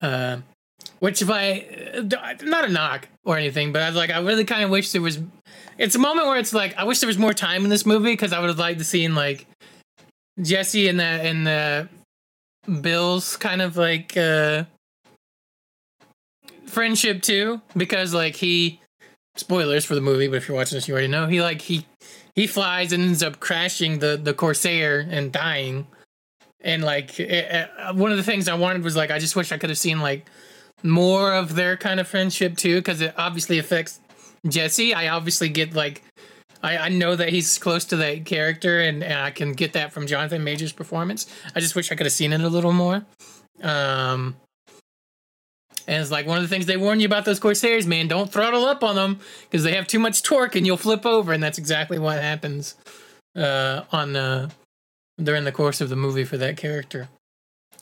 uh, 0.00 0.38
which 1.00 1.22
if 1.22 1.30
I 1.30 1.66
uh, 1.96 2.34
not 2.42 2.64
a 2.64 2.68
knock 2.68 3.08
or 3.24 3.36
anything, 3.36 3.72
but 3.72 3.82
I 3.82 3.88
was 3.88 3.96
like, 3.96 4.10
I 4.10 4.18
really 4.20 4.44
kind 4.44 4.64
of 4.64 4.70
wish 4.70 4.92
there 4.92 5.02
was. 5.02 5.20
It's 5.76 5.94
a 5.94 5.98
moment 5.98 6.26
where 6.26 6.38
it's 6.38 6.52
like 6.52 6.76
I 6.76 6.84
wish 6.84 7.00
there 7.00 7.06
was 7.06 7.18
more 7.18 7.32
time 7.32 7.64
in 7.64 7.70
this 7.70 7.86
movie 7.86 8.12
because 8.12 8.32
I 8.32 8.40
would 8.40 8.48
have 8.48 8.58
liked 8.58 8.78
to 8.78 8.84
seen 8.84 9.14
like 9.14 9.46
Jesse 10.40 10.88
and 10.88 10.98
the 10.98 11.04
and 11.04 11.46
the 11.46 11.88
Bill's 12.80 13.36
kind 13.36 13.62
of 13.62 13.76
like 13.76 14.16
uh 14.16 14.64
friendship 16.68 17.22
too 17.22 17.60
because 17.76 18.14
like 18.14 18.36
he 18.36 18.80
spoilers 19.36 19.84
for 19.84 19.94
the 19.94 20.00
movie 20.00 20.26
but 20.26 20.36
if 20.36 20.48
you're 20.48 20.56
watching 20.56 20.76
this 20.76 20.88
you 20.88 20.92
already 20.94 21.08
know 21.08 21.26
he 21.26 21.40
like 21.40 21.62
he 21.62 21.86
he 22.38 22.46
flies 22.46 22.92
and 22.92 23.02
ends 23.02 23.20
up 23.20 23.40
crashing 23.40 23.98
the 23.98 24.16
the 24.16 24.32
corsair 24.32 25.00
and 25.10 25.32
dying. 25.32 25.88
And 26.60 26.84
like 26.84 27.18
it, 27.18 27.68
uh, 27.76 27.94
one 27.94 28.12
of 28.12 28.16
the 28.16 28.22
things 28.22 28.48
i 28.48 28.54
wanted 28.54 28.84
was 28.84 28.94
like 28.94 29.10
i 29.10 29.18
just 29.18 29.34
wish 29.34 29.50
i 29.50 29.58
could 29.58 29.70
have 29.70 29.78
seen 29.78 30.00
like 30.00 30.28
more 30.84 31.32
of 31.32 31.56
their 31.56 31.76
kind 31.76 31.98
of 31.98 32.06
friendship 32.06 32.56
too 32.56 32.76
because 32.76 33.00
it 33.00 33.12
obviously 33.16 33.58
affects 33.58 33.98
jesse. 34.46 34.94
I 34.94 35.08
obviously 35.08 35.48
get 35.48 35.74
like 35.74 36.02
I, 36.62 36.78
I 36.78 36.88
know 36.90 37.16
that 37.16 37.30
he's 37.30 37.58
close 37.58 37.84
to 37.86 37.96
that 37.96 38.24
character 38.24 38.80
and, 38.80 39.02
and 39.02 39.18
i 39.20 39.32
can 39.32 39.52
get 39.52 39.72
that 39.72 39.92
from 39.92 40.06
jonathan 40.06 40.44
major's 40.44 40.72
performance. 40.72 41.26
I 41.56 41.60
just 41.60 41.74
wish 41.74 41.90
i 41.90 41.96
could 41.96 42.06
have 42.06 42.12
seen 42.12 42.32
it 42.32 42.40
a 42.40 42.48
little 42.48 42.72
more. 42.72 43.04
Um 43.62 44.36
and 45.88 46.00
it's 46.00 46.12
like 46.12 46.26
one 46.26 46.36
of 46.36 46.42
the 46.42 46.48
things 46.48 46.66
they 46.66 46.76
warn 46.76 47.00
you 47.00 47.06
about 47.06 47.24
those 47.24 47.40
Corsairs, 47.40 47.86
man. 47.86 48.06
Don't 48.06 48.30
throttle 48.30 48.64
up 48.64 48.84
on 48.84 48.94
them 48.94 49.18
because 49.42 49.64
they 49.64 49.74
have 49.74 49.86
too 49.86 49.98
much 49.98 50.22
torque 50.22 50.54
and 50.54 50.64
you'll 50.64 50.76
flip 50.76 51.04
over. 51.04 51.32
And 51.32 51.42
that's 51.42 51.58
exactly 51.58 51.98
what 51.98 52.20
happens 52.20 52.76
uh, 53.34 53.82
on 53.90 54.14
uh, 54.14 54.50
during 55.20 55.44
the 55.44 55.52
course 55.52 55.80
of 55.80 55.88
the 55.88 55.96
movie 55.96 56.24
for 56.24 56.36
that 56.36 56.56
character. 56.56 57.08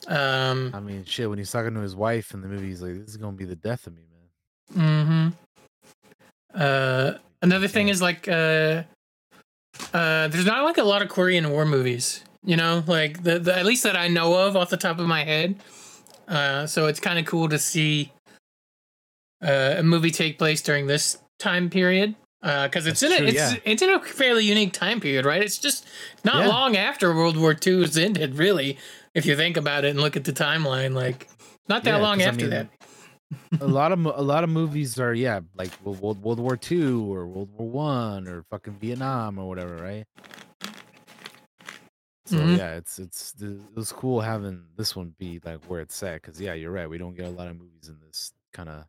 Um, 0.07 0.71
i 0.73 0.79
mean 0.79 1.03
shit 1.05 1.27
when 1.27 1.37
he's 1.37 1.51
talking 1.51 1.73
to 1.73 1.81
his 1.81 1.95
wife 1.95 2.33
in 2.33 2.41
the 2.41 2.47
movie 2.47 2.67
he's 2.67 2.81
like 2.81 2.93
this 2.93 3.09
is 3.09 3.17
gonna 3.17 3.35
be 3.35 3.45
the 3.45 3.55
death 3.55 3.87
of 3.87 3.93
me 3.93 4.03
man 4.09 4.17
Mm-hmm. 4.75 5.29
Uh, 6.53 7.13
another 7.41 7.67
thing 7.67 7.89
is 7.89 8.01
like 8.01 8.27
uh, 8.27 8.83
uh, 9.93 10.27
there's 10.27 10.45
not 10.45 10.63
like 10.63 10.77
a 10.77 10.83
lot 10.83 11.01
of 11.01 11.09
Korean 11.09 11.49
war 11.49 11.65
movies. 11.65 12.23
You 12.43 12.55
know, 12.55 12.83
like 12.87 13.23
the, 13.23 13.39
the 13.39 13.57
at 13.57 13.65
least 13.65 13.83
that 13.83 13.97
I 13.97 14.07
know 14.07 14.47
of 14.47 14.55
off 14.55 14.69
the 14.69 14.77
top 14.77 14.99
of 14.99 15.07
my 15.07 15.23
head. 15.23 15.55
Uh, 16.27 16.65
so 16.67 16.87
it's 16.87 16.99
kind 16.99 17.17
of 17.19 17.25
cool 17.25 17.47
to 17.49 17.57
see 17.59 18.11
uh, 19.41 19.75
a 19.77 19.83
movie 19.83 20.11
take 20.11 20.37
place 20.37 20.61
during 20.61 20.87
this 20.87 21.17
time 21.39 21.69
period 21.69 22.15
because 22.41 22.85
it's 22.87 22.99
That's 22.99 23.13
in 23.13 23.17
true, 23.17 23.25
a, 23.27 23.29
it's 23.29 23.53
yeah. 23.53 23.59
it's 23.65 23.81
in 23.81 23.89
a 23.89 23.99
fairly 24.01 24.45
unique 24.45 24.73
time 24.73 24.99
period, 24.99 25.25
right? 25.25 25.41
It's 25.41 25.57
just 25.57 25.85
not 26.23 26.37
Yeah. 26.43 26.47
long 26.49 26.75
after 26.75 27.13
World 27.13 27.37
War 27.37 27.55
II 27.65 27.81
has 27.81 27.97
ended, 27.97 28.35
really. 28.35 28.77
If 29.13 29.25
you 29.25 29.35
think 29.35 29.57
about 29.57 29.85
it 29.85 29.89
and 29.89 29.99
look 30.01 30.15
at 30.15 30.23
the 30.25 30.33
timeline, 30.33 30.93
like 30.93 31.27
not 31.69 31.83
that 31.85 31.91
Yeah, 31.97 32.01
long 32.01 32.17
'cause, 32.19 32.27
I 32.27 32.29
after 32.29 32.41
mean, 32.41 32.49
that. 32.51 32.69
a 33.61 33.67
lot 33.67 33.91
of 33.91 34.05
a 34.05 34.21
lot 34.21 34.43
of 34.43 34.49
movies 34.49 34.99
are 34.99 35.13
yeah 35.13 35.39
like 35.55 35.69
World, 35.83 36.01
World, 36.01 36.21
World 36.23 36.39
War 36.39 36.59
II 36.71 36.91
or 36.93 37.25
World 37.27 37.49
War 37.57 37.69
One 37.69 38.27
or 38.27 38.43
fucking 38.51 38.75
Vietnam 38.79 39.37
or 39.39 39.47
whatever, 39.47 39.75
right? 39.77 40.05
So 42.27 42.37
Mhm. 42.39 42.57
yeah, 42.57 42.75
it's 42.75 42.99
it's 42.99 43.33
it 43.41 43.57
was 43.73 43.91
cool 43.91 44.19
having 44.21 44.65
this 44.75 44.95
one 44.95 45.15
be 45.17 45.39
like 45.45 45.63
where 45.65 45.79
it's 45.81 45.95
set 45.95 46.21
because 46.21 46.39
yeah, 46.41 46.53
you're 46.53 46.71
right. 46.71 46.89
We 46.89 46.97
don't 46.97 47.15
get 47.15 47.25
a 47.25 47.29
lot 47.29 47.47
of 47.47 47.55
movies 47.55 47.87
in 47.87 47.97
this 48.05 48.33
kind 48.51 48.67
of 48.69 48.83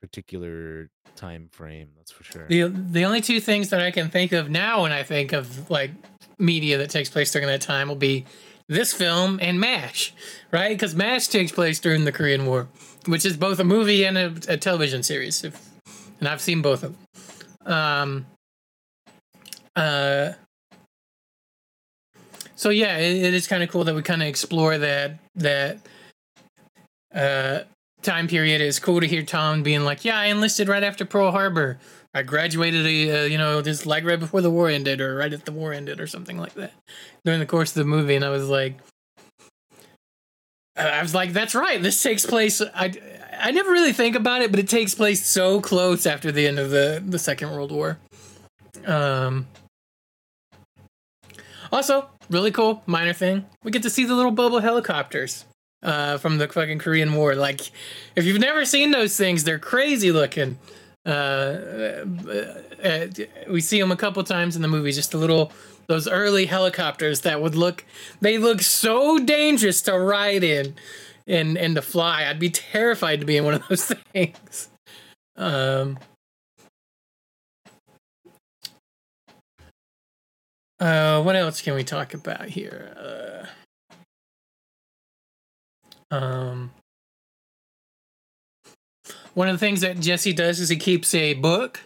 particular 0.00 0.88
time 1.16 1.48
frame. 1.52 1.88
That's 1.96 2.12
for 2.12 2.22
sure. 2.24 2.46
The 2.48 2.68
the 2.68 3.04
only 3.04 3.20
two 3.20 3.40
things 3.40 3.70
that 3.70 3.80
I 3.80 3.90
can 3.90 4.10
think 4.10 4.32
of 4.32 4.48
now 4.48 4.82
when 4.82 4.92
I 4.92 5.02
think 5.02 5.32
of 5.32 5.70
like 5.70 5.90
media 6.38 6.78
that 6.78 6.90
takes 6.90 7.10
place 7.10 7.32
during 7.32 7.48
that 7.48 7.60
time 7.60 7.88
will 7.88 7.96
be 7.96 8.24
this 8.68 8.92
film 8.92 9.38
and 9.42 9.58
MASH, 9.60 10.14
right? 10.52 10.70
Because 10.70 10.94
MASH 10.94 11.28
takes 11.28 11.50
place 11.52 11.78
during 11.80 12.04
the 12.04 12.12
Korean 12.12 12.46
War, 12.46 12.68
which 13.06 13.26
is 13.26 13.36
both 13.36 13.58
a 13.58 13.64
movie 13.64 14.04
and 14.04 14.16
a, 14.16 14.32
a 14.48 14.56
television 14.56 15.02
series. 15.02 15.42
If, 15.44 15.68
and 16.20 16.28
I've 16.28 16.40
seen 16.40 16.62
both 16.62 16.84
of 16.84 16.94
them. 17.64 17.72
Um, 17.74 18.26
uh, 19.76 20.32
so 22.62 22.70
yeah, 22.70 22.96
it, 22.98 23.16
it 23.16 23.34
is 23.34 23.48
kind 23.48 23.64
of 23.64 23.70
cool 23.70 23.82
that 23.82 23.94
we 23.94 24.02
kind 24.02 24.22
of 24.22 24.28
explore 24.28 24.78
that 24.78 25.18
that 25.34 25.78
uh, 27.12 27.62
time 28.02 28.28
period. 28.28 28.60
It's 28.60 28.78
cool 28.78 29.00
to 29.00 29.08
hear 29.08 29.24
Tom 29.24 29.64
being 29.64 29.82
like, 29.82 30.04
"Yeah, 30.04 30.16
I 30.16 30.26
enlisted 30.26 30.68
right 30.68 30.84
after 30.84 31.04
Pearl 31.04 31.32
Harbor. 31.32 31.80
I 32.14 32.22
graduated, 32.22 32.86
uh, 32.86 33.24
you 33.24 33.36
know, 33.36 33.62
just 33.62 33.84
like 33.84 34.04
right 34.04 34.20
before 34.20 34.42
the 34.42 34.50
war 34.50 34.68
ended, 34.68 35.00
or 35.00 35.16
right 35.16 35.32
at 35.32 35.44
the 35.44 35.50
war 35.50 35.72
ended, 35.72 35.98
or 35.98 36.06
something 36.06 36.38
like 36.38 36.54
that." 36.54 36.72
During 37.24 37.40
the 37.40 37.46
course 37.46 37.70
of 37.70 37.82
the 37.82 37.84
movie, 37.84 38.14
and 38.14 38.24
I 38.24 38.30
was 38.30 38.48
like, 38.48 38.76
I 40.76 41.02
was 41.02 41.16
like, 41.16 41.32
"That's 41.32 41.56
right. 41.56 41.82
This 41.82 42.00
takes 42.00 42.24
place." 42.24 42.62
I 42.62 42.92
I 43.40 43.50
never 43.50 43.72
really 43.72 43.92
think 43.92 44.14
about 44.14 44.40
it, 44.40 44.52
but 44.52 44.60
it 44.60 44.68
takes 44.68 44.94
place 44.94 45.26
so 45.26 45.60
close 45.60 46.06
after 46.06 46.30
the 46.30 46.46
end 46.46 46.60
of 46.60 46.70
the 46.70 47.02
the 47.04 47.18
Second 47.18 47.50
World 47.50 47.72
War. 47.72 47.98
Um. 48.86 49.48
Also, 51.72 52.06
really 52.32 52.50
cool 52.50 52.82
minor 52.86 53.12
thing. 53.12 53.46
We 53.62 53.70
get 53.70 53.82
to 53.82 53.90
see 53.90 54.04
the 54.04 54.14
little 54.14 54.30
bubble 54.32 54.60
helicopters 54.60 55.44
uh, 55.82 56.18
from 56.18 56.38
the 56.38 56.48
fucking 56.48 56.78
Korean 56.78 57.14
War. 57.14 57.34
Like, 57.34 57.70
if 58.16 58.24
you've 58.24 58.40
never 58.40 58.64
seen 58.64 58.90
those 58.90 59.16
things, 59.16 59.44
they're 59.44 59.58
crazy 59.58 60.12
looking. 60.12 60.58
Uh, 61.04 61.08
uh, 61.08 62.62
uh, 62.84 63.06
we 63.50 63.60
see 63.60 63.80
them 63.80 63.90
a 63.90 63.96
couple 63.96 64.22
times 64.22 64.54
in 64.56 64.62
the 64.62 64.68
movie. 64.68 64.92
Just 64.92 65.10
the 65.10 65.18
little 65.18 65.52
those 65.88 66.06
early 66.06 66.46
helicopters 66.46 67.22
that 67.22 67.42
would 67.42 67.56
look 67.56 67.84
they 68.20 68.38
look 68.38 68.62
so 68.62 69.18
dangerous 69.18 69.82
to 69.82 69.98
ride 69.98 70.44
in 70.44 70.74
and 71.26 71.58
and 71.58 71.74
to 71.74 71.82
fly. 71.82 72.26
I'd 72.26 72.38
be 72.38 72.50
terrified 72.50 73.20
to 73.20 73.26
be 73.26 73.36
in 73.36 73.44
one 73.44 73.54
of 73.54 73.68
those 73.68 73.84
things. 74.12 74.68
Um. 75.36 75.98
Uh, 80.82 81.22
what 81.22 81.36
else 81.36 81.62
can 81.62 81.76
we 81.76 81.84
talk 81.84 82.12
about 82.12 82.48
here? 82.48 83.46
Uh, 86.10 86.16
um, 86.16 86.72
one 89.34 89.48
of 89.48 89.54
the 89.54 89.64
things 89.64 89.82
that 89.82 90.00
Jesse 90.00 90.32
does 90.32 90.58
is 90.58 90.70
he 90.70 90.76
keeps 90.76 91.14
a 91.14 91.34
book 91.34 91.78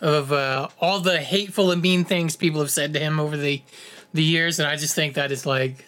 of 0.00 0.32
uh, 0.32 0.68
all 0.80 1.00
the 1.00 1.20
hateful 1.20 1.72
and 1.72 1.82
mean 1.82 2.06
things 2.06 2.34
people 2.34 2.60
have 2.60 2.70
said 2.70 2.94
to 2.94 2.98
him 2.98 3.20
over 3.20 3.36
the 3.36 3.60
the 4.14 4.22
years, 4.22 4.58
and 4.58 4.66
I 4.66 4.76
just 4.76 4.94
think 4.94 5.12
that 5.12 5.30
is 5.30 5.44
like 5.44 5.84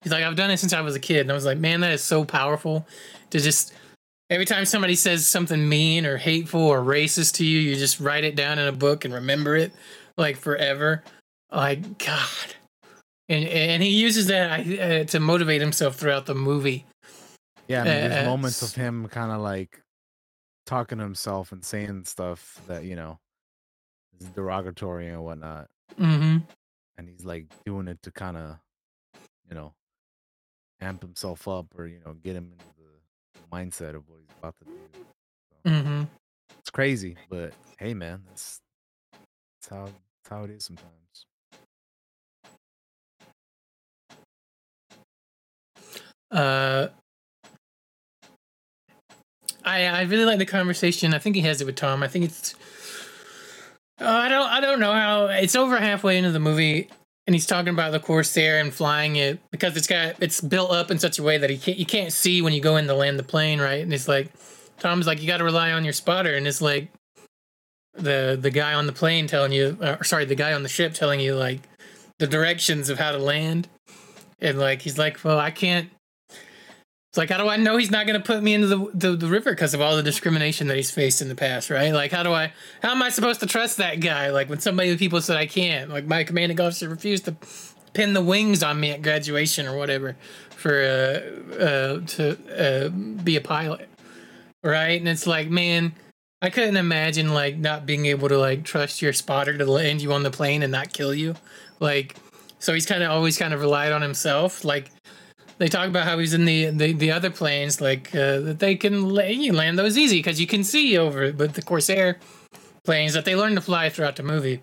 he's 0.00 0.12
like 0.12 0.24
I've 0.24 0.34
done 0.34 0.50
it 0.50 0.56
since 0.56 0.72
I 0.72 0.80
was 0.80 0.96
a 0.96 1.00
kid, 1.00 1.20
and 1.20 1.30
I 1.30 1.34
was 1.34 1.44
like, 1.44 1.58
man, 1.58 1.80
that 1.80 1.92
is 1.92 2.02
so 2.02 2.24
powerful 2.24 2.86
to 3.28 3.38
just 3.38 3.74
every 4.30 4.46
time 4.46 4.64
somebody 4.64 4.94
says 4.94 5.26
something 5.26 5.68
mean 5.68 6.06
or 6.06 6.16
hateful 6.16 6.62
or 6.62 6.80
racist 6.80 7.34
to 7.34 7.44
you, 7.44 7.58
you 7.58 7.76
just 7.76 8.00
write 8.00 8.24
it 8.24 8.34
down 8.34 8.58
in 8.58 8.66
a 8.66 8.72
book 8.72 9.04
and 9.04 9.12
remember 9.12 9.56
it 9.56 9.74
like 10.16 10.38
forever. 10.38 11.02
Like 11.50 11.98
God, 11.98 12.54
and 13.28 13.46
and 13.46 13.82
he 13.82 13.90
uses 13.90 14.26
that 14.26 14.60
uh, 14.60 15.04
to 15.04 15.20
motivate 15.20 15.60
himself 15.60 15.96
throughout 15.96 16.26
the 16.26 16.34
movie. 16.34 16.84
Yeah, 17.68 17.82
I 17.82 17.84
mean, 17.84 17.92
Uh, 17.92 18.08
there's 18.08 18.26
moments 18.26 18.62
of 18.62 18.74
him 18.74 19.08
kind 19.08 19.30
of 19.32 19.40
like 19.40 19.80
talking 20.66 20.98
to 20.98 21.04
himself 21.04 21.52
and 21.52 21.64
saying 21.64 22.04
stuff 22.04 22.60
that 22.66 22.84
you 22.84 22.96
know 22.96 23.18
is 24.20 24.26
derogatory 24.28 25.08
and 25.08 25.22
whatnot, 25.22 25.68
Mm-hmm. 25.98 26.38
and 26.98 27.08
he's 27.08 27.24
like 27.24 27.46
doing 27.64 27.86
it 27.88 28.02
to 28.02 28.10
kind 28.10 28.36
of, 28.36 28.58
you 29.48 29.54
know, 29.54 29.72
amp 30.80 31.02
himself 31.02 31.46
up 31.46 31.66
or 31.78 31.86
you 31.86 32.00
know 32.04 32.14
get 32.14 32.34
him 32.34 32.50
into 32.52 32.64
the 33.34 33.56
mindset 33.56 33.94
of 33.94 34.08
what 34.08 34.18
he's 34.20 34.36
about 34.38 34.56
to 34.58 34.64
do. 34.64 34.72
So, 34.94 35.70
Mm-hmm. 35.70 36.02
It's 36.58 36.70
crazy, 36.70 37.16
but 37.28 37.52
hey, 37.78 37.94
man, 37.94 38.22
that's 38.26 38.60
that's 39.12 39.68
how 39.70 39.84
that's 39.84 40.28
how 40.28 40.42
it 40.44 40.50
is 40.50 40.64
sometimes. 40.64 40.92
Uh, 46.36 46.88
I 49.64 49.86
I 49.86 50.02
really 50.02 50.26
like 50.26 50.38
the 50.38 50.46
conversation. 50.46 51.14
I 51.14 51.18
think 51.18 51.34
he 51.34 51.42
has 51.42 51.62
it 51.62 51.64
with 51.64 51.76
Tom. 51.76 52.02
I 52.02 52.08
think 52.08 52.26
it's. 52.26 52.54
Uh, 53.98 54.04
I 54.04 54.28
don't 54.28 54.46
I 54.46 54.60
don't 54.60 54.78
know 54.78 54.92
how 54.92 55.26
it's 55.26 55.56
over 55.56 55.78
halfway 55.78 56.18
into 56.18 56.30
the 56.30 56.38
movie, 56.38 56.90
and 57.26 57.34
he's 57.34 57.46
talking 57.46 57.70
about 57.70 57.92
the 57.92 58.00
Corsair 58.00 58.60
and 58.60 58.72
flying 58.72 59.16
it 59.16 59.40
because 59.50 59.78
it's 59.78 59.86
got 59.86 60.16
it's 60.20 60.42
built 60.42 60.72
up 60.72 60.90
in 60.90 60.98
such 60.98 61.18
a 61.18 61.22
way 61.22 61.38
that 61.38 61.48
he 61.48 61.56
can't 61.56 61.78
you 61.78 61.86
can't 61.86 62.12
see 62.12 62.42
when 62.42 62.52
you 62.52 62.60
go 62.60 62.76
in 62.76 62.86
to 62.86 62.94
land 62.94 63.18
the 63.18 63.22
plane, 63.22 63.58
right? 63.58 63.82
And 63.82 63.94
it's 63.94 64.06
like 64.06 64.30
Tom's 64.78 65.06
like 65.06 65.22
you 65.22 65.26
got 65.26 65.38
to 65.38 65.44
rely 65.44 65.72
on 65.72 65.84
your 65.84 65.94
spotter, 65.94 66.34
and 66.34 66.46
it's 66.46 66.60
like 66.60 66.90
the 67.94 68.36
the 68.38 68.50
guy 68.50 68.74
on 68.74 68.86
the 68.86 68.92
plane 68.92 69.26
telling 69.26 69.52
you, 69.52 69.78
or 69.80 70.04
sorry, 70.04 70.26
the 70.26 70.34
guy 70.34 70.52
on 70.52 70.62
the 70.62 70.68
ship 70.68 70.92
telling 70.92 71.18
you 71.18 71.34
like 71.34 71.60
the 72.18 72.26
directions 72.26 72.90
of 72.90 72.98
how 72.98 73.12
to 73.12 73.18
land, 73.18 73.68
and 74.38 74.58
like 74.58 74.82
he's 74.82 74.98
like, 74.98 75.24
well, 75.24 75.38
I 75.38 75.50
can't. 75.50 75.88
It's 77.16 77.18
like, 77.18 77.30
how 77.30 77.42
do 77.42 77.48
I 77.48 77.56
know 77.56 77.78
he's 77.78 77.90
not 77.90 78.06
going 78.06 78.20
to 78.20 78.26
put 78.26 78.42
me 78.42 78.52
into 78.52 78.66
the, 78.66 78.90
the, 78.92 79.16
the 79.16 79.26
river 79.26 79.52
because 79.52 79.72
of 79.72 79.80
all 79.80 79.96
the 79.96 80.02
discrimination 80.02 80.66
that 80.66 80.76
he's 80.76 80.90
faced 80.90 81.22
in 81.22 81.30
the 81.30 81.34
past, 81.34 81.70
right? 81.70 81.90
Like, 81.90 82.12
how 82.12 82.22
do 82.22 82.30
I, 82.30 82.52
how 82.82 82.90
am 82.90 83.00
I 83.00 83.08
supposed 83.08 83.40
to 83.40 83.46
trust 83.46 83.78
that 83.78 84.00
guy? 84.00 84.28
Like, 84.28 84.50
when 84.50 84.60
somebody, 84.60 84.94
people 84.98 85.22
said 85.22 85.38
I 85.38 85.46
can't, 85.46 85.88
like, 85.88 86.04
my 86.04 86.24
commanding 86.24 86.60
officer 86.60 86.90
refused 86.90 87.24
to 87.24 87.34
pin 87.94 88.12
the 88.12 88.20
wings 88.20 88.62
on 88.62 88.78
me 88.78 88.90
at 88.90 89.00
graduation 89.00 89.66
or 89.66 89.78
whatever 89.78 90.14
for, 90.50 90.74
uh, 90.78 91.54
uh, 91.54 92.00
to, 92.00 92.36
uh, 92.54 92.88
be 92.90 93.36
a 93.36 93.40
pilot, 93.40 93.88
right? 94.62 95.00
And 95.00 95.08
it's 95.08 95.26
like, 95.26 95.48
man, 95.48 95.94
I 96.42 96.50
couldn't 96.50 96.76
imagine, 96.76 97.32
like, 97.32 97.56
not 97.56 97.86
being 97.86 98.04
able 98.04 98.28
to, 98.28 98.36
like, 98.36 98.62
trust 98.62 99.00
your 99.00 99.14
spotter 99.14 99.56
to 99.56 99.64
land 99.64 100.02
you 100.02 100.12
on 100.12 100.22
the 100.22 100.30
plane 100.30 100.62
and 100.62 100.70
not 100.70 100.92
kill 100.92 101.14
you. 101.14 101.34
Like, 101.80 102.14
so 102.58 102.74
he's 102.74 102.84
kind 102.84 103.02
of 103.02 103.10
always 103.10 103.38
kind 103.38 103.54
of 103.54 103.60
relied 103.62 103.92
on 103.92 104.02
himself. 104.02 104.66
Like, 104.66 104.90
they 105.58 105.68
talk 105.68 105.88
about 105.88 106.04
how 106.04 106.18
he's 106.18 106.34
in 106.34 106.44
the 106.44 106.70
the, 106.70 106.92
the 106.92 107.10
other 107.10 107.30
planes 107.30 107.80
like 107.80 108.14
uh, 108.14 108.40
that 108.40 108.58
they 108.58 108.76
can 108.76 109.08
la- 109.08 109.22
you 109.24 109.52
land 109.52 109.78
those 109.78 109.96
easy 109.96 110.18
because 110.18 110.40
you 110.40 110.46
can 110.46 110.64
see 110.64 110.96
over 110.98 111.22
it 111.22 111.36
but 111.36 111.54
the 111.54 111.62
corsair 111.62 112.18
planes 112.84 113.14
that 113.14 113.24
they 113.24 113.34
learn 113.34 113.54
to 113.54 113.60
fly 113.60 113.88
throughout 113.88 114.16
the 114.16 114.22
movie. 114.22 114.62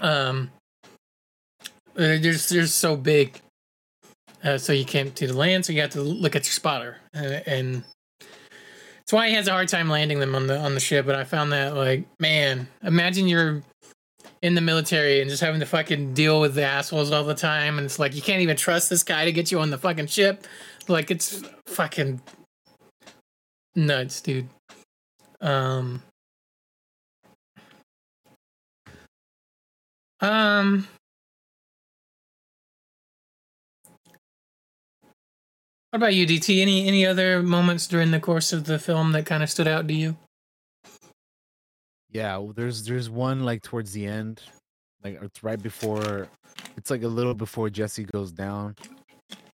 Um 0.00 0.50
uh, 0.84 0.88
they're 1.94 2.18
just 2.18 2.48
they're 2.48 2.66
so 2.66 2.96
big 2.96 3.40
uh, 4.42 4.58
so 4.58 4.72
you 4.72 4.84
can't 4.84 5.16
see 5.16 5.26
the 5.26 5.36
land 5.36 5.64
so 5.64 5.72
you 5.72 5.80
have 5.82 5.90
to 5.90 6.02
look 6.02 6.34
at 6.34 6.46
your 6.46 6.52
spotter. 6.52 6.96
Uh, 7.14 7.40
and 7.46 7.84
that's 8.20 9.12
why 9.12 9.28
he 9.28 9.34
has 9.34 9.46
a 9.46 9.52
hard 9.52 9.68
time 9.68 9.90
landing 9.90 10.20
them 10.20 10.34
on 10.34 10.46
the 10.46 10.58
on 10.58 10.74
the 10.74 10.80
ship 10.80 11.04
but 11.04 11.14
i 11.14 11.24
found 11.24 11.52
that 11.52 11.74
like 11.74 12.06
man 12.20 12.66
imagine 12.82 13.26
you're 13.28 13.62
in 14.42 14.56
the 14.56 14.60
military 14.60 15.20
and 15.20 15.30
just 15.30 15.40
having 15.40 15.60
to 15.60 15.66
fucking 15.66 16.14
deal 16.14 16.40
with 16.40 16.54
the 16.54 16.64
assholes 16.64 17.12
all 17.12 17.24
the 17.24 17.34
time. 17.34 17.78
And 17.78 17.84
it's 17.84 17.98
like 17.98 18.14
you 18.14 18.20
can't 18.22 18.42
even 18.42 18.56
trust 18.56 18.90
this 18.90 19.04
guy 19.04 19.24
to 19.24 19.32
get 19.32 19.52
you 19.52 19.60
on 19.60 19.70
the 19.70 19.78
fucking 19.78 20.08
ship. 20.08 20.46
Like 20.88 21.10
it's 21.10 21.42
fucking 21.66 22.20
nuts 23.76 24.20
dude. 24.20 24.48
Um 25.40 26.02
um 30.20 30.86
what 35.90 35.96
about 35.96 36.14
you 36.14 36.26
dt 36.26 36.62
any 36.62 36.86
any 36.86 37.04
other 37.04 37.42
moments 37.42 37.88
during 37.88 38.12
the 38.12 38.20
course 38.20 38.52
of 38.52 38.64
the 38.64 38.78
film 38.78 39.12
that 39.12 39.26
kind 39.26 39.42
of 39.42 39.50
stood 39.50 39.66
out 39.66 39.88
to 39.88 39.94
you 39.94 40.16
Yeah, 42.12 42.36
well, 42.36 42.52
there's 42.54 42.84
there's 42.84 43.08
one 43.08 43.44
like 43.44 43.62
towards 43.62 43.92
the 43.92 44.06
end, 44.06 44.42
like 45.02 45.18
it's 45.22 45.42
right 45.42 45.60
before, 45.60 46.28
it's 46.76 46.90
like 46.90 47.02
a 47.02 47.08
little 47.08 47.34
before 47.34 47.70
Jesse 47.70 48.04
goes 48.04 48.30
down, 48.30 48.76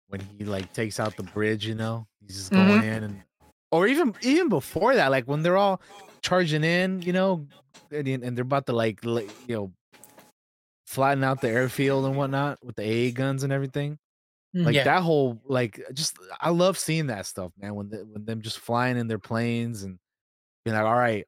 when 0.09 0.20
he 0.20 0.44
like 0.44 0.72
takes 0.72 0.98
out 0.98 1.16
the 1.16 1.22
bridge. 1.22 1.64
You 1.66 1.76
know, 1.76 2.06
he's 2.20 2.36
just 2.36 2.52
mm-hmm. 2.52 2.68
going 2.68 2.82
in, 2.82 3.05
and 3.05 3.22
or 3.70 3.86
even 3.86 4.12
even 4.22 4.48
before 4.48 4.97
that, 4.97 5.12
like 5.12 5.26
when 5.26 5.43
they're 5.43 5.56
all 5.56 5.80
charging 6.20 6.64
in, 6.64 7.01
you 7.02 7.12
know, 7.12 7.47
and, 7.93 8.09
and 8.09 8.36
they're 8.36 8.43
about 8.43 8.66
to 8.66 8.72
like 8.72 9.05
li- 9.05 9.28
you 9.47 9.55
know 9.55 9.72
flatten 10.85 11.22
out 11.22 11.40
the 11.40 11.48
airfield 11.48 12.06
and 12.06 12.16
whatnot 12.16 12.59
with 12.64 12.74
the 12.74 12.82
AA 12.82 13.12
guns 13.12 13.44
and 13.44 13.52
everything. 13.52 13.98
Mm, 14.56 14.64
like 14.64 14.74
yeah 14.74 14.85
that 14.85 15.02
whole 15.02 15.40
like 15.47 15.80
just 15.93 16.16
I 16.40 16.51
love 16.51 16.76
seeing 16.76 17.06
that 17.06 17.26
stuff, 17.26 17.52
man. 17.56 17.76
When 17.76 17.90
the, 17.90 17.98
when 17.98 18.24
them 18.24 18.43
just 18.43 18.59
flying 18.59 18.97
in 18.97 19.06
their 19.06 19.18
planes 19.20 19.85
and 19.85 19.98
being 20.64 20.76
like, 20.76 20.86
all 20.86 20.94
right, 20.97 21.26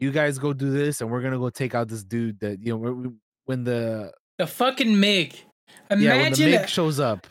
you 0.00 0.10
guys 0.10 0.38
go 0.38 0.52
do 0.52 0.70
this, 0.70 1.00
and 1.00 1.10
we're 1.10 1.20
gonna 1.22 1.38
go 1.38 1.50
take 1.50 1.74
out 1.74 1.88
this 1.88 2.04
dude 2.04 2.40
that 2.40 2.62
you 2.62 2.72
know 2.72 2.76
we- 2.78 3.10
when 3.46 3.64
the 3.64 4.12
the 4.38 4.46
fucking 4.46 4.98
mig 5.00 5.34
yeah 5.90 6.16
when 6.22 6.32
the 6.32 6.44
MiG 6.44 6.52
that- 6.52 6.70
shows 6.70 7.00
up. 7.00 7.26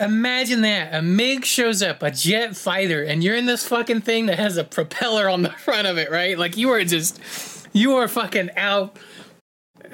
Imagine 0.00 0.60
that. 0.60 0.94
A 0.94 1.02
MiG 1.02 1.44
shows 1.44 1.82
up, 1.82 2.04
a 2.04 2.10
jet 2.12 2.56
fighter, 2.56 3.02
and 3.02 3.24
you're 3.24 3.34
in 3.34 3.46
this 3.46 3.66
fucking 3.66 4.02
thing 4.02 4.26
that 4.26 4.38
has 4.38 4.56
a 4.56 4.62
propeller 4.62 5.28
on 5.28 5.42
the 5.42 5.50
front 5.64 5.88
of 5.88 5.98
it, 5.98 6.08
right? 6.10 6.38
Like 6.38 6.56
you 6.56 6.70
are 6.70 6.84
just 6.84 7.20
you 7.72 7.96
are 7.96 8.06
fucking 8.06 8.50
out 8.56 8.96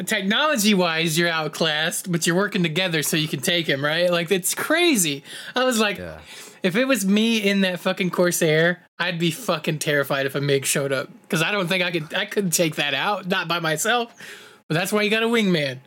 technology 0.07 0.75
wise, 0.75 1.19
you're 1.19 1.29
outclassed, 1.29 2.11
but 2.11 2.27
you're 2.27 2.37
working 2.37 2.63
together 2.63 3.03
so 3.03 3.17
you 3.17 3.29
can 3.29 3.41
take 3.41 3.67
him, 3.67 3.85
right? 3.85 4.11
Like 4.11 4.31
it's 4.31 4.55
crazy. 4.55 5.23
I 5.55 5.65
was 5.65 5.79
like, 5.79 5.99
Yeah. 5.99 6.21
If 6.65 6.75
it 6.75 6.87
was 6.87 7.07
me 7.07 7.39
in 7.39 7.61
that 7.61 7.79
fucking 7.79 8.11
Corsair, 8.11 8.81
I'd 8.99 9.19
be 9.19 9.31
fucking 9.31 9.79
terrified 9.79 10.27
if 10.27 10.35
a 10.35 10.41
MiG 10.41 10.65
showed 10.65 10.93
up 10.93 11.09
because 11.23 11.43
I 11.43 11.53
don't 11.53 11.69
think 11.69 11.85
I 11.85 11.91
could. 11.93 12.13
I 12.15 12.25
couldn't 12.25 12.51
take 12.53 12.77
that 12.77 12.95
out, 12.95 13.29
not 13.29 13.47
by 13.47 13.61
myself. 13.61 14.13
But 14.69 14.77
that's 14.77 14.91
why 14.93 15.03
you 15.03 15.11
got 15.11 15.23
a 15.23 15.27
wingman. 15.27 15.79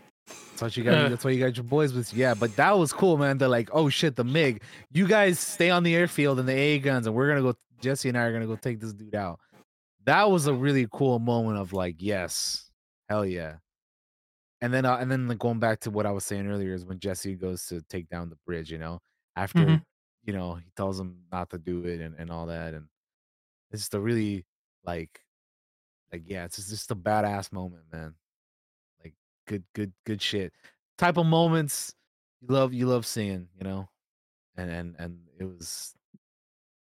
That's 0.51 0.61
what 0.61 0.77
you 0.77 0.83
got. 0.83 0.93
Uh. 0.93 1.09
that's 1.09 1.25
why 1.25 1.31
you 1.31 1.43
got 1.43 1.57
your 1.57 1.63
boys 1.63 1.93
with 1.93 2.13
you. 2.13 2.21
Yeah, 2.21 2.35
but 2.35 2.55
that 2.55 2.77
was 2.77 2.93
cool, 2.93 3.17
man. 3.17 3.37
They're 3.39 3.47
like, 3.49 3.69
oh 3.73 3.89
shit, 3.89 4.15
the 4.15 4.23
MiG. 4.23 4.61
You 4.91 5.07
guys 5.07 5.39
stay 5.39 5.69
on 5.71 5.83
the 5.83 5.95
airfield 5.95 6.39
and 6.39 6.47
the 6.47 6.53
A 6.53 6.79
guns, 6.79 7.07
and 7.07 7.15
we're 7.15 7.27
gonna 7.27 7.41
go. 7.41 7.55
Jesse 7.81 8.09
and 8.09 8.17
I 8.17 8.21
are 8.23 8.33
gonna 8.33 8.47
go 8.47 8.55
take 8.55 8.79
this 8.79 8.93
dude 8.93 9.15
out. 9.15 9.39
That 10.05 10.29
was 10.31 10.47
a 10.47 10.53
really 10.53 10.87
cool 10.91 11.19
moment 11.19 11.57
of 11.57 11.73
like, 11.73 11.95
yes, 11.99 12.69
hell 13.09 13.25
yeah. 13.25 13.55
And 14.61 14.73
then, 14.73 14.85
uh, 14.85 14.95
and 14.97 15.11
then 15.11 15.27
like, 15.27 15.37
going 15.37 15.59
back 15.59 15.81
to 15.81 15.91
what 15.91 16.05
I 16.07 16.11
was 16.11 16.23
saying 16.25 16.47
earlier 16.47 16.73
is 16.73 16.85
when 16.85 16.99
Jesse 16.99 17.35
goes 17.35 17.65
to 17.67 17.81
take 17.89 18.09
down 18.09 18.29
the 18.29 18.37
bridge. 18.45 18.71
You 18.71 18.77
know, 18.77 18.99
after 19.35 19.59
Mhm. 19.59 19.81
You 20.27 20.33
know 20.33 20.55
he 20.55 20.71
tells 20.77 20.99
him 20.99 21.25
not 21.31 21.51
to 21.51 21.59
do 21.59 21.85
it 21.85 22.01
and 22.01 22.15
and 22.17 22.31
all 22.31 22.47
that, 22.47 22.75
and 22.75 22.89
it's 23.71 23.83
just 23.83 23.95
a 23.95 24.01
really 24.01 24.45
like, 24.85 25.21
like 26.11 26.23
yeah, 26.25 26.45
it's 26.45 26.57
just, 26.57 26.69
just 26.69 26.91
a 26.91 26.95
badass 26.95 27.51
moment, 27.53 27.85
man. 27.91 28.15
Like 29.03 29.15
good 29.47 29.65
good 29.73 29.93
good 30.05 30.21
shit. 30.21 30.53
Type 30.97 31.17
of 31.17 31.25
moments 31.27 31.95
you 32.41 32.47
love 32.49 32.73
you 32.73 32.87
love 32.87 33.05
seeing 33.05 33.49
you 33.57 33.63
know? 33.65 33.89
And 34.57 34.71
and 34.71 34.95
and 34.99 35.27
it 35.39 35.45
was 35.45 35.95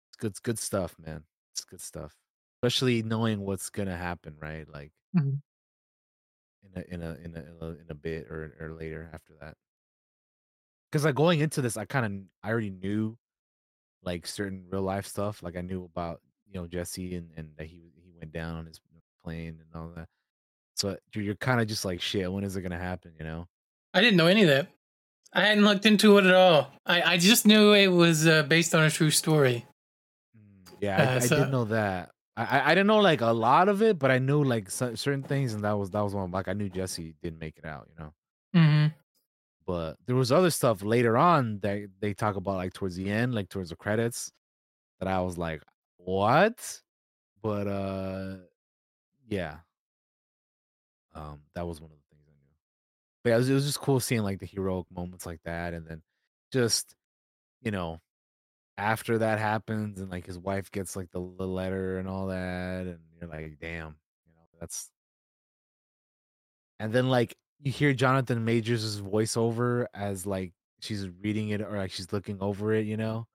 it's 0.09 0.17
good 0.17 0.31
it's 0.31 0.39
good 0.39 0.59
stuff 0.59 0.95
man. 0.99 1.23
It's 1.51 1.63
good 1.63 1.81
stuff. 1.81 2.15
Especially 2.57 3.03
knowing 3.03 3.41
what's 3.41 3.69
gonna 3.69 3.97
happen 3.97 4.35
right? 4.39 4.67
Like 4.67 4.91
Mhm. 5.13 5.41
in 6.63 6.71
a 6.81 6.85
in 6.93 7.01
a 7.03 7.13
in 7.15 7.35
a 7.35 7.39
in 7.39 7.57
a, 7.61 7.65
in 7.81 7.85
a 7.89 7.95
bit 7.95 8.27
or 8.29 8.55
or 8.59 8.73
later 8.73 9.09
after 9.13 9.33
that 9.39 9.55
because 10.91 11.05
like 11.05 11.15
going 11.15 11.39
into 11.39 11.61
this 11.61 11.77
i 11.77 11.85
kind 11.85 12.05
of 12.05 12.11
i 12.43 12.49
already 12.51 12.69
knew 12.69 13.18
like 14.03 14.26
certain 14.27 14.64
real 14.69 14.81
life 14.81 15.05
stuff 15.07 15.41
like 15.43 15.55
i 15.57 15.61
knew 15.61 15.84
about 15.85 16.22
you 16.47 16.53
know 16.59 16.68
jesse 16.68 17.15
and 17.15 17.30
and 17.38 17.49
that 17.57 17.68
he 17.68 17.91
he 17.95 18.11
went 18.19 18.31
down 18.31 18.55
on 18.55 18.65
his 18.65 18.80
plane 19.23 19.59
and 19.61 19.81
all 19.81 19.89
that 19.95 20.07
so 20.76 20.95
you're, 21.14 21.23
you're 21.23 21.35
kind 21.35 21.59
of 21.59 21.68
just 21.68 21.84
like 21.85 21.99
shit 22.01 22.31
when 22.31 22.43
is 22.43 22.55
it 22.55 22.61
gonna 22.61 22.77
happen 22.77 23.11
you 23.18 23.26
know 23.26 23.47
I 23.93 24.01
didn't 24.01 24.18
know 24.18 24.27
any 24.27 24.43
of 24.43 24.49
that. 24.49 24.68
I 25.34 25.41
hadn't 25.47 25.64
looked 25.64 25.85
into 25.88 26.18
it 26.19 26.26
at 26.26 26.34
all. 26.35 26.72
I, 26.85 27.14
I 27.14 27.18
just 27.18 27.47
knew 27.47 27.73
it 27.73 27.88
was 27.88 28.27
uh, 28.27 28.43
based 28.43 28.76
on 28.76 28.84
a 28.84 28.91
true 28.91 29.09
story. 29.09 29.65
Mm, 30.38 30.72
Yeah, 30.81 30.97
I, 30.97 31.05
Uh, 31.05 31.15
I 31.15 31.19
so- 31.19 31.35
did 31.43 31.51
know 31.51 31.65
that. 31.65 32.11
I, 32.35 32.43
I 32.43 32.65
I 32.65 32.69
didn't 32.76 32.85
know 32.88 32.97
like 32.99 33.22
a 33.22 33.31
lot 33.31 33.69
of 33.69 33.81
it, 33.81 33.97
but 33.97 34.11
I 34.11 34.19
knew 34.19 34.43
like 34.43 34.69
certain 34.69 35.23
things, 35.23 35.53
and 35.55 35.64
that 35.64 35.72
was 35.72 35.89
that 35.91 36.01
was 36.01 36.14
one. 36.14 36.30
Like 36.30 36.47
I 36.47 36.53
knew 36.53 36.69
Jesse 36.69 37.15
didn't 37.23 37.39
make 37.39 37.57
it 37.57 37.65
out, 37.65 37.88
you 37.89 37.95
know. 38.03 38.14
hmm 38.53 38.88
But 39.68 39.98
there 40.07 40.15
was 40.15 40.31
other 40.31 40.49
stuff 40.49 40.81
later 40.81 41.18
on 41.18 41.60
that 41.60 41.89
they 41.99 42.14
talk 42.14 42.38
about, 42.38 42.56
like 42.56 42.73
towards 42.73 42.95
the 42.95 43.11
end, 43.11 43.35
like 43.35 43.49
towards 43.49 43.69
the 43.69 43.76
credits, 43.76 44.31
that 44.99 45.10
I 45.10 45.22
was 45.22 45.38
like, 45.38 45.61
what? 45.98 46.81
But 47.44 47.68
uh, 47.68 48.38
yeah, 49.27 49.57
um, 51.14 51.41
that 51.53 51.68
was 51.68 51.81
one 51.81 51.91
of 51.91 51.98
the 51.98 52.15
things 52.15 52.23
I 52.27 52.31
knew. 52.31 52.56
But 53.23 53.30
yeah, 53.31 53.35
it 53.35 53.39
was, 53.39 53.49
it 53.49 53.53
was 53.53 53.65
just 53.65 53.81
cool 53.81 53.99
seeing 53.99 54.23
like 54.23 54.39
the 54.39 54.45
heroic 54.45 54.88
moments 54.89 55.26
like 55.26 55.41
that, 55.44 55.73
and 55.73 55.85
then 55.85 56.02
just 56.52 56.95
you 57.61 57.72
know 57.72 57.99
after 58.77 59.18
that 59.18 59.39
happens 59.39 59.99
and 59.99 60.11
like 60.11 60.26
his 60.26 60.38
wife 60.38 60.72
gets 60.72 60.95
like 60.95 61.11
the, 61.11 61.19
the 61.38 61.48
letter 61.48 61.98
and 61.99 62.07
all 62.07 62.27
that 62.27 62.85
and 62.85 62.99
you're 63.19 63.30
like 63.30 63.57
damn 63.60 63.95
you 64.26 64.34
know 64.34 64.45
that's 64.60 64.91
and 66.80 66.94
then 66.94 67.10
like 67.10 67.35
you 67.61 67.71
hear 67.71 67.93
jonathan 67.93 68.45
majors 68.45 69.01
voiceover 69.01 69.85
as 69.93 70.25
like 70.25 70.53
she's 70.79 71.07
reading 71.21 71.49
it 71.49 71.61
or 71.61 71.77
like 71.77 71.91
she's 71.91 72.11
looking 72.13 72.38
over 72.41 72.73
it 72.73 72.85
you 72.85 72.97
know? 72.97 73.27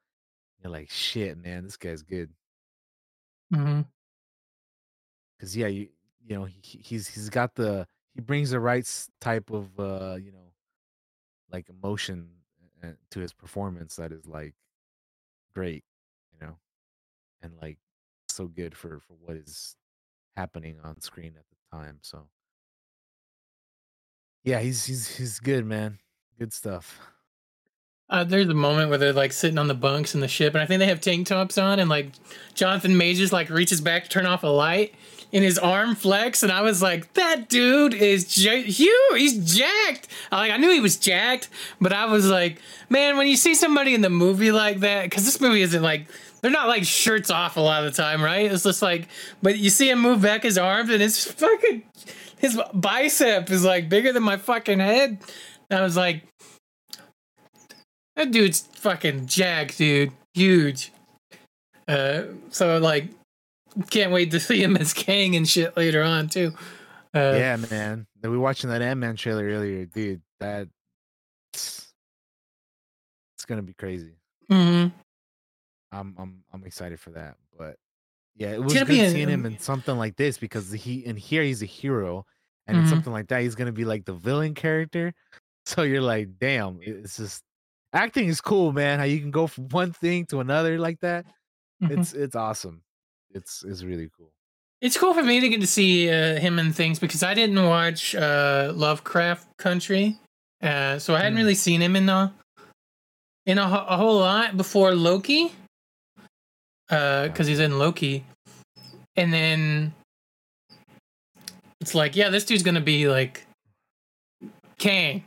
You're 0.63 0.73
like 0.73 0.91
shit 0.91 1.37
man 1.39 1.65
this 1.65 1.77
guy's 1.77 2.03
good. 2.03 2.31
Hmm 3.53 3.83
because 5.37 5.57
yeah 5.57 5.67
you 5.67 5.89
you 6.25 6.37
know 6.37 6.45
he, 6.45 6.61
he's 6.63 7.09
he's 7.09 7.29
got 7.29 7.55
the 7.57 7.85
he 8.15 8.21
brings 8.21 8.51
the 8.51 8.61
right 8.61 8.89
type 9.21 9.51
of 9.51 9.67
uh 9.81 10.15
you 10.15 10.31
know 10.31 10.53
like 11.51 11.69
emotion 11.69 12.29
to 13.11 13.21
his 13.21 13.33
performance 13.33 13.97
that 13.97 14.13
is 14.13 14.27
like 14.27 14.55
great 15.55 15.85
you 16.33 16.47
know? 16.47 16.57
And 17.43 17.53
like 17.61 17.79
so 18.29 18.47
good 18.47 18.77
for 18.77 19.01
for 19.01 19.15
what 19.21 19.37
is 19.37 19.77
happening 20.37 20.77
on 20.85 21.01
screen 21.01 21.35
at 21.37 21.45
the 21.51 21.77
time 21.77 21.99
so 22.03 22.29
yeah 24.45 24.61
he's 24.61 24.85
he's 24.87 25.17
he's 25.17 25.39
good 25.39 25.65
man 25.65 25.99
good 26.39 26.53
stuff 26.53 26.99
Uh, 28.11 28.25
there's 28.25 28.49
a 28.49 28.55
moment 28.55 28.91
where 28.91 28.99
they're 28.99 29.13
like 29.13 29.33
sitting 29.33 29.57
on 29.59 29.69
the 29.69 29.75
bunks 29.75 30.15
in 30.15 30.21
the 30.21 30.29
ship, 30.29 30.53
and 30.55 30.63
I 30.63 30.67
think 30.67 30.81
they 30.81 30.87
have 30.87 31.01
tank 31.01 31.27
tops 31.29 31.57
on, 31.57 31.79
and 31.79 31.89
like 31.89 32.13
Jonathan 32.55 32.97
Majors 32.99 33.33
like 33.33 33.49
reaches 33.49 33.81
back 33.81 34.05
to 34.05 34.09
turn 34.11 34.27
off 34.27 34.43
a 34.43 34.49
light, 34.49 34.93
and 35.33 35.43
his 35.43 35.59
arm 35.59 35.95
flex, 35.95 36.43
and 36.43 36.53
I 36.53 36.61
was 36.61 36.83
like, 36.83 37.15
that 37.15 37.49
dude 37.49 37.95
is 37.95 38.37
ja- 38.37 38.69
huge. 38.81 39.17
He's 39.17 39.57
jacked. 39.57 40.09
I, 40.31 40.37
like 40.37 40.53
I 40.53 40.59
knew 40.59 40.71
he 40.71 40.81
was 40.81 40.99
jacked, 40.99 41.49
but 41.81 41.95
I 41.95 42.05
was 42.05 42.29
like, 42.29 42.61
man, 42.91 43.17
when 43.17 43.29
you 43.29 43.37
see 43.37 43.55
somebody 43.55 43.95
in 43.95 44.03
the 44.03 44.11
movie 44.11 44.53
like 44.53 44.81
that, 44.81 45.05
because 45.05 45.25
this 45.25 45.41
movie 45.41 45.63
isn't 45.63 45.83
like 45.83 46.07
they're 46.43 46.51
not 46.51 46.69
like 46.69 46.85
shirts 46.85 47.31
off 47.31 47.57
a 47.57 47.61
lot 47.61 47.83
of 47.83 47.95
the 47.95 48.03
time, 48.03 48.21
right? 48.23 48.53
It's 48.53 48.65
just 48.65 48.83
like, 48.83 49.09
but 49.43 49.57
you 49.57 49.71
see 49.71 49.89
him 49.89 50.01
move 50.01 50.21
back 50.21 50.43
his 50.43 50.59
arms, 50.59 50.91
and 50.91 51.03
it's 51.03 51.33
fucking 51.33 51.83
his 52.43 52.61
bicep 52.75 53.51
is 53.51 53.65
like 53.65 53.89
bigger 53.89 54.13
than 54.13 54.23
my 54.23 54.37
fucking 54.37 54.81
head. 54.81 55.19
And 55.71 55.81
I 55.81 55.83
was 55.83 55.97
like, 55.97 56.25
that 58.17 58.31
dude's 58.31 58.61
fucking 58.75 59.27
jacked, 59.27 59.79
dude. 59.79 60.13
Huge. 60.35 60.93
Uh, 61.89 62.25
so 62.51 62.77
like, 62.79 63.09
can't 63.89 64.13
wait 64.13 64.31
to 64.33 64.41
see 64.41 64.63
him 64.63 64.77
as 64.77 64.93
Kang 64.93 65.35
and 65.35 65.49
shit 65.49 65.77
later 65.77 66.03
on 66.03 66.29
too. 66.29 66.53
Uh, 67.15 67.35
yeah 67.37 67.57
man 67.71 68.07
we 68.23 68.31
were 68.31 68.41
watching 68.41 68.71
that 68.71 68.81
ant-man 68.81 69.17
trailer 69.17 69.45
earlier 69.45 69.85
dude 69.85 70.23
that 70.41 70.67
it's 71.53 71.93
gonna 73.47 73.61
be 73.61 73.75
crazy 73.75 74.15
mhm. 74.51 74.91
i'm 75.93 76.15
i'm 76.17 76.43
i'm 76.55 76.65
excited 76.65 76.99
for 76.99 77.11
that 77.11 77.37
but 77.59 77.77
yeah 78.37 78.51
it 78.53 78.63
was 78.63 78.75
good 78.75 78.87
be 78.87 78.97
seeing 79.11 79.29
him 79.29 79.45
in 79.47 79.59
something 79.59 79.97
like 79.97 80.17
this 80.17 80.39
because 80.39 80.71
he 80.73 81.05
in 81.05 81.17
here 81.17 81.43
he's 81.43 81.63
a 81.63 81.67
hero 81.67 82.25
and 82.67 82.79
in 82.79 82.85
Mhm. 82.85 82.89
something 82.89 83.13
like 83.13 83.29
that 83.29 83.43
he's 83.43 83.55
gonna 83.55 83.73
be 83.73 83.85
like 83.85 84.05
the 84.05 84.15
villain 84.15 84.55
character 84.55 85.13
so 85.67 85.83
you're 85.83 86.01
like 86.03 86.29
damn 86.39 86.79
it's 86.83 87.17
just 87.17 87.43
acting 87.93 88.29
is 88.29 88.41
cool 88.41 88.73
man 88.73 88.99
how 88.99 89.05
you 89.05 89.21
can 89.21 89.31
go 89.31 89.47
from 89.47 89.69
one 89.69 89.93
thing 89.93 90.25
to 90.27 90.41
another 90.41 90.79
like 90.79 90.99
that 91.01 91.27
Mhm. 91.83 91.91
it's 91.93 92.13
it's 92.15 92.37
awesome 92.37 92.83
it's 93.35 93.63
it's 93.65 93.83
really 93.83 94.09
cool 94.17 94.33
It's 94.81 94.97
cool 94.99 95.15
for 95.15 95.23
me 95.23 95.39
to 95.41 95.49
get 95.49 95.61
to 95.61 95.67
see 95.67 96.11
uh, 96.11 96.41
him 96.41 96.59
in 96.59 96.73
things 96.73 96.99
because 96.99 97.23
I 97.23 97.35
didn't 97.35 97.63
watch 97.65 98.17
uh, 98.17 98.73
Lovecraft 98.75 99.47
Country, 99.57 100.19
uh, 100.61 100.99
so 100.99 101.15
I 101.15 101.19
hadn't 101.23 101.35
Hmm. 101.39 101.45
really 101.47 101.55
seen 101.55 101.81
him 101.81 101.95
in 101.95 102.09
a 102.09 102.35
in 103.47 103.59
a, 103.59 103.63
a 103.63 103.97
whole 103.97 104.19
lot 104.19 104.57
before 104.57 104.95
Loki, 104.95 105.53
because 106.93 107.47
he's 107.47 107.61
in 107.61 107.79
Loki, 107.79 108.25
and 109.17 109.33
then 109.33 109.95
it's 111.81 111.95
like, 111.95 112.17
yeah, 112.17 112.29
this 112.29 112.45
dude's 112.45 112.63
gonna 112.63 112.81
be 112.81 113.09
like 113.09 113.47
Kang. 114.79 115.25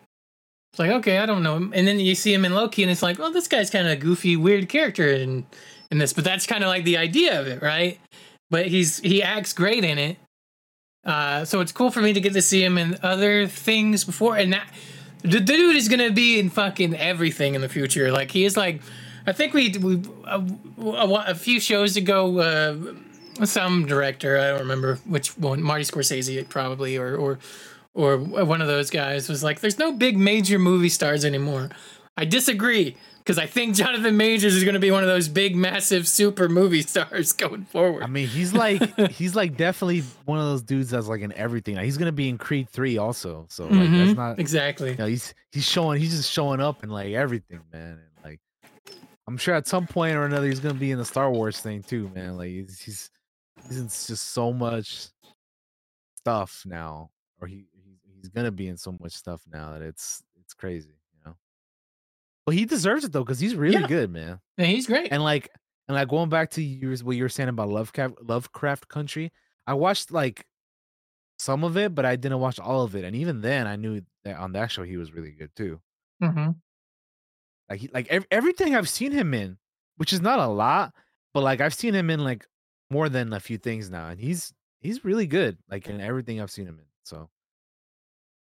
It's 0.74 0.80
like, 0.80 0.92
okay, 0.92 1.18
I 1.20 1.26
don't 1.26 1.42
know 1.42 1.56
him, 1.56 1.72
and 1.76 1.88
then 1.88 2.00
you 2.00 2.16
see 2.16 2.34
him 2.34 2.46
in 2.46 2.54
Loki, 2.54 2.84
and 2.84 2.92
it's 2.92 3.02
like, 3.02 3.18
well, 3.18 3.32
this 3.32 3.48
guy's 3.48 3.70
kind 3.70 3.88
of 3.88 3.94
a 3.94 3.96
goofy, 3.96 4.38
weird 4.38 4.70
character 4.70 5.08
in 5.08 5.46
in 5.92 5.98
this, 5.98 6.14
but 6.14 6.24
that's 6.24 6.46
kind 6.46 6.64
of 6.64 6.68
like 6.68 6.84
the 6.84 6.98
idea 6.98 7.40
of 7.40 7.48
it, 7.48 7.62
right? 7.62 8.00
but 8.50 8.68
he's 8.68 9.00
he 9.00 9.24
acts 9.24 9.54
great 9.54 9.84
in 9.84 9.98
it. 9.98 10.18
Uh, 11.06 11.46
so 11.46 11.60
it's 11.60 11.72
cool 11.72 11.92
for 11.92 12.02
me 12.02 12.14
to 12.14 12.20
get 12.20 12.34
to 12.34 12.42
see 12.42 12.64
him 12.64 12.78
in 12.78 12.98
other 13.04 13.48
things 13.48 14.04
before, 14.04 14.38
and 14.38 14.54
that 14.54 14.68
the, 15.22 15.40
the 15.40 15.42
dude 15.42 15.76
is 15.76 15.88
gonna 15.88 16.12
be 16.12 16.40
in 16.40 16.50
fucking 16.50 16.96
everything 16.96 17.56
in 17.56 17.62
the 17.62 17.70
future. 17.70 18.12
Like 18.12 18.32
he 18.32 18.46
is 18.46 18.58
like, 18.58 18.82
I 19.28 19.32
think 19.34 19.54
we 19.54 19.70
we 19.78 20.02
a, 20.26 20.44
a, 20.82 21.24
a 21.30 21.36
few 21.36 21.60
shows 21.60 21.98
ago, 21.98 22.40
uh, 22.40 23.46
some 23.46 23.86
director 23.86 24.38
I 24.38 24.50
don't 24.50 24.60
remember 24.60 24.96
which 25.06 25.38
one, 25.38 25.62
Marty 25.62 25.84
Scorsese 25.84 26.48
probably, 26.50 26.98
or 26.98 27.16
or 27.16 27.40
or 27.94 28.18
one 28.18 28.62
of 28.62 28.68
those 28.68 28.90
guys 28.90 29.28
was 29.30 29.44
like, 29.44 29.60
"There's 29.62 29.80
no 29.80 29.92
big 29.92 30.18
major 30.18 30.60
movie 30.60 30.90
stars 30.90 31.26
anymore." 31.26 31.70
I 32.18 32.24
disagree 32.26 32.96
because 33.20 33.38
I 33.38 33.46
think 33.48 33.76
Jonathan 33.76 34.16
Majors 34.16 34.56
is 34.56 34.64
going 34.64 34.76
to 34.76 34.80
be 34.80 34.92
one 34.92 35.04
of 35.04 35.10
those 35.10 35.28
big, 35.28 35.54
massive, 35.56 36.08
super 36.08 36.48
movie 36.48 36.82
stars 36.94 37.34
going 37.34 37.66
forward. 37.66 38.04
I 38.04 38.08
mean, 38.08 38.28
he's 38.28 38.54
like 38.54 38.82
he's 39.12 39.36
like 39.36 39.58
definitely 39.58 40.02
one 40.26 40.40
of 40.40 40.46
those 40.46 40.62
dudes 40.62 40.92
that's 40.92 41.08
like 41.08 41.22
in 41.22 41.34
everything. 41.34 41.76
Like, 41.76 41.86
he's 41.86 41.98
gonna 41.98 42.12
be 42.12 42.30
in 42.30 42.38
Creed 42.38 42.70
three 42.70 42.98
also. 42.98 43.48
So 43.50 43.66
like 43.68 43.90
Mhm, 43.90 44.06
that's 44.06 44.16
not 44.18 44.40
exactly. 44.40 44.92
you 44.92 44.98
know, 44.98 45.08
he's 45.08 45.34
he's 45.52 45.66
showing 45.68 46.00
he's 46.00 46.16
just 46.16 46.32
showing 46.32 46.62
up 46.62 46.84
in 46.84 46.90
like 46.90 47.14
everything, 47.14 47.60
man. 47.74 47.92
And 47.92 48.00
I'm 49.28 49.38
sure 49.38 49.56
at 49.56 49.68
some 49.68 49.88
point 49.88 50.16
or 50.16 50.26
another 50.26 50.48
he's 50.48 50.60
gonna 50.60 50.76
be 50.76 50.92
in 50.92 50.98
the 51.00 51.06
Star 51.06 51.32
Wars 51.32 51.60
thing 51.62 51.84
too, 51.84 52.10
man. 52.10 52.38
Like 52.38 52.50
he's 52.50 52.80
he's, 52.82 53.10
he's 53.68 53.80
in 53.80 53.88
just 53.88 54.18
so 54.34 54.54
much 54.54 55.10
stuff 56.18 56.64
now, 56.66 57.12
or 57.40 57.48
he 57.48 57.68
he's, 57.74 58.00
he's 58.04 58.30
gonna 58.30 58.52
be 58.52 58.68
in 58.68 58.78
so 58.78 58.96
much 59.00 59.14
stuff 59.14 59.44
now 59.52 59.72
that 59.74 59.82
it's 59.82 60.24
it's 60.40 60.54
crazy, 60.54 61.00
you 61.14 61.20
know. 61.26 61.36
But 62.46 62.56
he 62.56 62.66
deserves 62.66 63.04
it 63.04 63.12
though, 63.12 63.24
because 63.24 63.40
he's 63.40 63.56
really 63.56 63.82
Yeah. 63.82 63.88
good, 63.88 64.12
man. 64.12 64.42
Yeah, 64.58 64.66
he's 64.66 64.88
great. 64.88 65.12
And 65.12 65.24
like 65.24 65.50
and 65.88 65.96
like 65.96 66.10
going 66.10 66.30
back 66.30 66.52
to 66.52 66.62
yours 66.64 67.04
what 67.04 67.16
you 67.16 67.24
were 67.24 67.30
saying 67.30 67.50
about 67.50 67.70
Lovecraft 67.70 68.22
Lovecraft 68.22 68.88
Country, 68.88 69.32
I 69.68 69.74
watched 69.74 70.12
like 70.12 70.46
some 71.40 71.64
of 71.64 71.78
it, 71.78 71.96
but 71.96 72.06
I 72.06 72.16
didn't 72.16 72.40
watch 72.42 72.60
all 72.60 72.84
of 72.84 72.96
it. 72.96 73.06
And 73.06 73.16
even 73.16 73.42
then 73.42 73.68
I 73.68 73.76
knew 73.78 74.02
that 74.24 74.38
on 74.38 74.54
that 74.54 74.72
show 74.72 74.84
he 74.84 74.98
was 74.98 75.14
really 75.14 75.32
good 75.32 75.56
too. 75.56 75.82
hmm 76.20 76.56
Like 77.70 77.80
he, 77.80 77.90
like 77.94 78.08
ev- 78.08 78.28
everything 78.32 78.76
I've 78.76 78.90
seen 78.90 79.12
him 79.12 79.34
in, 79.34 79.58
which 79.98 80.14
is 80.14 80.22
not 80.22 80.40
a 80.40 80.48
lot, 80.48 80.94
but 81.34 81.44
like 81.44 81.62
I've 81.62 81.74
seen 81.74 81.94
him 81.96 82.10
in 82.10 82.24
like 82.24 82.46
more 82.90 83.10
than 83.10 83.34
a 83.34 83.40
few 83.40 83.58
things 83.58 83.90
now, 83.90 84.10
and 84.10 84.20
he's 84.20 84.54
he's 84.82 85.04
really 85.04 85.28
good. 85.28 85.58
Like 85.70 85.88
in 85.88 86.00
everything 86.02 86.40
I've 86.42 86.52
seen 86.52 86.68
him 86.68 86.80
in. 86.80 86.86
So 87.04 87.30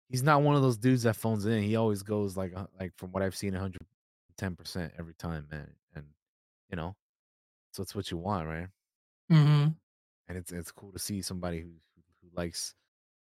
he's 0.08 0.22
not 0.22 0.42
one 0.42 0.56
of 0.56 0.62
those 0.62 0.78
dudes 0.78 1.02
that 1.02 1.16
phones 1.16 1.46
in. 1.46 1.62
He 1.62 1.76
always 1.76 2.02
goes 2.02 2.36
like 2.36 2.54
like 2.78 2.92
from 2.96 3.12
what 3.12 3.22
I've 3.22 3.36
seen, 3.36 3.52
110 3.52 4.56
percent 4.56 4.92
every 4.98 5.14
time, 5.14 5.46
man. 5.50 5.68
And 5.94 6.06
you 6.70 6.76
know, 6.76 6.96
so 7.72 7.82
it's 7.82 7.94
what 7.94 8.10
you 8.10 8.16
want, 8.16 8.46
right? 8.48 8.68
Mm-hmm. 9.30 9.68
And 10.28 10.38
it's 10.38 10.52
it's 10.52 10.72
cool 10.72 10.92
to 10.92 10.98
see 10.98 11.20
somebody 11.22 11.60
who 11.60 11.68
who, 11.94 12.02
who 12.22 12.28
likes 12.36 12.74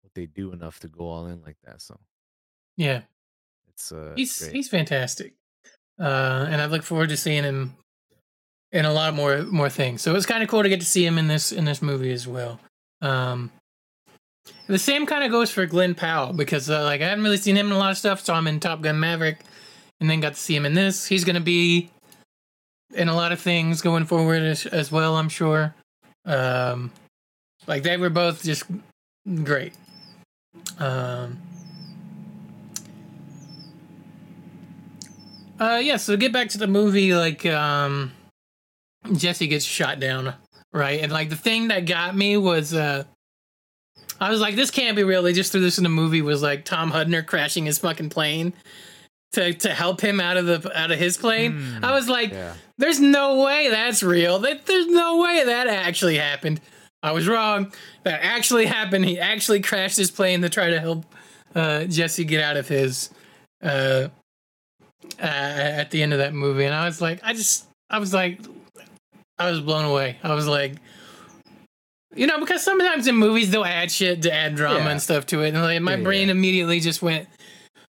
what 0.01 0.13
they 0.13 0.25
do 0.25 0.51
enough 0.51 0.79
to 0.81 0.87
go 0.87 1.05
all 1.05 1.25
in 1.27 1.41
like 1.41 1.57
that. 1.63 1.81
So 1.81 1.99
Yeah, 2.77 3.03
it's 3.69 3.91
uh 3.91 4.13
he's 4.15 4.37
great. 4.39 4.53
he's 4.53 4.69
fantastic. 4.69 5.33
Uh, 5.99 6.47
and 6.49 6.61
I 6.61 6.65
look 6.65 6.83
forward 6.83 7.09
to 7.09 7.17
seeing 7.17 7.43
him 7.43 7.75
in 8.71 8.85
a 8.85 8.93
lot 8.93 9.13
more 9.13 9.43
more 9.43 9.69
things. 9.69 10.01
So 10.01 10.11
it 10.11 10.15
was 10.15 10.25
kind 10.25 10.43
of 10.43 10.49
cool 10.49 10.63
to 10.63 10.69
get 10.69 10.79
to 10.79 10.85
see 10.85 11.05
him 11.05 11.17
in 11.17 11.27
this 11.27 11.51
in 11.51 11.65
this 11.65 11.81
movie 11.81 12.11
as 12.11 12.27
well. 12.27 12.59
Um, 13.01 13.51
the 14.67 14.79
same 14.79 15.05
kind 15.05 15.23
of 15.23 15.31
goes 15.31 15.51
for 15.51 15.65
Glenn 15.65 15.95
Powell 15.95 16.33
because 16.33 16.69
uh, 16.69 16.83
like 16.83 17.01
I 17.01 17.09
haven't 17.09 17.23
really 17.23 17.37
seen 17.37 17.55
him 17.55 17.67
in 17.67 17.73
a 17.73 17.77
lot 17.77 17.91
of 17.91 17.97
stuff. 17.97 18.21
Saw 18.21 18.37
him 18.37 18.47
in 18.47 18.59
Top 18.59 18.81
Gun 18.81 18.99
Maverick, 18.99 19.39
and 19.99 20.09
then 20.09 20.19
got 20.19 20.33
to 20.33 20.39
see 20.39 20.55
him 20.55 20.65
in 20.65 20.73
this. 20.73 21.05
He's 21.05 21.23
gonna 21.23 21.39
be 21.39 21.89
in 22.93 23.09
a 23.09 23.15
lot 23.15 23.31
of 23.31 23.39
things 23.39 23.81
going 23.81 24.05
forward 24.05 24.41
as, 24.41 24.65
as 24.65 24.91
well. 24.91 25.15
I'm 25.15 25.29
sure. 25.29 25.73
Um, 26.25 26.91
like 27.67 27.83
they 27.83 27.97
were 27.97 28.09
both 28.09 28.43
just 28.43 28.63
great. 29.43 29.73
Um, 30.79 31.39
uh, 35.59 35.79
yeah. 35.83 35.97
So 35.97 36.17
get 36.17 36.33
back 36.33 36.49
to 36.49 36.57
the 36.57 36.67
movie, 36.67 37.13
like 37.13 37.45
um, 37.45 38.11
Jesse 39.13 39.47
gets 39.47 39.65
shot 39.65 39.99
down, 39.99 40.33
right? 40.71 41.01
And 41.01 41.11
like 41.11 41.29
the 41.29 41.35
thing 41.35 41.69
that 41.69 41.85
got 41.85 42.15
me 42.15 42.37
was 42.37 42.73
uh 42.73 43.03
I 44.19 44.29
was 44.29 44.39
like, 44.39 44.55
this 44.55 44.71
can't 44.71 44.95
be 44.95 45.03
real. 45.03 45.23
They 45.23 45.33
just 45.33 45.51
threw 45.51 45.61
this 45.61 45.77
in 45.77 45.83
the 45.83 45.89
movie 45.89 46.21
was 46.21 46.41
like 46.41 46.65
Tom 46.65 46.91
Hudner 46.91 47.25
crashing 47.25 47.65
his 47.65 47.77
fucking 47.79 48.09
plane 48.09 48.53
to 49.33 49.53
to 49.53 49.73
help 49.73 50.01
him 50.01 50.19
out 50.19 50.37
of 50.37 50.45
the 50.45 50.79
out 50.79 50.91
of 50.91 50.99
his 50.99 51.17
plane. 51.17 51.53
Hmm, 51.53 51.85
I 51.85 51.91
was 51.91 52.07
like, 52.07 52.31
yeah. 52.31 52.53
there's 52.77 52.99
no 52.99 53.43
way 53.43 53.69
that's 53.69 54.01
real. 54.03 54.39
That 54.39 54.65
there's 54.65 54.87
no 54.87 55.21
way 55.21 55.43
that 55.45 55.67
actually 55.67 56.17
happened. 56.17 56.61
I 57.01 57.11
was 57.11 57.27
wrong. 57.27 57.73
That 58.03 58.21
actually 58.23 58.65
happened. 58.65 59.05
He 59.05 59.19
actually 59.19 59.59
crashed 59.59 59.97
his 59.97 60.09
plane 60.09 60.41
to 60.41 60.49
try 60.49 60.69
to 60.69 60.79
help 60.79 61.05
uh, 61.53 61.83
Jesse 61.85 62.23
get 62.23 62.41
out 62.41 62.55
of 62.55 62.67
his 62.67 63.09
uh, 63.61 64.07
uh, 65.19 65.23
at 65.25 65.91
the 65.91 66.01
end 66.03 66.13
of 66.13 66.19
that 66.19 66.33
movie. 66.33 66.65
And 66.65 66.73
I 66.75 66.85
was 66.85 67.01
like, 67.01 67.19
I 67.23 67.33
just, 67.33 67.65
I 67.89 67.99
was 67.99 68.13
like, 68.13 68.39
I 69.37 69.49
was 69.49 69.59
blown 69.61 69.85
away. 69.85 70.17
I 70.23 70.33
was 70.33 70.47
like, 70.47 70.73
you 72.15 72.27
know, 72.27 72.39
because 72.39 72.63
sometimes 72.63 73.07
in 73.07 73.15
movies 73.15 73.49
they'll 73.51 73.65
add 73.65 73.91
shit 73.91 74.21
to 74.23 74.33
add 74.33 74.55
drama 74.55 74.79
Yeah. 74.79 74.89
and 74.91 75.01
stuff 75.01 75.25
to 75.27 75.41
it, 75.41 75.49
and 75.49 75.61
like 75.63 75.81
my 75.81 75.95
Yeah, 75.95 76.03
brain 76.03 76.27
yeah. 76.27 76.33
immediately 76.33 76.79
just 76.79 77.01
went, 77.01 77.27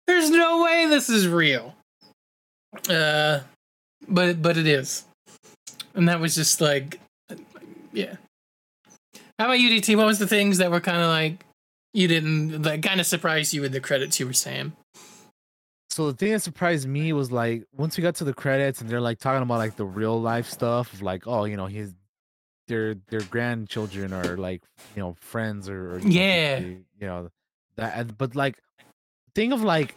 "There's 0.06 0.30
no 0.30 0.62
way 0.62 0.86
this 0.86 1.09
is 1.09 1.26
real." 1.26 1.74
Uh, 2.89 3.40
but 4.09 4.40
but 4.40 4.56
it 4.56 4.66
is, 4.68 5.05
and 5.94 6.09
that 6.09 6.20
was 6.20 6.34
just 6.36 6.60
like, 6.60 7.01
yeah. 7.93 8.16
How 9.40 9.47
about 9.47 9.59
you, 9.59 9.70
DT? 9.70 9.97
What 9.97 10.06
was 10.06 10.20
the 10.20 10.26
things 10.28 10.59
that 10.59 10.70
were 10.70 10.80
kind 10.80 10.98
of 11.02 11.09
like 11.09 11.44
you 11.93 12.06
didn't 12.06 12.62
that 12.62 12.80
kind 12.82 13.01
of 13.01 13.06
surprised 13.06 13.52
you 13.52 13.60
with 13.60 13.72
the 13.72 13.80
credits 13.80 14.20
you 14.20 14.26
were 14.26 14.32
saying? 14.32 14.72
So 15.93 16.10
the 16.10 16.16
thing 16.16 16.32
that 16.32 16.40
surprised 16.40 16.89
me 16.89 17.12
was 17.12 17.31
like 17.31 17.64
once 17.77 17.98
we 17.98 18.02
got 18.02 18.14
to 18.16 18.24
the 18.24 18.32
credits 18.32 18.81
and 18.81 18.89
they're 18.89 18.98
like 19.01 19.19
talking 19.19 19.43
about 19.43 19.59
like 19.59 19.77
the 19.77 19.85
real 19.85 20.19
life 20.19 20.48
stuff 20.48 20.90
of 20.94 21.02
like 21.02 21.27
oh 21.27 21.44
you 21.44 21.55
know 21.59 21.66
his 21.66 21.94
their 22.66 22.94
their 23.10 23.20
grandchildren 23.20 24.14
are 24.14 24.39
like 24.39 24.62
you 24.97 25.02
know 25.02 25.14
friends 25.20 25.69
or, 25.69 25.97
or 25.97 25.98
Yeah. 25.98 26.60
you 26.60 26.85
know 27.01 27.28
that 27.77 28.16
but 28.16 28.35
like 28.35 28.56
thing 29.35 29.52
of 29.52 29.62
like 29.62 29.94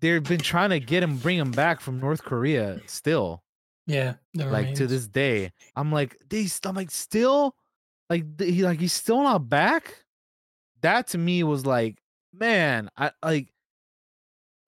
they've 0.00 0.24
been 0.24 0.40
trying 0.40 0.70
to 0.70 0.80
get 0.80 1.04
him 1.04 1.16
bring 1.16 1.38
him 1.38 1.52
back 1.52 1.80
from 1.80 2.00
North 2.00 2.24
Korea 2.24 2.80
still. 2.86 3.44
Yeah, 3.86 4.14
like 4.34 4.74
to 4.74 4.88
this 4.88 5.06
day. 5.06 5.52
I'm 5.76 5.92
like 5.92 6.16
they 6.28 6.48
I'm 6.64 6.74
like 6.74 6.90
still 6.90 7.54
like 8.10 8.40
he 8.40 8.64
like 8.64 8.80
he's 8.80 8.92
still 8.92 9.22
not 9.22 9.48
back? 9.48 10.04
That 10.82 11.06
to 11.08 11.18
me 11.18 11.44
was 11.44 11.64
like 11.64 11.98
man 12.32 12.90
I 12.96 13.12
like 13.22 13.48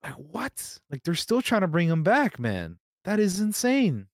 like 0.03 0.15
what? 0.15 0.79
Like 0.91 1.03
they're 1.03 1.15
still 1.15 1.43
trying 1.43 1.61
to 1.63 1.69
bring 1.69 1.89
him 1.89 2.03
back 2.03 2.39
man. 2.39 2.79
That 3.05 3.19
is 3.21 3.41
insane. 3.41 4.07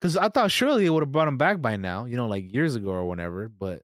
Because 0.00 0.16
I 0.16 0.28
thought 0.28 0.50
surely 0.50 0.84
they 0.84 0.90
would 0.90 1.02
have 1.02 1.12
brought 1.12 1.28
him 1.28 1.38
back 1.38 1.60
by 1.62 1.76
now 1.76 2.04
you 2.04 2.16
know 2.16 2.26
like 2.26 2.52
years 2.52 2.74
ago 2.76 2.90
or 2.90 3.06
whatever 3.06 3.48
but 3.48 3.82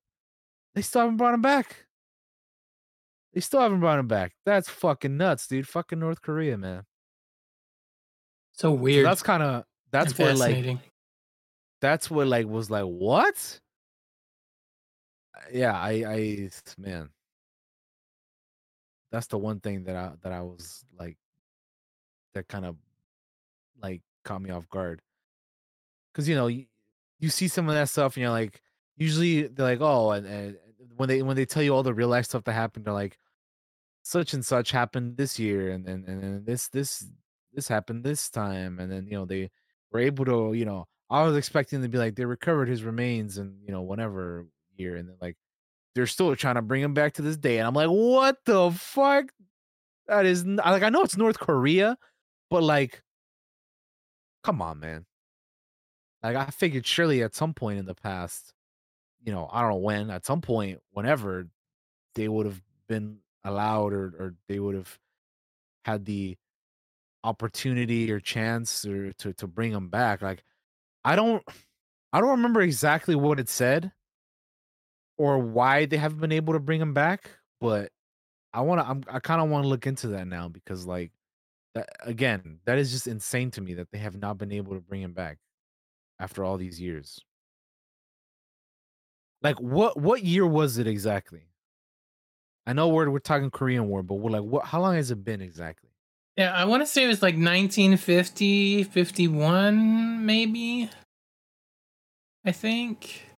they 0.74 0.82
still 0.82 1.02
haven't 1.02 1.16
brought 1.16 1.34
him 1.34 1.42
back. 1.42 1.86
They 3.34 3.40
still 3.40 3.60
haven't 3.60 3.80
brought 3.80 3.98
him 3.98 4.08
back. 4.08 4.32
That's 4.44 4.68
fucking 4.68 5.16
nuts 5.16 5.46
dude. 5.46 5.66
Fucking 5.68 5.98
North 5.98 6.20
Korea 6.22 6.58
man. 6.58 6.84
So 8.52 8.68
So 8.68 8.72
weird. 8.74 9.06
that's 9.06 9.22
kind 9.22 9.42
of 9.42 9.64
that's 9.90 10.16
where 10.18 10.34
like 10.34 10.50
fascinating. 10.54 10.80
that's 11.80 12.10
what 12.10 12.26
like 12.28 12.46
was 12.46 12.70
like 12.70 12.84
what? 12.84 13.60
Uh, 15.36 15.40
yeah 15.52 15.72
i 15.72 15.90
i 16.06 16.50
man 16.78 17.08
that's 19.12 19.28
the 19.28 19.39
one 19.39 19.60
thing 19.60 19.84
that 19.84 19.94
i 19.94 20.10
that 20.22 20.32
i 20.32 20.43
was 20.43 20.84
like 20.98 21.16
that 22.34 22.48
kind 22.48 22.64
of 22.64 22.76
like 23.82 24.02
caught 24.24 24.43
me 24.43 24.51
off 24.51 24.68
guard. 24.68 25.01
Because 26.12 26.28
you 26.28 26.34
know 26.34 26.47
you, 26.47 26.66
you 27.18 27.28
see 27.28 27.48
some 27.48 27.68
of 27.68 27.74
that 27.74 27.89
stuff 27.89 28.16
and 28.16 28.22
you're 28.22 28.30
like 28.30 28.60
usually 28.97 29.47
they're 29.47 29.66
like 29.66 29.80
oh 29.80 30.10
and, 30.12 30.26
and 30.26 30.56
when 30.97 31.09
they 31.09 31.22
when 31.22 31.36
they 31.36 31.47
tell 31.47 31.62
you 31.62 31.74
all 31.74 31.82
the 31.82 31.94
real 31.94 32.09
life 32.09 32.26
stuff 32.26 32.44
that 32.44 32.52
happened 32.52 32.84
they're 32.84 32.93
like 32.93 33.18
such 34.02 34.34
and 34.34 34.44
such 34.44 34.70
happened 34.70 35.16
this 35.16 35.39
year 35.39 35.70
and 35.70 35.86
then 35.86 36.05
and 36.06 36.22
then 36.22 36.43
this 36.44 36.68
this 36.68 37.06
this 37.55 37.68
happened 37.68 38.05
this 38.05 38.28
time 38.28 38.78
and 38.78 38.93
then 38.93 39.06
you 39.06 39.12
know 39.12 39.24
they 39.24 39.48
were 39.90 40.01
able 40.01 40.24
to 40.24 40.52
you 40.52 40.64
know 40.66 40.84
i 41.09 41.22
was 41.22 41.36
expecting 41.36 41.80
to 41.80 41.89
be 41.89 41.98
like 41.98 42.14
they 42.14 42.24
recovered 42.24 42.68
his 42.68 42.82
remains 42.82 43.39
and 43.39 43.55
you 43.64 43.72
know 43.72 43.80
whatever 43.80 44.47
year 44.76 44.97
and 44.97 45.09
then 45.09 45.16
like 45.20 45.36
they're 45.94 46.06
still 46.06 46.35
trying 46.36 46.55
to 46.55 46.62
bring 46.62 46.82
him 46.82 46.94
back 46.94 47.14
to 47.14 47.23
this 47.23 47.36
day 47.36 47.59
and 47.59 47.66
i'm 47.66 47.74
like 47.74 47.89
what 47.89 48.36
the 48.44 48.70
fuck? 48.70 49.27
That 50.06 50.27
is 50.27 50.44
like 50.44 50.82
i 50.82 50.89
know 50.89 51.02
it's 51.02 51.16
north 51.16 51.39
korea 51.39 51.97
but 52.51 52.62
like 52.62 53.02
come 54.43 54.60
on 54.60 54.81
man. 54.81 55.06
Like 56.23 56.36
i 56.36 56.47
figured 56.47 56.86
surely 56.86 57.23
at 57.23 57.35
some 57.35 57.55
point 57.55 57.78
in 57.78 57.86
the 57.86 57.94
past 57.94 58.52
you 59.24 59.32
know 59.32 59.48
i 59.52 59.60
don't 59.60 59.70
know 59.70 59.77
when 59.77 60.10
at 60.10 60.27
some 60.27 60.40
point 60.40 60.81
whenever 60.93 61.47
they 62.14 62.28
would 62.28 62.47
have 62.47 62.60
been 62.89 63.19
allowed 63.44 63.93
or 63.93 64.06
or 64.19 64.35
they 64.48 64.59
would 64.59 64.74
have 64.74 64.98
had 65.85 66.05
the 66.05 66.36
opportunity 67.24 68.10
or 68.10 68.20
chance 68.20 68.85
or 68.85 69.12
to 69.14 69.32
to 69.35 69.47
bring 69.47 69.73
him 69.73 69.89
back 69.89 70.23
like 70.23 70.43
i 71.05 71.14
don't 71.14 71.43
i 72.12 72.20
don't 72.20 72.31
remember 72.31 72.60
exactly 72.60 73.14
what 73.14 73.39
it 73.39 73.48
said 73.48 73.93
or 75.23 75.39
why 75.39 75.86
they 75.86 75.97
haven't 75.97 76.19
been 76.19 76.32
able 76.32 76.53
to 76.53 76.59
bring 76.59 76.81
him 76.81 76.93
back 76.93 77.31
but 77.61 77.90
i 78.53 78.61
want 78.61 78.81
to 78.81 78.86
I'm, 78.86 79.05
i 79.09 79.20
kind 79.20 79.40
of 79.40 79.49
want 79.49 79.65
to 79.65 79.69
look 79.69 79.86
into 79.86 80.09
that 80.09 80.27
now 80.27 80.49
because 80.49 80.85
like 80.85 81.12
that 81.74 81.89
again 82.01 82.59
that 82.65 82.77
is 82.78 82.90
just 82.90 83.07
insane 83.07 83.53
to 83.53 83.61
me 83.61 83.74
that 83.74 83.89
they 83.93 83.99
have 83.99 84.16
not 84.16 84.36
been 84.36 84.51
able 84.51 84.74
to 84.74 84.81
bring 84.81 85.01
him 85.01 85.12
back 85.12 85.39
after 86.19 86.43
all 86.43 86.57
these 86.57 86.81
years 86.81 87.20
like 89.43 89.61
what 89.61 89.97
what 89.97 90.24
year 90.24 90.44
was 90.44 90.78
it 90.78 90.89
exactly 90.89 91.47
i 92.66 92.73
know 92.73 92.89
we're 92.89 93.09
we're 93.09 93.20
talking 93.20 93.51
korean 93.51 93.86
war 93.86 94.03
but 94.03 94.16
we're 94.16 94.31
like 94.31 94.43
what 94.43 94.65
how 94.65 94.81
long 94.81 94.97
has 94.97 95.12
it 95.12 95.24
been 95.24 95.40
exactly 95.40 95.90
Yeah, 96.36 96.53
I 96.53 96.65
want 96.65 96.82
to 96.82 96.86
say 96.86 97.05
it 97.05 97.09
was 97.09 97.20
like 97.20 97.35
1950, 97.35 98.85
51, 98.85 100.24
maybe. 100.24 100.89
I 102.44 102.53
think. 102.53 103.31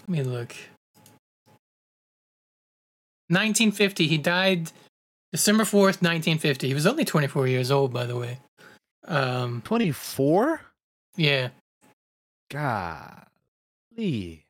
Let 0.00 0.08
me 0.08 0.22
look. 0.22 0.54
1950. 3.28 4.08
He 4.08 4.18
died 4.18 4.72
December 5.32 5.64
4th, 5.64 6.02
1950. 6.02 6.68
He 6.68 6.74
was 6.74 6.86
only 6.86 7.04
24 7.04 7.46
years 7.46 7.70
old, 7.70 7.92
by 7.92 8.06
the 8.06 8.16
way. 8.16 8.38
Um, 9.06 9.62
24 9.62 10.60
yeah. 11.16 11.48
god 12.50 13.26
Lee. 13.96 14.44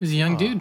was 0.00 0.10
a 0.10 0.14
young 0.14 0.36
dude. 0.36 0.60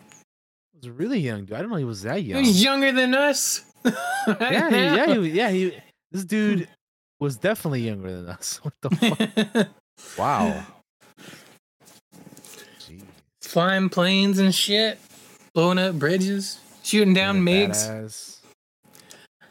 He 0.00 0.78
was 0.78 0.86
a 0.86 0.92
really 0.92 1.18
young 1.18 1.44
dude. 1.44 1.56
I 1.56 1.60
don't 1.60 1.70
know 1.70 1.76
he 1.76 1.84
was 1.84 2.02
that 2.02 2.22
young. 2.22 2.42
He 2.42 2.50
was 2.50 2.62
younger 2.62 2.92
than 2.92 3.14
us. 3.14 3.64
yeah, 3.84 4.70
he, 4.70 4.76
yeah, 4.76 5.14
he, 5.14 5.28
yeah. 5.30 5.50
He, 5.50 5.78
this 6.12 6.24
dude 6.24 6.68
was 7.20 7.36
definitely 7.36 7.82
younger 7.82 8.22
than 8.22 8.28
us. 8.28 8.60
What 8.62 8.74
the 8.82 8.90
fuck? 8.90 9.68
Wow. 10.16 10.64
Flying 13.42 13.88
planes 13.88 14.38
and 14.38 14.54
shit, 14.54 14.98
blowing 15.54 15.78
up 15.78 15.94
bridges, 15.98 16.60
shooting 16.82 17.14
down 17.14 17.36
Yeah, 17.36 17.42
MiGs. 17.42 17.70
badass. 17.70 18.34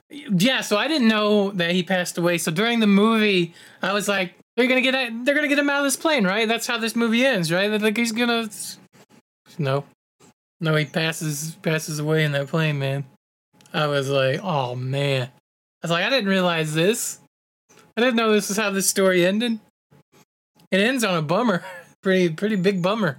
Yeah, 0.10 0.62
so 0.62 0.78
I 0.78 0.88
didn't 0.88 1.08
know 1.08 1.52
that 1.52 1.72
he 1.72 1.84
passed 1.84 2.18
away. 2.18 2.38
So 2.38 2.52
during 2.52 2.80
the 2.80 2.88
movie, 2.88 3.54
I 3.82 3.94
was 3.94 4.08
like, 4.08 4.36
they're 4.56 4.68
gonna 4.68 4.82
get 4.82 4.94
they're 5.26 5.36
gonna 5.36 5.48
get 5.48 5.60
him 5.60 5.70
out 5.70 5.80
of 5.80 5.86
this 5.86 5.96
plane, 5.96 6.26
right? 6.26 6.48
That's 6.48 6.68
how 6.68 6.78
this 6.78 6.96
movie 6.96 7.26
ends, 7.26 7.52
right? 7.52 7.68
They're 7.70 7.80
like 7.80 7.98
he's 7.98 8.12
gonna 8.12 8.50
no, 9.58 9.84
no, 10.62 10.76
he 10.76 10.86
passes 10.86 11.56
passes 11.62 12.00
away 12.00 12.24
in 12.24 12.32
that 12.34 12.48
plane, 12.48 12.80
man. 12.80 13.06
I 13.74 13.88
was 13.88 14.10
like, 14.10 14.40
oh 14.44 14.76
man. 14.76 15.24
I 15.24 15.30
was 15.84 15.92
like, 15.92 16.06
I 16.06 16.10
didn't 16.10 16.30
realize 16.30 16.74
this. 16.74 17.20
I 17.96 18.02
didn't 18.02 18.16
know 18.16 18.32
this 18.32 18.50
is 18.50 18.58
how 18.58 18.70
this 18.72 18.90
story 18.90 19.26
ended. 19.26 19.60
It 20.72 20.80
ends 20.82 21.04
on 21.04 21.16
a 21.16 21.22
bummer, 21.22 21.64
pretty 22.02 22.30
pretty 22.30 22.56
big 22.56 22.82
bummer. 22.82 23.18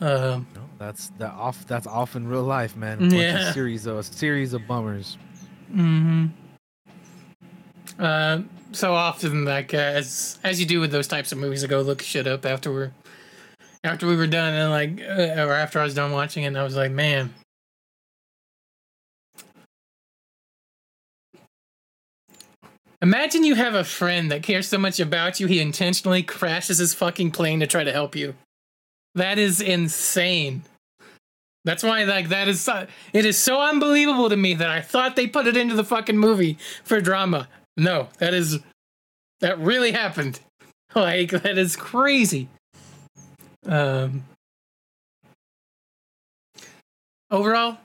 Um, 0.00 0.46
No, 0.54 0.62
that's 0.78 1.08
that 1.18 1.32
off. 1.32 1.66
That's 1.66 1.86
off 1.86 2.16
in 2.16 2.26
real 2.28 2.42
life, 2.42 2.76
man. 2.76 3.02
A 3.12 3.16
Yeah. 3.16 3.52
series 3.52 3.86
of 3.86 3.96
a 3.98 4.02
series 4.02 4.52
of 4.52 4.66
bummers. 4.66 5.16
hmm 5.72 6.26
Uh, 7.98 8.42
so 8.72 8.92
often, 8.92 9.44
like 9.44 9.72
uh, 9.72 9.78
as 9.78 10.38
as 10.42 10.58
you 10.60 10.66
do 10.66 10.80
with 10.80 10.90
those 10.90 11.06
types 11.08 11.30
of 11.32 11.38
movies, 11.38 11.62
I 11.64 11.68
go 11.68 11.80
look 11.80 12.02
shit 12.02 12.26
up 12.26 12.44
after 12.44 12.72
we're 12.72 12.90
after 13.84 14.06
we 14.06 14.16
were 14.16 14.26
done, 14.26 14.52
and 14.54 14.70
like 14.70 15.00
uh, 15.08 15.42
or 15.46 15.52
after 15.54 15.78
I 15.78 15.84
was 15.84 15.94
done 15.94 16.10
watching 16.12 16.42
it, 16.44 16.48
and 16.48 16.58
I 16.58 16.64
was 16.64 16.76
like, 16.76 16.90
man. 16.90 17.32
Imagine 23.04 23.44
you 23.44 23.54
have 23.54 23.74
a 23.74 23.84
friend 23.84 24.30
that 24.30 24.42
cares 24.42 24.66
so 24.66 24.78
much 24.78 24.98
about 24.98 25.38
you, 25.38 25.46
he 25.46 25.60
intentionally 25.60 26.22
crashes 26.22 26.78
his 26.78 26.94
fucking 26.94 27.32
plane 27.32 27.60
to 27.60 27.66
try 27.66 27.84
to 27.84 27.92
help 27.92 28.16
you. 28.16 28.34
That 29.14 29.38
is 29.38 29.60
insane. 29.60 30.62
That's 31.66 31.82
why, 31.82 32.04
like, 32.04 32.30
that 32.30 32.48
is 32.48 32.62
so, 32.62 32.86
it 33.12 33.26
is 33.26 33.36
so 33.36 33.60
unbelievable 33.60 34.30
to 34.30 34.38
me 34.38 34.54
that 34.54 34.70
I 34.70 34.80
thought 34.80 35.16
they 35.16 35.26
put 35.26 35.46
it 35.46 35.54
into 35.54 35.74
the 35.74 35.84
fucking 35.84 36.16
movie 36.16 36.56
for 36.82 36.98
drama. 37.02 37.46
No, 37.76 38.08
that 38.20 38.32
is 38.32 38.60
that 39.40 39.58
really 39.58 39.92
happened. 39.92 40.40
Like, 40.94 41.30
that 41.32 41.58
is 41.58 41.74
crazy. 41.74 42.48
Um, 43.66 44.22
overall, 47.32 47.78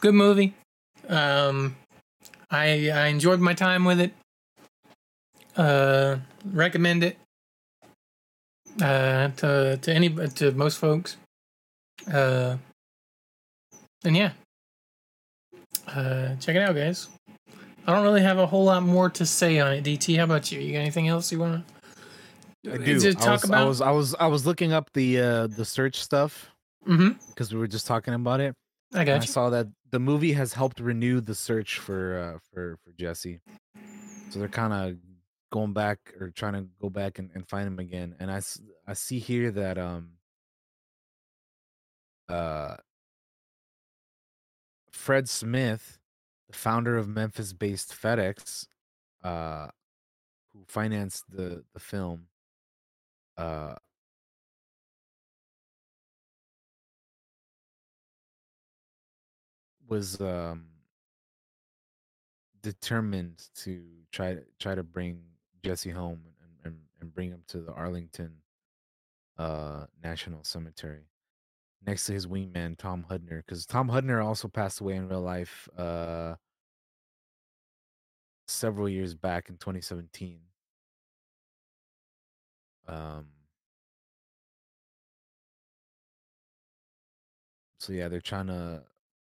good 0.00 0.14
movie. 0.14 0.54
Um, 1.10 1.76
I 2.50 2.88
I 2.88 3.06
enjoyed 3.08 3.40
my 3.40 3.52
time 3.52 3.84
with 3.84 4.00
it. 4.00 4.14
Uh, 5.58 6.18
recommend 6.52 7.04
it. 7.04 7.18
Uh, 8.80 9.28
to 9.36 9.76
to 9.82 9.92
any 9.92 10.08
to 10.08 10.52
most 10.52 10.78
folks. 10.78 11.16
Uh, 12.10 12.56
and 14.04 14.16
yeah. 14.16 14.30
Uh, 15.88 16.36
check 16.36 16.54
it 16.54 16.62
out, 16.62 16.74
guys. 16.74 17.08
I 17.86 17.92
don't 17.92 18.04
really 18.04 18.22
have 18.22 18.38
a 18.38 18.46
whole 18.46 18.64
lot 18.64 18.82
more 18.82 19.08
to 19.10 19.26
say 19.26 19.58
on 19.58 19.72
it. 19.72 19.84
DT, 19.84 20.16
how 20.18 20.24
about 20.24 20.52
you? 20.52 20.60
You 20.60 20.74
got 20.74 20.80
anything 20.80 21.08
else 21.08 21.32
you 21.32 21.38
want 21.38 21.66
to? 21.66 22.72
I 22.72 22.76
do. 22.76 23.00
To 23.00 23.08
I 23.08 23.12
talk 23.12 23.42
was, 23.42 23.50
I 23.50 23.64
was 23.64 23.80
I 23.80 23.90
was 23.90 24.14
I 24.14 24.26
was 24.26 24.46
looking 24.46 24.72
up 24.72 24.90
the 24.92 25.20
uh 25.20 25.46
the 25.48 25.64
search 25.64 26.00
stuff 26.00 26.50
mm-hmm. 26.86 27.10
because 27.30 27.52
we 27.52 27.58
were 27.58 27.66
just 27.66 27.86
talking 27.86 28.14
about 28.14 28.40
it. 28.40 28.54
I 28.94 29.00
I 29.00 29.04
got 29.04 29.22
you. 29.22 29.28
saw 29.28 29.50
that 29.50 29.66
the 29.90 29.98
movie 29.98 30.32
has 30.32 30.52
helped 30.52 30.80
renew 30.80 31.20
the 31.20 31.34
search 31.34 31.78
for 31.78 32.18
uh 32.36 32.38
for 32.52 32.76
for 32.84 32.92
Jesse. 32.98 33.40
So 34.30 34.38
they're 34.38 34.48
kind 34.48 34.72
of 34.72 34.98
going 35.50 35.72
back 35.72 36.14
or 36.20 36.30
trying 36.30 36.52
to 36.54 36.66
go 36.80 36.90
back 36.90 37.18
and, 37.18 37.30
and 37.34 37.48
find 37.48 37.66
him 37.66 37.78
again. 37.78 38.14
And 38.20 38.30
I, 38.30 38.40
I 38.86 38.92
see 38.94 39.18
here 39.18 39.50
that 39.52 39.78
um 39.78 40.10
uh 42.28 42.76
Fred 44.90 45.28
Smith, 45.28 45.98
the 46.48 46.56
founder 46.56 46.96
of 46.96 47.08
Memphis-based 47.08 47.90
FedEx, 47.92 48.66
uh 49.24 49.68
who 50.52 50.64
financed 50.66 51.24
the 51.30 51.64
the 51.72 51.80
film 51.80 52.26
uh 53.36 53.74
was 59.88 60.20
um 60.20 60.66
determined 62.62 63.48
to 63.54 63.82
try 64.12 64.34
to 64.34 64.42
try 64.58 64.74
to 64.74 64.82
bring 64.82 65.20
Jesse 65.68 65.90
home 65.90 66.22
and, 66.42 66.52
and, 66.64 66.76
and 66.98 67.14
bring 67.14 67.28
him 67.28 67.42
to 67.46 67.58
the 67.58 67.72
Arlington 67.72 68.32
uh 69.36 69.84
National 70.02 70.42
Cemetery 70.42 71.02
next 71.86 72.06
to 72.06 72.14
his 72.14 72.26
wingman 72.26 72.78
Tom 72.78 73.04
Hudner 73.10 73.42
because 73.44 73.66
Tom 73.66 73.90
Hudner 73.90 74.24
also 74.24 74.48
passed 74.48 74.80
away 74.80 74.94
in 74.94 75.10
real 75.10 75.20
life 75.20 75.68
uh 75.76 76.36
several 78.46 78.88
years 78.88 79.14
back 79.14 79.50
in 79.50 79.58
2017 79.58 80.38
um 82.88 83.26
so 87.78 87.92
yeah 87.92 88.08
they're 88.08 88.22
trying 88.22 88.46
to 88.46 88.82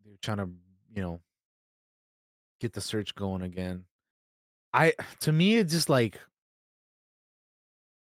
they're 0.05 0.18
trying 0.20 0.36
to 0.36 0.50
you 0.94 1.00
know 1.00 1.20
get 2.60 2.74
the 2.74 2.82
search 2.82 3.14
going 3.14 3.40
again 3.40 3.84
i 4.73 4.93
to 5.20 5.32
me 5.32 5.57
it's 5.57 5.73
just 5.73 5.89
like 5.89 6.19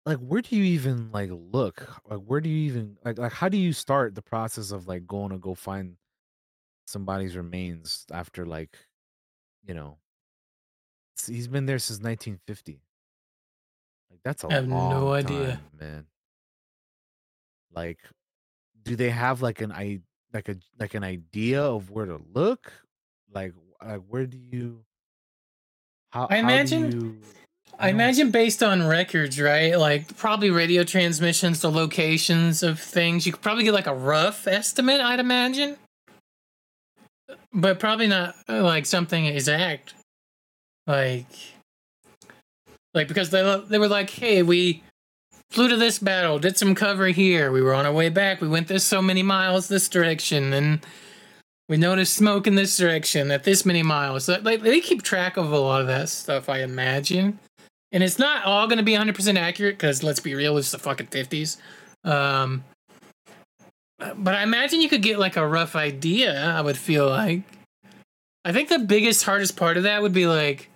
like 0.06 0.18
where 0.18 0.42
do 0.42 0.56
you 0.56 0.64
even 0.64 1.12
like 1.12 1.30
look? 1.32 1.88
Like 2.06 2.20
where 2.20 2.42
do 2.42 2.50
you 2.50 2.68
even 2.70 2.98
like 3.04 3.18
like 3.18 3.32
how 3.32 3.50
do 3.50 3.58
you 3.58 3.74
start 3.74 4.16
the 4.16 4.22
process 4.22 4.72
of 4.72 4.88
like 4.88 5.08
going 5.08 5.32
to 5.32 5.38
go 5.38 5.56
find 5.56 5.96
somebody's 6.86 7.38
remains 7.38 8.06
after 8.12 8.46
like 8.46 8.78
you 9.66 9.74
know 9.74 9.98
he's 11.26 11.48
been 11.48 11.66
there 11.66 11.80
since 11.80 12.00
1950 12.02 12.82
like 14.12 14.20
that's 14.24 14.44
a 14.44 14.48
I 14.48 14.54
have 14.56 14.68
no 14.68 15.14
idea. 15.14 15.54
time, 15.54 15.80
man. 15.80 16.06
Like 17.74 18.00
do 18.84 18.98
they 18.98 19.10
have 19.10 19.42
like 19.42 19.62
an 19.62 19.72
i 19.72 20.02
like 20.34 20.50
a 20.50 20.58
like 20.80 20.96
an 20.96 21.04
idea 21.04 21.64
of 21.64 21.90
where 21.92 22.06
to 22.06 22.20
look? 22.34 22.74
Like 23.34 23.54
like 23.82 24.02
where 24.10 24.26
do 24.26 24.38
you 24.38 24.84
how 26.14 26.27
I 26.30 26.35
how 26.35 26.40
imagine- 26.41 26.91
you- 26.91 27.18
I 27.80 27.90
imagine 27.90 28.30
based 28.30 28.61
on 28.61 28.85
records, 28.88 29.41
right? 29.41 29.77
Like 29.77 30.15
probably 30.15 30.52
radio 30.52 30.84
transmissions, 30.84 31.60
the 31.60 31.72
locations 31.72 32.61
of 32.61 32.80
things. 32.80 33.26
You 33.26 33.31
could 33.34 33.41
probably 33.41 33.64
get 33.64 33.73
like 33.73 33.88
a 33.88 33.95
rough 33.95 34.45
estimate, 34.48 35.02
I'd 35.02 35.19
imagine, 35.19 35.77
but 37.52 37.80
probably 37.80 38.07
not 38.07 38.35
uh, 38.48 38.61
like 38.64 38.85
something 38.85 39.26
exact. 39.26 39.95
Like, 40.85 41.26
like 42.94 43.07
because 43.07 43.31
they 43.31 43.64
they 43.68 43.80
were 43.80 43.88
like, 43.88 44.11
hey, 44.11 44.44
we 44.44 44.84
flew 45.49 45.68
to 45.68 45.76
this 45.76 45.98
battle, 45.99 46.38
did 46.40 46.57
some 46.57 46.76
cover 46.76 47.07
here. 47.07 47.52
We 47.52 47.61
were 47.61 47.73
on 47.73 47.85
our 47.88 47.94
way 47.94 48.10
back. 48.10 48.40
We 48.40 48.48
went 48.48 48.68
this 48.68 48.85
so 48.85 49.02
many 49.02 49.23
miles 49.23 49.68
this 49.68 49.90
direction, 49.90 50.53
and 50.53 50.85
we 51.69 51.77
noticed 51.77 52.14
smoke 52.14 52.48
in 52.48 52.56
this 52.56 52.76
direction 52.77 53.31
at 53.31 53.44
this 53.44 53.65
many 53.65 53.84
miles. 53.84 54.27
Like 54.27 54.61
they 54.61 54.81
keep 54.81 55.02
track 55.02 55.38
of 55.38 55.52
a 55.52 55.57
lot 55.57 55.81
of 55.81 55.88
that 55.88 56.10
stuff, 56.10 56.49
I 56.49 56.60
imagine. 56.60 57.40
And 57.91 58.03
it's 58.03 58.19
not 58.19 58.45
all 58.45 58.68
going 58.68 58.77
to 58.77 58.84
be 58.84 58.94
100% 58.94 59.38
accurate 59.38 59.77
because 59.77 60.03
let's 60.03 60.19
be 60.19 60.35
real, 60.35 60.57
it's 60.57 60.72
the 60.72 60.80
fucking 60.80 61.07
50s. 61.07 61.57
Um, 62.03 62.64
but 64.15 64.35
I 64.35 64.44
imagine 64.44 64.81
you 64.81 64.90
could 64.90 65.03
get 65.03 65.19
like 65.19 65.38
a 65.38 65.48
rough 65.48 65.76
idea, 65.76 66.44
I 66.44 66.61
would 66.61 66.77
feel 66.77 67.07
like. 67.07 67.44
I 68.44 68.52
think 68.52 68.69
the 68.69 68.80
biggest, 68.80 69.23
hardest 69.23 69.56
part 69.56 69.77
of 69.77 69.84
that 69.84 70.02
would 70.02 70.11
be 70.11 70.27
like, 70.27 70.69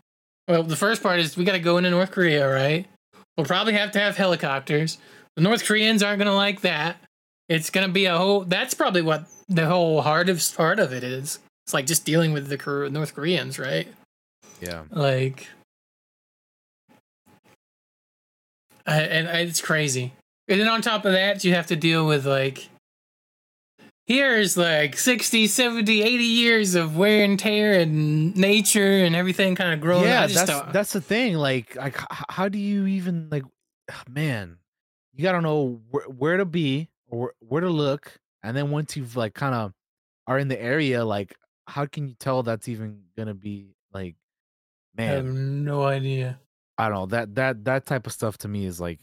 well, 0.47 0.63
the 0.63 0.77
first 0.77 1.03
part 1.03 1.19
is 1.19 1.35
we 1.35 1.43
got 1.43 1.53
to 1.53 1.59
go 1.59 1.77
into 1.77 1.89
North 1.89 2.11
Korea, 2.11 2.49
right? 2.49 2.87
We'll 3.35 3.45
probably 3.45 3.73
have 3.73 3.91
to 3.91 3.99
have 3.99 4.15
helicopters. 4.15 4.97
The 5.35 5.41
North 5.41 5.65
Koreans 5.65 6.01
aren't 6.01 6.19
going 6.19 6.27
to 6.27 6.33
like 6.33 6.61
that. 6.61 6.97
It's 7.49 7.69
going 7.69 7.87
to 7.87 7.93
be 7.93 8.05
a 8.05 8.17
whole, 8.17 8.41
that's 8.41 8.73
probably 8.73 9.01
what 9.01 9.25
the 9.47 9.67
whole 9.67 10.01
hardest 10.01 10.55
part 10.57 10.79
of 10.79 10.91
it 10.93 11.03
is. 11.03 11.39
It's 11.65 11.73
like 11.73 11.85
just 11.85 12.05
dealing 12.05 12.33
with 12.33 12.47
the 12.49 12.89
North 12.91 13.13
Koreans, 13.15 13.57
right? 13.59 13.87
yeah 14.61 14.83
Like, 14.91 15.47
I, 18.85 19.01
and 19.01 19.27
I- 19.27 19.39
it's 19.41 19.61
crazy. 19.61 20.13
And 20.47 20.59
then 20.61 20.67
on 20.67 20.81
top 20.81 21.03
of 21.05 21.11
that, 21.11 21.43
you 21.43 21.53
have 21.53 21.67
to 21.67 21.75
deal 21.75 22.07
with 22.07 22.25
like, 22.25 22.69
here's 24.05 24.55
like 24.55 24.97
60, 24.97 25.47
70, 25.47 26.01
80 26.01 26.23
years 26.23 26.75
of 26.75 26.95
wear 26.95 27.23
and 27.25 27.37
tear 27.37 27.79
and 27.79 28.35
nature 28.35 29.03
and 29.03 29.13
everything 29.15 29.55
kind 29.55 29.73
of 29.73 29.81
growing. 29.81 30.05
yeah 30.05 30.27
that's 30.27 30.49
don't- 30.49 30.71
that's 30.71 30.93
the 30.93 31.01
thing 31.01 31.35
like 31.35 31.75
like 31.75 31.97
how 32.29 32.47
do 32.47 32.57
you 32.57 32.87
even 32.87 33.27
like 33.29 33.43
man 34.09 34.57
you 35.13 35.23
gotta 35.23 35.41
know 35.41 35.81
where, 35.89 36.05
where 36.05 36.37
to 36.37 36.45
be 36.45 36.87
or 37.07 37.33
where 37.39 37.61
to 37.61 37.69
look, 37.69 38.17
and 38.43 38.55
then 38.55 38.71
once 38.71 38.95
you've 38.97 39.15
like 39.15 39.33
kind 39.33 39.55
of 39.55 39.73
are 40.27 40.37
in 40.39 40.47
the 40.47 40.61
area, 40.61 41.03
like 41.05 41.35
how 41.67 41.85
can 41.85 42.07
you 42.07 42.15
tell 42.19 42.43
that's 42.43 42.67
even 42.67 43.03
gonna 43.17 43.33
be 43.33 43.75
like, 43.93 44.15
man? 44.95 45.09
I 45.09 45.13
have 45.15 45.25
no 45.25 45.83
idea. 45.85 46.39
I 46.77 46.89
don't 46.89 46.97
know 46.97 47.05
that 47.07 47.35
that 47.35 47.65
that 47.65 47.85
type 47.85 48.05
of 48.07 48.13
stuff 48.13 48.37
to 48.39 48.47
me 48.47 48.65
is 48.65 48.79
like 48.79 48.99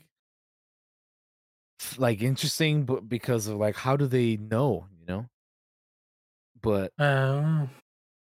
like 1.99 2.23
interesting, 2.23 2.85
but 2.85 3.09
because 3.09 3.47
of 3.49 3.57
like 3.59 3.77
how 3.77 3.97
do 3.97 4.07
they 4.07 4.37
know, 4.37 4.87
you 4.99 5.07
know? 5.07 5.27
But 6.63 6.93
I 6.99 7.05
don't 7.05 7.43
know. 7.43 7.69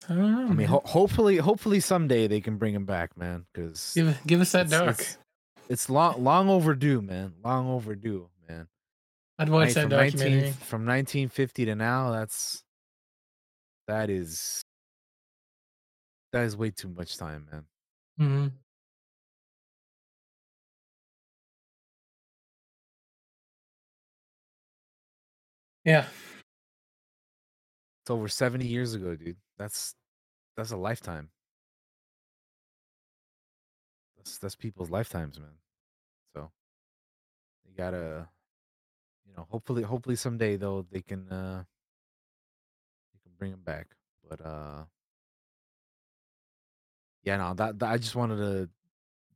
I 0.09 0.13
don't 0.13 0.31
know. 0.31 0.47
I 0.51 0.53
mean, 0.53 0.67
ho- 0.67 0.83
hopefully, 0.85 1.37
hopefully 1.37 1.79
someday 1.79 2.27
they 2.27 2.39
can 2.39 2.57
bring 2.57 2.73
him 2.73 2.85
back, 2.85 3.17
man. 3.17 3.45
Because 3.51 3.93
give 3.95 4.17
give 4.27 4.41
us 4.41 4.51
that 4.51 4.67
it's- 4.67 4.79
doc. 4.79 4.99
It's, 4.99 5.17
it's 5.69 5.89
long, 5.89 6.23
long 6.23 6.49
overdue, 6.49 7.01
man. 7.01 7.33
Long 7.43 7.67
overdue. 7.67 8.29
I'd 9.39 9.49
watch 9.49 9.73
that 9.73 9.81
from 9.81 9.89
documentary. 9.91 10.51
from 10.51 10.85
1950 10.85 11.65
to 11.65 11.75
now. 11.75 12.11
That's 12.11 12.63
that 13.87 14.09
is 14.09 14.63
that 16.33 16.43
is 16.43 16.57
way 16.57 16.71
too 16.71 16.89
much 16.89 17.17
time, 17.17 17.47
man. 17.51 17.65
Mm-hmm. 18.19 18.47
Yeah. 25.85 26.05
It's 28.01 28.09
over 28.09 28.27
70 28.27 28.65
years 28.65 28.93
ago, 28.93 29.15
dude. 29.15 29.37
That's 29.57 29.93
that's 30.55 30.71
a 30.71 30.77
lifetime. 30.77 31.29
That's 34.17 34.37
that's 34.37 34.55
people's 34.55 34.89
lifetimes, 34.89 35.39
man. 35.39 35.53
So 36.35 36.51
you 37.65 37.73
gotta, 37.77 38.27
know, 39.37 39.47
hopefully, 39.49 39.83
hopefully 39.83 40.15
someday 40.15 40.57
though 40.57 40.85
they 40.91 41.01
can 41.01 41.31
uh 41.31 41.63
they 43.13 43.19
can 43.23 43.31
bring 43.37 43.51
him 43.53 43.61
back. 43.63 43.87
But 44.27 44.41
uh 44.45 44.85
yeah, 47.23 47.37
no, 47.37 47.53
that, 47.55 47.79
that 47.79 47.91
I 47.91 47.97
just 47.97 48.15
wanted 48.15 48.37
to 48.37 48.69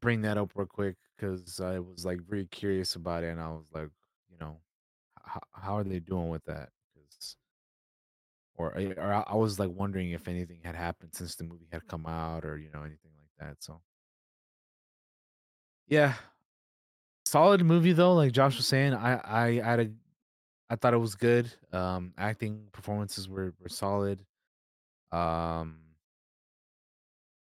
bring 0.02 0.22
that 0.23 0.38
up 0.38 0.52
real 0.56 0.68
quick 0.68 0.98
because 1.18 1.60
I 1.61 1.80
was 1.80 2.06
like 2.06 2.22
very 2.30 2.45
curious 2.48 2.95
about 2.95 3.23
it, 3.23 3.30
and 3.30 3.41
I 3.41 3.49
was 3.49 3.65
like, 3.73 3.90
you 4.32 4.38
know, 4.40 4.60
how 5.23 5.41
how 5.53 5.78
are 5.78 5.84
they 5.84 5.99
doing 5.99 6.30
with 6.30 6.45
that? 6.45 6.69
'Cause- 6.95 7.38
or 8.56 8.78
I- 8.78 8.94
or 8.98 9.14
I 9.14 9.22
I 9.22 9.36
was 9.36 9.60
like 9.60 9.72
wondering 9.72 10.11
if 10.11 10.28
anything 10.28 10.61
had 10.64 10.76
happened 10.76 11.14
since 11.15 11.36
the 11.36 11.44
movie 11.44 11.68
had 11.72 11.88
come 11.88 12.06
out, 12.06 12.45
or 12.45 12.57
you 12.57 12.69
know 12.72 12.84
anything 12.84 13.11
like 13.18 13.32
that. 13.40 13.64
So 13.64 13.82
yeah, 15.88 16.15
solid 17.32 17.64
movie 17.64 17.94
though. 17.94 18.14
Like 18.14 18.34
Josh 18.34 18.58
was 18.58 18.68
saying, 18.68 18.94
I 18.94 19.16
I 19.16 19.48
I 19.48 19.62
had 19.64 19.80
a 19.80 19.91
I 20.70 20.76
thought 20.76 20.94
it 20.94 20.98
was 20.98 21.16
good. 21.16 21.52
Um, 21.72 22.14
acting 22.18 22.68
performances 22.72 23.28
were 23.30 23.53
were 23.60 23.70
solid. 23.70 24.20
Um, 25.12 25.78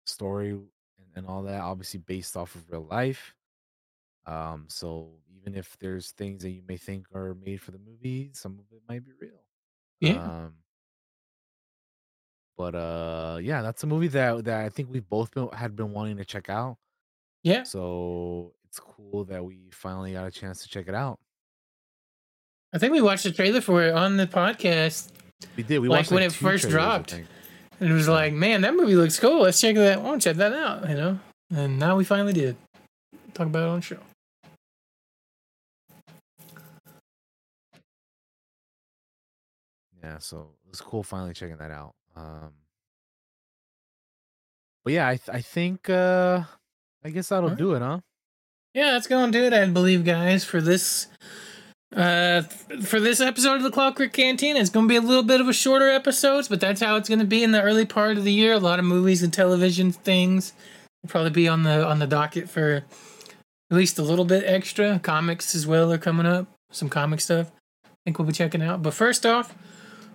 story 0.07 0.51
and, 0.51 0.63
and 1.17 1.27
all 1.27 1.43
that 1.43 1.61
obviously 1.61 2.01
based 2.01 2.37
off 2.37 2.55
of 2.55 2.71
real 2.71 2.87
life. 2.87 3.35
Um, 4.27 4.67
so 4.69 5.11
even 5.37 5.55
if 5.55 5.77
there's 5.79 6.11
things 6.13 6.43
that 6.43 6.51
you 6.51 6.63
may 6.69 6.77
think 6.77 7.07
are 7.15 7.35
made 7.35 7.61
for 7.61 7.71
the 7.71 7.79
movie, 7.79 8.31
some 8.35 8.59
of 8.59 8.65
it 8.71 8.83
might 8.89 9.05
be 9.05 9.13
real. 9.21 9.43
Yeah. 10.01 10.23
Um, 10.23 10.55
but 12.57 12.75
uh, 12.75 13.39
yeah, 13.41 13.63
that's 13.63 13.85
a 13.85 13.87
movie 13.87 14.09
that 14.09 14.45
that 14.45 14.65
I 14.65 14.69
think 14.69 14.91
we've 14.91 15.09
both 15.09 15.31
been 15.33 15.49
had 15.49 15.77
been 15.77 15.93
wanting 15.93 16.17
to 16.19 16.25
check 16.25 16.49
out. 16.49 16.77
Yeah. 17.43 17.63
So 17.63 18.55
it's 18.69 18.79
cool 18.79 19.25
that 19.25 19.43
we 19.45 19.71
finally 19.73 20.13
got 20.13 20.27
a 20.27 20.31
chance 20.31 20.63
to 20.63 20.69
check 20.69 20.89
it 20.89 20.95
out. 20.95 21.19
I 22.73 22.79
think 22.79 22.93
we 22.93 23.01
watched 23.01 23.25
the 23.25 23.33
trailer 23.33 23.63
for 23.63 23.83
it 23.83 23.95
on 23.95 24.19
the 24.19 24.27
podcast. 24.27 25.11
We 25.57 25.63
did. 25.63 25.79
We 25.79 25.89
Like 25.89 26.01
watched 26.01 26.11
when 26.13 26.23
it 26.23 26.33
first 26.33 26.65
trailers, 26.65 26.73
dropped. 26.73 27.13
And 27.15 27.91
it 27.91 27.93
was 27.93 28.09
like, 28.09 28.35
man, 28.35 28.61
that 28.63 28.75
movie 28.75 28.95
looks 28.95 29.19
cool. 29.19 29.43
Let's 29.43 29.59
check 29.61 29.75
that. 29.77 29.99
I 29.99 30.03
want 30.03 30.21
to 30.21 30.29
check 30.29 30.37
that 30.37 30.53
out, 30.53 30.87
you 30.89 30.95
know? 30.97 31.19
And 31.51 31.79
now 31.79 31.97
we 31.97 32.05
finally 32.05 32.35
did. 32.35 32.57
Talk 33.33 33.47
about 33.47 33.63
it 33.63 33.69
on 33.69 33.81
show. 33.81 33.99
Yeah, 40.03 40.19
so 40.19 40.51
it 40.65 40.69
was 40.71 40.81
cool 40.81 41.03
finally 41.03 41.35
checking 41.35 41.57
that 41.57 41.71
out. 41.71 41.95
Um, 42.17 42.53
but 44.85 44.93
yeah, 44.93 45.09
I 45.09 45.17
th- 45.17 45.29
I 45.37 45.41
think 45.41 45.89
uh, 45.91 46.43
I 47.05 47.11
guess 47.11 47.29
that'll 47.29 47.45
Alright. 47.51 47.59
do 47.59 47.75
it, 47.75 47.81
huh? 47.83 48.01
Yeah, 48.79 48.93
that's 48.93 49.09
gonna 49.09 49.33
do 49.33 49.43
it, 49.43 49.53
I 49.53 49.67
believe, 49.67 50.05
guys, 50.05 50.45
for 50.45 50.61
this 50.61 51.09
uh 51.97 52.43
for 52.85 53.01
this 53.01 53.21
episode 53.21 53.57
of 53.57 53.65
the 53.65 53.73
Clockwork 53.73 54.13
Cantina. 54.13 54.61
It's 54.61 54.71
gonna 54.71 54.87
be 54.87 54.95
a 54.95 55.01
little 55.01 55.25
bit 55.25 55.41
of 55.41 55.49
a 55.49 55.53
shorter 55.53 55.89
episodes, 55.89 56.47
but 56.47 56.61
that's 56.61 56.81
how 56.81 56.95
it's 56.95 57.09
gonna 57.09 57.25
be 57.25 57.43
in 57.43 57.51
the 57.51 57.61
early 57.61 57.85
part 57.85 58.19
of 58.19 58.23
the 58.23 58.33
year. 58.33 58.53
A 58.53 58.61
lot 58.61 58.79
of 58.79 58.85
movies 58.85 59.21
and 59.25 59.33
television 59.33 59.91
things 59.91 60.53
will 61.03 61.11
probably 61.11 61.31
be 61.31 61.49
on 61.49 61.65
the 61.65 61.85
on 61.85 61.99
the 61.99 62.07
docket 62.07 62.49
for 62.49 62.85
at 63.69 63.77
least 63.77 63.99
a 63.99 64.03
little 64.03 64.25
bit 64.25 64.45
extra. 64.47 65.01
Comics 65.01 65.57
as 65.57 65.67
well 65.67 65.93
are 65.93 65.99
coming 65.99 66.25
up. 66.25 66.47
Some 66.71 66.89
comic 66.89 67.21
stuff. 67.21 67.51
I 67.85 67.91
think 68.05 68.21
we'll 68.21 68.29
be 68.29 68.33
checking 68.33 68.63
out. 68.63 68.81
But 68.81 68.95
first 68.95 69.27
off, 69.27 69.57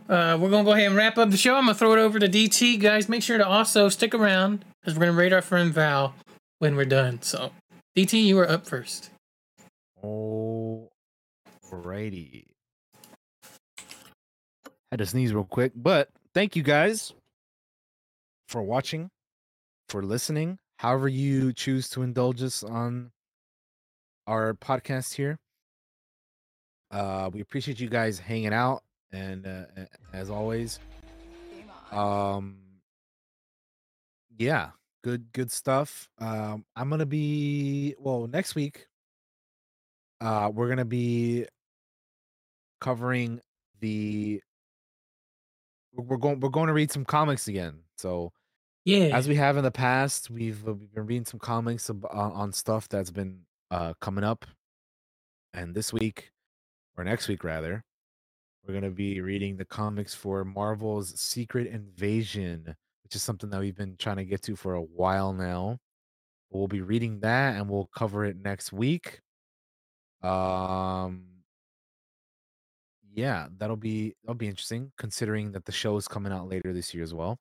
uh, 0.07 0.37
we're 0.39 0.49
gonna 0.49 0.63
go 0.63 0.71
ahead 0.71 0.87
and 0.87 0.95
wrap 0.95 1.17
up 1.17 1.31
the 1.31 1.35
show. 1.35 1.55
I'm 1.55 1.65
gonna 1.65 1.75
throw 1.75 1.91
it 1.91 1.99
over 1.99 2.17
to 2.17 2.29
DT, 2.29 2.79
guys. 2.79 3.09
Make 3.09 3.23
sure 3.23 3.37
to 3.37 3.45
also 3.45 3.89
stick 3.89 4.15
around 4.15 4.63
because 4.79 4.97
we're 4.97 5.07
gonna 5.07 5.17
rate 5.17 5.33
our 5.33 5.41
friend 5.41 5.73
Val 5.73 6.15
when 6.59 6.77
we're 6.77 6.85
done. 6.85 7.21
So, 7.21 7.51
DT, 7.95 8.25
you 8.25 8.39
are 8.39 8.49
up 8.49 8.65
first. 8.65 9.11
Alrighty. 11.71 12.45
Had 14.91 14.97
to 14.97 15.05
sneeze 15.05 15.31
real 15.31 15.43
quick, 15.43 15.73
but 15.75 16.09
thank 16.33 16.55
you 16.55 16.63
guys 16.63 17.13
for 18.47 18.63
watching, 18.63 19.09
for 19.89 20.01
listening. 20.01 20.57
However, 20.79 21.07
you 21.07 21.53
choose 21.53 21.87
to 21.89 22.01
indulge 22.01 22.41
us 22.41 22.63
on 22.63 23.11
our 24.25 24.55
podcast 24.55 25.13
here. 25.13 25.37
Uh, 26.89 27.29
we 27.31 27.41
appreciate 27.41 27.79
you 27.79 27.89
guys 27.89 28.17
hanging 28.17 28.53
out, 28.53 28.83
and 29.11 29.45
uh, 29.45 29.65
as 30.13 30.31
always, 30.31 30.79
um, 31.91 32.57
yeah, 34.37 34.69
good 35.03 35.31
good 35.33 35.51
stuff. 35.51 36.09
Um, 36.19 36.65
I'm 36.75 36.89
gonna 36.89 37.05
be 37.05 37.95
well 37.99 38.27
next 38.27 38.55
week. 38.55 38.87
Uh, 40.21 40.49
we're 40.53 40.69
gonna 40.69 40.85
be 40.85 41.45
covering 42.81 43.41
the. 43.79 44.41
We're 45.93 46.17
going. 46.17 46.39
We're 46.39 46.49
going 46.49 46.67
to 46.67 46.73
read 46.73 46.91
some 46.91 47.05
comics 47.05 47.47
again. 47.47 47.79
So 47.97 48.31
Yeah. 48.85 49.15
as 49.15 49.27
we 49.27 49.35
have 49.35 49.57
in 49.57 49.63
the 49.63 49.71
past, 49.71 50.29
we've, 50.31 50.63
we've 50.63 50.91
been 50.93 51.05
reading 51.05 51.25
some 51.25 51.39
comics 51.39 51.89
on, 51.89 52.03
on 52.11 52.51
stuff 52.51 52.89
that's 52.89 53.11
been 53.11 53.41
uh 53.71 53.93
coming 54.01 54.23
up, 54.23 54.45
and 55.53 55.75
this 55.75 55.93
week 55.93 56.31
or 56.97 57.03
next 57.03 57.27
week 57.27 57.43
rather, 57.43 57.83
we're 58.65 58.73
gonna 58.73 58.89
be 58.89 59.21
reading 59.21 59.57
the 59.57 59.65
comics 59.65 60.15
for 60.15 60.43
Marvel's 60.43 61.19
Secret 61.19 61.67
Invasion, 61.67 62.75
is 63.15 63.23
something 63.23 63.49
that 63.49 63.59
we've 63.59 63.75
been 63.75 63.95
trying 63.97 64.17
to 64.17 64.25
get 64.25 64.41
to 64.43 64.55
for 64.55 64.75
a 64.75 64.81
while 64.81 65.33
now. 65.33 65.79
We'll 66.49 66.67
be 66.67 66.81
reading 66.81 67.19
that, 67.21 67.55
and 67.55 67.69
we'll 67.69 67.89
cover 67.95 68.25
it 68.25 68.37
next 68.37 68.71
week. 68.71 69.19
Um, 70.21 71.25
yeah, 73.13 73.47
that'll 73.57 73.75
be 73.75 74.15
that'll 74.23 74.35
be 74.35 74.47
interesting, 74.47 74.91
considering 74.97 75.51
that 75.51 75.65
the 75.65 75.71
show 75.71 75.97
is 75.97 76.07
coming 76.07 76.31
out 76.31 76.49
later 76.49 76.73
this 76.73 76.93
year 76.93 77.03
as 77.03 77.13
well. 77.13 77.37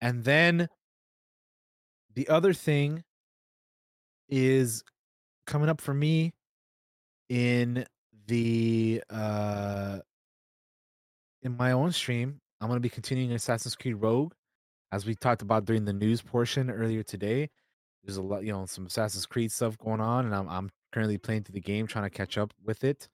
And 0.00 0.24
then 0.24 0.68
the 2.14 2.28
other 2.28 2.52
thing 2.52 3.02
is 4.28 4.84
coming 5.46 5.68
up 5.68 5.80
for 5.80 5.94
me 5.94 6.32
in 7.28 7.84
the 8.26 9.02
uh 9.10 9.98
in 11.42 11.56
my 11.56 11.72
own 11.72 11.92
stream. 11.92 12.40
I'm 12.60 12.68
gonna 12.68 12.80
be 12.80 12.88
continuing 12.88 13.32
Assassin's 13.32 13.74
Creed 13.76 13.96
Rogue, 13.96 14.32
as 14.92 15.06
we 15.06 15.14
talked 15.14 15.42
about 15.42 15.64
during 15.64 15.84
the 15.84 15.92
news 15.92 16.22
portion 16.22 16.70
earlier 16.70 17.02
today. 17.02 17.50
There's 18.04 18.16
a 18.16 18.22
lot, 18.22 18.44
you 18.44 18.52
know, 18.52 18.66
some 18.66 18.86
Assassin's 18.86 19.26
Creed 19.26 19.52
stuff 19.52 19.76
going 19.78 20.00
on, 20.00 20.26
and 20.26 20.34
I'm 20.34 20.48
I'm 20.48 20.70
currently 20.92 21.18
playing 21.18 21.44
through 21.44 21.54
the 21.54 21.60
game, 21.60 21.86
trying 21.86 22.04
to 22.04 22.10
catch 22.10 22.38
up 22.38 22.54
with 22.64 22.84
it. 22.84 23.08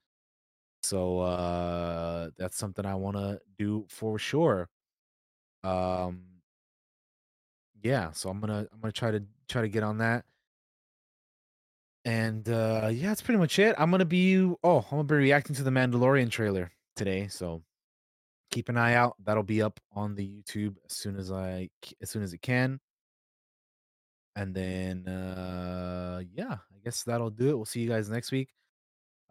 So 0.83 1.19
uh 1.21 2.29
that's 2.37 2.57
something 2.57 2.85
I 2.85 2.95
want 2.95 3.17
to 3.17 3.39
do 3.57 3.85
for 3.89 4.19
sure. 4.19 4.69
Um 5.63 6.23
yeah, 7.83 8.11
so 8.11 8.29
I'm 8.29 8.39
gonna 8.39 8.67
I'm 8.71 8.79
gonna 8.81 8.91
try 8.91 9.11
to 9.11 9.23
try 9.47 9.61
to 9.61 9.69
get 9.69 9.83
on 9.83 9.99
that. 9.99 10.25
And 12.03 12.47
uh 12.47 12.89
yeah, 12.93 13.07
that's 13.09 13.21
pretty 13.21 13.39
much 13.39 13.57
it. 13.59 13.75
I'm 13.77 13.89
gonna 13.91 14.05
be 14.05 14.37
oh, 14.63 14.79
I'm 14.79 14.89
gonna 14.91 15.03
be 15.03 15.15
reacting 15.15 15.55
to 15.55 15.63
the 15.63 15.71
Mandalorian 15.71 16.29
trailer 16.29 16.71
today, 16.95 17.27
so 17.27 17.63
keep 18.51 18.69
an 18.69 18.77
eye 18.77 18.95
out. 18.95 19.15
That'll 19.23 19.43
be 19.43 19.61
up 19.61 19.79
on 19.93 20.15
the 20.15 20.27
YouTube 20.27 20.75
as 20.85 20.93
soon 20.95 21.17
as 21.17 21.31
I 21.31 21.69
as 22.01 22.09
soon 22.09 22.23
as 22.23 22.33
it 22.33 22.41
can. 22.41 22.79
And 24.35 24.53
then 24.53 25.07
uh 25.07 26.21
yeah, 26.33 26.53
I 26.53 26.79
guess 26.83 27.03
that'll 27.03 27.29
do 27.29 27.49
it. 27.49 27.55
We'll 27.55 27.65
see 27.65 27.81
you 27.81 27.89
guys 27.89 28.09
next 28.09 28.31
week. 28.31 28.49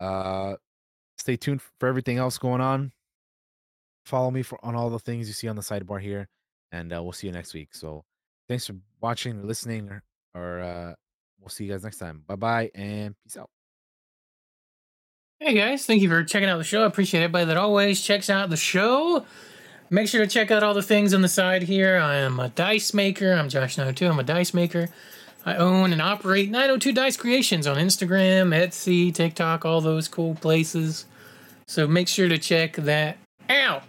Uh 0.01 0.57
stay 1.19 1.37
tuned 1.37 1.63
for 1.79 1.89
everything 1.89 2.19
else 2.19 2.39
going 2.39 2.61
on. 2.61 2.93
Follow 4.05 4.31
me 4.31 4.43
for 4.43 4.63
on 4.65 4.75
all 4.75 4.91
the 4.91 4.99
things 4.99 5.27
you 5.27 5.35
see 5.35 5.49
on 5.49 5.57
the 5.57 5.63
sidebar 5.63 6.01
here, 6.01 6.29
and 6.73 6.93
uh, 6.93 7.03
we'll 7.03 7.13
see 7.13 7.27
you 7.27 7.33
next 7.33 7.55
week. 7.55 7.75
So, 7.75 8.05
thanks 8.49 8.67
for 8.67 8.75
watching 9.01 9.47
listening, 9.47 9.89
or, 9.89 10.03
or 10.35 10.61
uh, 10.61 10.95
we'll 11.41 11.49
see 11.49 11.65
you 11.65 11.73
guys 11.73 11.85
next 11.85 11.99
time. 11.99 12.23
Bye 12.27 12.37
bye, 12.37 12.71
and 12.75 13.15
peace 13.25 13.39
out. 13.39 13.54
Hey 15.41 15.53
guys, 15.53 15.85
thank 15.85 16.01
you 16.01 16.09
for 16.09 16.23
checking 16.23 16.49
out 16.49 16.59
the 16.59 16.65
show. 16.65 16.85
I 16.85 16.87
appreciate 16.87 17.21
everybody 17.21 17.47
that 17.47 17.57
always 17.57 18.01
checks 18.01 18.31
out 18.31 18.51
the 18.51 18.57
show. 18.57 19.27
Make 19.91 20.09
sure 20.09 20.25
to 20.25 20.31
check 20.31 20.53
out 20.53 20.63
all 20.63 20.75
the 20.75 20.83
things 20.83 21.13
on 21.13 21.23
the 21.23 21.29
side 21.29 21.65
here. 21.65 21.99
I 21.99 22.17
am 22.17 22.39
a 22.39 22.49
dice 22.49 22.95
maker. 22.95 23.33
I'm 23.33 23.49
Josh 23.49 23.77
902. 23.77 24.09
I'm 24.09 24.19
a 24.21 24.23
dice 24.23 24.55
maker. 24.55 24.89
I 25.45 25.57
own 25.57 25.93
and 25.93 26.01
operate 26.01 26.51
902 26.51 26.93
Dice 26.93 27.17
Creations 27.17 27.67
on 27.67 27.77
Instagram, 27.77 28.55
Etsy, 28.55 29.13
TikTok, 29.13 29.65
all 29.65 29.81
those 29.81 30.09
cool 30.09 30.37
places. 30.37 31.05
So 31.67 31.87
make 31.87 32.09
sure 32.09 32.29
to 32.29 32.39
check 32.39 32.77
that 32.77 33.19
out. 33.51 33.83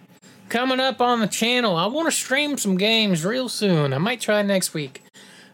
Coming 0.49 0.79
up 0.79 0.99
on 0.99 1.19
the 1.19 1.27
channel, 1.27 1.77
I 1.77 1.85
want 1.85 2.07
to 2.07 2.11
stream 2.11 2.57
some 2.57 2.75
games 2.75 3.23
real 3.23 3.47
soon. 3.47 3.93
I 3.93 3.99
might 3.99 4.19
try 4.19 4.41
next 4.41 4.73
week. 4.73 5.03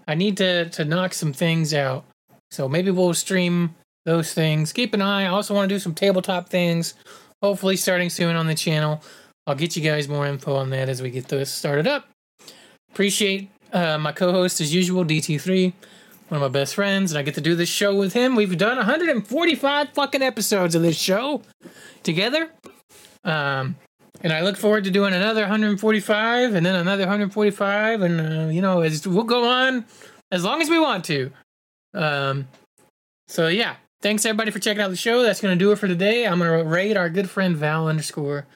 I 0.07 0.15
need 0.15 0.37
to, 0.37 0.69
to 0.69 0.85
knock 0.85 1.13
some 1.13 1.33
things 1.33 1.73
out. 1.73 2.05
So 2.49 2.67
maybe 2.67 2.91
we'll 2.91 3.13
stream 3.13 3.75
those 4.05 4.33
things. 4.33 4.73
Keep 4.73 4.93
an 4.93 5.01
eye. 5.01 5.23
I 5.23 5.27
also 5.27 5.53
want 5.53 5.69
to 5.69 5.75
do 5.75 5.79
some 5.79 5.93
tabletop 5.93 6.49
things, 6.49 6.93
hopefully 7.41 7.75
starting 7.75 8.09
soon 8.09 8.35
on 8.35 8.47
the 8.47 8.55
channel. 8.55 9.03
I'll 9.47 9.55
get 9.55 9.75
you 9.75 9.81
guys 9.81 10.07
more 10.07 10.25
info 10.25 10.55
on 10.55 10.69
that 10.71 10.89
as 10.89 11.01
we 11.01 11.09
get 11.09 11.27
this 11.27 11.51
started 11.51 11.87
up. 11.87 12.07
Appreciate 12.91 13.49
uh, 13.73 13.97
my 13.97 14.11
co-host 14.11 14.61
as 14.61 14.73
usual, 14.73 15.05
DT3, 15.05 15.73
one 16.27 16.41
of 16.41 16.51
my 16.51 16.59
best 16.59 16.75
friends, 16.75 17.11
and 17.11 17.19
I 17.19 17.23
get 17.23 17.35
to 17.35 17.41
do 17.41 17.55
this 17.55 17.69
show 17.69 17.95
with 17.95 18.13
him. 18.13 18.35
We've 18.35 18.57
done 18.57 18.77
145 18.77 19.89
fucking 19.93 20.21
episodes 20.21 20.75
of 20.75 20.81
this 20.81 20.97
show 20.97 21.41
together. 22.03 22.49
Um, 23.23 23.75
and 24.23 24.31
I 24.31 24.41
look 24.41 24.57
forward 24.57 24.83
to 24.83 24.91
doing 24.91 25.13
another 25.13 25.41
145 25.41 26.53
and 26.53 26.65
then 26.65 26.75
another 26.75 27.03
145, 27.03 28.01
and 28.01 28.21
uh, 28.21 28.51
you 28.51 28.61
know, 28.61 28.81
as 28.81 29.07
we'll 29.07 29.23
go 29.23 29.45
on 29.45 29.85
as 30.31 30.43
long 30.43 30.61
as 30.61 30.69
we 30.69 30.79
want 30.79 31.05
to. 31.05 31.31
Um, 31.93 32.47
so 33.27 33.47
yeah, 33.47 33.75
thanks 34.01 34.25
everybody 34.25 34.51
for 34.51 34.59
checking 34.59 34.81
out 34.81 34.89
the 34.89 34.95
show. 34.95 35.23
That's 35.23 35.41
gonna 35.41 35.55
do 35.55 35.71
it 35.71 35.79
for 35.79 35.87
today. 35.87 36.25
I'm 36.25 36.39
gonna 36.39 36.63
raid 36.63 36.97
our 36.97 37.09
good 37.09 37.29
friend 37.29 37.55
Val 37.55 37.87
underscore 37.87 38.47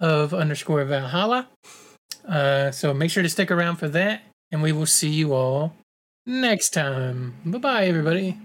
of 0.00 0.34
underscore 0.34 0.84
Valhalla. 0.84 1.48
Uh, 2.26 2.70
so 2.70 2.94
make 2.94 3.10
sure 3.10 3.22
to 3.22 3.28
stick 3.28 3.50
around 3.50 3.76
for 3.76 3.88
that, 3.88 4.22
and 4.50 4.62
we 4.62 4.72
will 4.72 4.86
see 4.86 5.10
you 5.10 5.32
all 5.34 5.74
next 6.26 6.70
time. 6.70 7.34
Bye 7.44 7.58
bye, 7.58 7.86
everybody. 7.86 8.38